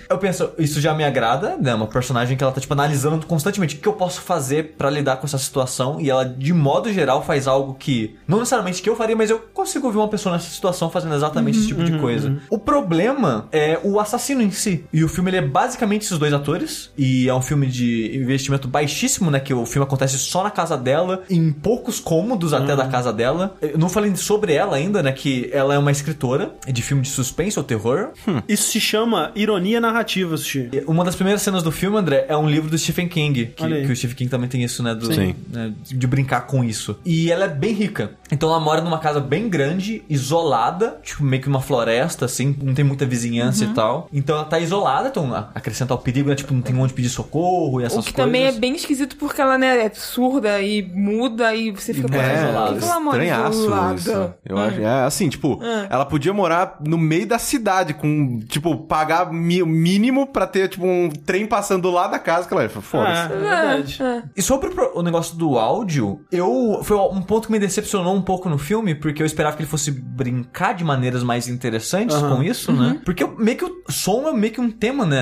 eu 0.08 0.18
penso, 0.18 0.50
isso 0.58 0.80
já 0.80 0.94
me 0.94 1.04
agrada, 1.04 1.56
né? 1.56 1.74
Uma 1.74 1.86
personagem 1.86 2.36
que 2.36 2.42
ela 2.42 2.52
tá, 2.52 2.60
tipo, 2.60 2.72
analisando 2.72 3.26
constantemente 3.26 3.76
o 3.76 3.78
que 3.78 3.88
eu 3.88 3.92
posso 3.92 4.20
fazer 4.20 4.74
pra 4.76 4.90
lidar 4.90 5.16
com 5.16 5.26
essa 5.26 5.38
situação. 5.38 6.00
E 6.00 6.10
ela, 6.10 6.24
de 6.24 6.52
modo 6.52 6.92
geral, 6.92 7.22
faz 7.22 7.46
algo 7.46 7.74
que, 7.74 8.16
não 8.26 8.38
necessariamente 8.38 8.82
que 8.82 8.88
eu 8.88 8.96
faria, 8.96 9.16
mas 9.16 9.30
eu 9.30 9.38
consigo 9.38 9.90
ver 9.90 9.98
uma 9.98 10.08
pessoa 10.08 10.34
nessa 10.34 10.50
situação 10.50 10.90
fazendo 10.90 11.14
exatamente 11.14 11.58
esse 11.58 11.68
tipo 11.68 11.84
de 11.84 11.98
coisa. 11.98 12.38
O 12.48 12.58
problema 12.58 13.48
é 13.52 13.78
o 13.82 13.98
assassino 13.98 14.42
em 14.42 14.50
si. 14.50 14.84
E 14.92 15.04
o 15.04 15.08
filme, 15.08 15.30
ele 15.30 15.38
é 15.38 15.42
basicamente 15.42 16.02
esses 16.02 16.18
dois 16.18 16.32
atores. 16.32 16.90
E 16.96 17.28
é 17.28 17.34
um 17.34 17.42
filme 17.42 17.66
de 17.66 18.16
investimento 18.16 18.68
baixíssimo, 18.68 19.30
né? 19.30 19.40
Que 19.40 19.52
o 19.52 19.66
filme 19.66 19.84
acontece 19.86 20.18
só 20.18 20.42
na 20.42 20.50
casa 20.50 20.76
dela, 20.76 21.22
em 21.28 21.52
poucos 21.52 22.00
cômodos 22.00 22.52
até 22.52 22.76
da 22.76 22.88
casa 22.88 23.12
dela. 23.12 23.56
Eu 23.60 23.78
não 23.78 23.88
falei 23.88 24.10
sobre 24.20 24.54
ela 24.54 24.76
ainda, 24.76 25.02
né? 25.02 25.12
Que 25.12 25.50
ela 25.52 25.74
é 25.74 25.78
uma 25.78 25.90
escritora 25.90 26.54
de 26.66 26.82
filme 26.82 27.02
de 27.02 27.08
suspense 27.08 27.58
ou 27.58 27.64
terror. 27.64 28.10
Isso 28.48 28.70
se 28.70 28.80
chama 28.80 29.32
ironia 29.34 29.80
narrativa, 29.80 30.36
Sushi. 30.36 30.70
Uma 30.86 31.04
das 31.04 31.14
primeiras 31.14 31.42
cenas 31.42 31.62
do 31.62 31.72
filme, 31.72 31.96
André, 31.96 32.26
é 32.28 32.36
um 32.36 32.48
livro 32.48 32.70
do 32.70 32.78
Stephen 32.78 33.08
King. 33.08 33.46
Que, 33.56 33.86
que 33.86 33.92
o 33.92 33.96
Stephen 33.96 34.16
King 34.16 34.30
também 34.30 34.48
tem 34.48 34.62
isso, 34.62 34.82
né? 34.82 34.94
Do, 34.94 35.12
Sim. 35.12 35.34
né, 35.52 35.72
de 35.82 36.06
brincar 36.06 36.42
com 36.46 36.62
isso. 36.62 36.98
E 37.04 37.30
ela 37.30 37.44
é 37.44 37.48
bem 37.48 37.72
rica. 37.72 38.12
Então 38.32 38.48
ela 38.48 38.60
mora 38.60 38.80
numa 38.80 38.98
casa 38.98 39.20
bem 39.20 39.48
grande, 39.48 40.02
isolada, 40.08 40.98
tipo, 41.02 41.22
meio 41.24 41.42
que 41.42 41.48
uma 41.48 41.60
floresta, 41.60 42.24
assim, 42.24 42.56
não 42.62 42.74
tem 42.74 42.84
muita 42.84 43.04
vizinhança 43.06 43.64
Uhum. 43.64 43.70
e 43.70 43.74
tal. 43.74 44.08
Então 44.12 44.36
ela 44.36 44.44
tá 44.44 44.58
isolada, 44.58 45.08
então 45.08 45.32
a- 45.34 45.50
acrescenta 45.54 45.94
o 45.94 45.98
perigo, 45.98 46.28
né? 46.28 46.34
Tipo, 46.34 46.54
não 46.54 46.62
tem 46.62 46.76
onde 46.78 46.92
pedir 46.92 47.08
socorro 47.08 47.80
e 47.80 47.84
essas 47.84 47.98
O 47.98 48.02
que 48.06 48.12
coisas. 48.12 48.26
também 48.32 48.46
é 48.46 48.52
bem 48.52 48.74
esquisito 48.74 49.16
porque 49.16 49.40
ela, 49.40 49.58
né, 49.58 49.84
é 49.86 49.90
surda 49.90 50.60
e 50.60 50.82
muda 50.94 51.54
e 51.54 51.70
você 51.70 51.92
fica 51.92 52.06
É, 52.16 52.52
mora 52.52 52.74
estranhaço 53.14 53.58
isolada? 53.60 53.94
isso. 53.96 54.34
Eu 54.44 54.58
acho, 54.58 54.80
é 54.80 55.04
assim, 55.04 55.28
tipo, 55.28 55.60
ela 55.88 56.04
podia 56.06 56.32
morar 56.32 56.76
no 56.86 56.96
meio 56.98 57.26
da 57.26 57.38
cidade 57.38 57.94
com, 57.94 58.40
tipo, 58.48 58.76
pagar 58.76 59.32
mi- 59.32 59.62
o 59.62 59.66
mínimo 59.66 60.26
pra 60.26 60.46
ter, 60.46 60.68
tipo, 60.68 60.86
um 60.86 61.08
trem 61.10 61.46
passando 61.46 61.82
do 61.82 61.90
lado 61.90 62.10
da 62.12 62.18
casa 62.18 62.46
que 62.46 62.54
ela 62.54 62.62
é. 62.64 62.68
Foda-se. 62.68 63.32
É, 63.32 63.36
é 63.36 63.38
verdade. 63.38 63.98
E 64.36 64.42
sobre 64.42 64.68
o, 64.68 64.72
pro- 64.74 64.92
o 64.98 65.02
negócio 65.02 65.36
do 65.36 65.58
áudio, 65.58 66.20
eu 66.30 66.80
foi 66.82 66.96
um 66.96 67.20
ponto 67.22 67.46
que 67.46 67.52
me 67.52 67.58
decepcionou 67.58 68.19
um 68.20 68.24
pouco 68.24 68.48
no 68.48 68.58
filme, 68.58 68.94
porque 68.94 69.22
eu 69.22 69.26
esperava 69.26 69.56
que 69.56 69.62
ele 69.62 69.70
fosse 69.70 69.90
brincar 69.90 70.74
de 70.74 70.84
maneiras 70.84 71.22
mais 71.22 71.48
interessantes 71.48 72.16
Aham. 72.16 72.36
com 72.36 72.42
isso, 72.42 72.72
né? 72.72 73.00
Porque 73.04 73.22
eu- 73.24 73.36
meio 73.38 73.56
que 73.56 73.64
o 73.64 73.82
som 73.90 74.28
é 74.28 74.32
meio 74.32 74.52
que 74.52 74.60
um 74.60 74.70
tema, 74.70 75.04
né, 75.06 75.20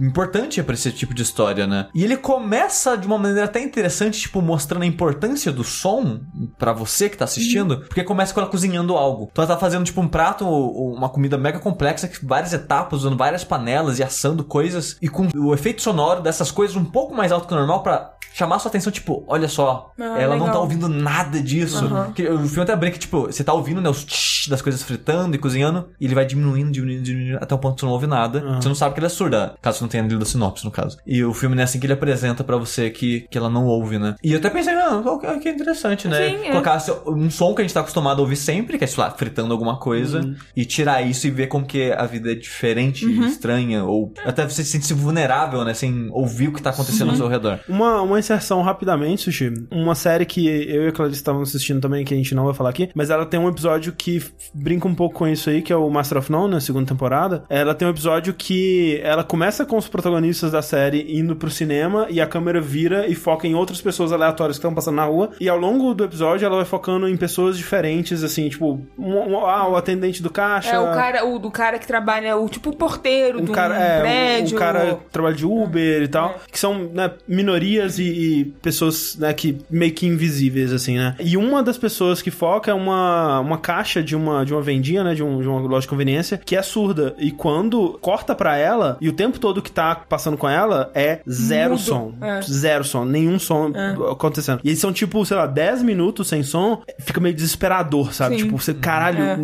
importante 0.00 0.62
pra 0.62 0.74
esse 0.74 0.90
tipo 0.92 1.12
de 1.14 1.22
história, 1.22 1.66
né? 1.66 1.88
E 1.94 2.04
ele 2.04 2.16
começa 2.16 2.96
de 2.96 3.06
uma 3.06 3.18
maneira 3.18 3.44
até 3.44 3.60
interessante, 3.62 4.20
tipo 4.20 4.40
mostrando 4.40 4.82
a 4.82 4.86
importância 4.86 5.52
do 5.52 5.64
som 5.64 6.20
pra 6.58 6.72
você 6.72 7.08
que 7.08 7.16
tá 7.16 7.24
assistindo, 7.24 7.80
porque 7.88 8.04
começa 8.04 8.32
com 8.32 8.40
ela 8.40 8.48
cozinhando 8.48 8.96
algo. 8.96 9.28
Então 9.32 9.44
ela 9.44 9.54
tá 9.54 9.60
fazendo 9.60 9.84
tipo 9.84 10.00
um 10.00 10.08
prato, 10.08 10.46
ou 10.46 10.94
uma 10.94 11.08
comida 11.08 11.36
mega 11.36 11.58
complexa, 11.58 12.08
que 12.08 12.24
várias 12.24 12.52
etapas, 12.52 13.00
usando 13.00 13.16
várias 13.16 13.44
panelas 13.44 13.98
e 13.98 14.02
assando 14.02 14.44
coisas 14.44 14.96
e 15.02 15.08
com 15.08 15.28
o 15.36 15.52
efeito 15.54 15.82
sonoro 15.82 16.22
dessas 16.22 16.50
coisas 16.50 16.76
um 16.76 16.84
pouco 16.84 17.14
mais 17.14 17.32
alto 17.32 17.46
que 17.48 17.54
o 17.54 17.56
normal 17.56 17.82
pra 17.82 18.12
chamar 18.38 18.58
sua 18.60 18.68
atenção, 18.68 18.92
tipo, 18.92 19.24
olha 19.26 19.48
só, 19.48 19.92
Ah, 19.98 20.16
ela 20.18 20.34
não 20.36 20.44
tá 20.44 20.50
legal. 20.52 20.62
ouvindo 20.62 20.88
nada 20.88 21.40
disso. 21.42 21.84
Que 22.14 22.28
o 22.28 22.46
filme 22.46 22.62
até 22.62 22.76
brinca, 22.76 22.96
tipo, 22.96 23.22
você 23.22 23.42
tá 23.42 23.52
ouvindo, 23.52 23.80
né, 23.80 23.88
os 23.90 24.04
tsh 24.04 24.48
das 24.48 24.62
coisas 24.62 24.82
fritando 24.82 25.34
e 25.34 25.38
cozinhando, 25.38 25.88
e 26.00 26.04
ele 26.06 26.14
vai 26.14 26.24
diminuindo, 26.24 26.70
diminuindo, 26.70 27.02
diminuindo, 27.02 27.38
até 27.42 27.54
o 27.54 27.58
ponto 27.58 27.74
que 27.74 27.80
você 27.80 27.86
não 27.86 27.92
ouve 27.92 28.06
nada. 28.06 28.38
Aham. 28.38 28.62
Você 28.62 28.68
não 28.68 28.74
sabe 28.76 28.94
que 28.94 29.00
ela 29.00 29.06
é 29.06 29.10
surda, 29.10 29.54
caso 29.60 29.78
você 29.78 29.84
não 29.84 29.88
tenha 29.88 30.04
lido 30.04 30.22
a 30.22 30.26
sinopse, 30.26 30.64
no 30.64 30.70
caso. 30.70 30.96
E 31.06 31.22
o 31.24 31.34
filme, 31.34 31.56
né, 31.56 31.64
assim 31.64 31.80
que 31.80 31.86
ele 31.86 31.92
apresenta 31.92 32.44
pra 32.44 32.56
você 32.56 32.88
que, 32.90 33.26
que 33.30 33.36
ela 33.36 33.50
não 33.50 33.66
ouve, 33.66 33.98
né. 33.98 34.14
E 34.22 34.32
eu 34.32 34.38
até 34.38 34.48
pensei, 34.48 34.72
ah, 34.74 35.02
que 35.42 35.48
interessante, 35.50 36.06
né. 36.08 36.30
Sim, 36.30 36.46
é. 36.46 36.50
Colocar 36.50 36.78
seu- 36.78 37.02
um 37.08 37.28
som 37.30 37.54
que 37.54 37.60
a 37.62 37.64
gente 37.64 37.74
tá 37.74 37.80
acostumado 37.80 38.18
a 38.20 38.22
ouvir 38.22 38.36
sempre, 38.36 38.78
que 38.78 38.84
é, 38.84 38.86
sei 38.86 39.02
lá, 39.02 39.10
fritando 39.10 39.52
alguma 39.52 39.76
coisa, 39.78 40.20
Uhum. 40.20 40.36
e 40.56 40.64
tirar 40.64 41.02
isso 41.02 41.26
e 41.26 41.30
ver 41.30 41.48
como 41.48 41.66
que 41.66 41.90
a 41.92 42.06
vida 42.06 42.30
é 42.32 42.34
diferente, 42.34 43.04
Uhum. 43.04 43.26
estranha, 43.26 43.84
ou 43.84 44.12
até 44.24 44.44
você 44.48 44.62
se 44.64 44.70
sentir 44.70 44.94
vulnerável, 44.94 45.64
né, 45.64 45.74
sem 45.74 46.08
ouvir 46.12 46.48
o 46.48 46.52
que 46.52 46.62
tá 46.62 46.70
acontecendo 46.70 47.10
ao 47.10 47.16
seu 47.16 47.28
redor. 47.28 47.58
Uma, 47.68 48.00
uma 48.02 48.18
inserção 48.28 48.60
rapidamente, 48.60 49.22
Sushi. 49.24 49.52
Uma 49.70 49.94
série 49.94 50.26
que 50.26 50.46
eu 50.46 50.84
e 50.84 50.88
a 50.88 50.92
Clarice 50.92 51.16
estávamos 51.18 51.48
assistindo 51.48 51.80
também, 51.80 52.04
que 52.04 52.12
a 52.12 52.16
gente 52.16 52.34
não 52.34 52.44
vai 52.44 52.52
falar 52.54 52.70
aqui, 52.70 52.90
mas 52.94 53.08
ela 53.08 53.24
tem 53.24 53.40
um 53.40 53.48
episódio 53.48 53.92
que 53.92 54.22
brinca 54.54 54.86
um 54.86 54.94
pouco 54.94 55.14
com 55.16 55.26
isso 55.26 55.48
aí, 55.48 55.62
que 55.62 55.72
é 55.72 55.76
o 55.76 55.88
Master 55.88 56.18
of 56.18 56.30
None, 56.30 56.52
na 56.52 56.60
segunda 56.60 56.86
temporada. 56.86 57.44
Ela 57.48 57.74
tem 57.74 57.88
um 57.88 57.90
episódio 57.90 58.34
que 58.34 59.00
ela 59.02 59.24
começa 59.24 59.64
com 59.64 59.76
os 59.78 59.88
protagonistas 59.88 60.52
da 60.52 60.60
série 60.60 61.18
indo 61.18 61.34
pro 61.36 61.50
cinema 61.50 62.06
e 62.10 62.20
a 62.20 62.26
câmera 62.26 62.60
vira 62.60 63.06
e 63.06 63.14
foca 63.14 63.46
em 63.46 63.54
outras 63.54 63.80
pessoas 63.80 64.12
aleatórias 64.12 64.56
que 64.56 64.60
estão 64.60 64.74
passando 64.74 64.96
na 64.96 65.04
rua. 65.04 65.30
E 65.40 65.48
ao 65.48 65.58
longo 65.58 65.94
do 65.94 66.04
episódio 66.04 66.44
ela 66.44 66.56
vai 66.56 66.64
focando 66.66 67.08
em 67.08 67.16
pessoas 67.16 67.56
diferentes, 67.56 68.22
assim, 68.22 68.48
tipo, 68.50 68.80
um, 68.98 69.14
um- 69.14 69.46
ah, 69.46 69.68
o 69.68 69.76
atendente 69.76 70.22
do 70.22 70.28
caixa. 70.30 70.70
É 70.70 70.78
o 70.78 70.92
cara, 70.92 71.24
o 71.24 71.38
do 71.38 71.50
cara 71.50 71.78
que 71.78 71.86
trabalha, 71.86 72.36
o 72.36 72.46
tipo 72.48 72.76
porteiro 72.76 73.38
um 73.40 73.44
um 73.44 73.46
cara, 73.46 73.74
é, 73.78 73.98
um- 73.98 74.00
prédio. 74.02 74.56
um 74.56 74.58
cara 74.58 74.94
que 74.96 75.10
trabalha 75.12 75.34
de 75.34 75.46
Uber 75.46 76.02
e 76.02 76.08
tal, 76.08 76.30
É. 76.30 76.34
que 76.52 76.58
são 76.58 76.74
né, 76.92 77.10
minorias 77.26 77.98
e, 77.98 78.02
e 78.18 78.44
pessoas 78.60 79.16
né, 79.16 79.32
que 79.32 79.58
meio 79.70 79.92
que 79.92 80.06
invisíveis, 80.06 80.72
assim, 80.72 80.96
né? 80.96 81.14
E 81.20 81.36
uma 81.36 81.62
das 81.62 81.78
pessoas 81.78 82.20
que 82.20 82.30
foca 82.30 82.70
é 82.70 82.74
uma, 82.74 83.38
uma 83.40 83.58
caixa 83.58 84.02
de 84.02 84.16
uma, 84.16 84.44
de 84.44 84.52
uma 84.52 84.60
vendinha, 84.60 85.04
né? 85.04 85.14
De, 85.14 85.22
um, 85.22 85.40
de 85.40 85.48
uma 85.48 85.60
loja 85.60 85.82
de 85.82 85.88
conveniência, 85.88 86.36
que 86.36 86.56
é 86.56 86.62
surda. 86.62 87.14
E 87.18 87.30
quando 87.30 87.98
corta 88.00 88.34
pra 88.34 88.56
ela, 88.56 88.96
e 89.00 89.08
o 89.08 89.12
tempo 89.12 89.38
todo 89.38 89.62
que 89.62 89.70
tá 89.70 89.94
passando 89.94 90.36
com 90.36 90.48
ela 90.48 90.90
é 90.94 91.20
zero 91.28 91.70
Mudo. 91.74 91.82
som. 91.82 92.14
É. 92.20 92.42
Zero 92.42 92.82
som, 92.84 93.04
nenhum 93.04 93.38
som 93.38 93.72
acontecendo. 94.10 94.60
E 94.64 94.68
eles 94.68 94.80
são 94.80 94.92
tipo, 94.92 95.24
sei 95.24 95.36
lá, 95.36 95.46
10 95.46 95.82
minutos 95.82 96.26
sem 96.28 96.42
som, 96.42 96.82
fica 96.98 97.20
meio 97.20 97.34
desesperador, 97.34 98.12
sabe? 98.12 98.36
Sim. 98.36 98.44
Tipo, 98.44 98.58
você, 98.58 98.74
caralho, 98.74 99.22
É. 99.22 99.38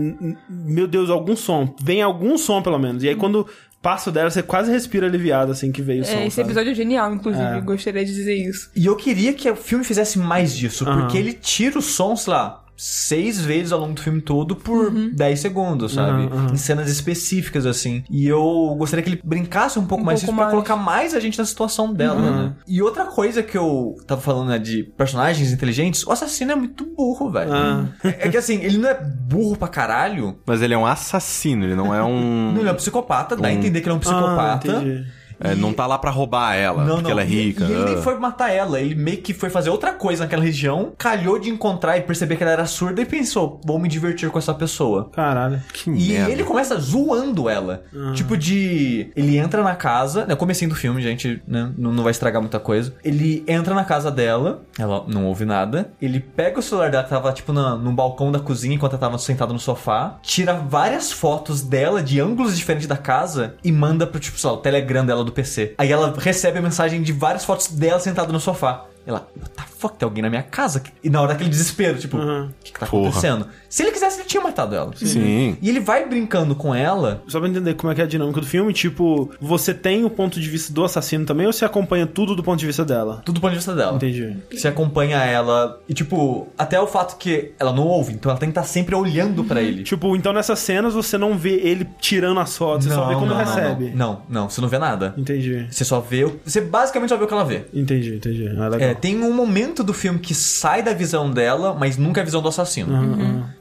meu 0.49 0.87
Deus, 0.89 1.11
algum 1.11 1.37
som. 1.37 1.75
Vem 1.81 2.03
algum 2.03 2.37
som, 2.37 2.61
pelo 2.63 2.79
menos. 2.79 3.03
E 3.05 3.09
aí, 3.09 3.15
quando 3.15 3.47
passa 3.85 4.11
dela, 4.11 4.31
você 4.31 4.43
quase 4.43 4.71
respira 4.73 5.07
aliviado, 5.07 5.53
assim, 5.53 5.71
que 5.71 5.83
veio 5.83 6.01
o 6.03 6.05
som. 6.07 6.13
É, 6.13 6.27
esse 6.27 6.37
sabe? 6.37 6.49
episódio 6.49 6.73
é 6.73 6.75
genial, 6.75 7.15
inclusive, 7.15 7.45
É. 7.45 7.61
gostaria 7.61 8.03
de 8.03 8.15
dizer 8.15 8.35
isso. 8.35 8.71
E 8.75 8.87
eu 8.87 8.97
queria 8.97 9.35
que 9.35 9.49
o 9.51 9.55
filme 9.55 9.85
fizesse 9.85 10.19
mais 10.19 10.57
disso, 10.57 10.89
Aham. 10.89 11.03
porque 11.03 11.19
ele 11.19 11.35
tira 11.35 11.79
o 11.79 11.83
som, 11.83 12.17
sei 12.17 12.33
lá, 12.33 12.64
seis 12.77 13.41
vezes 13.41 13.73
ao 13.73 13.81
longo 13.81 13.95
do 13.95 14.01
filme 14.01 14.21
todo 14.21 14.57
por 14.57 14.87
Uhum. 14.93 15.11
10 15.15 15.39
segundos, 15.41 15.93
sabe? 15.95 16.25
Aham, 16.25 16.33
aham. 16.33 16.53
Em 16.53 16.57
cenas 16.57 16.91
específicas, 16.91 17.67
assim. 17.67 18.03
E 18.11 18.27
eu 18.27 18.75
gostaria 18.79 19.03
que 19.03 19.11
ele 19.11 19.21
brincasse 19.25 19.79
um 19.79 19.87
pouco 19.87 20.03
Um 20.03 20.07
mais 20.07 20.21
pouco 20.21 20.33
disso 20.33 20.37
pra 20.37 20.45
mais. 20.47 20.51
colocar 20.53 20.77
mais 20.77 21.15
a 21.15 21.21
gente 21.21 21.39
na 21.39 21.45
situação 21.45 21.93
dela, 21.93 22.21
Uhum. 22.21 22.43
né? 22.47 22.53
E 22.67 22.83
outra 22.83 23.05
coisa 23.07 23.43
que 23.43 23.57
eu 23.57 23.95
tava 24.07 24.21
falando, 24.21 24.49
né, 24.49 24.59
de 24.59 24.83
personagens 24.83 25.53
inteligentes, 25.53 26.05
o 26.07 26.11
assassino 26.13 26.53
é 26.53 26.57
muito 26.57 26.85
burro, 26.85 27.31
velho. 27.31 27.53
Ah. 27.53 27.87
É 28.03 28.29
que 28.29 28.37
assim, 28.37 28.61
ele 28.63 28.79
não 28.79 28.89
é 28.89 28.95
burro 28.95 29.57
pra 29.57 29.69
caralho. 29.69 30.39
Mas 30.47 30.61
ele 30.63 30.75
é 30.75 30.79
um 30.79 30.87
assassino, 30.87 31.65
ele 31.65 31.75
não 31.75 31.95
é 31.95 32.03
um. 32.03 32.53
Não, 32.53 32.61
ele 32.61 32.69
é 32.69 32.73
um 32.73 32.77
psicopata, 32.77 33.37
dá 33.37 33.49
a 33.49 33.53
entender 33.53 33.81
que 33.81 33.87
ele 33.87 33.95
é 33.95 33.97
um 33.97 34.01
psicopata. 34.01 34.73
Ah, 34.79 34.81
entendi. 34.83 35.05
É, 35.41 35.55
não 35.55 35.73
tá 35.73 35.87
lá 35.87 35.99
pra 35.99 36.11
roubar 36.11 36.55
ela, 36.55 36.85
porque 36.85 37.11
ela 37.11 37.23
é 37.23 37.25
rica. 37.25 37.65
E, 37.65 37.69
e 37.69 37.73
ele 37.73 37.85
nem 37.85 37.95
ah. 37.97 38.03
foi 38.03 38.19
matar 38.19 38.51
ela, 38.51 38.81
ele 38.81 38.95
meio 38.95 39.19
que 39.19 39.35
foi 39.35 39.51
fazer 39.51 39.71
outra 39.71 39.93
coisa 39.93 40.25
naquela 40.25 40.43
região, 40.43 40.93
calhou 40.97 41.39
de 41.39 41.51
encontrar 41.51 41.97
e 41.97 42.03
perceber 42.03 42.37
que 42.37 42.43
ela 42.43 42.53
era 42.53 42.67
surda 42.67 43.01
e 43.03 43.05
pensou, 43.05 43.61
vou 43.65 43.79
me 43.79 43.89
divertir 43.89 44.31
com 44.31 44.39
essa 44.39 44.55
pessoa. 44.55 45.11
Caralho. 45.13 45.63
Que 45.73 45.91
E 45.91 46.13
merda. 46.13 46.31
ele 46.31 46.45
começa 46.45 46.77
zoando 46.79 47.49
ela. 47.49 47.85
Tipo 48.15 48.37
de. 48.37 49.11
Ele 49.15 49.37
entra 49.37 49.63
na 49.63 49.75
casa. 49.75 50.27
Né, 50.27 50.35
comecinho 50.35 50.71
do 50.71 50.77
filme, 50.77 51.01
gente, 51.03 51.43
né? 51.47 51.73
Não, 51.77 51.93
não 51.93 52.03
vai 52.03 52.11
estragar 52.11 52.41
muita 52.41 52.61
coisa. 52.61 52.95
Ele 53.05 53.45
entra 53.47 53.75
na 53.75 53.85
casa 53.85 54.11
dela, 54.11 54.63
ela 54.79 55.05
não 55.09 55.27
ouve 55.27 55.45
nada. 55.45 55.93
Ele 56.01 56.21
pega 56.21 56.59
o 56.59 56.63
celular 56.63 56.91
dela, 56.91 57.05
que 57.05 57.11
tava, 57.11 57.33
tipo, 57.33 57.53
na, 57.53 57.77
no 57.77 57.93
balcão 57.93 58.31
da 58.31 58.39
cozinha, 58.39 58.75
enquanto 58.75 58.93
ela 58.93 59.01
tava 59.01 59.19
sentada 59.19 59.53
no 59.53 59.59
sofá. 59.59 60.19
Tira 60.23 60.55
várias 60.55 61.13
fotos 61.13 61.63
dela 61.63 62.03
de 62.03 62.21
ângulos 62.21 62.57
diferentes 62.57 62.87
da 62.87 62.97
casa 62.97 63.55
e 63.65 63.73
manda 63.73 64.07
pro, 64.07 64.21
tipo, 64.21 64.39
sei 64.39 64.51
lá, 64.51 64.57
o 64.57 64.59
Telegram 64.59 65.05
dela 65.05 65.24
do 65.25 65.33
PC. 65.33 65.75
Aí 65.79 65.91
ela 65.91 66.15
recebe 66.17 66.59
a 66.59 66.63
mensagem 66.63 67.03
de 67.03 67.13
várias 67.13 67.45
fotos 67.45 67.69
dela 67.69 67.99
sentada 67.99 68.33
no 68.33 68.41
sofá. 68.41 68.87
Ela, 69.07 69.29
what 69.37 69.51
the 69.55 69.63
fuck, 69.79 69.97
tem 69.99 70.07
alguém 70.07 70.23
na 70.23 70.31
minha 70.31 70.43
casa? 70.43 70.83
E 71.03 71.11
na 71.11 71.21
hora 71.21 71.33
daquele 71.33 71.51
desespero, 71.51 71.99
tipo, 71.99 72.17
o 72.17 72.49
que, 72.63 72.73
que 72.73 72.81
tá 72.81 72.87
Porra. 72.87 73.09
acontecendo? 73.11 73.47
Se 73.69 73.83
ele 73.83 73.91
quisesse, 73.93 74.21
ele 74.21 74.29
tinha 74.29 74.43
matado 74.43 74.75
ela. 74.75 74.93
Sim. 74.97 75.57
E 75.61 75.69
ele 75.69 75.81
vai 75.81 76.09
brincando 76.09 76.55
com 76.55 76.75
ela. 76.75 77.23
Só 77.29 77.39
pra 77.41 77.49
entender 77.49 77.75
como 77.75 77.93
é 77.93 77.95
que 77.95 78.01
é 78.01 78.05
a 78.05 78.07
dinâmica 78.07 78.41
do 78.41 78.47
filme, 78.47 78.73
tipo, 78.73 79.31
você 79.41 79.75
tem 79.75 80.05
o 80.05 80.11
ponto 80.11 80.41
de 80.41 80.49
vista 80.49 80.73
do 80.73 80.85
assassino 80.85 81.27
também 81.27 81.47
ou 81.47 81.53
você 81.53 81.65
acompanha 81.65 82.07
tudo 82.07 82.35
do 82.37 82.43
ponto 82.43 82.59
de 82.59 82.67
vista 82.67 82.85
dela? 82.85 83.21
Tudo 83.25 83.35
do 83.37 83.41
ponto 83.41 83.51
de 83.51 83.57
vista 83.57 83.75
dela. 83.75 83.97
Entendi. 83.97 84.37
Você 84.53 84.69
acompanha 84.69 85.19
ela. 85.25 85.81
E, 85.89 85.93
tipo, 85.93 86.49
até 86.57 86.81
o 86.81 86.87
fato 86.87 87.17
que 87.19 87.53
ela 87.59 87.73
não 87.73 87.87
ouve, 87.87 88.13
então 88.13 88.31
ela 88.31 88.39
tem 88.39 88.49
que 88.49 88.53
estar 88.59 88.63
sempre 88.67 88.95
olhando 88.95 89.45
pra 89.45 89.61
ele. 89.61 89.83
Tipo, 89.83 90.15
então 90.17 90.33
nessas 90.33 90.61
cenas 90.61 90.95
você 90.95 91.19
não 91.19 91.37
vê 91.37 91.55
ele 91.57 91.87
tirando 92.01 92.39
as 92.41 92.57
fotos, 92.57 92.87
você 92.87 92.95
só 92.95 93.07
vê 93.09 93.15
quando 93.17 93.35
recebe. 93.35 93.93
Não, 93.95 94.23
não, 94.29 94.49
você 94.49 94.61
não 94.61 94.69
vê 94.69 94.79
nada. 94.79 95.13
Entendi. 95.19 95.67
Você 95.71 95.85
só 95.85 96.01
vê. 96.01 96.25
o- 96.25 96.41
Você 96.45 96.61
basicamente 96.61 97.09
só 97.11 97.17
vê 97.17 97.25
o 97.25 97.27
que 97.27 97.35
ela 97.35 97.45
vê. 97.45 97.65
Entendi, 97.75 98.15
entendi. 98.17 98.49
Ah, 98.57 98.69
legal. 98.69 98.94
É, 98.95 99.01
tem 99.01 99.23
um 99.23 99.33
momento 99.33 99.83
do 99.83 99.93
filme 99.93 100.19
que 100.19 100.35
sai 100.35 100.83
da 100.83 100.93
visão 100.93 101.31
dela, 101.31 101.75
mas 101.79 101.97
nunca 101.97 102.21
é 102.21 102.23
a 102.23 102.25
visão 102.25 102.41
do 102.43 102.49
assassino. 102.49 102.93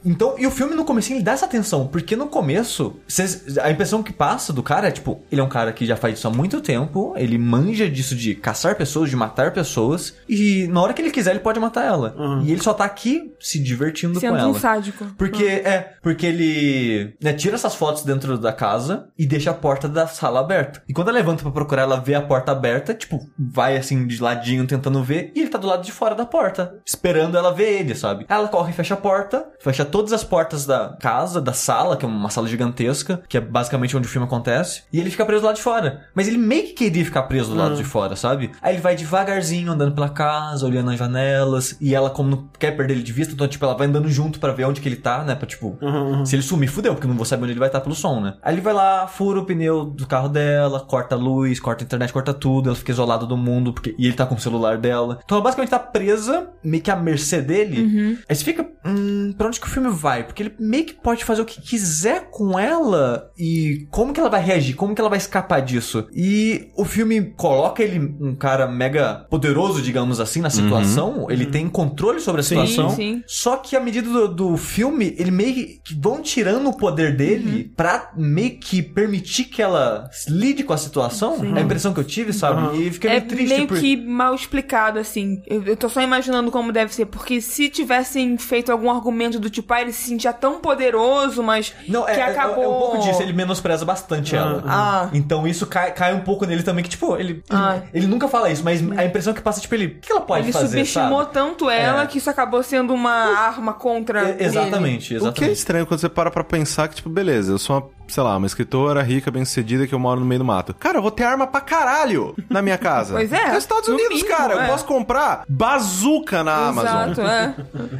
Então, 0.04 0.34
e 0.38 0.46
o 0.46 0.50
filme 0.50 0.74
no 0.74 0.84
começo 0.84 1.12
ele 1.12 1.22
dá 1.22 1.32
essa 1.32 1.46
atenção, 1.46 1.86
porque 1.86 2.14
no 2.16 2.26
começo, 2.26 2.96
cês- 3.08 3.56
a 3.58 3.70
impressão 3.70 4.02
que 4.02 4.12
passa 4.12 4.52
do 4.52 4.62
cara 4.62 4.88
é 4.88 4.90
tipo, 4.90 5.22
ele 5.30 5.40
é 5.40 5.44
um 5.44 5.48
cara 5.48 5.72
que 5.72 5.86
já 5.86 5.96
faz 5.96 6.18
isso 6.18 6.28
há 6.28 6.30
muito 6.30 6.60
tempo, 6.60 7.14
ele 7.16 7.38
manja 7.38 7.88
disso 7.88 8.14
de 8.14 8.34
caçar 8.34 8.76
pessoas, 8.76 9.10
de 9.10 9.16
matar 9.16 9.52
pessoas, 9.52 10.14
e 10.28 10.66
na 10.68 10.80
hora 10.82 10.92
que 10.92 11.00
ele 11.02 11.10
quiser 11.10 11.30
ele 11.30 11.40
pode 11.40 11.58
matar 11.58 11.84
ela. 11.84 12.14
E 12.44 12.50
ele 12.52 12.62
só 12.62 12.72
tá 12.74 12.84
aqui 12.84 13.32
se 13.40 13.58
divertindo 13.58 14.18
Sendo 14.20 14.32
com 14.32 14.38
ela. 14.38 14.48
um 14.48 14.54
sádico. 14.54 15.06
Porque, 15.16 15.44
é, 15.44 15.94
porque 16.02 16.26
ele 16.26 17.14
né, 17.22 17.32
tira 17.32 17.54
essas 17.54 17.74
fotos 17.74 18.04
dentro 18.04 18.36
da 18.38 18.52
casa 18.52 19.08
e 19.18 19.26
deixa 19.26 19.50
a 19.50 19.54
porta 19.54 19.88
da 19.88 20.06
sala 20.06 20.40
aberta. 20.40 20.82
E 20.88 20.92
quando 20.92 21.08
ela 21.08 21.18
levanta 21.18 21.42
pra 21.42 21.52
procurar, 21.52 21.82
ela 21.82 21.96
vê 22.00 22.14
a 22.14 22.22
porta 22.22 22.52
aberta, 22.52 22.92
tipo, 22.94 23.18
vai 23.38 23.76
assim 23.76 24.06
de 24.06 24.20
ladinho 24.20 24.66
tentando 24.66 25.02
ver, 25.02 25.23
e 25.34 25.40
ele 25.40 25.50
tá 25.50 25.58
do 25.58 25.66
lado 25.66 25.84
de 25.84 25.92
fora 25.92 26.14
da 26.14 26.26
porta, 26.26 26.76
esperando 26.86 27.36
ela 27.36 27.52
ver 27.52 27.80
ele, 27.80 27.94
sabe? 27.94 28.26
Ela 28.28 28.48
corre 28.48 28.70
e 28.70 28.74
fecha 28.74 28.94
a 28.94 28.96
porta, 28.96 29.46
fecha 29.60 29.84
todas 29.84 30.12
as 30.12 30.24
portas 30.24 30.66
da 30.66 30.96
casa, 31.00 31.40
da 31.40 31.52
sala, 31.52 31.96
que 31.96 32.04
é 32.04 32.08
uma 32.08 32.30
sala 32.30 32.48
gigantesca, 32.48 33.22
que 33.28 33.36
é 33.36 33.40
basicamente 33.40 33.96
onde 33.96 34.06
o 34.06 34.10
filme 34.10 34.26
acontece, 34.26 34.82
e 34.92 35.00
ele 35.00 35.10
fica 35.10 35.24
preso 35.24 35.44
lá 35.44 35.52
de 35.52 35.62
fora. 35.62 36.06
Mas 36.14 36.28
ele 36.28 36.38
meio 36.38 36.64
que 36.64 36.72
queria 36.72 37.04
ficar 37.04 37.22
preso 37.24 37.50
do 37.50 37.56
lado 37.56 37.76
de 37.76 37.84
fora, 37.84 38.16
sabe? 38.16 38.50
Aí 38.60 38.74
ele 38.74 38.82
vai 38.82 38.96
devagarzinho 38.96 39.72
andando 39.72 39.94
pela 39.94 40.08
casa, 40.08 40.66
olhando 40.66 40.90
as 40.90 40.98
janelas, 40.98 41.76
e 41.80 41.94
ela, 41.94 42.10
como 42.10 42.30
não 42.30 42.48
quer 42.58 42.72
perder 42.76 42.94
ele 42.94 43.02
de 43.02 43.12
vista, 43.12 43.34
então, 43.34 43.46
tipo, 43.48 43.64
ela 43.64 43.74
vai 43.74 43.86
andando 43.86 44.08
junto 44.08 44.38
pra 44.38 44.52
ver 44.52 44.64
onde 44.64 44.80
que 44.80 44.88
ele 44.88 44.96
tá, 44.96 45.24
né? 45.24 45.34
Pra, 45.34 45.46
tipo, 45.46 45.78
se 46.24 46.34
ele 46.34 46.42
sumir, 46.42 46.68
fudeu, 46.68 46.94
porque 46.94 47.06
não 47.06 47.16
vou 47.16 47.24
saber 47.24 47.44
onde 47.44 47.52
ele 47.52 47.60
vai 47.60 47.68
estar 47.68 47.80
pelo 47.80 47.94
som, 47.94 48.20
né? 48.20 48.34
Aí 48.42 48.54
ele 48.54 48.60
vai 48.60 48.72
lá, 48.72 49.06
fura 49.06 49.40
o 49.40 49.44
pneu 49.44 49.84
do 49.84 50.06
carro 50.06 50.28
dela, 50.28 50.80
corta 50.80 51.14
a 51.14 51.18
luz, 51.18 51.60
corta 51.60 51.84
a 51.84 51.86
internet, 51.86 52.12
corta 52.12 52.34
tudo, 52.34 52.68
ela 52.68 52.76
fica 52.76 52.92
isolada 52.92 53.26
do 53.26 53.36
mundo, 53.36 53.72
porque 53.72 53.94
e 53.98 54.06
ele 54.06 54.14
tá 54.14 54.26
com 54.26 54.34
o 54.34 54.40
celular 54.40 54.78
dela. 54.78 55.13
Então 55.24 55.36
ela 55.36 55.44
basicamente 55.44 55.70
tá 55.70 55.78
presa, 55.78 56.50
meio 56.62 56.82
que 56.82 56.90
à 56.90 56.96
mercê 56.96 57.40
dele. 57.40 58.18
Aí 58.28 58.34
você 58.34 58.44
fica, 58.44 58.66
hum, 58.84 59.34
pra 59.36 59.46
onde 59.48 59.60
que 59.60 59.66
o 59.66 59.70
filme 59.70 59.88
vai? 59.90 60.24
Porque 60.24 60.42
ele 60.42 60.54
meio 60.58 60.84
que 60.84 60.94
pode 60.94 61.24
fazer 61.24 61.42
o 61.42 61.44
que 61.44 61.60
quiser 61.60 62.28
com 62.30 62.58
ela 62.58 63.30
e 63.38 63.86
como 63.90 64.12
que 64.12 64.20
ela 64.20 64.28
vai 64.28 64.42
reagir, 64.42 64.74
como 64.74 64.94
que 64.94 65.00
ela 65.00 65.10
vai 65.10 65.18
escapar 65.18 65.60
disso. 65.60 66.06
E 66.12 66.70
o 66.76 66.84
filme 66.84 67.32
coloca 67.36 67.82
ele 67.82 67.98
um 68.20 68.34
cara 68.34 68.66
mega 68.66 69.26
poderoso, 69.30 69.80
digamos 69.82 70.20
assim, 70.20 70.40
na 70.40 70.50
situação, 70.50 71.26
ele 71.30 71.46
tem 71.46 71.68
controle 71.68 72.20
sobre 72.20 72.40
a 72.40 72.44
situação. 72.44 72.90
sim. 72.90 73.22
Só 73.26 73.56
que 73.56 73.76
à 73.76 73.80
medida 73.80 74.08
do, 74.08 74.28
do 74.28 74.56
filme, 74.56 75.14
ele 75.18 75.30
meio 75.30 75.54
que 75.54 75.78
vão 76.00 76.20
tirando 76.22 76.68
o 76.68 76.76
poder 76.76 77.16
dele 77.16 77.72
pra 77.76 78.12
meio 78.16 78.58
que 78.58 78.82
permitir 78.82 79.44
que 79.44 79.62
ela 79.62 80.08
lide 80.28 80.62
com 80.62 80.72
a 80.72 80.76
situação. 80.78 81.38
É 81.56 81.58
a 81.58 81.62
impressão 81.62 81.92
que 81.92 82.00
eu 82.00 82.04
tive, 82.04 82.32
sabe? 82.32 82.78
E 82.78 82.90
fiquei 82.90 83.10
É 83.10 83.14
meio 83.14 83.28
triste 83.28 83.54
meio 83.54 83.66
por... 83.68 83.78
que 83.78 83.96
mal 83.96 84.34
explicado, 84.34 84.98
assim. 85.04 85.42
Eu, 85.46 85.62
eu 85.64 85.76
tô 85.76 85.88
só 85.88 86.00
imaginando 86.00 86.50
como 86.50 86.72
deve 86.72 86.94
ser. 86.94 87.06
Porque 87.06 87.40
se 87.40 87.68
tivessem 87.68 88.36
feito 88.36 88.72
algum 88.72 88.90
argumento 88.90 89.38
do 89.38 89.48
tipo, 89.48 89.72
ah, 89.72 89.80
ele 89.82 89.92
se 89.92 90.08
sentia 90.08 90.32
tão 90.32 90.58
poderoso, 90.60 91.42
mas 91.42 91.72
Não, 91.88 92.08
é, 92.08 92.14
que 92.14 92.20
é- 92.20 92.24
acabou... 92.24 92.64
é 92.64 92.68
um 92.68 92.78
pouco 92.78 92.98
disso, 92.98 93.22
ele 93.22 93.32
menospreza 93.32 93.84
bastante 93.84 94.34
ela. 94.34 94.62
Ah. 94.66 95.08
Então 95.12 95.46
isso 95.46 95.66
cai, 95.66 95.92
cai 95.92 96.14
um 96.14 96.20
pouco 96.20 96.44
nele 96.44 96.62
também, 96.62 96.82
que 96.82 96.90
tipo, 96.90 97.14
ele, 97.16 97.32
ele, 97.34 97.44
Ah. 97.50 97.80
ele 97.92 98.06
nunca 98.06 98.26
fala 98.28 98.50
isso, 98.50 98.62
mas 98.64 98.80
a 98.98 99.04
impressão 99.04 99.32
que 99.34 99.40
passa, 99.40 99.60
tipo, 99.60 99.74
ele, 99.74 99.86
o 99.86 100.00
que 100.00 100.10
ela 100.12 100.20
pode 100.20 100.44
Ele 100.46 100.52
fazer, 100.52 100.68
subestimou 100.68 101.20
sabe? 101.20 101.32
tanto 101.32 101.70
ela 101.70 102.02
É. 102.02 102.06
que 102.06 102.18
isso 102.18 102.30
acabou 102.30 102.62
sendo 102.62 102.92
uma 102.94 103.10
arma 103.12 103.72
contra 103.72 104.30
É, 104.30 104.44
exatamente, 104.44 105.06
O 105.06 105.08
que 105.08 105.14
é 105.14 105.16
exatamente. 105.28 105.52
estranho 105.52 105.86
quando 105.86 106.00
você 106.00 106.08
para 106.08 106.30
pra 106.30 106.42
pensar 106.44 106.88
que, 106.88 106.96
tipo, 106.96 107.08
beleza, 107.10 107.52
eu 107.52 107.58
sou 107.58 107.76
uma, 107.76 107.86
sei 108.08 108.22
lá, 108.22 108.36
uma 108.36 108.46
escritora 108.46 109.02
rica, 109.02 109.30
bem-sucedida, 109.30 109.86
que 109.86 109.94
eu 109.94 109.98
moro 109.98 110.20
no 110.20 110.26
meio 110.26 110.38
do 110.40 110.44
mato. 110.44 110.74
Cara, 110.74 110.98
eu 110.98 111.02
vou 111.02 111.10
ter 111.10 111.24
arma 111.24 111.46
pra 111.46 111.60
caralho 111.60 112.34
na 112.48 112.60
minha 112.62 112.78
casa. 112.78 113.14
Pois 113.24 113.32
é, 113.32 113.48
Nos 113.48 113.58
Estados 113.58 113.88
no 113.88 113.94
Unidos, 113.94 114.16
mínimo, 114.16 114.28
cara, 114.36 114.54
eu 114.54 114.60
é. 114.62 114.66
posso 114.66 114.84
comprar 114.84 115.44
bazuca 115.48 116.42
na 116.44 116.70
Exato, 116.70 117.20
Amazon. 117.20 117.26
é. 117.26 117.54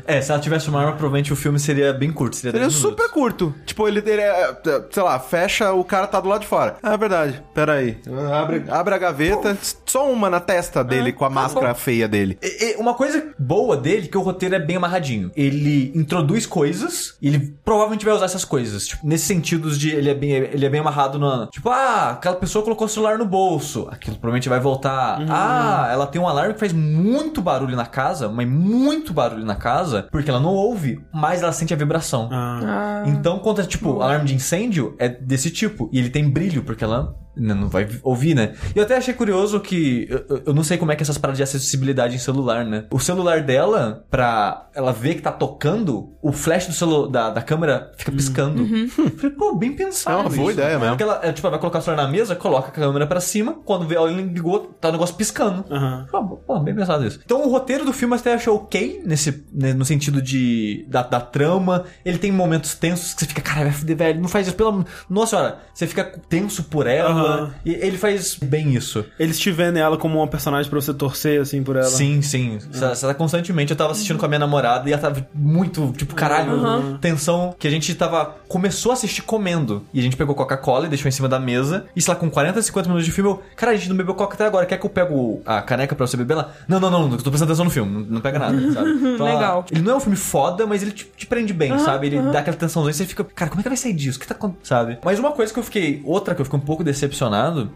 É, 0.16 0.20
se 0.20 0.30
ela 0.30 0.40
tivesse 0.40 0.68
uma 0.68 0.80
arma, 0.80 0.92
provavelmente 0.92 1.32
o 1.32 1.36
filme 1.36 1.58
seria 1.58 1.92
bem 1.92 2.12
curto, 2.12 2.36
seria, 2.36 2.52
Seria 2.52 2.66
10 2.68 2.74
super 2.78 3.08
curto. 3.10 3.54
Tipo, 3.64 3.88
ele, 3.88 4.00
ele 4.00 4.20
é, 4.20 4.54
sei 4.90 5.02
lá, 5.02 5.18
fecha, 5.18 5.72
o 5.72 5.82
cara 5.84 6.06
tá 6.06 6.20
do 6.20 6.28
lado 6.28 6.42
de 6.42 6.46
fora. 6.46 6.76
Ah, 6.82 6.92
é 6.92 6.96
verdade. 6.96 7.42
Pera 7.54 7.74
aí. 7.74 7.98
Abre, 8.34 8.64
abre 8.68 8.94
a 8.94 8.98
gaveta, 8.98 9.56
só 9.86 10.10
uma 10.10 10.28
na 10.28 10.40
testa 10.40 10.84
dele 10.84 11.12
com 11.12 11.24
a 11.24 11.30
máscara 11.30 11.74
feia 11.74 12.06
dele. 12.06 12.38
E- 12.42 12.72
e 12.72 12.76
Uma 12.76 12.94
coisa 12.94 13.32
boa 13.38 13.76
dele 13.76 14.06
é 14.06 14.08
que 14.10 14.18
o 14.18 14.20
roteiro 14.20 14.54
é 14.54 14.58
bem 14.58 14.76
amarradinho. 14.76 15.30
Ele 15.34 15.90
introduz 15.94 16.44
coisas 16.46 17.16
e 17.22 17.28
ele 17.28 17.54
provavelmente 17.64 18.04
vai 18.04 18.14
usar 18.14 18.26
essas 18.26 18.44
coisas. 18.44 18.86
Tipo, 18.86 19.06
nesse 19.06 19.24
sentido 19.26 19.70
de 19.76 19.90
ele 19.94 20.10
é 20.10 20.14
bem, 20.14 20.30
ele 20.30 20.64
é 20.64 20.68
bem 20.68 20.80
amarrado 20.80 21.18
na. 21.18 21.46
Tipo, 21.46 21.70
ah, 21.70 22.10
aquela 22.10 22.36
pessoa 22.36 22.64
colocou 22.64 22.86
o 22.86 22.90
celular 22.90 23.18
no 23.18 23.24
bolso. 23.24 23.88
Aquilo 23.90 24.16
provavelmente 24.16 24.48
vai 24.48 24.60
voltar. 24.60 25.18
Ah, 25.28 25.88
ela 25.90 26.06
tem 26.06 26.20
um 26.20 26.28
alarme 26.28 26.54
que 26.54 26.60
faz 26.60 26.72
muito 26.72 27.40
barulho 27.40 27.76
na 27.76 27.86
casa, 27.86 28.28
mas 28.28 28.48
muito 28.48 29.12
barulho 29.12 29.44
na 29.44 29.56
casa, 29.56 30.08
porque 30.10 30.30
ela 30.30 30.40
não 30.40 30.52
ouve, 30.54 31.00
mas 31.12 31.42
ela 31.42 31.52
sente 31.52 31.72
a 31.72 31.76
vibração. 31.76 32.28
Ah. 32.32 32.60
Ah. 32.64 33.08
Então, 33.08 33.38
quando 33.38 33.60
é 33.60 33.64
tipo 33.64 34.00
alarme 34.00 34.26
de 34.26 34.34
incêndio, 34.34 34.94
é 34.98 35.08
desse 35.08 35.50
tipo. 35.50 35.88
E 35.92 35.98
ele 35.98 36.10
tem 36.10 36.28
brilho, 36.28 36.62
porque 36.62 36.84
ela 36.84 37.14
não 37.36 37.68
vai 37.68 37.88
ouvir, 38.02 38.34
né? 38.34 38.54
E 38.74 38.78
eu 38.78 38.84
até 38.84 38.96
achei 38.96 39.14
curioso 39.14 39.60
que. 39.60 40.06
Eu, 40.08 40.42
eu- 40.46 40.54
não 40.54 40.62
sei 40.62 40.76
como 40.78 40.92
é 40.92 40.96
que 40.96 41.02
essas 41.02 41.18
paradas 41.18 41.36
de 41.38 41.42
acessibilidade 41.42 42.14
em 42.14 42.18
celular, 42.18 42.64
né? 42.64 42.84
O 42.90 42.98
celular 43.00 43.42
dela, 43.42 44.04
pra 44.10 44.68
ela 44.74 44.92
ver 44.92 45.14
que 45.14 45.22
tá 45.22 45.32
tocando, 45.32 46.12
o 46.22 46.32
flash 46.32 46.66
do 46.66 46.72
celu 46.72 47.08
da, 47.08 47.30
da 47.30 47.42
câmera 47.42 47.92
fica 47.96 48.12
piscando. 48.12 48.62
Uhum. 48.62 48.88
Falei, 48.88 49.30
pô, 49.36 49.54
bem 49.54 49.72
pensado. 49.74 50.16
É 50.16 50.20
uma 50.20 50.30
boa 50.30 50.50
isso. 50.50 50.60
ideia 50.60 50.78
mesmo. 50.78 50.88
Porque 50.96 51.02
ela, 51.02 51.20
é, 51.22 51.32
tipo, 51.32 51.46
ela 51.46 51.52
vai 51.52 51.60
colocar 51.60 51.78
o 51.78 51.82
celular 51.82 52.04
na 52.04 52.08
mesa, 52.10 52.34
coloca 52.36 52.68
a 52.68 52.70
câmera 52.70 53.06
pra 53.06 53.20
cima, 53.20 53.54
quando 53.64 53.86
vê, 53.86 53.94
ela 53.96 54.10
ligou, 54.10 54.60
tá 54.80 54.88
o 54.88 54.92
negócio 54.92 55.14
piscando. 55.16 55.64
Aham. 55.70 56.06
Pô, 56.10 56.36
pô, 56.36 56.60
bem 56.60 56.74
pensado 56.74 57.04
isso. 57.06 57.20
Então 57.24 57.44
o 57.44 57.50
roteiro 57.50 57.84
do 57.84 57.92
filme 57.92 58.14
até 58.14 58.34
achei 58.34 58.52
ok, 58.52 59.02
nesse, 59.04 59.44
né, 59.52 59.72
no 59.72 59.84
sentido 59.84 60.20
de 60.22 60.84
da, 60.88 61.02
da 61.02 61.20
trama. 61.20 61.84
Ele 62.04 62.18
tem 62.18 62.30
momentos 62.32 62.74
tensos 62.74 63.14
que 63.14 63.20
você 63.20 63.26
fica, 63.26 63.42
cara, 63.42 63.70
velho, 63.70 64.20
não 64.20 64.28
faz 64.28 64.46
isso, 64.46 64.56
pelo 64.56 64.84
Nossa 65.08 65.36
senhora, 65.36 65.58
você 65.72 65.86
fica 65.86 66.04
tenso 66.28 66.64
por 66.64 66.86
ela. 66.86 67.23
Aham. 67.26 67.54
E 67.64 67.72
ele 67.72 67.96
faz 67.96 68.36
bem 68.42 68.74
isso. 68.74 69.04
Eles 69.18 69.38
te 69.38 69.50
vendo 69.50 69.76
ela 69.78 69.96
como 69.96 70.18
uma 70.18 70.26
personagem 70.26 70.70
pra 70.70 70.80
você 70.80 70.92
torcer, 70.94 71.40
assim, 71.40 71.62
por 71.62 71.76
ela. 71.76 71.86
Sim, 71.86 72.22
sim. 72.22 72.58
Você 72.70 73.06
tá 73.06 73.14
constantemente. 73.14 73.70
Eu 73.70 73.76
tava 73.76 73.92
assistindo 73.92 74.18
com 74.18 74.24
a 74.24 74.28
minha 74.28 74.38
namorada 74.38 74.88
e 74.88 74.92
ela 74.92 75.00
tava 75.00 75.26
muito, 75.34 75.92
tipo, 75.96 76.14
caralho, 76.14 76.98
tensão. 77.00 77.54
Que 77.58 77.66
a 77.68 77.70
gente 77.70 77.94
tava. 77.94 78.36
Começou 78.48 78.92
a 78.92 78.94
assistir 78.94 79.22
comendo. 79.22 79.84
E 79.92 80.00
a 80.00 80.02
gente 80.02 80.16
pegou 80.16 80.34
Coca-Cola 80.34 80.86
e 80.86 80.88
deixou 80.88 81.08
em 81.08 81.12
cima 81.12 81.28
da 81.28 81.38
mesa. 81.38 81.86
E 81.94 82.00
sei 82.02 82.12
lá, 82.12 82.18
com 82.20 82.30
40, 82.30 82.60
50 82.62 82.88
minutos 82.88 83.06
de 83.06 83.12
filme, 83.12 83.30
eu. 83.30 83.42
Cara, 83.56 83.72
a 83.72 83.76
gente 83.76 83.88
não 83.88 83.96
bebeu 83.96 84.14
Coca 84.14 84.34
até 84.34 84.46
agora. 84.46 84.66
Quer 84.66 84.78
que 84.78 84.86
eu 84.86 84.90
pego 84.90 85.42
a 85.44 85.62
caneca 85.62 85.94
pra 85.94 86.06
você 86.06 86.16
beber 86.16 86.34
lá? 86.34 86.52
Não, 86.68 86.78
não, 86.80 86.90
não. 86.90 87.10
Eu 87.12 87.18
tô 87.18 87.30
prestando 87.30 87.50
atenção 87.52 87.64
no 87.64 87.70
filme. 87.70 87.92
Não, 87.92 88.00
não 88.00 88.20
pega 88.20 88.38
nada, 88.38 88.54
sabe? 88.72 88.90
Então, 88.90 89.26
Legal. 89.26 89.64
Ele 89.70 89.82
não 89.82 89.92
é 89.92 89.96
um 89.96 90.00
filme 90.00 90.16
foda, 90.16 90.66
mas 90.66 90.82
ele 90.82 90.92
te, 90.92 91.04
te 91.16 91.26
prende 91.26 91.52
bem, 91.52 91.78
sabe? 91.78 92.06
Ele 92.08 92.20
dá 92.30 92.40
aquela 92.40 92.56
tensãozinha 92.56 92.90
e 92.90 92.94
você 92.94 93.06
fica, 93.06 93.24
cara, 93.24 93.50
como 93.50 93.60
é 93.60 93.62
que 93.62 93.68
vai 93.68 93.76
sair 93.76 93.92
disso? 93.92 94.18
O 94.18 94.20
que 94.20 94.26
tá 94.26 94.34
acontecendo? 94.34 94.64
Sabe? 94.64 94.98
Mas 95.04 95.18
uma 95.18 95.32
coisa 95.32 95.52
que 95.52 95.58
eu 95.58 95.62
fiquei. 95.62 96.02
Outra 96.04 96.34
que 96.34 96.40
eu 96.40 96.44
fiquei 96.44 96.58
um 96.58 96.62
pouco 96.62 96.82
decepcionado 96.84 97.13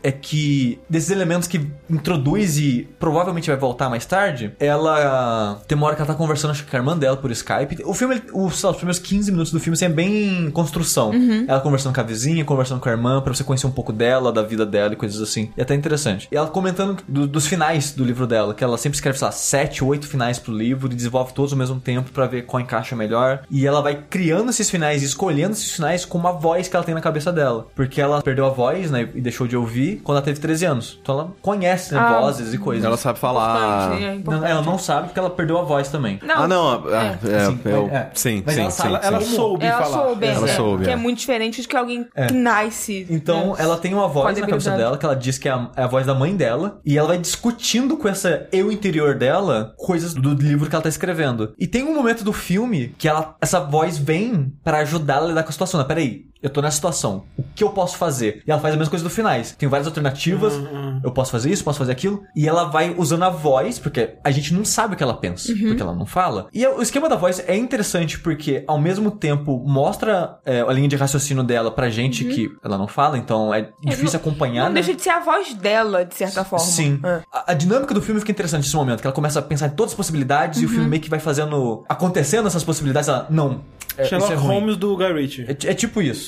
é 0.03 0.11
que 0.13 0.79
desses 0.89 1.11
elementos 1.11 1.47
que 1.49 1.67
introduz 1.89 2.59
e 2.59 2.89
provavelmente 2.99 3.49
vai 3.49 3.57
voltar 3.59 3.89
mais 3.89 4.05
tarde, 4.07 4.53
ela 4.59 5.61
tem 5.67 5.77
uma 5.77 5.87
hora 5.87 5.97
que 5.97 6.03
ela 6.03 6.11
tá 6.13 6.17
conversando 6.17 6.51
acho 6.53 6.65
que 6.65 6.71
com 6.71 6.77
a 6.77 6.81
irmã 6.81 6.97
dela 6.97 7.17
por 7.17 7.31
Skype. 7.31 7.83
O 7.85 7.95
filme, 7.95 8.23
os, 8.33 8.63
os 8.65 8.77
primeiros 8.77 8.99
15 8.99 9.31
minutos 9.31 9.53
do 9.53 9.61
filme 9.61 9.75
assim, 9.75 9.87
é 9.87 9.89
bem 9.89 10.51
construção. 10.51 11.13
Ela 11.49 11.61
conversando 11.61 11.95
com 11.95 12.01
a 12.01 12.05
vizinha, 12.05 12.45
conversando 12.45 12.81
com 12.81 12.89
a 12.89 12.93
irmã, 12.93 13.21
pra 13.21 13.33
você 13.35 13.45
conhecer 13.45 13.67
um 13.67 13.71
pouco 13.71 13.93
dela, 13.93 14.33
da 14.33 14.43
vida 14.43 14.65
dela 14.67 14.93
e 14.93 14.97
coisas 14.97 15.21
assim. 15.21 15.51
E 15.57 15.61
é 15.61 15.63
até 15.63 15.75
interessante. 15.75 16.29
E 16.31 16.37
ela 16.37 16.49
comentando 16.49 17.03
do- 17.07 17.27
dos 17.27 17.47
finais 17.47 17.93
do 17.93 18.05
livro 18.05 18.27
dela, 18.27 18.55
que 18.55 18.65
ela 18.65 18.77
sempre 18.79 18.97
escreve, 18.97 19.19
sei 19.19 19.27
lá, 19.27 19.33
sete, 19.33 19.85
oito 19.85 20.07
finais 20.07 20.39
pro 20.39 20.53
livro 20.53 20.91
e 20.91 20.95
desenvolve 20.95 21.33
todos 21.33 21.53
ao 21.53 21.59
mesmo 21.59 21.81
tempo 21.81 22.11
pra 22.11 22.27
ver 22.27 22.43
qual 22.47 22.61
encaixa 22.61 22.95
melhor. 22.97 23.43
E 23.51 23.67
ela 23.67 23.81
vai 23.81 24.03
criando 24.09 24.51
esses 24.51 24.69
finais 24.71 25.03
e 25.03 25.07
escolhendo 25.07 25.53
esses 25.53 25.71
finais 25.73 26.05
com 26.05 26.19
uma 26.19 26.33
voz 26.33 26.69
que 26.69 26.77
ela 26.77 26.85
tem 26.85 26.95
na 26.95 27.01
cabeça 27.01 27.33
dela. 27.33 27.67
Porque 27.75 28.01
ela 28.01 28.23
perdeu 28.23 28.47
a 28.47 28.51
voz, 28.51 28.91
né, 28.91 29.09
e 29.15 29.21
deixou 29.29 29.47
de 29.47 29.57
ouvir 29.57 30.01
quando 30.03 30.17
ela 30.19 30.25
teve 30.25 30.41
13 30.41 30.65
anos. 30.65 30.99
Então 31.03 31.15
ela 31.15 31.33
conhece 31.43 31.93
né, 31.95 32.01
Ah, 32.01 32.21
vozes 32.21 32.53
e 32.53 32.59
coisas. 32.59 32.85
Ela 32.85 32.97
sabe 32.97 33.19
falar. 33.19 33.93
É 34.01 34.19
Não, 34.25 34.45
ela 34.45 34.63
não 34.63 34.79
sabe 34.79 35.09
porque 35.09 35.19
ela 35.19 35.31
perdeu 35.31 35.59
a 35.59 35.63
voz 35.63 35.89
também. 35.89 36.19
Não, 36.23 36.43
Ah, 36.43 36.49
não. 36.49 36.71
ah, 36.89 37.19
é, 37.29 37.47
Sim, 37.47 37.61
eu- 37.65 37.89
é. 37.93 38.11
sim, 38.15 38.43
Mas 38.45 38.55
sim, 38.55 38.61
ela 38.63 38.71
sim, 38.71 38.77
sabe- 38.83 38.95
sim. 39.01 39.07
Ela 39.07 39.21
soube 39.21 39.65
ela 39.67 39.83
falar. 39.83 40.05
soube, 40.05 40.27
Ela 40.27 40.49
é, 40.49 40.55
soube, 40.55 40.85
que 40.85 40.91
é. 40.91 40.93
é. 40.93 40.97
muito 40.97 41.19
diferente 41.19 41.61
de 41.63 41.69
que 41.69 41.77
alguém 41.77 42.05
que 42.27 42.35
nasce. 42.35 43.07
Então, 43.11 43.49
né? 43.49 43.57
ela 43.59 43.77
tem 43.77 43.93
uma 43.95 44.09
voz 44.09 44.35
Com 44.35 44.41
na 44.41 44.47
cabeça 44.47 44.77
dela, 44.77 44.97
que 44.99 45.05
ela 45.05 45.17
diz 45.17 45.39
que 45.39 45.49
é 45.49 45.53
a, 45.53 45.71
é 45.77 45.83
a 45.83 45.87
voz 45.87 46.07
da 46.07 46.15
mãe 46.15 46.35
dela, 46.35 46.81
e 46.85 46.97
ela 46.99 47.09
vai 47.09 47.19
discutindo 47.19 47.97
com 47.97 48.09
essa 48.09 48.47
eu 48.53 48.71
interior 48.73 49.15
dela 49.15 49.75
coisas 49.77 50.15
do 50.15 50.35
livro 50.35 50.69
que 50.69 50.75
ela 50.75 50.83
tá 50.83 50.89
escrevendo. 50.89 51.53
E 51.59 51.67
tem 51.67 51.85
um 51.85 51.95
momento 51.95 52.25
do 52.25 52.33
filme 52.33 52.95
que 52.99 53.09
ela, 53.09 53.37
essa 53.41 53.61
voz 53.61 53.99
vem 53.99 54.53
pra 54.65 54.79
ajudar 54.79 55.17
ela 55.17 55.25
a 55.27 55.29
lidar 55.29 55.43
com 55.43 55.49
a 55.49 55.53
situação. 55.53 55.81
Né? 55.81 55.87
Peraí, 55.87 56.27
eu 56.43 56.51
tô 56.51 56.61
nessa 56.61 56.77
situação. 56.77 57.25
O 57.37 57.43
que 57.55 57.65
eu 57.65 57.71
posso 57.71 57.97
fazer? 57.97 58.43
E 58.47 58.51
ela 58.51 58.61
faz 58.61 58.75
a 58.75 58.77
mesma 58.77 58.91
coisa 58.91 59.05
do 59.05 59.11
finais. 59.11 59.55
Tem 59.59 59.69
várias 59.69 59.87
alternativas. 59.87 60.55
Eu 61.03 61.11
posso 61.11 61.31
fazer 61.31 61.51
isso, 61.51 61.65
posso 61.65 61.79
fazer 61.79 61.93
aquilo. 61.93 62.23
E 62.35 62.49
ela 62.49 62.65
vai 62.65 62.95
usando 62.97 63.25
a 63.25 63.31
voz, 63.31 63.79
porque 63.79 64.15
a 64.23 64.31
gente 64.31 64.53
não 64.55 64.65
sabe 64.65 64.95
o 64.95 64.97
que 64.97 65.03
ela 65.03 65.15
pensa, 65.15 65.53
porque 65.53 65.83
ela 65.83 65.95
não 65.95 66.07
fala. 66.07 66.49
E 66.53 66.67
o 66.67 66.83
esquema 66.83 67.09
da 67.09 67.17
voz 67.17 67.43
é 67.47 67.57
interessante 67.57 68.19
porque, 68.19 68.65
ao 68.67 68.79
mesmo 68.81 69.11
tempo, 69.11 69.63
mostra 69.67 70.39
é, 70.45 70.61
a 70.61 70.73
linha 70.73 70.89
de 70.89 70.97
raciocínio 70.97 71.43
dela 71.43 71.71
pra 71.71 71.91
gente 71.91 72.25
que 72.25 72.49
ela 72.63 72.79
não 72.79 72.89
fala, 72.89 73.19
então 73.19 73.53
é 73.53 73.71
difícil 73.85 74.19
não- 74.19 74.21
acompanhar. 74.21 74.65
Não 74.65 74.69
né? 74.73 74.75
deixa 74.81 74.95
de 74.95 75.03
ser 75.03 75.11
a 75.11 75.21
voz 75.21 75.55
dela, 75.55 76.05
de 76.05 76.15
certa 76.15 76.45
forma. 76.45 76.65
Sim. 76.65 77.01
É. 77.05 77.23
A, 77.33 77.53
a 77.53 77.55
dinâmica 77.55 77.93
do 77.95 78.01
filme 78.03 78.21
fica 78.21 78.33
interessante 78.33 78.63
nesse 78.65 78.77
momento, 78.77 79.01
que 79.01 79.07
ela 79.07 79.15
começa 79.15 79.39
a 79.39 79.43
pensar 79.43 79.67
em 79.67 79.71
todas 79.71 79.93
as 79.93 79.97
possibilidades 79.97 80.61
e 80.63 80.67
o 80.67 80.69
filme 80.69 80.87
meio 80.87 81.03
que 81.03 81.11
vai 81.11 81.19
fazendo. 81.19 81.85
acontecendo 81.89 82.47
essas 82.47 82.65
possibilidades. 82.65 83.09
Ela, 83.09 83.27
não. 83.31 83.63
É, 83.97 84.05
Sherlock 84.05 84.33
é. 84.33 84.37
Holmes 84.37 84.77
do 84.77 84.97
Guy 84.97 85.13
Ritchie. 85.13 85.45
É, 85.49 85.51
é 85.51 85.75
tipo 85.75 86.01
isso. 86.01 86.28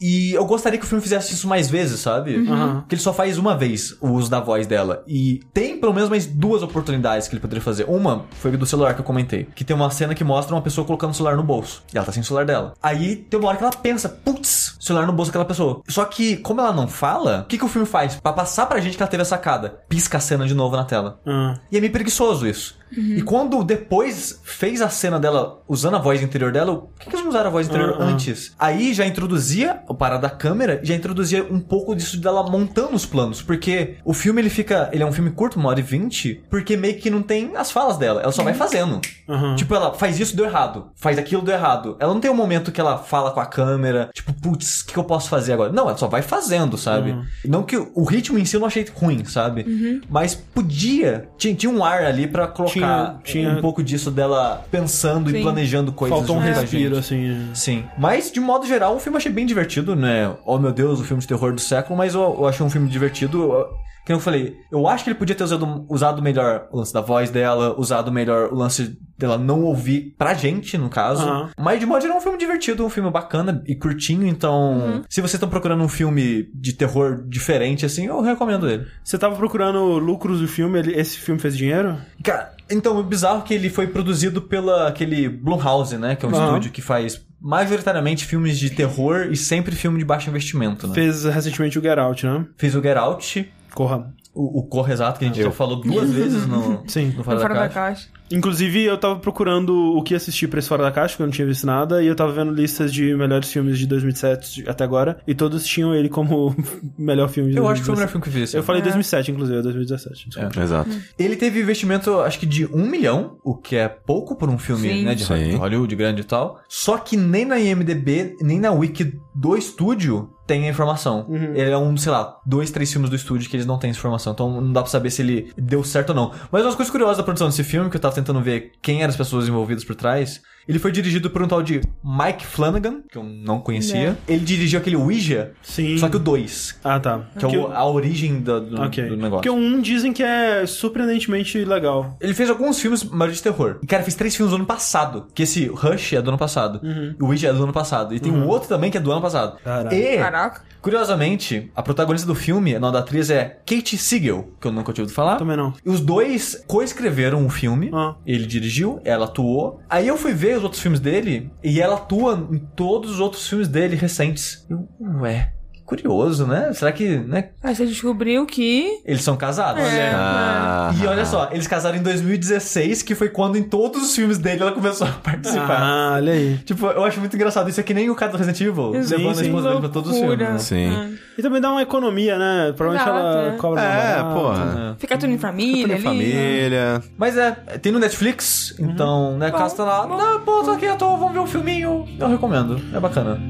E 0.00 0.32
eu 0.32 0.44
gostaria 0.44 0.78
que 0.78 0.84
o 0.84 0.88
filme 0.88 1.02
fizesse 1.02 1.32
isso 1.34 1.46
mais 1.48 1.70
vezes, 1.70 2.00
sabe? 2.00 2.36
Uhum. 2.36 2.80
Porque 2.80 2.94
ele 2.94 3.02
só 3.02 3.12
faz 3.12 3.38
uma 3.38 3.56
vez 3.56 3.96
o 4.00 4.10
uso 4.10 4.30
da 4.30 4.40
voz 4.40 4.66
dela. 4.66 5.02
E 5.06 5.40
tem 5.52 5.78
pelo 5.78 5.94
menos 5.94 6.10
mais 6.10 6.26
duas 6.26 6.62
oportunidades 6.62 7.28
que 7.28 7.34
ele 7.34 7.40
poderia 7.40 7.62
fazer. 7.62 7.84
Uma 7.88 8.24
foi 8.32 8.50
do 8.56 8.66
celular 8.66 8.94
que 8.94 9.00
eu 9.00 9.04
comentei. 9.04 9.46
Que 9.54 9.64
tem 9.64 9.74
uma 9.74 9.90
cena 9.90 10.14
que 10.14 10.24
mostra 10.24 10.54
uma 10.54 10.62
pessoa 10.62 10.86
colocando 10.86 11.10
o 11.12 11.14
celular 11.14 11.36
no 11.36 11.42
bolso. 11.42 11.82
E 11.92 11.96
ela 11.96 12.04
tá 12.06 12.12
sem 12.12 12.22
o 12.22 12.24
celular 12.24 12.44
dela. 12.44 12.74
Aí 12.82 13.16
tem 13.16 13.38
uma 13.38 13.48
hora 13.48 13.56
que 13.56 13.64
ela 13.64 13.72
pensa, 13.72 14.08
putz, 14.08 14.76
celular 14.80 15.06
no 15.06 15.12
bolso 15.12 15.30
daquela 15.30 15.44
pessoa. 15.44 15.80
Só 15.88 16.04
que, 16.04 16.36
como 16.38 16.60
ela 16.60 16.72
não 16.72 16.86
fala, 16.88 17.40
o 17.42 17.44
que, 17.46 17.58
que 17.58 17.64
o 17.64 17.68
filme 17.68 17.86
faz? 17.86 18.16
Pra 18.16 18.32
passar 18.32 18.66
pra 18.66 18.80
gente 18.80 18.96
que 18.96 19.02
ela 19.02 19.10
teve 19.10 19.22
a 19.22 19.26
sacada. 19.26 19.80
Pisca 19.88 20.18
a 20.18 20.20
cena 20.20 20.46
de 20.46 20.54
novo 20.54 20.76
na 20.76 20.84
tela. 20.84 21.20
Ah. 21.26 21.58
E 21.70 21.76
é 21.76 21.80
meio 21.80 21.92
preguiçoso 21.92 22.46
isso. 22.46 22.76
E 22.96 23.22
quando 23.22 23.64
depois 23.64 24.40
fez 24.44 24.80
a 24.80 24.88
cena 24.88 25.18
dela 25.18 25.60
usando 25.66 25.96
a 25.96 25.98
voz 25.98 26.22
interior 26.22 26.52
dela, 26.52 26.76
por 26.76 26.90
que, 27.00 27.06
que 27.10 27.16
eles 27.16 27.22
não 27.22 27.30
usaram 27.30 27.48
a 27.48 27.52
voz 27.52 27.66
interior 27.66 27.96
Ah, 27.98 28.04
ah. 28.04 28.04
antes? 28.04 28.54
Aí 28.56 28.94
já 28.94 29.04
introduzia 29.04 29.82
o 29.88 29.94
parada 29.94 30.22
da 30.22 30.30
câmera, 30.30 30.80
já 30.82 30.94
introduzia 30.94 31.44
um 31.44 31.60
pouco 31.60 31.94
disso 31.94 32.18
dela 32.18 32.48
montando 32.50 32.94
os 32.94 33.04
planos. 33.06 33.42
Porque 33.42 33.96
o 34.04 34.12
filme 34.12 34.40
ele 34.40 34.50
fica. 34.50 34.88
Ele 34.92 35.02
é 35.02 35.06
um 35.06 35.12
filme 35.12 35.30
curto, 35.30 35.58
uma 35.58 35.68
hora 35.68 35.80
e 35.80 35.82
vinte, 35.82 36.42
porque 36.50 36.76
meio 36.76 36.96
que 36.98 37.10
não 37.10 37.22
tem 37.22 37.52
as 37.56 37.70
falas 37.70 37.96
dela. 37.96 38.20
Ela 38.22 38.32
só 38.32 38.42
vai 38.42 38.54
fazendo. 38.54 39.00
Aham. 39.28 39.54
Tipo, 39.56 39.74
ela 39.74 39.92
faz 39.94 40.18
isso, 40.20 40.36
deu 40.36 40.44
errado. 40.46 40.90
Faz 40.94 41.18
aquilo, 41.18 41.42
deu 41.42 41.54
errado. 41.54 41.96
Ela 41.98 42.12
não 42.12 42.20
tem 42.20 42.30
um 42.30 42.34
momento 42.34 42.70
que 42.72 42.80
ela 42.80 42.98
fala 42.98 43.30
com 43.30 43.40
a 43.40 43.46
câmera, 43.46 44.10
tipo, 44.14 44.32
putz, 44.34 44.80
o 44.80 44.86
que, 44.86 44.92
que 44.92 44.98
eu 44.98 45.04
posso 45.04 45.28
fazer 45.28 45.52
agora? 45.54 45.72
Não, 45.72 45.88
ela 45.88 45.96
só 45.96 46.06
vai 46.06 46.22
fazendo, 46.22 46.76
sabe? 46.76 47.10
Uhum. 47.12 47.24
Não 47.44 47.62
que 47.62 47.76
o- 47.76 48.04
ritmo 48.04 48.38
em 48.38 48.44
si 48.44 48.54
eu 48.56 48.60
não 48.60 48.66
achei 48.66 48.86
ruim, 48.94 49.24
sabe? 49.24 50.02
Mas 50.08 50.34
podia. 50.34 51.28
Tinha, 51.36 51.54
tinha 51.54 51.70
um 51.72 51.84
ar 51.84 52.04
ali 52.04 52.26
pra 52.26 52.46
colocar 52.46 52.72
Tinha- 52.72 53.16
tinha- 53.24 53.50
um 53.50 53.60
pouco 53.60 53.82
disso 53.82 54.10
dela 54.10 54.64
pensando 54.70 55.30
e 55.30 55.34
Sim. 55.34 55.42
planejando 55.42 55.92
coisas. 55.92 56.16
Faltou 56.18 56.36
um 56.36 56.40
respiro, 56.40 56.96
assim. 56.98 57.48
Sim. 57.54 57.84
Mas, 57.98 58.30
de 58.30 58.40
modo 58.40 58.66
geral, 58.66 58.96
o 58.96 59.00
filme 59.00 59.14
eu 59.16 59.18
achei 59.18 59.32
bem 59.32 59.46
divertido, 59.46 59.73
né? 59.82 60.34
Oh, 60.44 60.58
meu 60.58 60.72
Deus, 60.72 61.00
o 61.00 61.04
filme 61.04 61.20
de 61.20 61.26
terror 61.28 61.52
do 61.52 61.60
século, 61.60 61.96
mas 61.96 62.14
eu, 62.14 62.20
eu 62.22 62.46
achei 62.46 62.64
um 62.64 62.70
filme 62.70 62.88
divertido. 62.88 63.52
Eu- 63.52 63.84
Que 64.06 64.12
eu 64.12 64.20
falei, 64.20 64.54
eu 64.70 64.86
acho 64.86 65.02
que 65.02 65.08
ele 65.08 65.18
podia 65.18 65.34
ter 65.34 65.44
usado, 65.44 65.86
usado 65.88 66.20
melhor 66.20 66.68
o 66.70 66.76
lance 66.76 66.92
da 66.92 67.00
voz 67.00 67.30
dela, 67.30 67.74
usado 67.78 68.12
melhor 68.12 68.52
o 68.52 68.54
lance 68.54 68.98
dela 69.16 69.38
não 69.38 69.62
ouvir 69.62 70.14
pra 70.18 70.34
gente, 70.34 70.76
no 70.76 70.90
caso. 70.90 71.22
Aham. 71.26 71.50
Mas, 71.58 71.80
de 71.80 71.86
modo 71.86 72.02
geral, 72.02 72.16
é 72.16 72.20
um 72.20 72.22
filme 72.22 72.36
divertido, 72.36 72.84
um 72.84 72.90
filme 72.90 73.10
bacana 73.10 73.62
e 73.66 73.74
curtinho, 73.74 74.26
então... 74.26 75.02
Se 75.08 75.22
vocês 75.22 75.32
estão 75.34 75.48
procurando 75.48 75.82
um 75.82 75.88
filme 75.88 76.50
de 76.54 76.74
terror 76.74 77.24
diferente, 77.26 77.86
assim, 77.86 78.04
eu 78.04 78.20
recomendo 78.20 78.68
ele. 78.68 78.86
Você 79.02 79.16
tava 79.16 79.36
procurando 79.36 79.82
lucros 79.98 80.38
do 80.40 80.46
filme, 80.48 80.78
ele- 80.80 80.92
esse 81.00 81.16
filme 81.16 81.40
fez 81.40 81.56
dinheiro? 81.56 81.96
Cara, 82.22 82.52
então, 82.70 82.98
o 82.98 83.02
bizarro 83.02 83.38
é 83.38 83.42
que 83.42 83.54
ele 83.54 83.70
foi 83.70 83.86
produzido 83.86 84.42
pela 84.42 84.86
aquele 84.86 85.30
Blumhouse, 85.30 85.96
né? 85.96 86.14
Que 86.14 86.26
é 86.26 86.28
um 86.28 86.34
Aham. 86.34 86.44
estúdio 86.48 86.72
que 86.72 86.82
faz 86.82 87.24
majoritariamente 87.44 88.24
filmes 88.24 88.58
de 88.58 88.70
terror 88.70 89.28
e 89.30 89.36
sempre 89.36 89.76
filme 89.76 89.98
de 89.98 90.04
baixo 90.04 90.30
investimento, 90.30 90.86
né? 90.88 90.94
Fez 90.94 91.24
recentemente 91.24 91.78
o 91.78 91.82
Get 91.82 91.98
Out, 91.98 92.24
né? 92.26 92.46
Fez 92.56 92.74
o 92.74 92.80
Get 92.82 92.96
Out, 92.96 93.52
Corra. 93.74 94.10
o, 94.34 94.60
o 94.60 94.62
Corre 94.62 94.94
Exato, 94.94 95.18
que 95.18 95.26
a 95.26 95.28
gente 95.28 95.42
já 95.42 95.50
falou 95.50 95.76
duas 95.82 96.08
vezes 96.10 96.46
no, 96.46 96.82
Sim. 96.88 97.12
no 97.14 97.22
Fora, 97.22 97.38
Fora 97.40 97.54
da, 97.54 97.60
da 97.60 97.68
Caixa. 97.68 98.08
caixa. 98.08 98.08
Inclusive, 98.30 98.82
eu 98.84 98.96
tava 98.98 99.16
procurando 99.16 99.96
o 99.96 100.02
que 100.02 100.14
assistir 100.14 100.48
pra 100.48 100.58
esse 100.58 100.68
Fora 100.68 100.82
da 100.82 100.90
Caixa, 100.90 101.12
porque 101.12 101.22
eu 101.22 101.26
não 101.26 101.32
tinha 101.32 101.46
visto 101.46 101.66
nada, 101.66 102.02
e 102.02 102.06
eu 102.06 102.14
tava 102.16 102.32
vendo 102.32 102.52
listas 102.52 102.92
de 102.92 103.14
melhores 103.14 103.52
filmes 103.52 103.78
de 103.78 103.86
2007 103.86 104.64
até 104.68 104.82
agora, 104.84 105.18
e 105.26 105.34
todos 105.34 105.64
tinham 105.64 105.94
ele 105.94 106.08
como 106.08 106.54
melhor 106.98 107.28
filme 107.28 107.50
de 107.50 107.56
Eu 107.58 107.68
acho 107.68 107.80
que 107.82 107.86
foi 107.86 107.94
o 107.94 107.96
2017. 107.96 107.98
melhor 107.98 108.08
filme 108.10 108.22
que 108.22 108.28
eu 108.28 108.32
fiz. 108.32 108.42
esse 108.50 108.56
Eu 108.56 108.62
falei 108.62 108.80
É. 108.80 108.84
2007, 108.84 109.30
inclusive, 109.30 109.58
é 109.58 109.62
2017. 109.62 110.28
desculpa. 110.28 110.60
Exato. 110.62 110.90
Ele 111.18 111.36
teve 111.36 111.60
investimento, 111.60 112.20
acho 112.20 112.38
que 112.38 112.46
de 112.46 112.66
um 112.66 112.86
milhão, 112.88 113.36
o 113.44 113.54
que 113.54 113.76
é 113.76 113.88
pouco 113.88 114.36
por 114.36 114.48
um 114.48 114.58
filme 114.58 114.88
Sim. 114.88 115.04
né, 115.04 115.14
de 115.14 115.24
Sim. 115.24 115.56
Hollywood 115.56 115.94
grande 115.94 116.22
e 116.22 116.24
tal. 116.24 116.60
Só 116.68 116.96
que 116.98 117.16
nem 117.16 117.44
na 117.44 117.58
IMDB, 117.58 118.36
nem 118.40 118.58
na 118.58 118.72
Wiki 118.72 119.18
do 119.34 119.56
estúdio 119.56 120.30
tem 120.46 120.66
a 120.66 120.70
informação. 120.70 121.26
Ele 121.54 121.70
é 121.70 121.78
um, 121.78 121.96
sei 121.96 122.12
lá, 122.12 122.36
dois, 122.44 122.70
três 122.70 122.92
filmes 122.92 123.08
do 123.08 123.16
estúdio 123.16 123.48
que 123.48 123.56
eles 123.56 123.64
não 123.64 123.78
têm 123.78 123.88
essa 123.90 123.98
informação. 123.98 124.34
Então 124.34 124.60
não 124.60 124.72
dá 124.74 124.82
pra 124.82 124.90
saber 124.90 125.10
se 125.10 125.22
ele 125.22 125.50
deu 125.56 125.82
certo 125.82 126.10
ou 126.10 126.14
não. 126.14 126.32
Mas 126.52 126.62
umas 126.62 126.74
coisas 126.74 126.90
curiosas 126.92 127.16
da 127.16 127.22
produção 127.22 127.48
desse 127.48 127.64
filme, 127.64 127.88
que 127.88 127.96
eu 127.96 128.00
tava 128.00 128.13
tentando 128.14 128.40
ver 128.40 128.72
quem 128.80 129.02
eram 129.02 129.10
as 129.10 129.16
pessoas 129.16 129.48
envolvidas 129.48 129.84
por 129.84 129.94
trás. 129.94 130.40
Ele 130.68 130.78
foi 130.78 130.90
dirigido 130.92 131.28
por 131.30 131.42
um 131.42 131.48
tal 131.48 131.62
de 131.62 131.80
Mike 132.02 132.44
Flanagan, 132.46 133.00
que 133.10 133.18
eu 133.18 133.22
não 133.22 133.60
conhecia. 133.60 134.16
Ele 134.26 134.44
dirigiu 134.44 134.78
aquele 134.80 134.96
Ouija, 134.96 135.52
Sim. 135.62 135.98
só 135.98 136.08
que 136.08 136.16
o 136.16 136.18
2, 136.18 136.78
Ah, 136.82 136.98
tá. 137.00 137.26
que 137.38 137.44
é 137.44 137.48
o- 137.58 137.66
a 137.72 137.84
origem 137.86 138.40
do, 138.40 138.60
do, 138.60 138.82
Ok. 138.82 139.04
do 139.04 139.16
negócio. 139.16 139.30
Porque 139.36 139.50
o 139.50 139.54
1 139.54 139.80
dizem 139.80 140.12
que 140.12 140.22
é 140.22 140.64
surpreendentemente 140.66 141.64
legal. 141.64 142.16
Ele 142.20 142.34
fez 142.34 142.48
alguns 142.48 142.80
filmes, 142.80 143.04
mas 143.04 143.34
de 143.36 143.42
terror. 143.42 143.78
E, 143.82 143.86
cara, 143.86 144.02
fez 144.02 144.14
três 144.14 144.34
filmes 144.34 144.50
do 144.50 144.56
ano 144.56 144.66
passado. 144.66 145.26
Que 145.34 145.42
esse 145.42 145.66
Rush 145.66 146.14
é 146.14 146.22
do 146.22 146.30
ano 146.30 146.38
passado. 146.38 146.80
O 147.20 147.26
Ouija 147.26 147.48
é 147.48 147.52
do 147.52 147.62
ano 147.62 147.72
passado. 147.72 148.14
E 148.14 148.20
tem 148.20 148.32
um 148.32 148.46
outro 148.46 148.68
também 148.68 148.90
que 148.90 148.96
é 148.96 149.00
do 149.00 149.10
ano 149.12 149.20
passado. 149.20 149.58
Caraca. 149.62 149.94
E, 149.94 150.16
Caraca. 150.18 150.62
curiosamente, 150.80 151.70
a 151.74 151.82
protagonista 151.82 152.26
do 152.26 152.34
filme, 152.34 152.74
a 152.74 152.80
nome 152.80 152.92
da 152.92 153.00
atriz 153.00 153.28
é 153.30 153.58
Kate 153.66 153.98
Siegel, 153.98 154.52
que 154.60 154.66
eu 154.66 154.72
nunca 154.72 154.92
tinha 154.92 155.02
ouvido 155.02 155.14
falar. 155.14 155.36
Também 155.36 155.56
não. 155.56 155.74
E 155.84 155.90
os 155.90 156.00
dois 156.00 156.62
coescreveram 156.66 157.44
o 157.44 157.50
filme. 157.50 157.90
Ah. 157.92 158.14
Ele 158.26 158.46
dirigiu, 158.46 159.00
ela 159.04 159.24
atuou. 159.26 159.80
Aí 159.90 160.06
eu 160.08 160.16
fui 160.16 160.32
ver 160.32 160.53
os 160.56 160.64
outros 160.64 160.82
filmes 160.82 161.00
dele 161.00 161.50
e 161.62 161.80
ela 161.80 161.96
atua 161.96 162.48
em 162.52 162.58
todos 162.58 163.12
os 163.12 163.20
outros 163.20 163.48
filmes 163.48 163.68
dele 163.68 163.96
recentes. 163.96 164.66
Eu, 164.68 164.88
ué, 165.20 165.52
curioso, 165.84 166.46
né? 166.46 166.72
Será 166.72 166.90
que, 166.92 167.18
né? 167.18 167.50
Aí 167.62 167.74
você 167.74 167.84
descobriu 167.86 168.46
que. 168.46 169.00
Eles 169.04 169.22
são 169.22 169.36
casados? 169.36 169.82
É. 169.82 170.10
Ah, 170.14 170.92
E 171.00 171.06
olha 171.06 171.24
só, 171.24 171.48
eles 171.52 171.66
casaram 171.66 171.96
em 171.98 172.02
2016, 172.02 173.02
que 173.02 173.14
foi 173.14 173.28
quando 173.28 173.56
em 173.56 173.62
todos 173.62 174.02
os 174.02 174.14
filmes 174.14 174.38
dele 174.38 174.62
ela 174.62 174.72
começou 174.72 175.06
a 175.06 175.10
participar. 175.10 175.78
Ah, 175.80 176.12
olha 176.16 176.32
aí. 176.32 176.58
Tipo, 176.64 176.86
eu 176.86 177.04
acho 177.04 177.20
muito 177.20 177.34
engraçado. 177.36 177.68
Isso 177.68 177.80
é 177.80 177.82
que 177.82 177.92
nem 177.94 178.08
o 178.10 178.14
cara 178.14 178.32
do 178.32 178.38
Resident 178.38 178.60
Evil, 178.60 178.92
Sim, 179.04 179.16
levando 179.16 179.38
a 179.38 179.42
esposa 179.42 179.68
dele 179.68 179.80
pra 179.80 179.88
todos 179.88 180.10
os 180.12 180.18
filmes. 180.18 180.38
Né? 180.38 180.58
Sim. 180.58 181.18
E 181.36 181.42
também 181.42 181.60
dá 181.60 181.70
uma 181.70 181.82
economia, 181.82 182.38
né? 182.38 182.72
Provavelmente 182.76 183.08
Exato, 183.08 183.26
ela 183.38 183.54
é. 183.54 183.56
cobra 183.56 183.82
mais 183.82 183.94
É, 184.04 184.16
barato. 184.16 184.34
porra. 184.40 184.96
Fica 184.98 185.18
tudo 185.18 185.32
em 185.32 185.38
família 185.38 185.86
Minha 185.86 185.94
ali. 185.96 186.02
família. 186.04 187.02
Mas 187.18 187.36
é, 187.36 187.50
tem 187.80 187.92
no 187.92 187.98
Netflix, 187.98 188.74
então, 188.78 189.36
né, 189.36 189.50
caso 189.50 189.76
tá 189.76 189.84
lá, 189.84 190.06
não, 190.06 190.40
pô, 190.40 190.62
tô 190.62 190.70
aqui, 190.72 190.84
eu 190.86 190.96
tô, 190.96 191.16
vamos 191.16 191.32
ver 191.32 191.40
um 191.40 191.46
filminho, 191.46 192.06
eu 192.18 192.28
recomendo, 192.28 192.80
é 192.94 193.00
bacana. 193.00 193.40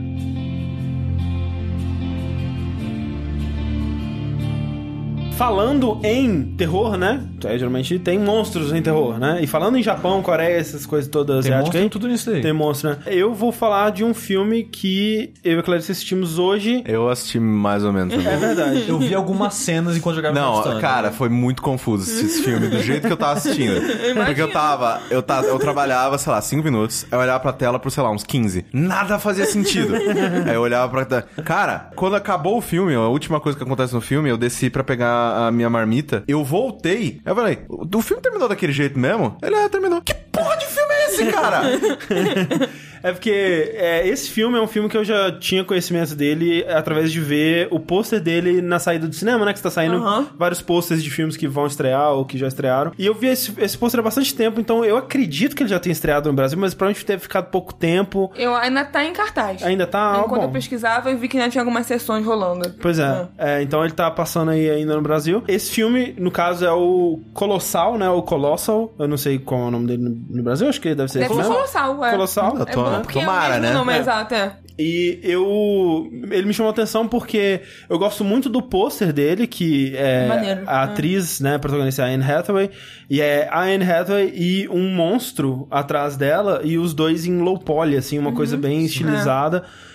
Falando 5.34 5.98
em 6.02 6.54
terror, 6.56 6.96
né? 6.96 7.22
É, 7.44 7.58
geralmente 7.58 7.98
tem 7.98 8.18
monstros 8.18 8.72
em 8.72 8.80
terror, 8.80 9.18
né? 9.18 9.40
E 9.42 9.46
falando 9.46 9.76
em 9.76 9.82
Japão, 9.82 10.22
Coreia, 10.22 10.56
essas 10.56 10.86
coisas 10.86 11.10
todas 11.10 11.44
Tem 11.44 11.52
asiáticas 11.52 11.64
monstro 11.64 11.80
aí, 11.80 11.86
em 11.86 11.88
tudo 11.88 12.08
nisso 12.08 12.30
daí. 12.30 12.40
Tem 12.40 12.52
monstro, 12.52 12.90
né? 12.90 12.98
Eu 13.06 13.34
vou 13.34 13.50
falar 13.50 13.90
de 13.90 14.04
um 14.04 14.14
filme 14.14 14.64
que 14.64 15.32
eu 15.42 15.56
e 15.56 15.58
a 15.58 15.62
Clarice 15.62 15.90
assistimos 15.90 16.38
hoje. 16.38 16.82
Eu 16.86 17.08
assisti 17.08 17.40
mais 17.40 17.84
ou 17.84 17.92
menos 17.92 18.14
também. 18.14 18.32
É 18.32 18.36
verdade. 18.36 18.84
Eu 18.88 18.98
vi 18.98 19.14
algumas 19.14 19.54
cenas 19.54 19.96
enquanto 19.96 20.16
jogava 20.16 20.34
Não, 20.34 20.80
cara, 20.80 21.10
foi 21.10 21.28
muito 21.28 21.60
confuso 21.62 22.04
assistir 22.04 22.26
esse 22.26 22.42
filme 22.42 22.68
do 22.68 22.80
jeito 22.80 23.06
que 23.06 23.12
eu 23.12 23.16
tava 23.16 23.32
assistindo. 23.32 23.80
Porque 24.24 24.40
eu 24.40 24.50
tava, 24.50 25.00
eu 25.10 25.22
tava, 25.22 25.46
eu 25.46 25.58
trabalhava, 25.58 26.16
sei 26.16 26.32
lá, 26.32 26.40
5 26.40 26.62
minutos, 26.62 27.06
eu 27.10 27.18
olhava 27.18 27.40
pra 27.40 27.52
tela 27.52 27.78
por, 27.78 27.90
sei 27.90 28.02
lá, 28.02 28.10
uns 28.10 28.22
15. 28.22 28.66
Nada 28.72 29.18
fazia 29.18 29.44
sentido. 29.46 29.94
Aí 30.46 30.54
eu 30.54 30.60
olhava 30.60 30.88
pra 30.90 31.04
tela. 31.04 31.26
Cara, 31.44 31.90
quando 31.96 32.14
acabou 32.14 32.56
o 32.56 32.60
filme, 32.60 32.94
a 32.94 33.08
última 33.08 33.40
coisa 33.40 33.58
que 33.58 33.64
acontece 33.64 33.92
no 33.92 34.00
filme, 34.00 34.30
eu 34.30 34.36
desci 34.36 34.70
pra 34.70 34.84
pegar 34.84 35.23
a 35.46 35.50
minha 35.50 35.70
marmita, 35.70 36.24
eu 36.26 36.44
voltei. 36.44 37.20
Eu 37.24 37.34
falei, 37.34 37.58
o 37.68 38.02
filme 38.02 38.22
terminou 38.22 38.48
daquele 38.48 38.72
jeito 38.72 38.98
mesmo? 38.98 39.36
Ele 39.42 39.54
é, 39.54 39.68
terminou. 39.68 40.00
Que 40.00 40.14
porra 40.34 40.56
de 40.56 40.66
filme 40.66 40.94
é 40.94 41.06
esse, 41.06 41.26
cara? 41.32 41.62
É 43.04 43.12
porque 43.12 43.30
é, 43.30 44.08
esse 44.08 44.30
filme 44.30 44.56
é 44.56 44.62
um 44.62 44.66
filme 44.66 44.88
que 44.88 44.96
eu 44.96 45.04
já 45.04 45.30
tinha 45.30 45.62
conhecimento 45.62 46.14
dele 46.14 46.64
através 46.66 47.12
de 47.12 47.20
ver 47.20 47.68
o 47.70 47.78
pôster 47.78 48.18
dele 48.18 48.62
na 48.62 48.78
saída 48.78 49.06
do 49.06 49.14
cinema, 49.14 49.44
né? 49.44 49.52
Que 49.52 49.58
está 49.58 49.68
saindo 49.68 49.96
Aham. 49.96 50.26
vários 50.38 50.62
pôsteres 50.62 51.04
de 51.04 51.10
filmes 51.10 51.36
que 51.36 51.46
vão 51.46 51.66
estrear 51.66 52.12
ou 52.12 52.24
que 52.24 52.38
já 52.38 52.48
estrearam. 52.48 52.92
E 52.98 53.04
eu 53.04 53.12
vi 53.12 53.26
esse, 53.26 53.52
esse 53.58 53.76
pôster 53.76 54.00
há 54.00 54.02
bastante 54.02 54.34
tempo, 54.34 54.58
então 54.58 54.82
eu 54.82 54.96
acredito 54.96 55.54
que 55.54 55.62
ele 55.62 55.68
já 55.68 55.78
tenha 55.78 55.92
estreado 55.92 56.30
no 56.30 56.34
Brasil, 56.34 56.56
mas 56.58 56.72
provavelmente 56.72 57.06
deve 57.06 57.20
ficado 57.20 57.50
pouco 57.50 57.74
tempo. 57.74 58.32
Eu 58.36 58.54
ainda 58.54 58.82
tá 58.86 59.04
em 59.04 59.12
cartaz. 59.12 59.62
Ainda 59.62 59.86
tá. 59.86 60.22
Enquanto 60.24 60.40
bom. 60.40 60.46
eu 60.46 60.52
pesquisava, 60.52 61.10
eu 61.10 61.18
vi 61.18 61.28
que 61.28 61.36
ainda 61.36 61.50
tinha 61.50 61.60
algumas 61.60 61.86
sessões 61.86 62.24
rolando. 62.24 62.72
Pois 62.80 62.98
é. 62.98 63.28
É, 63.36 63.60
então 63.60 63.84
ele 63.84 63.92
tá 63.92 64.10
passando 64.10 64.50
aí 64.50 64.70
ainda 64.70 64.96
no 64.96 65.02
Brasil. 65.02 65.44
Esse 65.46 65.70
filme, 65.70 66.14
no 66.18 66.30
caso, 66.30 66.64
é 66.64 66.72
o 66.72 67.20
Colossal, 67.34 67.98
né? 67.98 68.08
O 68.08 68.22
Colossal. 68.22 68.94
Eu 68.98 69.06
não 69.06 69.18
sei 69.18 69.38
qual 69.38 69.60
é 69.60 69.64
o 69.64 69.70
nome 69.70 69.88
dele 69.88 70.23
no, 70.28 70.42
Brasil, 70.42 70.68
acho 70.68 70.80
que 70.80 70.94
deve 70.94 71.10
ser 71.10 71.20
Deve 71.20 71.32
esse 71.32 71.42
ser 71.42 71.48
mesmo. 71.48 71.54
colossal, 71.54 72.04
é. 72.04 72.10
Colossal. 72.10 72.56
Eu 72.56 72.66
É 72.66 72.74
bom 72.74 73.00
porque 73.02 73.20
tomara, 73.20 73.54
é 73.54 73.58
o 73.58 73.60
mesmo 73.60 73.72
né? 73.74 73.78
nome, 73.78 73.92
É. 73.92 73.98
exato, 73.98 74.34
é. 74.34 74.56
E 74.78 75.20
eu. 75.22 76.10
Ele 76.30 76.46
me 76.46 76.52
chamou 76.52 76.70
a 76.70 76.72
atenção 76.72 77.06
porque 77.06 77.60
eu 77.88 77.96
gosto 77.98 78.24
muito 78.24 78.48
do 78.48 78.60
pôster 78.60 79.12
dele, 79.12 79.46
que 79.46 79.94
é 79.96 80.26
Maneiro, 80.26 80.62
a 80.66 80.80
é. 80.80 80.84
atriz, 80.84 81.38
né, 81.38 81.58
protagonista 81.58 82.02
é 82.02 82.06
a 82.06 82.14
Anne 82.14 82.24
Hathaway. 82.24 82.70
E 83.08 83.20
é 83.20 83.48
a 83.48 83.60
Anne 83.62 83.84
Hathaway 83.88 84.32
e 84.34 84.68
um 84.68 84.88
monstro 84.90 85.68
atrás 85.70 86.16
dela, 86.16 86.60
e 86.64 86.76
os 86.76 86.92
dois 86.92 87.24
em 87.24 87.38
low 87.38 87.58
poly, 87.58 87.96
assim, 87.96 88.18
uma 88.18 88.32
coisa 88.32 88.56
bem 88.56 88.84
estilizada. 88.84 89.58
É, 89.58 89.93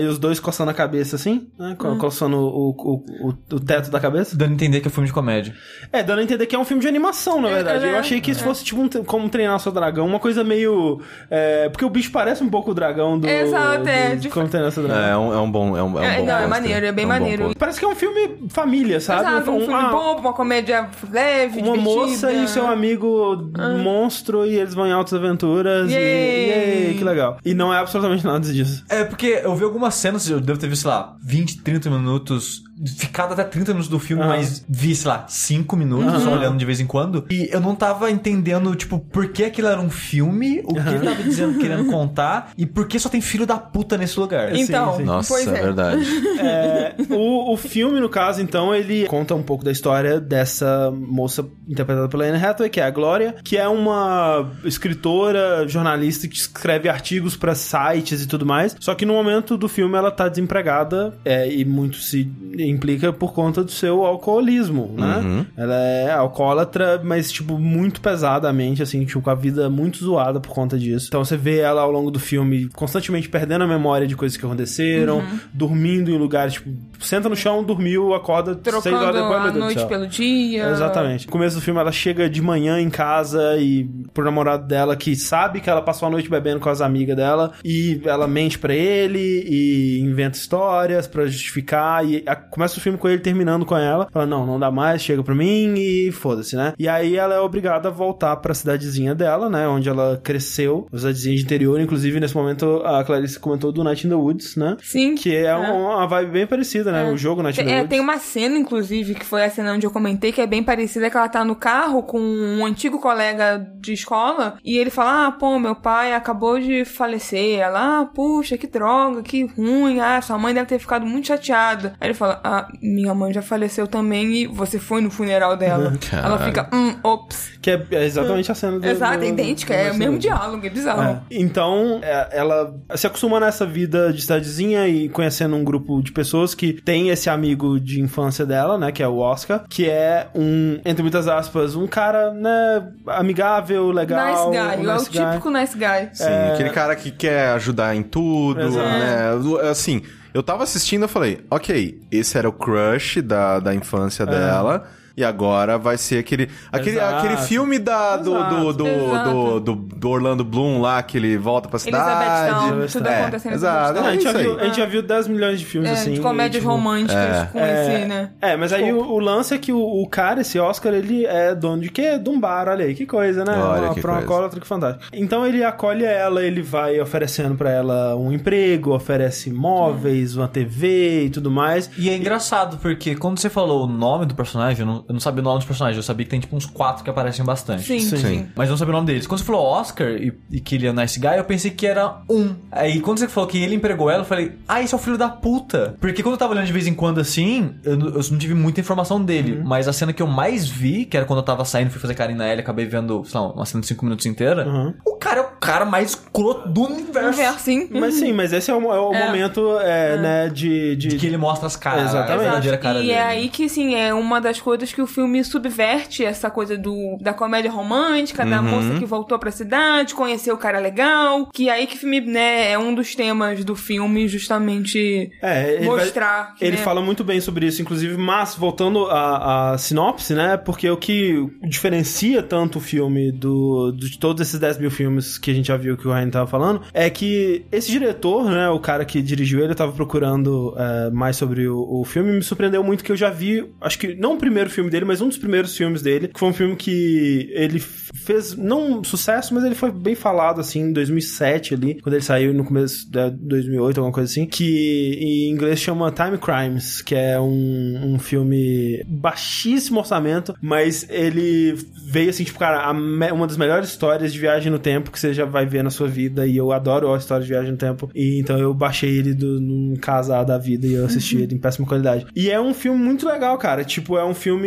e 0.00 0.06
os 0.06 0.18
dois 0.18 0.38
coçando 0.38 0.70
a 0.70 0.74
cabeça, 0.74 1.16
assim, 1.16 1.48
né? 1.58 1.74
co- 1.78 1.96
Coçando 1.96 2.36
o, 2.36 2.70
o, 2.70 3.28
o, 3.28 3.34
o 3.54 3.60
teto 3.60 3.90
da 3.90 3.98
cabeça. 3.98 4.36
Dando 4.36 4.50
a 4.50 4.54
entender 4.54 4.80
que 4.80 4.88
é 4.88 4.90
filme 4.90 5.06
de 5.06 5.12
comédia. 5.12 5.54
É, 5.92 6.02
dando 6.02 6.20
a 6.20 6.22
entender 6.22 6.46
que 6.46 6.54
é 6.54 6.58
um 6.58 6.64
filme 6.64 6.80
de 6.82 6.88
animação, 6.88 7.40
na 7.40 7.48
É, 7.48 7.54
verdade. 7.54 7.84
é, 7.86 7.92
eu 7.92 7.96
achei 7.98 8.20
que 8.20 8.30
isso 8.30 8.44
fosse 8.44 8.64
tipo 8.64 8.80
um, 8.80 8.88
tre- 8.88 9.02
como 9.04 9.28
treinar 9.28 9.58
seu 9.60 9.72
dragão, 9.72 10.06
uma 10.06 10.20
coisa 10.20 10.44
meio. 10.44 11.00
é, 11.30 11.68
porque 11.68 11.84
o 11.84 11.90
bicho 11.90 12.10
parece 12.12 12.42
um 12.44 12.48
pouco 12.48 12.70
o 12.70 12.74
dragão 12.74 13.18
do. 13.18 13.26
Exato, 13.28 13.88
é, 13.88 14.10
do 14.14 14.20
de- 14.20 14.28
Como 14.28 14.48
treinar 14.48 14.70
seu 14.72 14.82
dragão. 14.82 15.02
É 15.04 15.16
um, 15.16 15.34
é 15.34 15.38
um 15.40 15.50
bom. 15.50 15.76
É 15.76 15.82
um, 15.82 15.98
é 15.98 16.00
um 16.00 16.04
É, 16.04 16.16
bom 16.18 16.26
não, 16.26 16.32
é 16.34 16.36
pôster. 16.42 16.48
maneiro, 16.48 16.86
é 16.86 16.92
bem 16.92 17.04
um 17.04 17.08
bom 17.08 17.14
maneiro. 17.14 17.42
pôster. 17.44 17.58
Parece 17.58 17.78
que 17.78 17.84
é 17.84 17.88
um 17.88 17.94
filme 17.96 18.46
família, 18.50 19.00
sabe? 19.00 19.20
Exato, 19.22 19.50
um 19.50 19.58
filme 19.60 19.74
Uma- 19.74 19.90
bobo, 19.90 20.20
uma 20.20 20.32
comédia 20.32 20.88
leve, 21.10 21.60
Uma 21.60 21.72
divertida. 21.76 21.82
moça 21.82 22.32
e 22.32 22.46
seu 22.48 22.66
amigo 22.66 23.50
monstro 23.82 24.46
e 24.46 24.54
eles 24.56 24.74
vão 24.74 24.86
em 24.86 24.92
altas 24.92 25.14
aventuras. 25.14 25.90
E, 25.90 25.94
Yay! 25.94 26.48
yay, 26.86 26.94
que 26.98 27.04
legal. 27.04 27.38
E 27.44 27.54
não 27.54 27.72
é 27.72 27.78
absolutamente 27.78 28.24
nada 28.24 28.40
disso. 28.40 28.84
É, 28.88 29.04
porque 29.04 29.40
eu 29.42 29.55
vi 29.56 29.64
algumas 29.64 29.94
cenas, 29.94 30.28
eu 30.28 30.40
devo 30.40 30.58
ter 30.58 30.68
visto, 30.68 30.82
sei 30.82 30.90
lá, 30.90 31.16
20, 31.22 31.62
30 31.62 31.90
minutos, 31.90 32.62
ficado 32.98 33.32
até 33.32 33.44
30 33.44 33.72
minutos 33.72 33.88
do 33.88 33.98
filme, 33.98 34.22
Aham. 34.22 34.36
mas 34.36 34.64
vi, 34.68 34.94
sei 34.94 35.10
lá, 35.10 35.26
5 35.28 35.76
minutos, 35.76 36.22
só 36.22 36.32
olhando 36.32 36.58
de 36.58 36.64
vez 36.64 36.80
em 36.80 36.86
quando. 36.86 37.24
E 37.30 37.48
eu 37.50 37.60
não 37.60 37.74
tava 37.74 38.10
entendendo, 38.10 38.74
tipo, 38.74 38.98
por 38.98 39.28
que 39.28 39.44
aquilo 39.44 39.68
era 39.68 39.80
um 39.80 39.90
filme, 39.90 40.60
o 40.64 40.74
que 40.74 40.88
ele 40.88 41.04
tava 41.04 41.22
dizendo, 41.22 41.58
querendo 41.58 41.86
contar, 41.86 42.52
e 42.56 42.66
por 42.66 42.86
que 42.86 42.98
só 42.98 43.08
tem 43.08 43.20
filho 43.20 43.46
da 43.46 43.56
puta 43.58 43.96
nesse 43.96 44.18
lugar. 44.18 44.54
Então, 44.54 44.96
sim. 44.96 45.04
Nossa, 45.04 45.34
pois 45.34 45.46
é 45.46 45.58
é. 45.58 45.62
verdade. 45.62 46.06
É, 46.36 46.94
o, 47.10 47.54
o 47.54 47.56
filme, 47.56 47.98
no 47.98 48.08
caso, 48.08 48.42
então, 48.42 48.74
ele 48.74 49.06
conta 49.06 49.34
um 49.34 49.42
pouco 49.42 49.64
da 49.64 49.72
história 49.72 50.20
dessa 50.20 50.90
moça 50.90 51.46
interpretada 51.66 52.08
pela 52.08 52.24
Anne 52.24 52.44
Hathaway, 52.44 52.68
que 52.70 52.78
é 52.78 52.84
a 52.84 52.90
Glória, 52.90 53.36
que 53.42 53.56
é 53.56 53.66
uma 53.66 54.50
escritora, 54.64 55.66
jornalista 55.66 56.28
que 56.28 56.36
escreve 56.36 56.88
artigos 56.88 57.36
pra 57.36 57.54
sites 57.54 58.22
e 58.22 58.26
tudo 58.26 58.44
mais. 58.44 58.76
Só 58.78 58.94
que 58.94 59.06
no 59.06 59.14
momento 59.14 59.35
do 59.40 59.68
filme 59.68 59.96
ela 59.96 60.10
tá 60.10 60.28
desempregada 60.28 61.14
é, 61.24 61.52
e 61.52 61.64
muito 61.64 61.96
se 61.96 62.30
implica 62.58 63.12
por 63.12 63.32
conta 63.32 63.62
do 63.62 63.70
seu 63.70 64.04
alcoolismo, 64.04 64.94
né? 64.96 65.46
Ela 65.56 65.74
é 65.74 66.10
alcoólatra, 66.12 67.00
mas, 67.04 67.30
tipo, 67.30 67.58
muito 67.58 68.00
pesadamente, 68.00 68.82
assim, 68.82 69.04
tipo, 69.04 69.20
com 69.20 69.30
a 69.30 69.34
vida 69.34 69.68
muito 69.68 69.98
zoada 69.98 70.40
por 70.40 70.50
conta 70.52 70.78
disso. 70.78 71.06
Então 71.08 71.24
você 71.24 71.36
vê 71.36 71.58
ela 71.58 71.82
ao 71.82 71.90
longo 71.90 72.10
do 72.10 72.18
filme 72.18 72.68
constantemente 72.74 73.28
perdendo 73.28 73.64
a 73.64 73.66
memória 73.66 74.06
de 74.06 74.16
coisas 74.16 74.36
que 74.36 74.44
aconteceram, 74.44 75.22
dormindo 75.52 76.10
em 76.10 76.18
lugares, 76.18 76.54
tipo, 76.54 76.70
senta 77.00 77.28
no 77.28 77.36
chão, 77.36 77.62
dormiu, 77.62 78.14
acorda 78.14 78.52
seis 78.52 78.62
trocando 78.62 78.96
horas 78.96 79.14
depois, 79.22 79.40
a 79.40 79.52
noite 79.52 79.78
céu. 79.80 79.88
pelo 79.88 80.06
dia. 80.06 80.68
Exatamente. 80.70 81.26
No 81.26 81.32
começo 81.32 81.56
do 81.56 81.62
filme, 81.62 81.80
ela 81.80 81.92
chega 81.92 82.28
de 82.28 82.40
manhã 82.42 82.80
em 82.80 82.90
casa 82.90 83.56
e 83.58 83.88
pro 84.14 84.24
namorado 84.24 84.66
dela 84.66 84.96
que 84.96 85.14
sabe 85.16 85.60
que 85.60 85.68
ela 85.70 85.82
passou 85.82 86.08
a 86.08 86.10
noite 86.10 86.28
bebendo 86.30 86.60
com 86.60 86.68
as 86.68 86.80
amigas 86.80 87.16
dela 87.16 87.52
e 87.64 88.00
ela 88.04 88.26
mente 88.26 88.58
pra 88.58 88.74
ele 88.74 89.44
e 89.48 90.00
inventa 90.00 90.36
histórias 90.38 91.06
pra 91.06 91.26
justificar 91.26 92.04
e 92.06 92.22
a- 92.26 92.36
começa 92.36 92.78
o 92.78 92.80
filme 92.80 92.98
com 92.98 93.08
ele 93.08 93.20
terminando 93.20 93.64
com 93.64 93.76
ela. 93.76 94.08
Fala, 94.12 94.26
não, 94.26 94.46
não 94.46 94.58
dá 94.58 94.70
mais, 94.70 95.02
chega 95.02 95.22
pra 95.22 95.34
mim 95.34 95.74
e 95.76 96.10
foda-se, 96.12 96.56
né? 96.56 96.72
E 96.78 96.88
aí 96.88 97.16
ela 97.16 97.34
é 97.34 97.40
obrigada 97.40 97.88
a 97.88 97.92
voltar 97.92 98.36
pra 98.36 98.54
cidadezinha 98.54 99.14
dela, 99.14 99.48
né? 99.48 99.66
Onde 99.68 99.88
ela 99.88 100.20
cresceu, 100.22 100.86
a 100.92 100.96
cidadezinha 100.96 101.36
de 101.36 101.42
interior. 101.42 101.80
Inclusive, 101.80 102.20
nesse 102.20 102.34
momento, 102.36 102.82
a 102.84 103.04
Clarice 103.04 103.38
comentou 103.38 103.72
do 103.72 103.82
Night 103.84 104.06
in 104.06 104.10
the 104.10 104.16
Woods, 104.16 104.56
né? 104.56 104.76
Sim. 104.82 105.14
Que 105.14 105.34
é, 105.34 105.54
uma 105.54 106.06
vibe 106.06 106.30
bem 106.30 106.46
parecida, 106.46 106.85
né? 106.92 107.10
O 107.10 107.16
jogo 107.16 107.42
the 107.42 107.62
É, 107.62 107.84
tem 107.84 108.00
uma 108.00 108.18
cena, 108.18 108.56
inclusive, 108.58 109.14
que 109.14 109.24
foi 109.24 109.44
a 109.44 109.50
cena 109.50 109.72
onde 109.72 109.86
eu 109.86 109.90
comentei, 109.90 110.32
que 110.32 110.40
é 110.40 110.46
bem 110.46 110.62
parecida, 110.62 111.10
que 111.10 111.16
ela 111.16 111.28
tá 111.28 111.44
no 111.44 111.56
carro 111.56 112.02
com 112.02 112.20
um 112.20 112.64
antigo 112.64 112.98
colega 112.98 113.66
de 113.80 113.92
escola, 113.92 114.58
e 114.64 114.76
ele 114.78 114.90
fala, 114.90 115.26
ah, 115.26 115.32
pô, 115.32 115.58
meu 115.58 115.74
pai 115.74 116.12
acabou 116.12 116.58
de 116.58 116.84
falecer. 116.84 117.58
Ela, 117.58 118.00
ah, 118.00 118.04
puxa, 118.06 118.56
que 118.56 118.66
droga, 118.66 119.22
que 119.22 119.44
ruim, 119.44 120.00
ah, 120.00 120.20
sua 120.20 120.38
mãe 120.38 120.54
deve 120.54 120.66
ter 120.66 120.78
ficado 120.78 121.06
muito 121.06 121.28
chateada. 121.28 121.94
Aí 122.00 122.08
ele 122.08 122.14
fala, 122.14 122.40
ah, 122.42 122.68
minha 122.82 123.14
mãe 123.14 123.32
já 123.32 123.42
faleceu 123.42 123.86
também 123.86 124.32
e 124.32 124.46
você 124.46 124.78
foi 124.78 125.00
no 125.00 125.10
funeral 125.10 125.56
dela. 125.56 125.92
ela 126.12 126.38
fica, 126.38 126.68
hum, 126.72 126.94
ops. 127.02 127.52
Que 127.60 127.70
é, 127.70 127.86
é 127.92 128.04
exatamente 128.04 128.50
a 128.50 128.54
cena 128.54 128.78
do. 128.78 128.86
Exato, 128.86 129.24
é 129.24 129.28
idêntica, 129.28 129.74
é 129.74 129.90
o 129.90 129.96
mesmo 129.96 130.18
diálogo, 130.18 130.64
é 130.66 130.70
bizarro. 130.70 131.02
É. 131.02 131.20
Então, 131.30 132.00
é, 132.02 132.28
ela 132.32 132.74
se 132.94 133.06
acostuma 133.06 133.40
nessa 133.40 133.66
vida 133.66 134.12
de 134.12 134.22
cidadezinha 134.22 134.88
e 134.88 135.08
conhecendo 135.08 135.56
um 135.56 135.64
grupo 135.64 136.02
de 136.02 136.12
pessoas 136.12 136.54
que 136.54 136.75
tem 136.84 137.08
esse 137.10 137.28
amigo 137.28 137.80
de 137.80 138.00
infância 138.00 138.44
dela, 138.46 138.78
né, 138.78 138.92
que 138.92 139.02
é 139.02 139.08
o 139.08 139.18
Oscar, 139.18 139.64
que 139.68 139.88
é 139.88 140.28
um, 140.34 140.80
entre 140.84 141.02
muitas 141.02 141.28
aspas, 141.28 141.74
um 141.74 141.86
cara, 141.86 142.32
né, 142.32 142.88
amigável, 143.06 143.90
legal. 143.90 144.50
Nice 144.50 144.58
guy, 144.58 144.58
um 144.58 144.90
é 144.90 144.92
o 144.92 144.94
nice 144.94 145.10
guy. 145.10 145.26
típico 145.26 145.50
nice 145.50 145.76
guy. 145.76 146.08
Sim, 146.12 146.52
aquele 146.52 146.70
cara 146.70 146.96
que 146.96 147.10
quer 147.10 147.50
ajudar 147.50 147.94
em 147.94 148.02
tudo, 148.02 148.60
Exato. 148.60 148.88
né? 148.88 149.70
Assim, 149.70 150.02
eu 150.32 150.42
tava 150.42 150.64
assistindo 150.64 151.06
e 151.06 151.08
falei, 151.08 151.44
ok, 151.50 152.00
esse 152.10 152.36
era 152.36 152.48
o 152.48 152.52
crush 152.52 153.22
da, 153.22 153.58
da 153.58 153.74
infância 153.74 154.26
dela. 154.26 154.84
E 155.16 155.24
agora 155.24 155.78
vai 155.78 155.96
ser 155.96 156.18
aquele. 156.18 156.50
Aquele, 156.70 156.96
Exato. 156.96 157.16
aquele 157.16 157.36
filme 157.38 157.78
da, 157.78 158.16
do, 158.18 158.34
do, 158.44 158.72
do, 158.74 158.86
Exato. 158.86 159.30
do, 159.30 159.60
do, 159.60 159.74
do 159.74 160.08
Orlando 160.10 160.44
Bloom 160.44 160.80
lá, 160.80 161.02
que 161.02 161.16
ele 161.16 161.38
volta 161.38 161.68
pra 161.68 161.78
cidade. 161.78 162.50
Elizabeth 162.50 162.92
tudo 162.92 163.08
é, 163.08 163.20
acontecendo 163.22 163.52
em 163.52 163.54
Exato, 163.54 163.94
Não, 163.94 164.06
a, 164.06 164.10
é 164.10 164.12
gente 164.12 164.24
já 164.24 164.32
viu, 164.32 164.60
a 164.60 164.64
gente 164.64 164.76
já 164.76 164.86
viu 164.86 165.02
10 165.02 165.28
milhões 165.28 165.58
de 165.58 165.64
filmes 165.64 165.90
É, 165.90 165.94
assim. 165.94 166.12
de 166.12 166.20
comédias 166.20 166.62
tipo, 166.62 166.70
românticas 166.70 167.50
com 167.50 167.58
esse, 167.58 168.04
né? 168.04 168.30
É, 168.42 168.56
mas 168.56 168.72
aí 168.74 168.92
o, 168.92 168.98
o 168.98 169.18
lance 169.18 169.54
é 169.54 169.58
que 169.58 169.72
o, 169.72 169.78
o 169.78 170.06
cara, 170.06 170.42
esse 170.42 170.58
Oscar, 170.58 170.92
ele 170.92 171.24
é 171.24 171.54
dono 171.54 171.80
de 171.80 171.88
quê? 171.90 172.18
De 172.18 172.28
um 172.28 172.38
bar, 172.38 172.68
olha 172.68 172.84
aí, 172.84 172.94
que 172.94 173.06
coisa, 173.06 173.42
né? 173.42 173.56
Olha 173.56 173.86
uma, 173.86 173.94
que 173.94 174.00
pra 174.02 174.12
uma 174.12 174.22
coisa. 174.22 174.60
que 174.60 174.66
fantástico. 174.66 175.04
Então 175.14 175.46
ele 175.46 175.64
acolhe 175.64 176.04
ela, 176.04 176.42
ele 176.42 176.60
vai 176.60 177.00
oferecendo 177.00 177.54
pra 177.54 177.70
ela 177.70 178.14
um 178.16 178.32
emprego, 178.32 178.94
oferece 178.94 179.50
móveis, 179.50 180.36
uma 180.36 180.46
TV 180.46 181.24
e 181.24 181.30
tudo 181.30 181.50
mais. 181.50 181.90
E 181.96 182.10
é 182.10 182.16
engraçado, 182.16 182.76
porque 182.78 183.16
quando 183.16 183.38
você 183.38 183.48
falou 183.48 183.84
o 183.84 183.86
nome 183.86 184.26
do 184.26 184.34
personagem, 184.34 184.80
eu 184.80 184.86
não, 184.86 185.04
eu 185.08 185.12
não 185.12 185.20
sabia 185.20 185.40
o 185.40 185.44
nome 185.44 185.58
dos 185.58 185.66
personagens, 185.66 185.96
eu 185.96 186.02
sabia 186.02 186.24
que 186.24 186.30
tem 186.30 186.40
tipo 186.40 186.56
uns 186.56 186.66
quatro 186.66 187.02
que 187.04 187.10
aparecem 187.10 187.44
bastante. 187.44 187.82
Sim, 187.84 188.00
Sim. 188.00 188.16
sim. 188.16 188.46
Mas 188.54 188.68
eu 188.68 188.72
não 188.72 188.78
sabia 188.78 188.92
o 188.92 188.96
nome 188.96 189.06
deles. 189.06 189.26
Quando 189.26 189.38
você 189.40 189.44
falou 189.46 189.62
Oscar 189.64 190.08
e, 190.10 190.32
e 190.50 190.60
que 190.60 190.74
ele 190.74 190.86
é 190.86 190.92
nice 190.92 191.18
guy, 191.20 191.36
eu 191.36 191.44
pensei 191.44 191.70
que 191.70 191.86
era 191.86 192.18
um. 192.28 192.54
Aí 192.72 193.00
quando 193.00 193.18
você 193.18 193.28
falou 193.28 193.48
que 193.48 193.58
ele 193.62 193.74
empregou 193.74 194.10
ela, 194.10 194.22
eu 194.22 194.26
falei, 194.26 194.52
ah, 194.66 194.82
esse 194.82 194.94
é 194.94 194.96
o 194.96 195.00
filho 195.00 195.18
da 195.18 195.28
puta. 195.28 195.96
Porque 196.00 196.22
quando 196.22 196.34
eu 196.34 196.38
tava 196.38 196.52
olhando 196.52 196.66
de 196.66 196.72
vez 196.72 196.86
em 196.86 196.94
quando 196.94 197.20
assim, 197.20 197.74
eu, 197.84 197.96
não- 197.96 198.06
eu 198.08 198.20
não 198.30 198.38
tive 198.38 198.54
muita 198.54 198.80
informação 198.80 199.22
dele. 199.22 199.60
Mas 199.64 199.88
a 199.88 199.92
cena 199.92 200.12
que 200.12 200.22
eu 200.22 200.26
mais 200.26 200.68
vi, 200.68 201.04
que 201.04 201.16
era 201.16 201.26
quando 201.26 201.38
eu 201.40 201.44
tava 201.44 201.64
saindo, 201.64 201.90
fui 201.90 202.00
fazer 202.00 202.14
carinho 202.14 202.38
na 202.38 202.46
Ellie, 202.48 202.60
acabei 202.60 202.86
vendo, 202.86 203.24
sei 203.24 203.40
lá, 203.40 203.52
uma 203.52 203.64
cena 203.66 203.80
de 203.80 203.86
cinco 203.88 204.04
minutos 204.04 204.26
inteira. 204.26 204.66
Uhum. 204.66 204.94
O 205.04 205.16
cara 205.16 205.40
é 205.40 205.42
o 205.42 205.50
cara 205.60 205.84
mais 205.84 206.10
escroto 206.10 206.68
do 206.68 206.82
universo. 206.82 207.28
Universo, 207.28 207.60
sim. 207.60 207.88
Mas 207.90 208.14
sim, 208.14 208.32
mas 208.32 208.52
esse 208.52 208.70
é 208.70 208.74
o, 208.74 208.92
é 208.92 209.00
o 209.00 209.12
É. 209.14 209.26
momento, 209.26 209.78
é, 209.80 210.16
né, 210.16 210.48
de... 210.48 210.96
de, 210.96 211.08
De 211.08 211.16
que 211.16 211.26
ele 211.26 211.36
mostra 211.36 211.66
as 211.66 211.76
caras. 211.76 212.10
Exatamente. 212.10 212.66
Exato. 212.66 212.82
cara 212.82 212.98
e 212.98 213.02
dele. 213.02 213.12
é 213.12 213.22
aí 213.22 213.48
que, 213.48 213.64
assim, 213.64 213.94
é 213.94 214.12
uma 214.14 214.40
das 214.40 214.60
coisas 214.60 214.92
que 214.96 215.02
o 215.02 215.06
filme 215.06 215.44
subverte 215.44 216.24
essa 216.24 216.48
coisa 216.50 216.74
do, 216.78 217.18
da 217.20 217.34
comédia 217.34 217.70
romântica, 217.70 218.46
da 218.46 218.62
moça 218.62 218.98
que 218.98 219.04
voltou 219.04 219.38
pra 219.38 219.50
cidade, 219.50 220.14
conheceu 220.14 220.54
o 220.54 220.58
cara 220.58 220.78
legal, 220.78 221.50
que 221.52 221.68
é 221.68 221.72
aí 221.72 221.86
que 221.86 221.96
o 221.96 221.98
filme, 221.98 222.18
né, 222.22 222.70
é 222.72 222.78
um 222.78 222.94
dos 222.94 223.14
temas 223.14 223.62
do 223.62 223.76
filme, 223.76 224.26
justamente 224.26 225.30
É, 225.42 225.74
ele 225.74 225.86
vai- 225.86 225.98
mostrar 226.00 226.54
que, 226.54 226.64
Ele 226.64 226.76
né, 226.78 226.82
fala 226.82 227.02
muito 227.02 227.22
bem 227.22 227.42
sobre 227.42 227.66
isso, 227.66 227.82
inclusive, 227.82 228.16
mas 228.16 228.54
voltando 228.54 229.04
à, 229.10 229.72
à 229.72 229.78
sinopse, 229.78 230.32
né? 230.32 230.56
Porque 230.56 230.88
o 230.88 230.96
que 230.96 231.46
diferencia 231.62 232.42
tanto 232.42 232.78
o 232.78 232.80
filme 232.80 233.30
do, 233.30 233.92
de 233.92 234.18
todos 234.18 234.40
esses 234.40 234.58
10 234.58 234.78
mil 234.78 234.90
filmes 234.90 235.36
que 235.36 235.50
a 235.50 235.54
gente 235.54 235.66
já 235.68 235.76
viu 235.76 235.94
que 235.98 236.08
o 236.08 236.12
Ryan 236.12 236.30
tava 236.30 236.46
falando, 236.46 236.80
é 236.94 237.10
que 237.10 237.66
esse 237.70 237.90
diretor, 237.90 238.50
né? 238.50 238.70
O 238.70 238.80
cara 238.80 239.04
que 239.04 239.20
dirigiu 239.20 239.60
ele, 239.60 239.72
eu 239.72 239.76
tava 239.76 239.92
procurando 239.92 240.74
é, 240.78 241.10
mais 241.10 241.36
sobre 241.36 241.68
o, 241.68 242.00
o 242.00 242.04
filme, 242.04 242.32
me 242.32 242.42
surpreendeu 242.42 242.82
muito 242.82 243.04
que 243.04 243.12
eu 243.12 243.16
já 243.16 243.28
vi, 243.28 243.70
acho 243.80 243.98
que 243.98 244.14
não 244.14 244.34
o 244.34 244.38
primeiro 244.38 244.70
filme 244.70 244.85
dele, 244.90 245.04
mas 245.04 245.20
um 245.20 245.28
dos 245.28 245.38
primeiros 245.38 245.76
filmes 245.76 246.02
dele, 246.02 246.28
que 246.28 246.38
foi 246.38 246.48
um 246.48 246.52
filme 246.52 246.76
que 246.76 247.48
ele 247.52 247.78
fez, 247.80 248.56
não 248.56 249.02
sucesso, 249.04 249.54
mas 249.54 249.64
ele 249.64 249.74
foi 249.74 249.90
bem 249.90 250.14
falado, 250.14 250.60
assim, 250.60 250.80
em 250.80 250.92
2007 250.92 251.74
ali, 251.74 252.00
quando 252.00 252.14
ele 252.14 252.24
saiu 252.24 252.52
no 252.52 252.64
começo 252.64 253.10
de 253.10 253.30
2008, 253.30 253.98
alguma 253.98 254.12
coisa 254.12 254.30
assim, 254.30 254.46
que 254.46 255.18
em 255.20 255.50
inglês 255.50 255.80
chama 255.80 256.10
Time 256.10 256.38
Crimes, 256.38 257.02
que 257.02 257.14
é 257.14 257.38
um, 257.40 258.14
um 258.14 258.18
filme 258.18 259.02
baixíssimo 259.06 260.00
orçamento, 260.00 260.54
mas 260.60 261.06
ele 261.08 261.76
veio 262.06 262.30
assim, 262.30 262.44
tipo, 262.44 262.58
cara, 262.58 262.90
uma 262.90 263.46
das 263.46 263.56
melhores 263.56 263.88
histórias 263.88 264.32
de 264.32 264.38
viagem 264.38 264.70
no 264.70 264.78
tempo 264.78 265.10
que 265.10 265.18
você 265.18 265.32
já 265.32 265.44
vai 265.44 265.66
ver 265.66 265.82
na 265.82 265.90
sua 265.90 266.08
vida, 266.08 266.46
e 266.46 266.56
eu 266.56 266.72
adoro 266.72 267.12
a 267.12 267.18
história 267.18 267.42
de 267.42 267.48
viagem 267.48 267.72
no 267.72 267.78
tempo, 267.78 268.10
e 268.14 268.38
então 268.40 268.58
eu 268.58 268.72
baixei 268.74 269.18
ele 269.18 269.34
do, 269.34 269.60
num 269.60 269.94
casar 269.96 270.44
da 270.44 270.58
vida 270.58 270.86
e 270.86 270.94
eu 270.94 271.06
assisti 271.06 271.36
ele 271.42 271.54
em 271.54 271.58
péssima 271.58 271.86
qualidade. 271.86 272.26
E 272.34 272.50
é 272.50 272.60
um 272.60 272.74
filme 272.74 272.98
muito 272.98 273.26
legal, 273.26 273.56
cara, 273.58 273.84
tipo, 273.84 274.16
é 274.16 274.24
um 274.24 274.34
filme 274.34 274.65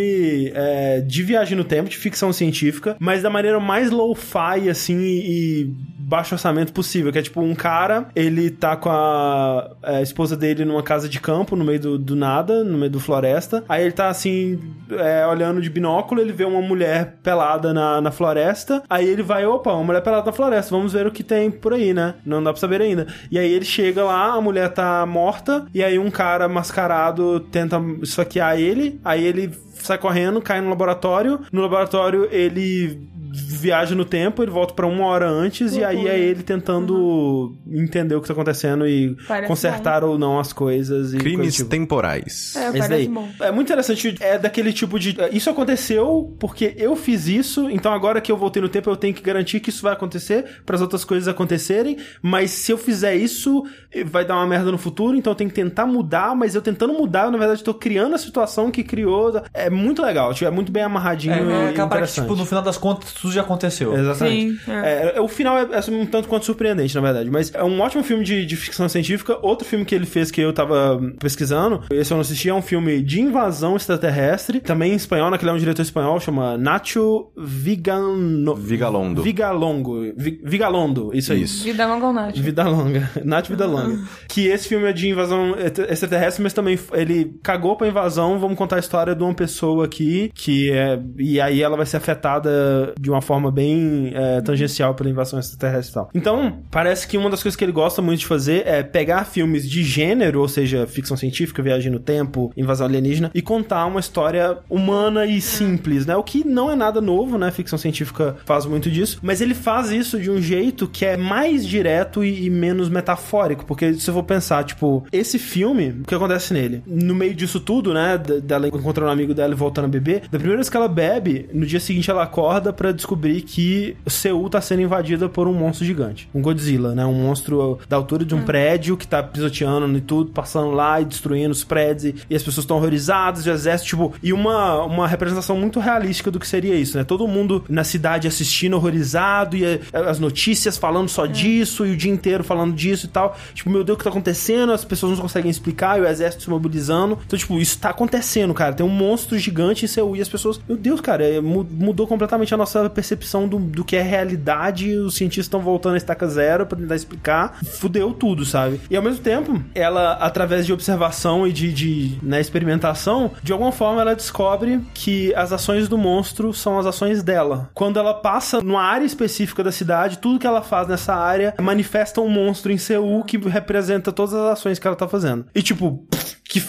é, 0.53 1.01
de 1.01 1.23
viagem 1.23 1.57
no 1.57 1.63
tempo, 1.63 1.89
de 1.89 1.97
ficção 1.97 2.31
científica, 2.31 2.95
mas 2.99 3.21
da 3.21 3.29
maneira 3.29 3.59
mais 3.59 3.91
low-fi, 3.91 4.69
assim, 4.69 4.99
e 4.99 5.73
baixo 6.09 6.33
orçamento 6.33 6.73
possível, 6.73 7.11
que 7.11 7.19
é 7.19 7.21
tipo 7.21 7.39
um 7.39 7.53
cara, 7.53 8.07
ele 8.15 8.49
tá 8.49 8.75
com 8.75 8.89
a, 8.89 9.69
a 9.83 10.01
esposa 10.01 10.35
dele 10.35 10.65
numa 10.65 10.81
casa 10.81 11.07
de 11.07 11.19
campo, 11.19 11.55
no 11.55 11.63
meio 11.63 11.79
do, 11.79 11.97
do 11.99 12.15
nada, 12.15 12.63
no 12.63 12.79
meio 12.79 12.91
do 12.91 12.99
floresta, 12.99 13.63
aí 13.69 13.83
ele 13.83 13.91
tá 13.91 14.09
assim, 14.09 14.59
é, 14.91 15.25
olhando 15.27 15.61
de 15.61 15.69
binóculo, 15.69 16.19
ele 16.19 16.33
vê 16.33 16.45
uma 16.45 16.61
mulher 16.61 17.17
pelada 17.21 17.71
na, 17.73 18.01
na 18.01 18.11
floresta, 18.11 18.81
aí 18.89 19.07
ele 19.07 19.21
vai, 19.21 19.45
opa, 19.45 19.71
uma 19.71 19.83
mulher 19.83 20.01
pelada 20.01 20.25
na 20.25 20.31
floresta, 20.31 20.75
vamos 20.75 20.93
ver 20.93 21.05
o 21.05 21.11
que 21.11 21.23
tem 21.23 21.51
por 21.51 21.73
aí, 21.73 21.93
né? 21.93 22.15
Não 22.25 22.41
dá 22.41 22.51
pra 22.51 22.59
saber 22.59 22.81
ainda. 22.81 23.05
E 23.29 23.37
aí 23.37 23.51
ele 23.51 23.65
chega 23.65 24.03
lá, 24.03 24.33
a 24.33 24.41
mulher 24.41 24.69
tá 24.69 25.05
morta, 25.05 25.67
e 25.73 25.83
aí 25.83 25.99
um 25.99 26.09
cara 26.09 26.47
mascarado 26.47 27.39
tenta 27.51 27.79
esfaquear 28.01 28.59
ele, 28.59 28.99
aí 29.05 29.23
ele 29.23 29.51
sai 29.79 29.97
correndo, 29.97 30.41
cai 30.41 30.61
no 30.61 30.69
laboratório, 30.69 31.39
no 31.51 31.61
laboratório 31.61 32.27
ele 32.31 33.01
viaja 33.31 33.95
no 33.95 34.05
tempo, 34.05 34.41
ele 34.41 34.51
volta 34.51 34.73
pra 34.73 34.87
uma 34.87 35.05
hora 35.05 35.29
antes 35.29 35.75
e 35.75 35.83
aí 35.83 36.07
é 36.07 36.17
ele 36.17 36.43
tentando 36.43 37.55
entender 37.67 38.15
o 38.15 38.21
que 38.21 38.27
tá 38.27 38.33
acontecendo 38.33 38.87
e 38.87 39.15
Parece 39.27 39.47
consertar 39.47 40.03
ou 40.03 40.17
não 40.17 40.39
as 40.39 40.51
coisas 40.51 41.09
e 41.13 41.17
coisa 41.17 41.23
Crimes 41.23 41.55
tipo. 41.55 41.69
temporais. 41.69 42.55
É, 42.55 42.77
Esse 42.77 42.89
daí. 42.89 43.07
bom. 43.07 43.27
É 43.39 43.51
muito 43.51 43.67
interessante, 43.67 44.15
é 44.19 44.37
daquele 44.37 44.73
tipo 44.73 44.99
de. 44.99 45.15
Isso 45.31 45.49
aconteceu 45.49 46.35
porque 46.39 46.73
eu 46.77 46.95
fiz 46.95 47.27
isso, 47.27 47.69
então 47.69 47.93
agora 47.93 48.21
que 48.21 48.31
eu 48.31 48.37
voltei 48.37 48.61
no 48.61 48.69
tempo 48.69 48.89
eu 48.89 48.95
tenho 48.95 49.13
que 49.13 49.21
garantir 49.21 49.59
que 49.59 49.69
isso 49.69 49.83
vai 49.83 49.93
acontecer 49.93 50.61
para 50.65 50.75
as 50.75 50.81
outras 50.81 51.03
coisas 51.03 51.27
acontecerem, 51.27 51.97
mas 52.21 52.51
se 52.51 52.71
eu 52.71 52.77
fizer 52.77 53.15
isso, 53.15 53.63
vai 54.05 54.25
dar 54.25 54.35
uma 54.35 54.47
merda 54.47 54.71
no 54.71 54.77
futuro, 54.77 55.15
então 55.15 55.31
eu 55.31 55.35
tenho 55.35 55.49
que 55.49 55.55
tentar 55.55 55.85
mudar, 55.85 56.35
mas 56.35 56.55
eu 56.55 56.61
tentando 56.61 56.93
mudar, 56.93 57.25
eu, 57.25 57.31
na 57.31 57.37
verdade, 57.37 57.63
tô 57.63 57.73
criando 57.73 58.15
a 58.15 58.17
situação 58.17 58.71
que 58.71 58.83
criou. 58.83 59.41
É 59.53 59.69
muito 59.69 60.01
legal, 60.01 60.33
tipo, 60.33 60.45
é 60.45 60.51
muito 60.51 60.71
bem 60.71 60.83
amarradinho 60.83 61.33
É, 61.33 61.73
e 61.73 61.79
é 61.79 61.87
que, 61.87 62.13
tipo, 62.13 62.35
no 62.35 62.45
final 62.45 62.63
das 62.63 62.77
contas, 62.77 63.13
tudo 63.21 63.33
já 63.33 63.41
aconteceu. 63.41 63.93
Exatamente. 63.97 64.57
Sim, 64.63 64.71
É, 64.71 65.13
é, 65.17 65.21
o 65.21 65.27
final 65.27 65.57
é, 65.57 65.63
é 65.73 65.91
um 65.91 66.05
tanto 66.05 66.27
quanto 66.27 66.45
surpreendente, 66.45 66.93
na 66.95 67.01
verdade. 67.01 67.29
Mas 67.29 67.53
é 67.53 67.63
um 67.63 67.79
ótimo 67.81 68.03
filme 68.03 68.23
de, 68.23 68.45
de 68.45 68.55
ficção 68.55 68.87
científica. 68.89 69.37
Outro 69.41 69.67
filme 69.67 69.85
que 69.85 69.93
ele 69.95 70.05
fez 70.05 70.31
que 70.31 70.41
eu 70.41 70.53
tava 70.53 70.99
pesquisando, 71.19 71.83
esse 71.91 72.11
eu 72.11 72.15
não 72.15 72.21
assisti, 72.21 72.49
é 72.49 72.53
um 72.53 72.61
filme 72.61 73.01
de 73.01 73.21
invasão 73.21 73.75
extraterrestre. 73.75 74.59
Também 74.59 74.93
em 74.93 74.95
espanhol, 74.95 75.29
naquele 75.29 75.51
é 75.51 75.53
um 75.53 75.57
diretor 75.57 75.81
espanhol, 75.81 76.19
chama 76.19 76.57
Nacho 76.57 77.27
Vigano... 77.37 78.55
Vigalondo. 78.55 79.21
Vigalongo. 79.21 80.01
Vi- 80.15 80.41
Vigalondo, 80.43 81.11
isso 81.13 81.31
aí. 81.33 81.43
Isso. 81.43 81.63
Vida 81.63 81.85
longa 81.87 82.05
ou 82.07 82.13
Nath. 82.13 82.37
Vida 82.37 82.63
longa. 82.67 83.09
Nath 83.23 83.47
Vida 83.47 83.65
longa. 83.65 83.99
Que 84.27 84.47
esse 84.47 84.67
filme 84.67 84.87
é 84.87 84.93
de 84.93 85.09
invasão 85.09 85.55
extra- 85.57 85.91
extraterrestre, 85.91 86.43
mas 86.43 86.53
também 86.53 86.77
ele 86.93 87.33
cagou 87.43 87.75
pra 87.75 87.87
invasão. 87.87 88.39
Vamos 88.39 88.57
contar 88.57 88.77
a 88.77 88.79
história 88.79 89.15
de 89.15 89.23
uma 89.23 89.33
pessoa 89.33 89.85
aqui 89.85 90.31
que 90.33 90.71
é. 90.71 90.99
E 91.17 91.39
aí 91.39 91.61
ela 91.61 91.77
vai 91.77 91.85
ser 91.85 91.97
afetada 91.97 92.93
de 92.99 93.08
uma 93.09 93.21
forma 93.21 93.51
bem 93.51 94.11
é, 94.13 94.41
tangencial 94.41 94.93
pela 94.93 95.09
invasão 95.09 95.39
extraterrestre 95.39 95.91
e 95.91 95.93
tal. 95.93 96.09
Então, 96.13 96.59
parece 96.71 97.07
que 97.07 97.17
uma 97.17 97.29
das 97.29 97.41
coisas 97.41 97.55
que 97.55 97.63
ele 97.63 97.71
gosta 97.71 98.01
muito 98.01 98.19
de 98.19 98.25
fazer 98.25 98.65
é 98.65 98.83
pegar 98.83 99.25
filmes 99.25 99.69
de 99.69 99.83
gênero, 99.83 100.41
ou 100.41 100.47
seja, 100.47 100.87
ficção 100.87 101.17
científica, 101.17 101.61
viagem 101.61 101.91
no 101.91 101.99
tempo, 101.99 102.51
invasão 102.55 102.87
alienígena, 102.87 103.31
e 103.33 103.41
contar 103.41 103.85
uma 103.85 103.99
história 103.99 104.57
humana 104.69 105.25
e 105.25 105.41
simples, 105.41 106.05
né? 106.05 106.15
O 106.15 106.23
que 106.23 106.45
não 106.45 106.71
é 106.71 106.75
nada 106.75 107.01
novo, 107.01 107.37
né? 107.37 107.51
Ficção 107.51 107.77
científica 107.77 108.37
faz 108.45 108.65
muito 108.65 108.89
disso, 108.89 109.19
mas 109.21 109.41
ele 109.41 109.53
faz 109.53 109.91
isso 109.91 110.19
de 110.19 110.29
um 110.29 110.41
jeito 110.41 110.87
que 110.87 111.05
é 111.05 111.17
mais 111.17 111.65
direto 111.65 112.23
e, 112.23 112.49
menos 112.49 112.89
metafórico, 112.89 113.65
porque 113.65 113.93
se 113.93 114.09
eu 114.09 114.13
for 114.13 114.23
pensar, 114.23 114.63
tipo, 114.63 115.05
esse 115.11 115.37
filme, 115.37 115.95
o 116.01 116.03
que 116.03 116.15
acontece 116.15 116.53
nele? 116.53 116.83
No 116.85 117.15
meio 117.15 117.33
disso 117.33 117.59
tudo, 117.59 117.93
né, 117.93 118.17
dela 118.17 118.67
encontrando 118.67 119.09
um 119.09 119.13
amigo 119.13 119.33
dela 119.33 119.53
e 119.53 119.57
voltando 119.57 119.85
a 119.85 119.87
beber, 119.87 120.21
da 120.21 120.37
primeira 120.37 120.57
vez 120.57 120.69
que 120.69 120.77
ela 120.77 120.87
bebe, 120.87 121.49
no 121.53 121.65
dia 121.65 121.79
seguinte 121.79 122.09
ela 122.09 122.23
acorda 122.23 122.73
pra 122.73 122.91
descobrir 122.99 123.41
que 123.41 123.95
Seul 124.07 124.49
tá 124.49 124.61
sendo 124.61 124.81
invadida 124.81 125.27
por 125.27 125.47
um 125.47 125.53
monstro 125.53 125.85
gigante, 125.85 126.29
um 126.33 126.41
Godzilla, 126.41 126.93
né, 126.93 127.05
um 127.05 127.13
monstro 127.13 127.79
da 127.89 127.95
altura 127.95 128.23
de 128.23 128.35
um 128.35 128.43
prédio 128.43 128.95
que 128.97 129.07
tá 129.07 129.21
pisoteando 129.23 129.97
e 129.97 130.01
tudo, 130.01 130.31
passando 130.31 130.71
lá 130.71 131.01
e 131.01 131.05
destruindo 131.05 131.51
os 131.51 131.63
prédios 131.63 132.05
e, 132.05 132.15
e 132.29 132.35
as 132.35 132.43
pessoas 132.43 132.63
estão 132.63 132.77
horrorizadas, 132.77 133.45
o 133.45 133.49
exército, 133.49 133.89
tipo, 133.89 134.13
e 134.21 134.31
uma, 134.33 134.83
uma 134.83 135.07
representação 135.07 135.57
muito 135.57 135.79
realística 135.79 136.29
do 136.29 136.39
que 136.39 136.47
seria 136.47 136.75
isso, 136.75 136.97
né? 136.97 137.03
Todo 137.03 137.27
mundo 137.27 137.63
na 137.69 137.83
cidade 137.83 138.27
assistindo 138.27 138.75
horrorizado 138.75 139.55
e 139.55 139.63
eh, 139.65 139.79
as 139.93 140.19
notícias 140.19 140.77
falando 140.77 141.07
só 141.09 141.25
disso 141.25 141.85
e 141.85 141.91
o 141.91 141.97
dia 141.97 142.11
inteiro 142.11 142.43
falando 142.43 142.73
disso 142.73 143.05
e 143.05 143.09
tal. 143.09 143.37
Tipo, 143.53 143.69
meu 143.69 143.83
Deus, 143.83 143.95
o 143.95 143.97
que 143.97 144.03
tá 144.03 144.09
acontecendo? 144.09 144.71
As 144.71 144.83
pessoas 144.85 145.13
não 145.13 145.19
conseguem 145.21 145.49
explicar 145.49 145.97
e 145.97 146.01
o 146.01 146.07
exército 146.07 146.43
se 146.43 146.49
mobilizando. 146.49 147.17
Então, 147.25 147.37
tipo, 147.37 147.57
isso 147.59 147.77
tá 147.79 147.89
acontecendo, 147.89 148.53
cara. 148.53 148.73
Tem 148.73 148.85
um 148.85 148.89
monstro 148.89 149.37
gigante 149.37 149.85
em 149.85 149.87
Seul 149.87 150.15
e 150.15 150.21
as 150.21 150.29
pessoas, 150.29 150.59
meu 150.67 150.77
Deus, 150.77 150.99
cara, 151.01 151.23
é, 151.23 151.39
mu- 151.39 151.67
mudou 151.69 152.07
completamente 152.07 152.53
a 152.53 152.57
nossa 152.57 152.88
percepção 152.89 153.47
do, 153.47 153.59
do 153.59 153.83
que 153.83 153.95
é 153.95 154.01
realidade. 154.01 154.95
Os 154.95 155.15
cientistas 155.15 155.45
estão 155.45 155.61
voltando 155.61 155.95
a 155.95 155.97
estaca 155.97 156.27
zero 156.27 156.65
pra 156.65 156.77
tentar 156.77 156.95
explicar. 156.95 157.59
Fudeu 157.63 158.13
tudo, 158.13 158.45
sabe? 158.45 158.79
E 158.89 158.95
ao 158.95 159.03
mesmo 159.03 159.21
tempo, 159.21 159.61
ela, 159.73 160.13
através 160.13 160.65
de 160.65 160.73
observação 160.73 161.47
e 161.47 161.53
de, 161.53 161.71
de 161.73 162.17
né, 162.21 162.39
experimentação, 162.39 163.31
de 163.43 163.51
alguma 163.51 163.71
forma 163.71 164.01
ela 164.01 164.15
descobre 164.15 164.81
que 164.93 165.33
as 165.35 165.51
ações 165.51 165.87
do 165.87 165.97
monstro 165.97 166.53
são 166.53 166.79
as 166.79 166.85
ações 166.85 167.23
dela. 167.23 167.69
Quando 167.73 167.99
ela 167.99 168.13
passa 168.13 168.61
numa 168.61 168.81
área 168.81 169.05
específica 169.05 169.63
da 169.63 169.71
cidade, 169.71 170.17
tudo 170.17 170.39
que 170.39 170.47
ela 170.47 170.61
faz 170.61 170.87
nessa 170.87 171.13
área 171.13 171.53
manifesta 171.59 172.21
um 172.21 172.29
monstro 172.29 172.71
em 172.71 172.77
Seul 172.77 173.23
que 173.23 173.37
representa 173.37 174.11
todas 174.11 174.33
as 174.33 174.53
ações 174.53 174.79
que 174.79 174.87
ela 174.87 174.95
tá 174.95 175.07
fazendo. 175.07 175.45
E 175.53 175.61
tipo, 175.61 176.07
que, 176.51 176.63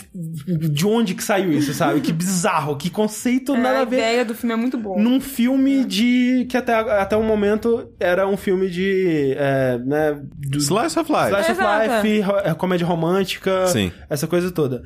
de 0.68 0.86
onde 0.86 1.14
que 1.14 1.24
saiu 1.24 1.50
isso, 1.52 1.72
sabe? 1.72 2.02
Que 2.02 2.12
bizarro, 2.12 2.76
que 2.76 2.90
conceito 2.90 3.54
É, 3.54 3.58
nada 3.58 3.78
a 3.78 3.82
a 3.82 3.84
ver 3.86 3.96
ideia 3.96 4.24
do 4.26 4.34
filme 4.34 4.52
é 4.52 4.56
muito 4.56 4.76
boa. 4.76 5.00
num 5.00 5.18
filme 5.20 5.86
de. 5.86 6.46
que 6.50 6.56
até, 6.56 6.74
até 6.74 7.16
o 7.16 7.22
momento 7.22 7.90
era 7.98 8.28
um 8.28 8.36
filme 8.36 8.68
de. 8.68 9.32
É, 9.38 9.78
né, 9.78 10.20
do, 10.36 10.58
Slice 10.58 10.98
of 10.98 11.10
Life. 11.10 11.28
Slice 11.30 11.52
of 11.52 11.60
Exato. 11.62 12.06
Life, 12.06 12.20
ro- 12.20 12.38
é, 12.44 12.52
comédia 12.54 12.86
romântica, 12.86 13.66
Sim. 13.68 13.90
essa 14.10 14.26
coisa 14.26 14.50
toda. 14.50 14.82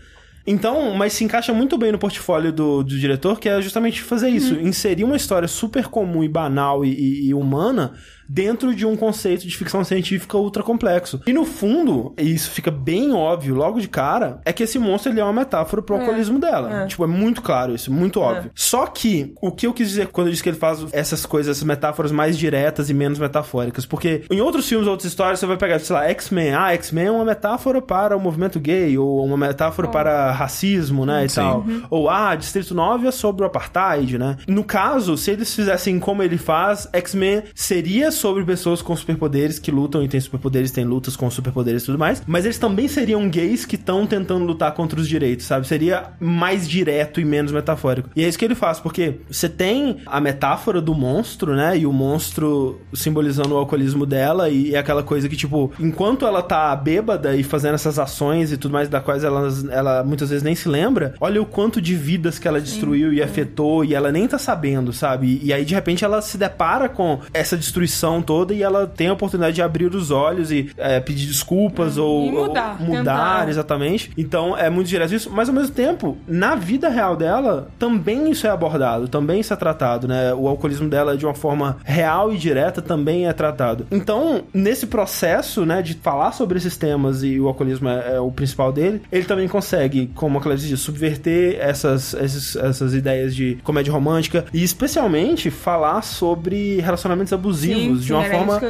Então, 0.47 0.95
mas 0.95 1.15
se 1.15 1.25
encaixa 1.25 1.53
muito 1.55 1.79
bem 1.79 1.91
no 1.91 1.99
portfólio 1.99 2.53
do, 2.53 2.83
do 2.85 2.99
diretor, 2.99 3.41
que 3.41 3.49
é 3.49 3.61
justamente 3.63 4.03
fazer 4.03 4.29
isso, 4.29 4.55
inserir 4.61 5.03
uma 5.03 5.17
história 5.17 5.49
super 5.49 5.87
comum 5.89 6.23
e 6.23 6.29
banal 6.29 6.85
e, 6.85 6.91
e- 6.93 7.29
e 7.29 7.35
humana 7.35 7.95
dentro 8.29 8.75
de 8.75 8.87
um 8.87 8.97
conceito 8.97 9.47
de 9.47 9.57
ficção 9.57 9.85
científica 9.85 10.37
ultra 10.37 10.63
complexo. 10.63 11.21
E 11.27 11.33
no 11.33 11.45
fundo, 11.45 12.13
e 12.19 12.35
isso 12.35 12.51
fica 12.51 12.71
bem 12.71 13.13
óbvio 13.13 13.55
logo 13.55 13.81
de 13.81 13.89
cara, 13.89 14.41
é 14.45 14.53
que 14.53 14.63
esse 14.63 14.79
monstro 14.79 15.13
ele 15.13 15.21
é 15.21 15.25
uma 15.25 15.33
metáfora 15.33 15.83
pro 15.83 15.97
alcoolismo 15.97 16.39
dela. 16.39 16.85
É. 16.85 16.87
Tipo, 16.87 17.05
é 17.05 17.07
muito 17.07 17.43
claro 17.43 17.75
isso, 17.75 17.93
muito 17.93 18.21
óbvio. 18.21 18.51
Só 18.55 18.87
que 18.87 19.35
o 19.41 19.53
que 19.53 19.67
eu 19.67 19.73
quis 19.73 19.89
dizer 19.89 20.09
quando 20.09 20.29
eu 20.29 20.31
disse 20.33 20.43
que 20.43 20.49
ele 20.49 20.57
faz 20.57 20.85
essas 20.93 21.27
coisas, 21.27 21.57
essas 21.57 21.65
metáforas 21.65 22.13
mais 22.13 22.37
diretas 22.37 22.91
e 22.91 22.95
menos 22.95 23.19
metafóricas, 23.19 23.87
porque 23.87 24.25
em 24.31 24.41
outros 24.41 24.69
filmes, 24.69 24.89
outras 24.89 25.07
histórias, 25.07 25.39
você 25.39 25.47
vai 25.47 25.57
pegar, 25.57 25.79
sei 25.79 25.95
lá, 25.95 26.05
X-Men. 26.09 26.55
Ah, 26.55 26.73
X-Men 26.75 27.07
é 27.07 27.11
uma 27.11 27.25
metáfora 27.25 27.81
para 27.81 28.17
o 28.17 28.21
movimento 28.21 28.59
gay, 28.59 28.97
ou 28.99 29.25
uma 29.25 29.37
metáfora 29.37 29.89
para 29.89 30.33
racismo, 30.33 31.05
né, 31.05 31.25
e 31.25 31.29
Sim. 31.29 31.37
tal. 31.37 31.65
Ou, 31.91 32.09
ah, 32.09 32.35
Distrito 32.35 32.75
9 32.75 33.07
é 33.07 33.11
sobre 33.11 33.43
o 33.43 33.47
apartheid, 33.47 34.19
né? 34.19 34.37
No 34.49 34.65
caso, 34.65 35.17
se 35.17 35.31
eles 35.31 35.55
fizessem 35.55 35.99
como 35.99 36.23
ele 36.23 36.39
faz, 36.39 36.89
X-Men 36.93 37.45
seria 37.55 38.11
sobre 38.15 38.45
pessoas 38.45 38.81
com 38.81 38.95
superpoderes 38.97 39.59
que 39.59 39.71
lutam 39.71 40.03
e 40.03 40.09
têm 40.09 40.21
superpoderes, 40.21 40.71
têm 40.71 40.85
lutas 40.85 41.17
com 41.17 41.31
superpoderes 41.31 41.83
e 41.83 41.87
tudo 41.87 41.99
mais, 41.99 42.23
mas 42.27 42.45
eles 42.45 42.59
também 42.59 42.89
seriam 42.89 43.29
gays 43.29 43.65
que 43.65 43.77
estão 43.77 44.07
tentando 44.07 44.45
lutar 44.45 44.73
contra 44.73 44.99
os 44.99 45.09
direitos, 45.09 45.47
sabe? 45.47 45.67
Seria 45.67 46.13
mais 46.21 46.69
direto 46.69 47.21
e 47.21 47.25
menos 47.25 47.53
metafórico. 47.53 48.11
E 48.15 48.25
é 48.25 48.29
isso 48.29 48.39
que 48.39 48.45
ele 48.45 48.55
faz, 48.55 48.81
porque 48.81 49.21
você 49.31 49.49
tem 49.49 49.99
a 50.07 50.21
metáfora 50.21 50.81
do 50.81 50.95
monstro, 50.95 51.55
né? 51.55 51.77
E 51.79 51.87
o 51.87 51.93
monstro 51.93 52.81
simbolizando 52.93 53.55
o 53.55 53.59
alcoolismo 53.59 54.07
dela 54.07 54.49
e 54.49 54.75
é 54.75 54.79
aquela 54.79 55.03
coisa 55.03 55.29
que, 55.29 55.37
tipo, 55.37 55.73
enquanto 55.79 56.27
ela 56.27 56.43
tá 56.43 56.75
bêbada 56.77 57.37
e 57.37 57.43
fazendo 57.43 57.75
essas 57.75 57.99
ações 57.99 58.53
e 58.53 58.57
tudo 58.57 58.73
mais, 58.73 58.89
da 58.89 59.01
quais 59.01 59.25
ela, 59.25 59.49
ela 59.71 60.05
muitas 60.05 60.31
vezes 60.31 60.43
nem 60.43 60.55
se 60.55 60.69
lembra, 60.69 61.15
olha 61.21 61.41
o 61.41 61.47
quanto 61.47 61.81
de 61.81 61.95
vidas 61.95 62.39
que 62.39 62.47
ela 62.49 62.61
destruiu 62.61 63.13
e 63.13 63.23
afetou 63.23 63.85
e 63.85 63.95
ela 63.95 64.13
nem 64.13 64.27
tá 64.27 64.39
sabendo, 64.39 64.93
sabe? 64.93 65.41
E 65.43 65.53
aí, 65.53 65.65
de 65.65 65.75
repente, 65.75 66.05
ela 66.05 66.21
se 66.21 66.37
depara 66.37 66.89
com 66.89 67.21
essa 67.33 67.57
destruição 67.57 68.04
toda 68.23 68.53
e 68.55 68.63
ela 68.63 68.87
tem 68.87 69.09
a 69.09 69.13
oportunidade 69.13 69.55
de 69.55 69.63
abrir 69.63 69.95
os 69.95 70.11
olhos 70.11 70.51
e 70.51 70.71
é, 70.77 71.01
pedir 71.01 71.27
desculpas 71.27 71.97
ou, 71.99 72.27
E 72.27 72.31
mudar, 72.33 72.77
ou 72.81 72.87
mudar, 72.87 72.99
tentar. 72.99 73.49
exatamente. 73.49 74.11
Então, 74.17 74.57
é 74.57 74.69
muito 74.71 74.89
direto 74.89 75.15
isso, 75.15 75.31
mas 75.31 75.49
ao 75.49 75.55
mesmo 75.55 75.75
tempo, 75.75 76.17
na 76.27 76.55
vida 76.55 76.89
real 76.89 77.17
dela, 77.17 77.69
também 77.79 78.31
isso 78.31 78.47
é 78.47 78.51
abordado, 78.51 79.09
também 79.09 79.41
isso 79.41 79.53
é 79.53 79.57
tratado, 79.57 80.07
né? 80.09 80.33
O 80.35 80.49
alcoolismo 80.49 80.89
dela, 80.89 81.17
de 81.17 81.25
uma 81.25 81.35
forma 81.35 81.77
real 81.85 82.33
e 82.33 82.37
direta, 82.39 82.81
também 82.83 83.27
é 83.27 83.33
tratado. 83.33 83.87
Então, 83.91 84.43
nesse 84.53 84.87
processo, 84.87 85.65
né, 85.65 85.83
de 85.83 85.95
falar 85.95 86.33
sobre 86.33 86.59
esses 86.59 86.77
temas 86.77 87.23
e 87.23 87.39
o 87.41 87.47
alcoolismo 87.49 87.89
é, 87.89 88.15
é 88.17 88.21
o 88.21 88.31
principal 88.31 88.73
dele, 88.73 89.03
ele 89.13 89.25
também 89.25 89.49
consegue, 89.49 90.11
como 90.15 90.39
a 90.39 90.41
Clarice 90.41 90.67
disse, 90.69 90.83
subverter 90.83 91.57
essas, 91.61 92.15
esses- 92.15 92.57
essas 92.57 92.95
ideias 92.95 93.35
de 93.35 93.59
comédia 93.63 93.93
romântica 93.93 94.45
e, 94.53 94.63
especialmente, 94.63 95.51
falar 95.51 96.03
sobre 96.03 96.81
relacionamentos 96.81 97.33
abusivos 97.33 97.94
de 98.01 98.13
uma 98.13 98.25
era 98.25 98.37
forma 98.39 98.61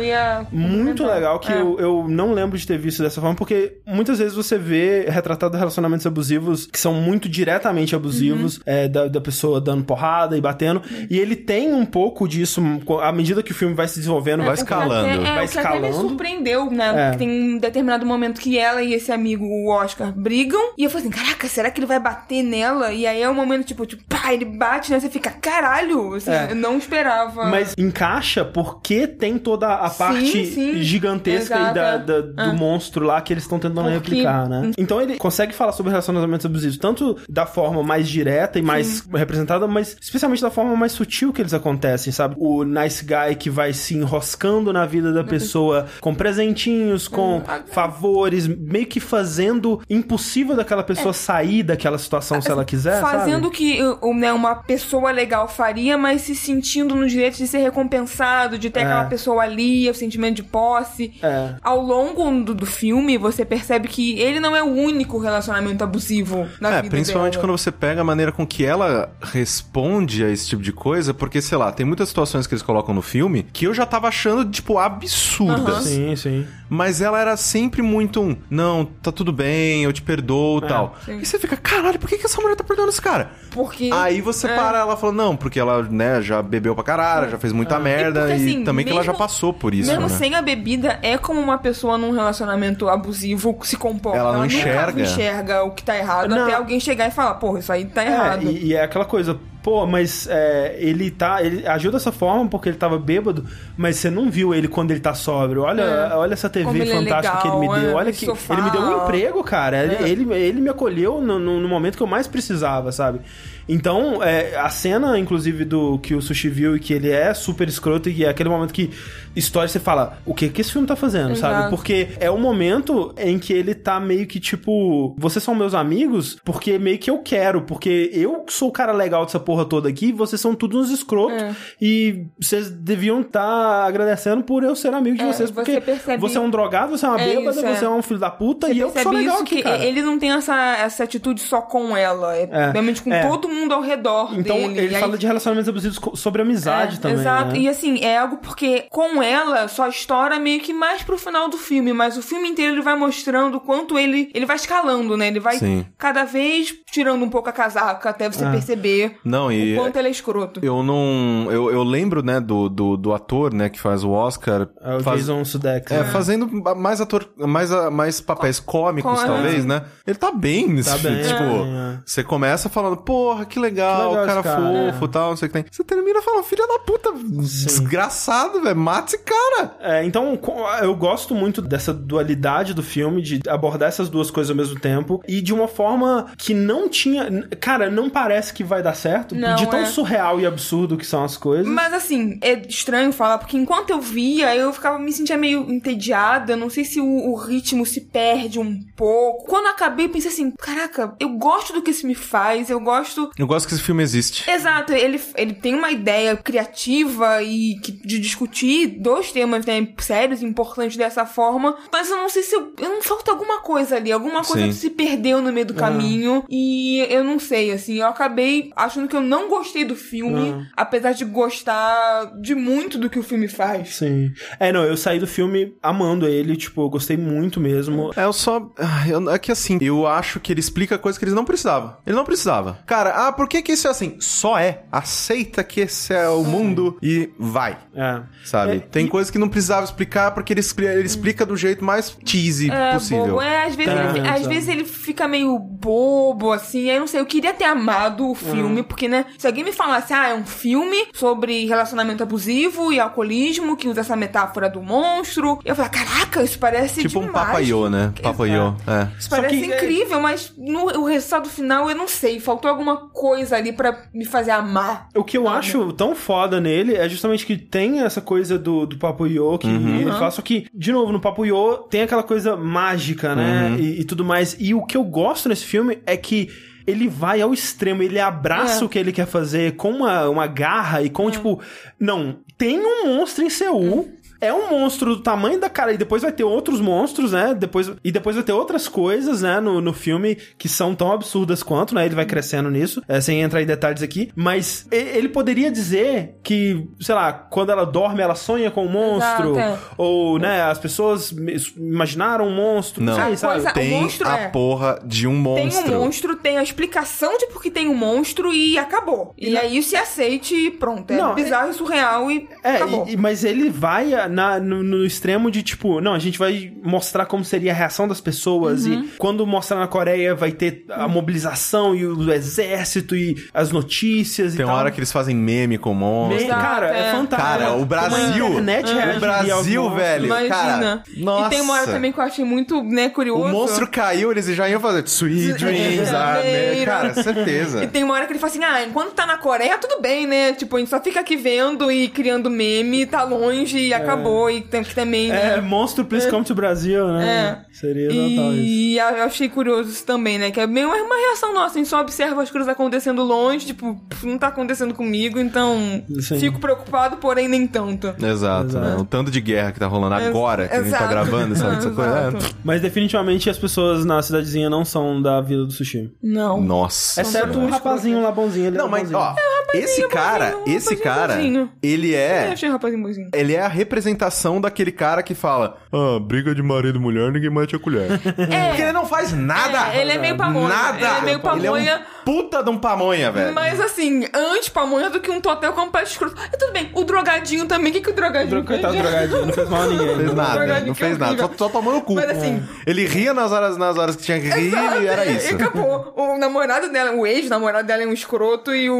muito 0.51 1.05
legal 1.07 1.39
que 1.39 1.53
É. 1.53 1.61
eu, 1.61 1.79
eu 1.79 2.07
não 2.09 2.33
lembro 2.33 2.57
de 2.59 2.67
ter 2.67 2.79
visto 2.79 3.03
dessa 3.03 3.21
forma, 3.21 3.37
porque 3.37 3.79
muitas 3.87 4.19
vezes 4.19 4.35
você 4.35 4.59
vê 4.59 5.07
retratado 5.09 5.57
relacionamentos 5.57 6.07
abusivos 6.07 6.67
que 6.67 6.79
são 6.79 6.95
muito 6.95 7.29
diretamente 7.29 7.95
abusivos, 7.95 8.57
Uhum. 8.59 8.63
é, 8.67 8.89
da, 8.89 9.09
da 9.09 9.21
pessoa 9.21 9.61
dando 9.61 9.85
porrada 9.85 10.37
e 10.37 10.41
batendo, 10.41 10.83
e 11.11 11.19
ele 11.19 11.37
tem 11.37 11.73
um 11.73 11.85
pouco 11.85 12.29
disso 12.29 12.63
à 13.03 13.13
medida 13.13 13.43
que 13.43 13.53
o 13.53 13.55
filme 13.55 13.75
vai 13.75 13.89
se 13.89 13.99
desenvolvendo. 13.99 14.41
Vai 14.45 14.51
O 14.51 14.57
que 14.57 14.63
escalando. 14.63 15.09
até- 15.09 15.15
é, 15.15 15.35
Vai 15.35 15.45
o 15.45 15.49
que 15.49 15.59
até 15.59 15.69
me 15.71 15.87
escalando. 15.89 16.09
surpreendeu, 16.09 16.71
né? 16.71 16.93
É. 16.95 17.05
Porque 17.11 17.19
tem 17.19 17.31
um 17.55 17.59
determinado 17.59 18.07
momento 18.07 18.41
que 18.41 18.59
ela 18.59 18.83
e 18.83 18.95
esse 18.95 19.13
amigo, 19.13 19.45
o 19.45 19.69
Oscar, 19.71 20.13
brigam. 20.13 20.61
E 20.79 20.85
eu 20.85 20.91
falei 20.91 21.07
assim, 21.09 21.17
caraca, 21.17 21.47
será 21.49 21.71
que 21.71 21.79
ele 21.81 21.87
vai 21.87 22.01
bater 22.01 22.43
nela? 22.43 22.93
E 22.93 23.07
aí 23.07 23.21
é 23.23 23.29
o 23.29 23.35
momento, 23.35 23.65
tipo, 23.67 23.85
tipo, 23.87 24.03
pá, 24.09 24.33
ele 24.33 24.45
bate, 24.45 24.91
né? 24.91 25.01
Você 25.01 25.09
fica, 25.11 25.31
caralho! 25.31 26.15
Assim, 26.15 26.31
É. 26.31 26.49
Eu 26.51 26.57
não 26.57 26.77
esperava. 26.79 27.45
Mas 27.47 27.75
encaixa 27.79 28.45
porque 28.45 29.07
tem 29.15 29.39
toda 29.39 29.75
a 29.77 29.89
Sim, 29.89 29.99
parte 29.99 30.47
sim. 30.47 30.83
gigantesca 30.83 31.55
Exato, 31.57 31.71
e 31.71 31.75
da- 31.75 31.87
é. 31.95 31.99
da- 31.99 32.21
do 32.21 32.41
É. 32.41 32.53
monstro 32.53 33.05
lá 33.05 33.21
que 33.21 33.33
eles 33.33 33.45
estão 33.45 33.59
tentando 33.59 33.83
Porque- 33.91 33.95
replicar, 34.11 34.49
né? 34.49 34.71
Então 34.77 35.01
ele 35.01 35.17
consegue 35.17 35.55
falar 35.55 35.73
sobre 35.73 35.91
relacionamentos 35.91 36.45
abusivos, 36.47 36.77
tanto 36.77 37.17
da 37.29 37.47
forma 37.47 37.83
mais 37.83 38.09
direta 38.09 38.59
e 38.59 38.63
mais 38.63 39.01
representada, 39.13 39.67
mas 39.67 39.97
especialmente 40.01 40.43
da 40.43 40.51
forma 40.51 40.77
mais 40.77 40.93
sutil 40.93 41.33
que 41.33 41.41
eles 41.41 41.55
acontecem, 41.55 42.13
sabe? 42.13 42.35
O 42.39 42.65
nice 42.65 43.05
guy 43.05 43.35
que 43.39 43.49
vai 43.51 43.73
se 43.73 43.95
enroscando 43.95 44.73
na 44.73 44.85
vida 44.87 45.13
da 45.13 45.25
pessoa 45.25 45.87
com 46.01 46.15
presentinhos, 46.15 47.09
com 47.09 47.43
Ah, 47.47 47.61
favores, 47.67 48.47
meio 48.47 48.87
que 48.87 49.01
fazendo 49.01 49.81
impossível 49.89 50.57
daquela 50.57 50.83
pessoa 50.83 51.13
sair 51.13 51.63
daquela 51.63 51.99
situação 51.99 52.41
se 52.41 52.51
ela 52.51 52.65
quiser, 52.65 52.99
É. 52.99 53.01
Fazendo 53.01 53.43
o 53.43 53.45
sabe? 53.45 53.57
que 53.57 53.83
uh, 53.83 54.15
né, 54.15 54.33
uma 54.33 54.55
pessoa 54.57 55.11
legal 55.11 55.49
faria, 55.49 55.97
mas 55.97 56.23
se 56.23 56.35
sentindo 56.35 56.95
no 56.95 57.07
direito 57.07 57.37
de 57.37 57.47
ser 57.47 57.59
recompensado, 57.59 58.59
de 58.59 58.71
ter 58.71 58.81
É. 58.81 58.83
aquela 58.85 59.04
pessoa 59.05 59.43
ali, 59.43 59.89
o 59.91 59.95
sentimento 59.95 60.37
de 60.37 60.43
posse. 60.43 61.13
É. 61.23 61.55
Ao 61.63 61.81
longo 61.81 62.31
do, 62.45 62.55
do 62.55 62.67
filme, 62.67 63.17
você 63.19 63.45
percebe 63.45 63.89
que 63.89 64.19
ele 64.19 64.41
não 64.41 64.55
é 64.57 64.63
o 64.63 64.67
único 64.73 65.19
relacionamento 65.19 65.83
abusivo 65.85 66.49
na 66.61 66.75
É, 66.77 66.83
vida 66.83 66.91
principalmente 66.91 67.33
dela. 67.35 67.45
quando 67.45 67.57
você 67.59 67.71
pega 67.73 68.01
a 68.01 68.05
maneira 68.05 68.33
com 68.33 68.47
que 68.47 68.65
ela 68.65 69.11
responde 69.21 70.25
a 70.25 70.31
esse 70.31 70.49
tipo 70.49 70.63
de 70.63 70.73
coisa, 70.73 71.13
porque, 71.15 71.41
sei 71.41 71.57
lá, 71.59 71.71
tem 71.73 71.85
muitas 71.87 72.09
situações 72.09 72.47
que 72.47 72.55
eles 72.55 72.63
colocam 72.63 72.95
no 72.95 73.03
filme 73.03 73.47
que 73.53 73.67
eu 73.67 73.75
já 73.75 73.87
tava 73.87 74.09
achando, 74.09 74.45
tipo, 74.51 74.79
absurdas. 74.79 75.85
Sim, 75.85 76.17
sim. 76.17 76.47
Mas 76.69 77.01
ela 77.01 77.21
era 77.21 77.37
sempre 77.37 77.83
muito 77.83 78.21
um, 78.21 78.37
não, 78.51 78.85
tá 78.85 79.13
tudo 79.13 79.33
bem, 79.33 79.85
eu 79.85 79.93
te 79.93 80.03
perdoo 80.03 80.59
e 80.59 80.69
tal. 80.69 80.97
sim. 81.05 81.19
E 81.21 81.27
você 81.27 81.39
fica, 81.39 81.57
caralho, 81.57 81.99
por 81.99 82.09
que, 82.09 82.19
que 82.19 82.27
essa 82.27 82.41
mulher 82.41 82.57
tá 82.57 82.65
perdoando 82.65 82.91
esse 82.91 83.01
cara? 83.03 83.31
Porque... 83.55 83.89
Aí 83.93 84.21
você 84.21 84.49
É. 84.49 84.55
para, 84.57 84.81
ela 84.81 84.97
fala, 84.97 85.13
não, 85.13 85.37
porque 85.37 85.61
ela, 85.61 85.83
né, 85.85 86.21
já 86.21 86.43
bebeu 86.43 86.75
pra 86.75 86.83
caralho, 86.83 87.31
já 87.31 87.39
fez 87.39 87.53
muita 87.53 87.79
merda, 87.79 88.23
porque, 88.23 88.33
e, 88.35 88.37
assim, 88.51 88.65
também 88.65 88.85
que 88.85 88.91
ela 88.91 89.03
já 89.05 89.13
mesmo- 89.13 89.25
passou 89.25 89.53
por 89.53 89.73
isso, 89.73 89.89
Mesmo 89.89 90.09
né? 90.09 90.09
sem 90.09 90.35
a 90.35 90.43
bebida, 90.43 90.99
é 91.03 91.17
como 91.17 91.41
uma 91.41 91.57
pessoa 91.57 91.97
num 91.97 92.11
relacionamento 92.11 92.89
abusivo 92.89 93.57
se 93.63 93.77
comporta. 93.77 94.19
Ela 94.19 94.33
não 94.33 94.41
nunca 94.43 94.55
enxerga. 94.55 95.03
enxerga 95.03 95.63
o 95.65 95.71
que 95.71 95.85
tá 95.85 95.97
errado, 95.97 96.29
Não. 96.35 96.43
até 96.43 96.55
alguém 96.55 96.81
chegar 96.81 97.07
e 97.07 97.13
falar, 97.13 97.35
porra, 97.35 97.61
isso 97.61 97.73
aí 97.73 97.85
tá 97.85 98.03
É, 98.03 98.09
errado. 98.09 98.43
e, 98.43 98.67
e 98.67 98.75
é 98.75 98.83
aquela 98.83 99.05
coisa, 99.05 99.39
pô, 99.65 99.87
mas 99.87 100.29
é, 100.31 100.77
ele 100.79 101.11
tá. 101.11 101.43
Ele 101.43 101.67
agiu 101.67 101.91
dessa 101.91 102.13
forma 102.13 102.47
porque 102.49 102.69
ele 102.69 102.77
tava 102.77 102.99
bêbado, 102.99 103.45
mas 103.77 103.97
você 103.97 104.11
não 104.11 104.31
viu 104.31 104.55
ele 104.55 104.69
quando 104.69 104.91
ele 104.91 105.01
tá 105.01 105.15
sóbrio. 105.15 105.63
Olha, 105.63 105.83
É. 105.83 106.15
olha 106.15 106.35
essa 106.35 106.49
TV 106.51 106.67
Como 106.67 106.77
ele 106.83 106.91
é 106.93 106.95
fantástica 106.95 107.39
que 107.39 107.49
ele 107.49 107.57
me 107.57 107.61
legal, 107.69 107.81
deu. 107.81 107.91
é, 107.91 107.95
Olha 107.95 108.13
que. 108.13 108.27
sofá. 108.27 108.55
Ele 108.55 108.63
me 108.63 108.71
deu 108.71 108.81
um 108.83 109.03
emprego, 109.03 109.43
cara. 109.43 109.83
Ele, 109.83 109.95
É. 109.97 110.09
ele, 110.09 110.33
ele 110.35 110.61
me 110.61 110.69
acolheu 110.69 111.21
no, 111.21 111.39
no- 111.39 111.59
no 111.61 111.69
momento 111.69 111.97
que 111.97 112.03
eu 112.03 112.07
mais 112.07 112.27
precisava, 112.29 112.93
sabe? 112.93 113.21
Então, 113.69 114.23
é, 114.23 114.57
a 114.57 114.69
cena, 114.69 115.19
inclusive, 115.19 115.65
do 115.65 115.99
que 115.99 116.15
o 116.15 116.21
Sushi 116.21 116.49
viu 116.49 116.77
e 116.77 116.81
que 116.81 116.93
ele 116.93 117.11
é 117.11 117.33
super 117.35 117.67
escroto 117.69 118.09
e 118.11 118.25
é 118.25 118.29
aquele 118.29 118.49
momento 118.49 118.73
que 118.75 118.91
história 119.35 119.69
você 119.69 119.81
fala, 119.81 120.19
o 120.25 120.33
que 120.35 120.49
que 120.49 120.61
esse 120.61 120.71
filme 120.71 120.87
tá 120.87 120.95
fazendo, 120.95 121.35
sabe? 121.35 121.55
Exato. 121.55 121.71
Porque 121.71 122.09
é 122.21 122.31
o 122.31 122.39
momento 122.39 123.13
em 123.19 123.39
que 123.39 123.53
ele 123.53 123.75
tá 123.75 123.99
meio 123.99 124.27
que 124.27 124.39
tipo, 124.39 125.15
vocês 125.19 125.43
são 125.43 125.55
meus 125.55 125.75
amigos 125.75 126.37
porque 126.45 126.79
meio 126.79 126.99
que 126.99 127.11
eu 127.11 127.19
quero, 127.19 127.63
porque 127.63 128.11
eu 128.13 128.45
sou 128.49 128.69
o 128.69 128.73
cara 128.73 128.93
legal 128.93 129.25
dessa 129.25 129.41
porra 129.41 129.65
toda 129.65 129.89
aqui, 129.89 130.13
vocês 130.13 130.41
são 130.41 130.55
todos 130.55 130.89
uns 130.89 130.95
escrotos 130.99 131.43
É. 131.43 131.53
e 131.81 132.27
vocês 132.41 132.71
deviam 132.71 133.23
estar 133.23 133.85
agradecendo 133.87 134.43
por 134.45 134.63
eu 134.63 134.77
ser 134.77 134.95
amigo 134.95 135.17
de 135.17 135.23
É, 135.25 135.27
vocês, 135.33 135.51
você 135.51 135.55
porque 135.55 135.81
percebe- 135.81 136.21
você 136.21 136.39
é 136.39 136.41
um 136.41 136.51
drogado, 136.51 136.97
você 136.97 137.05
é 137.05 137.09
uma 137.09 137.21
É 137.21 137.27
bêbada, 137.27 137.51
isso, 137.57 137.67
é. 137.67 137.75
você 137.77 137.85
é 137.85 137.89
um 137.89 138.03
filho 138.03 138.21
da 138.21 138.31
puta 138.31 138.67
Você 138.69 138.75
e 138.75 138.79
eu 138.79 138.91
que 138.93 139.03
sou 139.03 139.11
legal 139.13 139.35
isso 139.35 139.43
aqui, 139.43 139.57
que 139.57 139.63
cara. 139.63 139.85
ele 139.85 140.01
não 140.03 140.19
tem 140.19 140.31
essa, 140.31 140.77
essa 140.77 141.03
atitude 141.03 141.41
só 141.41 141.61
com 141.63 141.97
ela, 141.97 142.37
é, 142.37 142.49
É, 142.51 142.71
realmente 142.71 143.03
com 143.03 143.13
é. 143.13 143.27
todo 143.27 143.49
mundo 143.49 143.54
ao 143.73 143.81
redor 143.81 144.31
Então 144.39 144.57
dele. 144.57 144.79
ele 144.79 144.93
E 144.93 144.95
aí- 144.95 145.01
fala 145.01 145.17
de 145.19 145.27
relacionamentos 145.27 145.69
abusivos 145.69 146.01
sobre 146.19 146.43
amizade 146.43 146.97
É, 146.97 147.01
também. 147.01 147.19
Exato. 147.19 147.53
né? 147.53 147.59
E 147.59 147.69
assim, 147.69 148.01
é 148.05 148.19
algo 148.19 148.39
porque 148.39 148.87
com 148.91 149.23
ela 149.23 149.69
só 149.69 149.89
estoura 149.89 150.39
meio 150.39 150.61
que 150.61 150.73
mais 150.73 151.03
pro 151.03 151.17
final 151.19 151.49
do 151.49 151.57
filme, 151.57 151.93
mas 151.93 152.17
o 152.17 152.23
filme 152.23 152.49
inteiro 152.49 152.73
ele 152.75 152.83
vai 152.83 152.97
mostrando 152.97 153.57
o 153.57 153.61
quanto 153.61 153.99
ele 153.99 154.31
ele 154.35 154.47
vai 154.47 154.57
escalando, 154.57 155.17
né? 155.17 155.29
Ele 155.29 155.41
vai 155.41 155.59
Sim. 155.59 155.87
cada 155.99 156.25
vez 156.25 156.73
tirando 156.91 157.23
um 157.25 157.31
pouco 157.31 157.49
a 157.49 157.53
casaca 157.53 158.11
até 158.11 158.29
você 158.31 158.45
Ah. 158.45 158.51
perceber 158.51 159.17
Não, 159.25 159.51
e 159.51 159.75
o 159.77 159.81
quanto 159.81 159.97
ele 159.97 160.09
é 160.09 160.11
escroto. 160.11 160.61
eu 160.63 160.83
não. 160.83 161.49
Eu, 161.51 161.71
eu 161.71 161.83
lembro, 161.83 162.23
né, 162.23 162.41
do, 162.41 162.69
do, 162.69 162.97
do 162.97 163.13
ator, 163.13 163.53
né, 163.53 163.69
que 163.69 163.81
faz 163.81 164.05
o 164.05 164.11
Oscar. 164.11 164.69
É 164.81 164.97
o 164.97 165.01
faz- 165.01 165.21
Jason 165.21 165.45
Sudeikis. 165.45 165.91
É, 165.91 165.99
né? 166.03 166.05
fazendo 166.11 166.49
mais 166.77 167.01
ator, 167.01 167.29
mais, 167.39 167.71
mais 167.91 168.21
papéis 168.21 168.59
cômicos, 168.61 169.21
Com- 169.21 169.27
talvez, 169.27 169.65
né? 169.65 169.85
Ele 170.07 170.17
tá 170.19 170.31
bem 170.33 170.69
nesse 170.69 170.91
Tá 170.91 170.99
filme. 170.99 171.17
bem, 171.17 171.25
Tipo, 171.27 171.43
é. 171.43 171.99
você 172.05 172.23
começa 172.25 172.69
falando, 172.69 172.97
porra, 172.99 173.44
que 173.45 173.59
legal, 173.59 174.11
Que 174.11 174.19
legal 174.19 174.27
cara, 174.27 174.43
cara, 174.43 174.93
fofo 174.93 175.05
e 175.05 175.09
tal, 175.09 175.31
não 175.31 175.37
sei 175.37 175.47
o 175.47 175.53
que 175.53 175.63
tem. 175.63 175.67
Você 175.71 175.85
termina 175.85 176.23
falando, 176.23 176.45
filha 176.45 176.67
da 176.67 176.79
puta, 176.81 177.13
desgraçado, 177.15 178.63
velho, 178.63 178.77
mata 178.77 179.15
esse 179.15 179.19
cara. 179.19 179.77
É, 179.81 180.05
então, 180.05 180.39
eu 180.83 180.95
gosto 180.95 181.35
muito 181.35 181.61
dessa 181.61 181.93
dualidade 181.93 182.75
do 182.75 182.83
filme, 182.83 183.23
de 183.23 183.41
abordar 183.49 183.89
essas 183.89 184.09
duas 184.09 184.31
coisas 184.31 184.51
ao 184.51 184.57
mesmo 184.57 184.79
tempo, 184.79 185.23
e 185.27 185.41
de 185.41 185.53
uma 185.53 185.69
forma 185.69 186.27
que 186.37 186.55
não 186.55 186.89
tinha. 186.89 187.49
Cara, 187.61 187.91
não 187.91 188.11
parece 188.11 188.53
que 188.53 188.65
vai 188.65 188.83
dar 188.83 188.95
certo, 188.95 189.35
Não, 189.35 189.55
de 189.57 189.67
tão 189.67 189.81
é. 189.81 189.87
surreal 189.87 190.41
e 190.41 190.47
absurdo 190.47 190.97
que 190.97 191.07
são 191.07 191.25
as 191.25 191.37
coisas. 191.37 191.67
Mas 191.67 191.93
assim, 191.93 192.39
é 192.43 192.55
estranho 192.69 193.13
falar, 193.13 193.39
porque 193.39 193.57
enquanto 193.57 193.91
eu 193.91 194.01
via, 194.01 194.55
eu 194.55 194.73
ficava 194.73 194.99
me 194.99 195.13
sentia 195.13 195.37
meio 195.37 195.71
entediada. 195.71 196.57
Não 196.57 196.71
sei 196.71 196.85
se 196.85 197.01
o, 197.01 197.05
o 197.05 197.35
ritmo 197.35 197.85
se 197.85 198.01
perde 198.01 198.59
um 198.59 198.81
pouco. 198.97 199.45
Quando 199.47 199.67
eu 199.67 199.73
acabei, 199.73 200.07
eu 200.07 200.11
pensei 200.11 200.31
assim: 200.31 200.51
caraca, 200.51 201.15
eu 201.21 201.31
gosto 201.31 201.73
do 201.73 201.83
que 201.83 201.91
isso 201.91 202.07
me 202.07 202.15
faz, 202.15 202.71
eu 202.71 202.81
gosto. 202.81 203.31
Eu 203.39 203.47
gosto 203.47 203.67
que 203.69 203.75
esse 203.75 203.83
filme 203.83 204.03
existe. 204.03 204.49
Exato, 204.51 204.93
ele, 204.93 205.21
ele 205.37 205.55
tem 205.55 205.75
uma 205.75 205.91
ideia 205.91 206.37
criativa 206.37 207.43
e 207.43 207.77
que- 207.83 207.93
de 207.93 208.19
discutir 208.19 208.87
dois 209.01 209.33
temas 209.33 209.65
né, 209.67 209.89
sérios 209.99 210.41
e 210.43 210.45
importantes 210.45 210.97
dessa 210.97 211.27
forma, 211.27 211.77
mas 211.93 212.09
eu 212.11 212.17
não 212.17 212.29
sei 212.29 212.43
se 212.43 212.55
eu, 212.55 212.73
eu 212.81 212.89
não 212.91 213.03
falta 213.03 213.31
alguma 213.31 213.61
coisa 213.61 213.97
ali, 213.97 214.13
alguma 214.13 214.43
coisa 214.45 214.67
Sim. 214.67 214.73
se 214.73 214.91
perdeu 214.91 215.41
no 215.43 215.53
meio 215.53 215.67
do 215.67 215.75
caminho 215.75 216.45
e 216.49 217.01
eu 217.11 217.25
não 217.25 217.39
sei, 217.39 217.73
assim, 217.73 217.95
eu 218.01 218.07
acabei 218.07 218.71
achando 218.77 219.09
que 219.09 219.17
eu 219.17 219.21
não 219.21 219.49
gostei 219.49 219.85
do 219.85 219.97
filme, 219.97 220.67
apesar 220.77 221.13
de 221.13 221.25
gostar 221.25 222.33
de 222.41 222.55
muito 222.55 222.99
do 222.99 223.09
que 223.11 223.19
o 223.19 223.23
filme 223.23 223.49
faz. 223.49 223.97
Sim. 223.97 224.33
É, 224.61 224.73
não, 224.73 224.85
eu 224.85 224.97
saí 224.97 225.19
do 225.19 225.27
filme 225.27 225.77
amando 225.83 226.27
ele, 226.27 226.57
tipo, 226.57 226.83
eu 226.83 226.89
gostei 226.89 227.17
muito 227.17 227.61
mesmo. 227.61 228.11
É, 228.17 228.25
eu 228.25 228.33
só. 228.33 228.71
ah, 228.79 229.09
eu- 229.09 229.25
É 229.31 229.39
que 229.39 229.51
assim, 229.51 229.79
eu 229.81 230.07
acho 230.07 230.39
que 230.41 230.53
ele 230.53 230.61
explica 230.61 230.99
coisas 230.99 231.19
que 231.19 231.25
eles 231.25 231.35
não 231.35 231.45
precisavam. 231.45 231.97
Ele 232.07 232.15
não 232.17 232.25
precisava. 232.25 232.79
Cara, 232.87 233.24
ah, 233.29 233.33
por 233.33 233.49
que 233.49 233.63
que 233.63 233.73
isso 233.73 233.87
é 233.87 233.91
assim? 233.91 234.17
Só 234.21 234.59
é. 234.59 234.83
Aceita 234.91 235.63
que 235.65 235.81
esse 235.81 236.13
é 236.13 236.29
o 236.29 236.43
mundo 236.45 236.99
e 237.03 237.31
vai. 237.39 237.77
É. 237.95 238.23
Sabe? 238.45 238.77
É, 238.77 238.79
Tem 238.81 239.07
e- 239.07 239.09
coisas 239.09 239.31
que 239.31 239.39
não 239.39 239.49
precisava 239.49 239.85
explicar 239.85 240.33
porque 240.33 240.53
ele, 240.53 240.61
ele 240.79 241.07
explica 241.07 241.45
do 241.47 241.57
jeito 241.57 241.85
mais 241.85 242.17
cheesy 242.25 242.71
É, 242.71 242.93
possível. 242.95 243.27
bobo. 243.27 243.41
É, 243.43 243.65
às 243.67 243.75
vezes, 243.75 243.93
Tá, 243.95 244.11
ele, 244.17 244.29
às 244.29 244.43
tá. 244.43 244.49
vezes 244.49 244.69
ele 244.69 244.85
fica 244.85 245.27
meio 245.29 245.59
bobo, 245.59 246.53
assim. 246.53 246.89
Aí 246.91 246.97
eu 246.97 247.01
não 247.01 247.07
sei, 247.07 247.21
eu 247.21 247.27
queria 247.27 247.53
ter 247.53 247.65
amado 247.65 248.29
o 248.31 248.35
filme, 248.35 248.83
porque, 248.83 249.09
né? 249.09 249.27
Se 249.39 249.47
alguém 249.47 249.65
me 249.65 249.73
falasse, 249.73 250.13
ah, 250.13 250.29
é 250.29 250.35
um 250.35 250.45
filme 250.45 250.97
sobre 251.13 251.67
relacionamento 251.67 252.23
abusivo 252.23 252.93
e 252.93 252.99
alcoolismo, 253.01 253.77
que 253.77 253.89
usa 253.89 254.01
essa 254.01 254.17
metáfora 254.17 254.69
do 254.69 254.83
monstro, 254.83 255.59
eu 255.65 255.75
falei, 255.75 255.91
caraca, 255.91 256.43
isso 256.43 256.59
parece 256.59 257.03
Tipo 257.03 257.21
um 257.21 257.27
demais. 257.27 257.47
papaiô, 257.47 257.89
né? 257.89 258.13
Papaiô. 258.23 258.75
É. 258.87 259.09
Isso 259.19 259.29
Só 259.29 259.37
parece 259.37 259.61
que, 259.61 259.73
é- 259.73 259.77
incrível, 259.77 260.21
mas 260.21 260.53
no 260.57 260.85
o 261.01 261.05
resultado 261.07 261.49
final 261.49 261.89
eu 261.91 261.97
não 261.97 262.09
sei. 262.09 262.39
Faltou 262.41 262.71
alguma 262.71 263.09
coisa 263.15 263.57
ali 263.57 263.73
pra 263.73 264.03
me 264.13 264.25
fazer 264.25 264.51
amar. 264.51 265.09
O 265.15 265.23
que 265.23 265.39
eu 265.39 265.49
acho 265.49 265.93
tão 265.93 266.15
foda 266.17 266.61
nele 266.61 266.95
é 266.97 267.09
justamente 267.09 267.47
que 267.47 267.57
tem 267.57 268.01
essa 268.03 268.21
coisa 268.21 268.59
do, 268.59 268.85
do 268.85 268.99
Papo 268.99 269.25
Yo 269.27 269.57
que 269.57 269.69
ele 269.69 270.11
fala, 270.11 270.33
só 270.33 270.43
que, 270.43 270.67
de 270.75 270.93
novo, 270.93 271.13
no 271.13 271.21
Papo 271.21 271.45
Yo 271.47 271.87
tem 271.89 272.03
aquela 272.03 272.25
coisa 272.25 272.57
mágica, 272.57 273.35
né? 273.35 273.77
E, 273.79 274.01
e 274.01 274.05
tudo 274.05 274.25
mais. 274.25 274.57
E 274.59 274.75
o 274.75 274.85
que 274.85 274.97
eu 274.97 275.05
gosto 275.05 275.49
nesse 275.49 275.65
filme 275.65 275.99
é 276.05 276.17
que 276.17 276.51
ele 276.87 277.09
vai 277.09 277.41
ao 277.41 277.55
extremo, 277.55 278.03
ele 278.03 278.19
abraça 278.21 278.83
É. 278.83 278.85
o 278.85 278.89
que 278.89 278.99
ele 278.99 279.13
quer 279.13 279.27
fazer 279.27 279.77
com 279.77 279.91
uma, 279.91 280.29
uma 280.29 280.47
garra 280.47 281.01
e 281.01 281.09
com, 281.09 281.31
tipo, 281.31 281.59
não, 281.99 282.41
tem 282.59 282.79
um 282.79 283.07
monstro 283.07 283.45
em 283.45 283.49
Seul. 283.49 284.13
É 284.45 284.53
um 284.53 284.71
monstro 284.71 285.17
do 285.17 285.23
tamanho 285.23 285.59
da 285.61 285.69
cara, 285.69 285.93
e 285.93 285.99
depois 285.99 286.23
vai 286.23 286.33
ter 286.33 286.45
outros 286.45 286.81
monstros, 286.81 287.33
né? 287.33 287.55
Depois, 287.59 287.91
e 288.05 288.13
depois 288.13 288.37
vai 288.37 288.45
ter 288.45 288.53
outras 288.53 288.89
coisas, 288.89 289.43
né, 289.43 289.61
no, 289.61 289.81
no 289.81 289.93
filme 289.93 290.37
que 290.59 290.69
são 290.69 290.95
tão 290.95 291.13
absurdas 291.13 291.63
quanto, 291.63 291.95
né? 291.95 292.05
Ele 292.07 292.15
vai 292.15 292.27
crescendo 292.27 292.71
nisso, 292.71 293.03
é, 293.09 293.21
sem 293.21 293.41
entrar 293.41 293.63
em 293.63 293.67
detalhes 293.67 294.03
aqui. 294.03 294.31
Mas 294.35 294.87
e- 294.91 294.97
ele 294.97 295.29
poderia 295.29 295.71
dizer 295.71 296.39
que, 296.43 296.87
sei 297.01 297.15
lá, 297.15 297.33
quando 297.33 297.71
ela 297.73 297.85
dorme, 297.85 298.23
ela 298.23 298.35
sonha 298.35 298.71
com 298.71 298.85
um 298.87 298.91
monstro. 298.91 299.53
Exato, 299.59 299.59
é. 299.59 299.79
Ou, 299.97 300.39
né, 300.39 300.63
as 300.63 300.79
pessoas 300.79 301.33
imaginaram 301.77 302.47
um 302.47 302.55
monstro. 302.55 303.03
Não. 303.03 303.15
A 303.15 303.37
sabe? 303.37 303.55
coisa- 303.55 303.73
Tem 303.73 303.91
monstro 303.91 304.29
a 304.29 304.39
é- 304.39 304.49
porra 304.49 305.01
de 305.05 305.27
um 305.27 305.33
Tem 305.55 305.65
monstro. 305.65 305.93
um 305.93 306.05
monstro, 306.05 306.37
tem 306.37 306.59
a 306.59 306.63
explicação 306.63 307.37
de 307.39 307.47
por 307.49 307.63
que 307.63 307.71
tem 307.71 307.89
um 307.89 307.95
monstro 307.95 308.53
e 308.53 308.79
acabou. 308.79 309.35
E, 309.39 309.57
aí 309.57 309.83
se 309.83 309.97
aceite 309.97 310.55
e 310.55 310.71
pronto. 310.71 311.11
É 311.13 311.17
Não, 311.17 311.35
bizarro 311.35 311.71
e 311.71 311.75
surreal 311.75 312.31
e 312.31 312.49
É, 312.63 312.77
acabou. 312.77 313.07
e- 313.07 313.13
e- 313.13 313.17
mas 313.17 313.45
ele 313.45 313.71
vai 313.71 314.15
na- 314.35 314.59
no, 314.61 314.83
no 314.83 315.05
extremo 315.05 315.51
de 315.51 315.63
tipo, 315.63 316.01
não, 316.01 316.13
a 316.15 316.19
gente 316.19 316.39
vai 316.39 316.73
mostrar 316.83 317.27
como 317.27 317.45
seria 317.45 317.73
a 317.73 317.75
reação 317.75 318.07
das 318.09 318.21
pessoas 318.21 318.85
Uhum. 318.85 318.93
e 319.05 319.09
quando 319.19 319.47
mostrar 319.47 319.79
na 319.79 319.87
Coreia 319.87 320.35
vai 320.35 320.53
ter 320.53 320.85
a 320.91 321.07
mobilização 321.09 321.95
e 321.95 322.07
o 322.07 322.31
exército 322.33 323.17
e 323.17 323.37
as 323.53 323.71
notícias 323.71 324.55
e 324.55 324.57
Tem 324.57 324.67
uma 324.67 324.73
tal. 324.73 324.81
hora 324.81 324.91
que 324.91 324.99
eles 324.99 325.13
fazem 325.13 325.35
meme 325.37 325.79
com 325.79 325.93
o 325.93 325.95
monstro. 325.95 326.43
Me- 326.45 326.49
Cara, 326.49 326.95
é, 326.97 327.09
É. 327.09 327.11
fantástico. 327.13 327.51
Cara, 327.51 327.73
o 327.75 327.85
Brasil. 327.85 328.47
internet 328.61 329.17
O 329.17 329.21
Brasil, 329.21 329.83
monstros. 329.83 330.03
velho. 330.03 330.25
Imagina. 330.27 330.49
Cara, 330.55 331.03
nossa. 331.17 331.47
E 331.47 331.51
tem 331.51 331.61
uma 331.61 331.75
hora 331.75 331.87
também 331.87 332.13
que 332.13 332.19
eu 332.19 332.25
achei 332.25 332.45
muito, 332.45 332.83
né, 332.83 333.09
curioso. 333.09 333.45
O 333.45 333.49
monstro 333.49 333.87
caiu, 333.89 334.31
eles 334.31 334.47
já 334.47 334.69
iam 334.69 334.81
fazer 334.81 335.05
Sweet 335.07 335.55
Dreams, 335.55 336.11
ah, 336.15 336.41
né? 336.43 336.81
É, 336.81 336.85
Cara, 336.85 337.09
E 337.17 337.23
certeza. 337.23 337.87
tem 337.87 338.03
uma 338.05 338.15
hora 338.15 338.27
que 338.27 338.33
ele 338.33 338.39
fala 338.39 338.51
assim, 338.53 338.65
ah, 338.65 338.85
enquanto 338.85 339.13
tá 339.13 339.27
na 339.27 339.37
Coreia, 339.39 339.79
tudo 339.79 340.01
bem, 340.01 340.27
né? 340.27 340.53
Tipo, 340.53 340.77
a 340.77 340.79
gente 340.81 340.89
só 340.91 341.01
fica 341.01 341.21
aqui 341.21 341.37
vendo 341.37 341.91
e 341.91 342.09
criando 342.09 342.51
meme, 342.51 343.07
tá 343.07 343.23
longe 343.23 343.79
e 343.79 343.95
acabou. 343.95 344.14
E 344.51 344.61
tem 344.63 344.83
que 344.83 344.95
também, 344.95 345.29
né? 345.29 345.57
É, 345.57 345.61
monstro, 345.61 346.05
please 346.05 346.29
come 346.31 346.45
to 346.45 346.55
Brasil, 346.55 347.09
né? 347.09 347.65
É. 347.71 347.75
Seria 347.75 348.09
total 348.09 348.53
isso. 348.53 348.63
E 348.63 348.99
eu 348.99 349.25
achei 349.25 349.49
curioso 349.49 349.91
isso 349.91 350.05
também, 350.07 350.39
né? 350.39 350.51
Que 350.51 350.61
é 350.61 350.67
meio 350.67 350.89
uma, 350.89 351.17
reação 351.17 351.53
nossa, 351.55 351.75
a 351.75 351.79
gente 351.79 351.89
só 351.89 352.01
observa 352.01 352.43
as 352.43 352.51
coisas 352.51 352.69
acontecendo 352.69 353.23
longe, 353.23 353.67
tipo, 353.67 354.01
não 354.23 354.39
tá 354.39 354.49
acontecendo 354.49 354.95
comigo, 354.95 355.39
então 355.39 356.03
Sim. 356.21 356.39
fico 356.39 356.59
preocupado, 356.61 357.17
porém 357.17 357.49
nem 357.49 357.67
tanto. 357.67 358.09
Exato, 358.23 358.69
Exato. 358.69 358.79
né? 358.79 358.97
O 358.97 359.05
tanto 359.05 359.31
de 359.31 359.41
guerra 359.41 359.73
que 359.73 359.81
tá 359.81 359.87
rolando 359.87 360.15
agora, 360.15 360.69
que 360.69 360.75
a 360.75 360.83
gente 360.83 360.91
tá 360.91 360.97
Exato. 360.99 361.11
gravando, 361.11 361.57
sabe? 361.57 361.77
Essa 361.77 361.91
coisa. 361.91 362.11
Exato. 362.29 362.45
É. 362.47 362.49
Mas 362.63 362.81
definitivamente 362.81 363.51
as 363.51 363.59
pessoas 363.59 364.05
na 364.05 364.23
cidadezinha 364.23 364.71
não 364.71 364.85
são 364.85 365.21
da 365.21 365.41
Vila 365.41 365.67
do 365.67 365.73
Sushi. 365.73 366.13
Não. 366.23 366.61
Nossa. 366.61 367.21
Exceto 367.23 367.49
o 367.51 367.53
Senhora. 367.55 367.71
rapazinho 367.73 368.23
lá 368.23 368.31
bonzinho. 368.31 368.67
Ele 368.67 368.79
Não, 368.79 368.87
é 368.87 368.91
mas, 368.91 369.03
bonzinho. 369.03 369.19
ó, 369.19 369.35
esse 369.79 370.09
cara, 370.09 370.53
bonzinho, 370.53 370.77
esse 370.77 370.97
cara, 370.97 371.35
bonzinho. 371.37 371.71
ele 371.83 372.13
Eu 372.15 372.19
é. 372.19 372.49
achei 372.53 372.69
rapazinho 372.69 373.03
bonzinho. 373.03 373.31
Ele 373.35 373.55
é 373.55 373.61
a 373.61 373.69
representação 373.69 374.61
daquele 374.61 374.93
cara 374.93 375.23
que 375.23 375.35
fala: 375.35 375.79
Ah, 375.93 376.19
briga 376.21 376.55
de 376.55 376.63
marido 376.63 376.99
e 376.99 377.01
mulher, 377.03 377.31
ninguém 377.33 377.51
mete 377.51 377.77
a 377.77 377.79
colher. 377.79 378.09
Porque 378.21 378.83
ele 378.83 378.93
não 378.93 379.07
faz 379.07 379.33
nada. 379.33 379.95
É, 379.95 380.01
ele 380.01 380.13
é 380.13 380.19
meio 380.19 380.37
pamonha. 380.37 380.69
Nada. 380.69 380.97
Ele 380.99 381.07
é 381.07 381.21
meio 381.23 381.41
pamonha. 381.41 382.07
É 382.27 382.31
um 382.31 382.35
puta 382.37 382.63
de 382.63 382.71
um 382.71 382.79
pamonha, 382.79 383.31
velho. 383.31 383.55
Mas 383.55 383.79
assim, 383.81 384.27
antes 384.33 384.69
pamonha 384.69 385.11
do 385.11 385.21
que 385.21 385.31
um 385.31 385.41
totel 385.41 385.73
com 385.73 385.91
pé 385.91 386.03
escroto. 386.05 386.35
E 386.53 386.57
tudo 386.57 386.73
bem, 386.73 386.91
o 386.95 387.05
drogadinho 387.05 387.67
também. 387.67 387.91
O 387.91 387.95
que, 387.95 388.01
que 388.01 388.11
o 388.11 388.15
drogadinho 388.15 388.51
fez? 388.65 388.81
Coitado 388.81 388.95
do 388.97 389.03
drogadinho, 389.03 389.47
não 389.47 389.53
fez 389.53 389.69
mal 389.69 389.83
a 389.83 389.87
ninguém. 389.87 390.07
Não 390.07 390.17
fez 390.17 390.35
nada, 390.35 390.53
Drogadinho 390.55 390.87
não 390.89 390.95
fez 390.95 391.19
nada, 391.19 391.37
só, 391.37 391.51
só 391.57 391.69
tomou 391.69 391.93
no 391.95 392.03
cu. 392.03 392.15
Mas 392.15 392.31
assim- 392.31 392.63
Ele 392.87 393.07
ria 393.07 393.35
nas 393.35 393.53
horas, 393.53 393.77
nas 393.77 393.97
horas 393.99 394.17
que 394.17 394.23
tinha 394.23 394.41
que 394.41 394.49
rir 394.49 394.73
e 394.73 395.07
era 395.07 395.27
E 395.27 395.37
isso. 395.37 395.55
acabou. 395.55 396.13
O 396.17 396.39
namorado 396.39 396.91
dela, 396.91 397.13
o 397.13 397.27
ex-namorado 397.27 397.87
dela 397.87 398.03
é 398.03 398.07
um 398.07 398.13
escroto 398.13 398.75
e 398.75 398.89
o, 398.89 398.95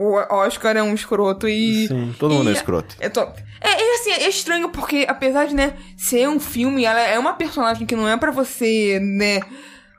o 0.00 0.24
Oscar 0.30 0.76
é 0.76 0.82
um 0.82 0.94
escroto 0.94 1.48
e... 1.48 1.86
Sim, 1.88 2.14
todo 2.18 2.34
mundo 2.34 2.48
é 2.50 2.52
e- 2.52 2.56
escroto. 2.56 2.96
Eu 3.00 3.10
tô... 3.10 3.20
É, 3.20 3.68
é 3.80 3.94
assim, 3.94 4.10
é 4.10 4.28
estranho 4.28 4.68
porque 4.68 5.06
apesar 5.08 5.46
de, 5.46 5.54
né, 5.54 5.74
ser 5.96 6.28
um 6.28 6.38
filme, 6.38 6.84
ela 6.84 7.00
é 7.00 7.18
uma 7.18 7.32
personagem 7.34 7.86
que 7.86 7.96
não 7.96 8.06
é 8.06 8.14
pra 8.16 8.30
você, 8.30 8.98
né, 9.00 9.40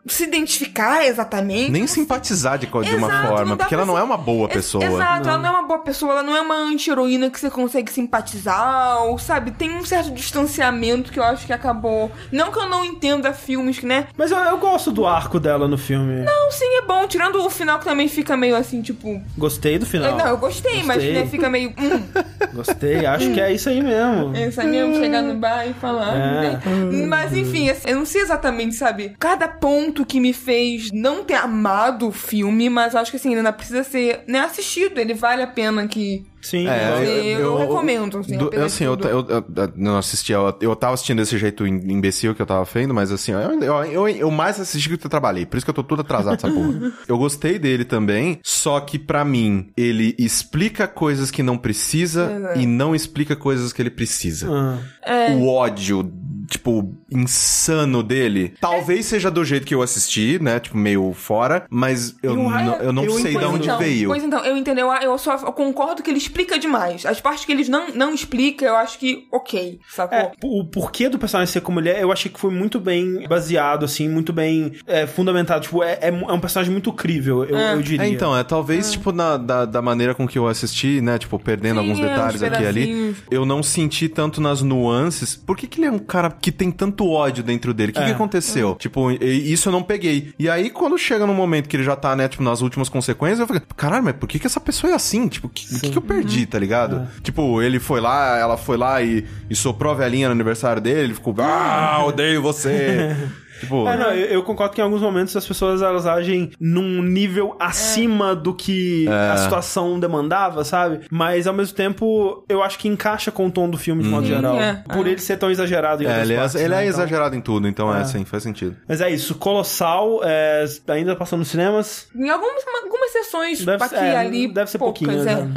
se 0.08 0.24
identificar 0.24 1.06
exatamente. 1.06 1.72
Nem 1.72 1.88
simpatizar 1.88 2.58
de, 2.58 2.68
de 2.68 2.72
uma 2.74 2.84
Exato, 3.08 3.24
não 3.28 3.28
forma, 3.38 3.58
porque 3.58 3.74
ela 3.74 3.84
pra 3.84 3.92
não 3.94 3.96
se- 3.96 4.02
é 4.02 4.04
uma 4.04 4.18
boa 4.18 4.46
Ex- 4.46 4.54
pessoa. 4.54 4.84
Exato, 4.86 5.30
ela 5.30 5.38
não 5.38 5.50
é 5.50 5.52
uma 5.52 5.68
boa 5.68 5.80
pessoa, 5.80 6.12
ela 6.12 6.24
não 6.24 6.36
é 6.36 6.42
uma 6.42 6.56
anti-heroína 6.56 7.30
que 7.30 7.40
você 7.40 7.50
consegue 7.50 7.92
simpatizar, 7.92 9.04
ou 9.04 9.18
sabe, 9.18 9.52
tem 9.52 9.76
um 9.76 9.84
certo 9.86 10.12
distanciamento 10.12 11.12
que 11.12 11.20
eu 11.20 11.24
acho 11.24 11.46
que 11.46 11.54
acabou. 11.54 12.12
Não 12.32 12.52
que 12.52 12.60
eu 12.60 12.68
não 12.70 12.84
entenda 12.86 13.34
filmes 13.34 13.80
que, 13.80 13.86
né? 13.86 14.08
Mas 14.18 14.32
eu, 14.32 14.38
eu 14.38 14.58
gosto 14.58 14.92
do 14.92 15.06
arco 15.06 15.40
dela 15.40 15.68
no 15.68 15.78
filme. 15.78 16.24
Não, 16.24 16.52
sim, 16.52 16.78
é 16.78 16.82
bom, 16.84 17.08
tirando 17.08 17.44
o 17.44 17.50
final 17.50 17.80
que 17.80 17.86
também 17.86 18.08
fica 18.08 18.36
meio 18.38 18.56
assim, 18.56 18.82
tipo. 18.82 19.22
Gostei 19.38 19.78
do 19.80 19.86
final. 19.86 20.16
Não, 20.18 20.28
eu 20.28 20.38
gostei, 20.38 20.84
mas 20.84 20.98
Gostei. 20.98 21.14
né, 21.14 21.28
fica 21.28 21.50
meio. 21.50 21.70
Hum, 21.78 22.04
Gostei, 22.54 23.06
acho 23.06 23.32
que 23.32 23.40
é 23.42 23.52
isso 23.54 23.70
aí 23.70 23.82
mesmo. 23.82 24.34
é 24.36 24.64
mesmo 24.66 24.96
chegar 24.96 25.22
no 25.22 25.36
bar 25.36 25.66
e 25.68 25.74
falar. 25.74 26.16
É. 26.16 26.42
né? 26.42 27.06
Mas 27.08 27.36
enfim, 27.36 27.70
assim, 27.70 27.90
eu 27.90 27.98
não 27.98 28.06
sei 28.06 28.22
exatamente, 28.22 28.76
sabe? 28.76 29.16
Cada 29.20 29.48
ponto 29.48 29.95
que 30.04 30.20
me 30.20 30.34
fez 30.34 30.90
não 30.92 31.24
ter 31.24 31.36
amado 31.36 32.08
o 32.08 32.12
filme, 32.12 32.68
mas 32.72 32.96
eu 32.96 33.00
acho 33.00 33.12
que 33.12 33.18
assim, 33.18 33.36
ainda 33.36 33.54
precisa 33.54 33.84
ser 33.84 34.24
né, 34.28 34.40
assistido. 34.40 34.98
Ele 34.98 35.14
vale 35.14 35.44
a 35.44 35.48
pena 35.48 35.88
que. 35.88 36.26
Sim. 36.42 36.68
eu- 36.68 37.40
eu 37.40 37.58
recomendo, 37.58 38.20
assim, 38.20 38.38
do- 38.38 38.52
assim, 38.64 38.84
eu, 38.84 38.94
eu, 39.00 39.26
eu- 39.28 39.46
eu 39.56 39.74
não 39.76 39.98
assisti, 39.98 40.32
eu, 40.32 40.56
eu 40.62 40.76
tava 40.76 40.94
assistindo 40.94 41.18
desse 41.18 41.40
jeito 41.40 41.66
im- 41.66 41.92
imbecil 41.92 42.36
que 42.36 42.42
eu 42.42 42.46
tava 42.46 42.64
vendo, 42.66 42.94
mas 42.94 43.12
assim, 43.12 43.32
eu, 43.32 43.40
eu, 43.64 43.84
eu, 43.86 44.08
eu 44.10 44.30
mais 44.30 44.60
assisti 44.60 44.90
do 44.90 44.98
que 45.00 45.08
eu 45.08 45.10
trabalhei, 45.10 45.44
por 45.44 45.58
isso 45.58 45.66
que 45.66 45.70
eu 45.72 45.74
tô 45.74 45.82
todo 45.84 46.02
atrasado 46.02 46.36
essa 46.36 46.48
porra. 46.48 46.94
Eu 47.08 47.18
gostei 47.18 47.58
dele 47.58 47.84
também, 47.84 48.40
só 48.44 48.80
que 48.80 49.00
pra 49.00 49.26
mim, 49.26 49.72
ele 49.76 50.16
explica 50.20 50.88
coisas 50.88 51.32
que 51.32 51.42
não 51.42 51.58
precisa 51.58 52.32
Exato. 52.32 52.60
e 52.60 52.66
não 52.68 52.94
explica 52.94 53.36
coisas 53.36 53.74
que 53.74 53.82
ele 53.82 53.90
precisa. 53.90 54.48
Ah. 54.52 54.78
É. 55.04 55.32
O 55.36 55.48
ódio, 55.48 56.04
tipo, 56.50 56.94
insano 57.12 58.04
dele, 58.04 58.54
talvez 58.60 59.06
seja 59.06 59.30
do 59.30 59.44
jeito 59.44 59.66
que 59.66 59.76
eu 59.76 59.82
assisti, 59.82 60.40
né, 60.42 60.60
tipo, 60.60 60.78
meio 60.78 61.14
fora, 61.14 61.66
mas 61.70 62.16
eu, 62.22 62.36
não, 62.36 62.76
eu 62.76 62.94
não 62.94 63.04
eu 63.04 63.12
sei 63.20 63.38
de 63.38 63.46
onde 63.46 63.66
então, 63.66 63.78
veio. 63.78 64.10
Pois 64.10 64.24
então, 64.24 64.44
eu 64.44 64.58
entendo, 64.58 64.80
eu, 64.80 64.92
eu 64.94 65.18
só 65.18 65.36
eu 65.36 65.54
concordo 65.54 66.04
que 66.04 66.10
ele 66.10 66.18
explica 66.18 66.58
demais. 66.58 67.06
As 67.06 67.20
partes 67.20 67.46
que 67.46 67.52
eles 67.52 67.70
não, 67.70 67.90
não 67.94 68.14
explica, 68.14 68.66
eu 68.66 68.76
acho 68.76 68.98
que 69.00 69.28
ok, 69.32 69.80
sacou? 69.90 70.18
É, 70.18 70.32
o 70.44 70.66
porquê 70.66 71.10
do 71.10 71.18
personagem 71.18 71.52
ser 71.52 71.62
como 71.62 71.80
ele 71.80 71.90
é, 71.90 72.04
eu 72.04 72.12
achei 72.12 72.32
que 72.32 72.40
foi 72.40 72.52
muito 72.52 72.80
bem 72.80 73.28
baseado, 73.28 73.86
assim, 73.86 74.08
muito 74.08 74.32
bem 74.34 74.74
é, 74.88 75.08
fundamentado. 75.08 75.62
Tipo, 75.62 75.84
é, 75.84 75.94
é, 76.02 76.10
é 76.10 76.34
um 76.34 76.40
personagem 76.40 76.72
muito 76.72 76.92
crível, 76.94 77.44
eu, 77.44 77.58
eu 77.58 77.82
diria. 77.82 78.06
É, 78.06 78.10
então, 78.10 78.36
é 78.36 78.44
talvez, 78.44 78.92
tipo, 78.92 79.12
na, 79.12 79.38
da, 79.38 79.66
da 79.66 79.82
maneira 79.82 80.14
com 80.14 80.28
que 80.28 80.38
eu 80.38 80.48
assisti, 80.48 81.02
né? 81.02 81.18
Tipo, 81.18 81.40
perdendo 81.40 81.80
Sim, 81.80 81.90
alguns 81.90 82.00
é, 82.00 82.10
detalhes 82.10 82.44
aqui 82.44 82.64
e 82.64 82.68
ali. 82.68 83.16
Eu 83.30 83.46
não 83.46 83.62
senti 83.64 84.08
tanto 84.10 84.42
nas 84.42 84.62
nuances. 84.62 85.36
Por 85.36 85.56
que, 85.58 85.68
que 85.68 85.80
ele 85.80 85.88
é 85.88 85.92
um 85.92 86.00
cara 86.00 86.30
que 86.42 86.52
tem 86.52 86.72
tanto 86.72 87.10
ódio 87.10 87.44
dentro 87.44 87.74
dele? 87.74 87.92
O 87.92 87.96
que, 87.96 88.00
É. 88.02 88.06
que 88.06 88.12
aconteceu? 88.12 88.76
Tipo, 88.76 89.12
e- 89.12 89.52
isso 89.52 89.70
eu 89.70 89.72
não 89.74 89.84
peguei. 89.84 90.34
E 90.38 90.50
aí, 90.50 90.70
quando 90.70 90.98
chega 90.98 91.26
no 91.26 91.34
momento 91.34 91.68
que 91.70 91.76
ele 91.76 91.84
já 91.84 91.96
tá, 91.96 92.16
né, 92.16 92.28
tipo, 92.28 92.44
nas 92.44 92.62
últimas 92.62 92.90
consequências, 92.90 93.40
eu 93.40 93.48
falei, 93.48 93.62
caralho, 93.76 94.04
mas 94.04 94.16
por 94.16 94.28
que, 94.28 94.40
que 94.40 94.48
essa 94.48 94.60
pessoa 94.60 94.92
é 94.92 94.96
assim? 94.96 95.28
Tipo, 95.28 95.48
o 95.48 95.50
que, 95.50 95.76
o 95.76 95.80
que, 95.80 95.90
que 95.92 95.98
eu 95.98 96.02
perdi, 96.02 96.46
tá 96.46 96.60
ligado? 96.60 97.08
Tipo, 97.24 97.62
ele 97.62 97.80
foi 97.80 98.00
lá, 98.02 98.38
ela 98.38 98.58
foi 98.58 98.78
lá 98.78 99.02
e, 99.02 99.26
e 99.50 99.56
soprou 99.56 99.92
a 99.92 99.96
velhinha 99.96 100.28
no 100.28 100.34
aniversário 100.34 100.82
dele, 100.82 101.00
ele 101.02 101.14
ficou, 101.14 101.36
ah, 101.40 102.04
odeio 102.06 102.42
você. 102.42 103.16
tipo, 103.60 103.88
É, 103.88 103.96
não, 103.98 104.12
eu, 104.12 104.26
eu 104.28 104.44
concordo 104.44 104.74
que 104.76 104.82
em 104.82 104.84
alguns 104.84 105.02
momentos 105.02 105.36
as 105.36 105.46
pessoas 105.48 105.82
elas 105.82 106.06
agem 106.06 106.52
num 106.60 107.02
nível 107.02 107.56
acima 107.60 108.36
do 108.36 108.54
que 108.54 109.08
a 109.08 109.38
situação 109.38 110.00
demandava, 110.00 110.64
sabe? 110.66 111.02
Mas 111.10 111.48
ao 111.48 111.54
mesmo 111.54 111.76
tempo, 111.76 112.44
eu 112.50 112.62
acho 112.62 112.78
que 112.78 112.88
encaixa 112.88 113.32
com 113.32 113.48
o 113.48 113.52
tom 113.52 113.70
do 113.70 113.78
filme 113.78 114.04
de 114.04 114.10
modo 114.10 114.28
geral. 114.28 114.58
é. 114.60 114.84
Por 114.94 115.08
ele 115.08 115.20
ser 115.20 115.38
tão 115.38 115.50
exagerado 115.50 116.04
em 116.04 116.06
é, 116.08 116.25
ele 116.26 116.34
é, 116.34 116.38
partes, 116.38 116.56
ele 116.56 116.70
né? 116.70 116.76
é 116.76 116.88
Então- 116.88 117.00
exagerado 117.00 117.36
em 117.36 117.42
tudo, 117.42 117.68
então 117.68 117.94
é, 117.96 118.02
assim, 118.02 118.24
faz 118.26 118.44
sentido. 118.44 118.76
Mas 118.88 119.02
é 119.02 119.10
isso, 119.10 119.36
Colossal, 119.36 120.22
é, 120.24 120.66
ainda 120.88 121.16
passando 121.16 121.40
nos 121.40 121.48
cinemas. 121.50 122.08
Em 122.16 122.30
algumas, 122.30 122.64
algumas 122.84 123.12
sessões 123.12 123.64
Deve 123.66 123.84
aqui 123.84 123.96
ser- 123.96 124.04
é, 124.04 124.18
ali. 124.18 124.48
deve 124.54 124.70
ser 124.70 124.78
poucas, 124.78 125.04
pouquinho, 125.06 125.30
é. 125.30 125.36
né? 125.46 125.52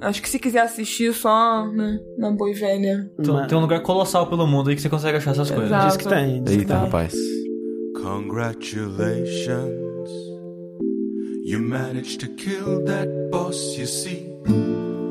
É. 0.00 0.06
Acho 0.06 0.22
que 0.22 0.28
se 0.28 0.38
quiser 0.38 0.60
assistir 0.62 1.12
só 1.14 1.66
né, 1.66 1.98
na 2.18 2.30
boi 2.30 2.52
velha. 2.54 3.10
Tem, 3.22 3.46
tem 3.46 3.58
um 3.58 3.60
lugar 3.60 3.80
colossal 3.82 4.26
pelo 4.26 4.46
mundo 4.46 4.70
aí 4.70 4.76
que 4.76 4.82
você 4.82 4.88
consegue 4.88 5.18
achar 5.18 5.32
essas 5.32 5.50
coisas. 5.50 5.66
Exato. 5.68 5.86
Diz 5.88 5.96
que 5.96 6.08
tem. 6.08 6.42
diz 6.42 6.54
que 6.54 6.60
Eita, 6.62 6.74
tem. 6.74 6.84
rapaz. 6.84 7.14
Congratulations. 8.02 10.10
You 11.46 11.58
managed 11.60 12.20
to 12.20 12.28
kill 12.36 12.82
that 12.84 13.08
boss, 13.30 13.76
you 13.78 13.86
see. 13.86 14.26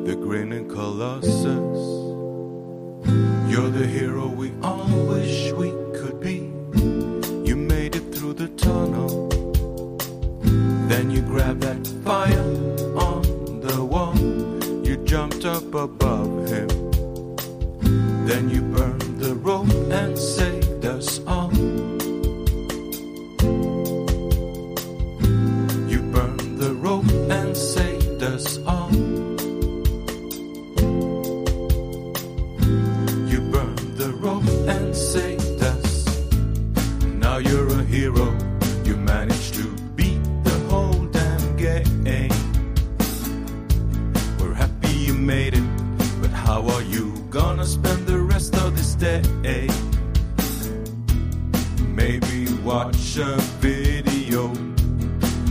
The 0.05 0.15
grinning 0.15 0.67
colossus. 0.67 1.45
You're 3.53 3.69
the 3.69 3.85
hero 3.85 4.25
we 4.25 4.51
all 4.63 4.89
wish 5.05 5.51
we 5.51 5.69
could 5.95 6.19
be. 6.19 6.51
You 7.47 7.55
made 7.55 7.95
it 7.95 8.11
through 8.11 8.33
the 8.33 8.47
tunnel. 8.47 9.27
Then 10.89 11.11
you 11.11 11.21
grabbed 11.21 11.61
that 11.61 11.85
fire 12.03 12.49
on 12.97 13.61
the 13.61 13.85
wall. 13.85 14.17
You 14.83 14.97
jumped 15.05 15.45
up 15.45 15.71
above 15.75 16.49
him. 16.49 16.67
Then 18.25 18.49
you 18.49 18.63
burned 18.63 19.19
the 19.19 19.35
rope 19.35 19.69
and 19.91 20.17
saved 20.17 20.62
watch 53.13 53.27
a 53.27 53.41
video. 53.59 54.47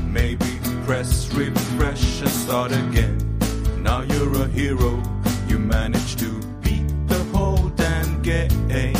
Maybe 0.04 0.58
press 0.84 1.32
refresh 1.34 2.20
and 2.20 2.30
start 2.30 2.72
again. 2.72 3.18
Now 3.78 4.02
you're 4.02 4.42
a 4.42 4.48
hero. 4.48 5.02
You 5.48 5.58
managed 5.58 6.18
to 6.20 6.40
beat 6.62 6.86
the 7.06 7.22
whole 7.32 7.68
damn 7.76 8.20
game. 8.22 8.94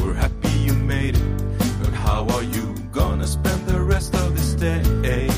We're 0.00 0.14
happy 0.14 0.48
you 0.58 0.74
made 0.74 1.16
it, 1.16 1.58
but 1.80 1.92
how 1.92 2.26
are 2.28 2.42
you 2.42 2.74
gonna 2.92 3.26
spend 3.26 3.66
the 3.66 3.80
rest 3.80 4.14
of 4.14 4.34
this 4.34 4.54
day? 4.54 5.28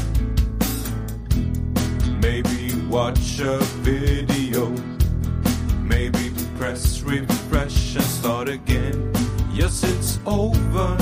Maybe 2.21 2.75
watch 2.89 3.41
a 3.41 3.59
video. 3.83 4.71
Maybe 5.83 6.33
press 6.57 7.03
refresh 7.03 7.97
and 7.97 8.05
start 8.05 8.49
again. 8.49 9.13
Yes, 9.53 9.83
it's 9.83 10.19
over 10.25 11.00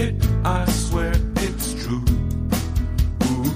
it, 0.00 0.14
I 0.44 0.64
swear 0.70 1.12
it's 1.36 1.74
true. 1.84 2.04
Ooh. 3.24 3.52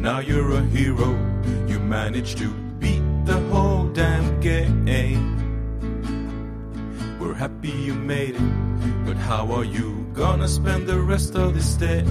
Now 0.00 0.18
you're 0.18 0.52
a 0.52 0.62
hero. 0.62 1.10
You 1.68 1.78
managed 1.78 2.38
to 2.38 2.52
beat 2.80 3.02
the 3.24 3.38
whole 3.50 3.86
damn 3.88 4.40
game. 4.40 5.36
We're 7.20 7.34
happy 7.34 7.70
you 7.70 7.94
made 7.94 8.34
it, 8.34 9.06
but 9.06 9.16
how 9.16 9.50
are 9.52 9.64
you 9.64 10.06
gonna 10.14 10.48
spend 10.48 10.88
the 10.88 11.00
rest 11.00 11.36
of 11.36 11.54
this 11.54 11.74
day? 11.74 12.02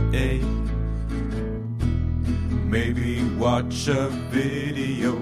Maybe 2.77 3.23
watch 3.35 3.87
a 3.87 4.07
video. 4.31 5.19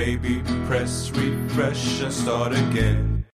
Maybe 0.00 0.42
press 0.66 1.10
refresh 1.10 2.00
and 2.00 2.12
start 2.12 2.52
again. 2.52 3.17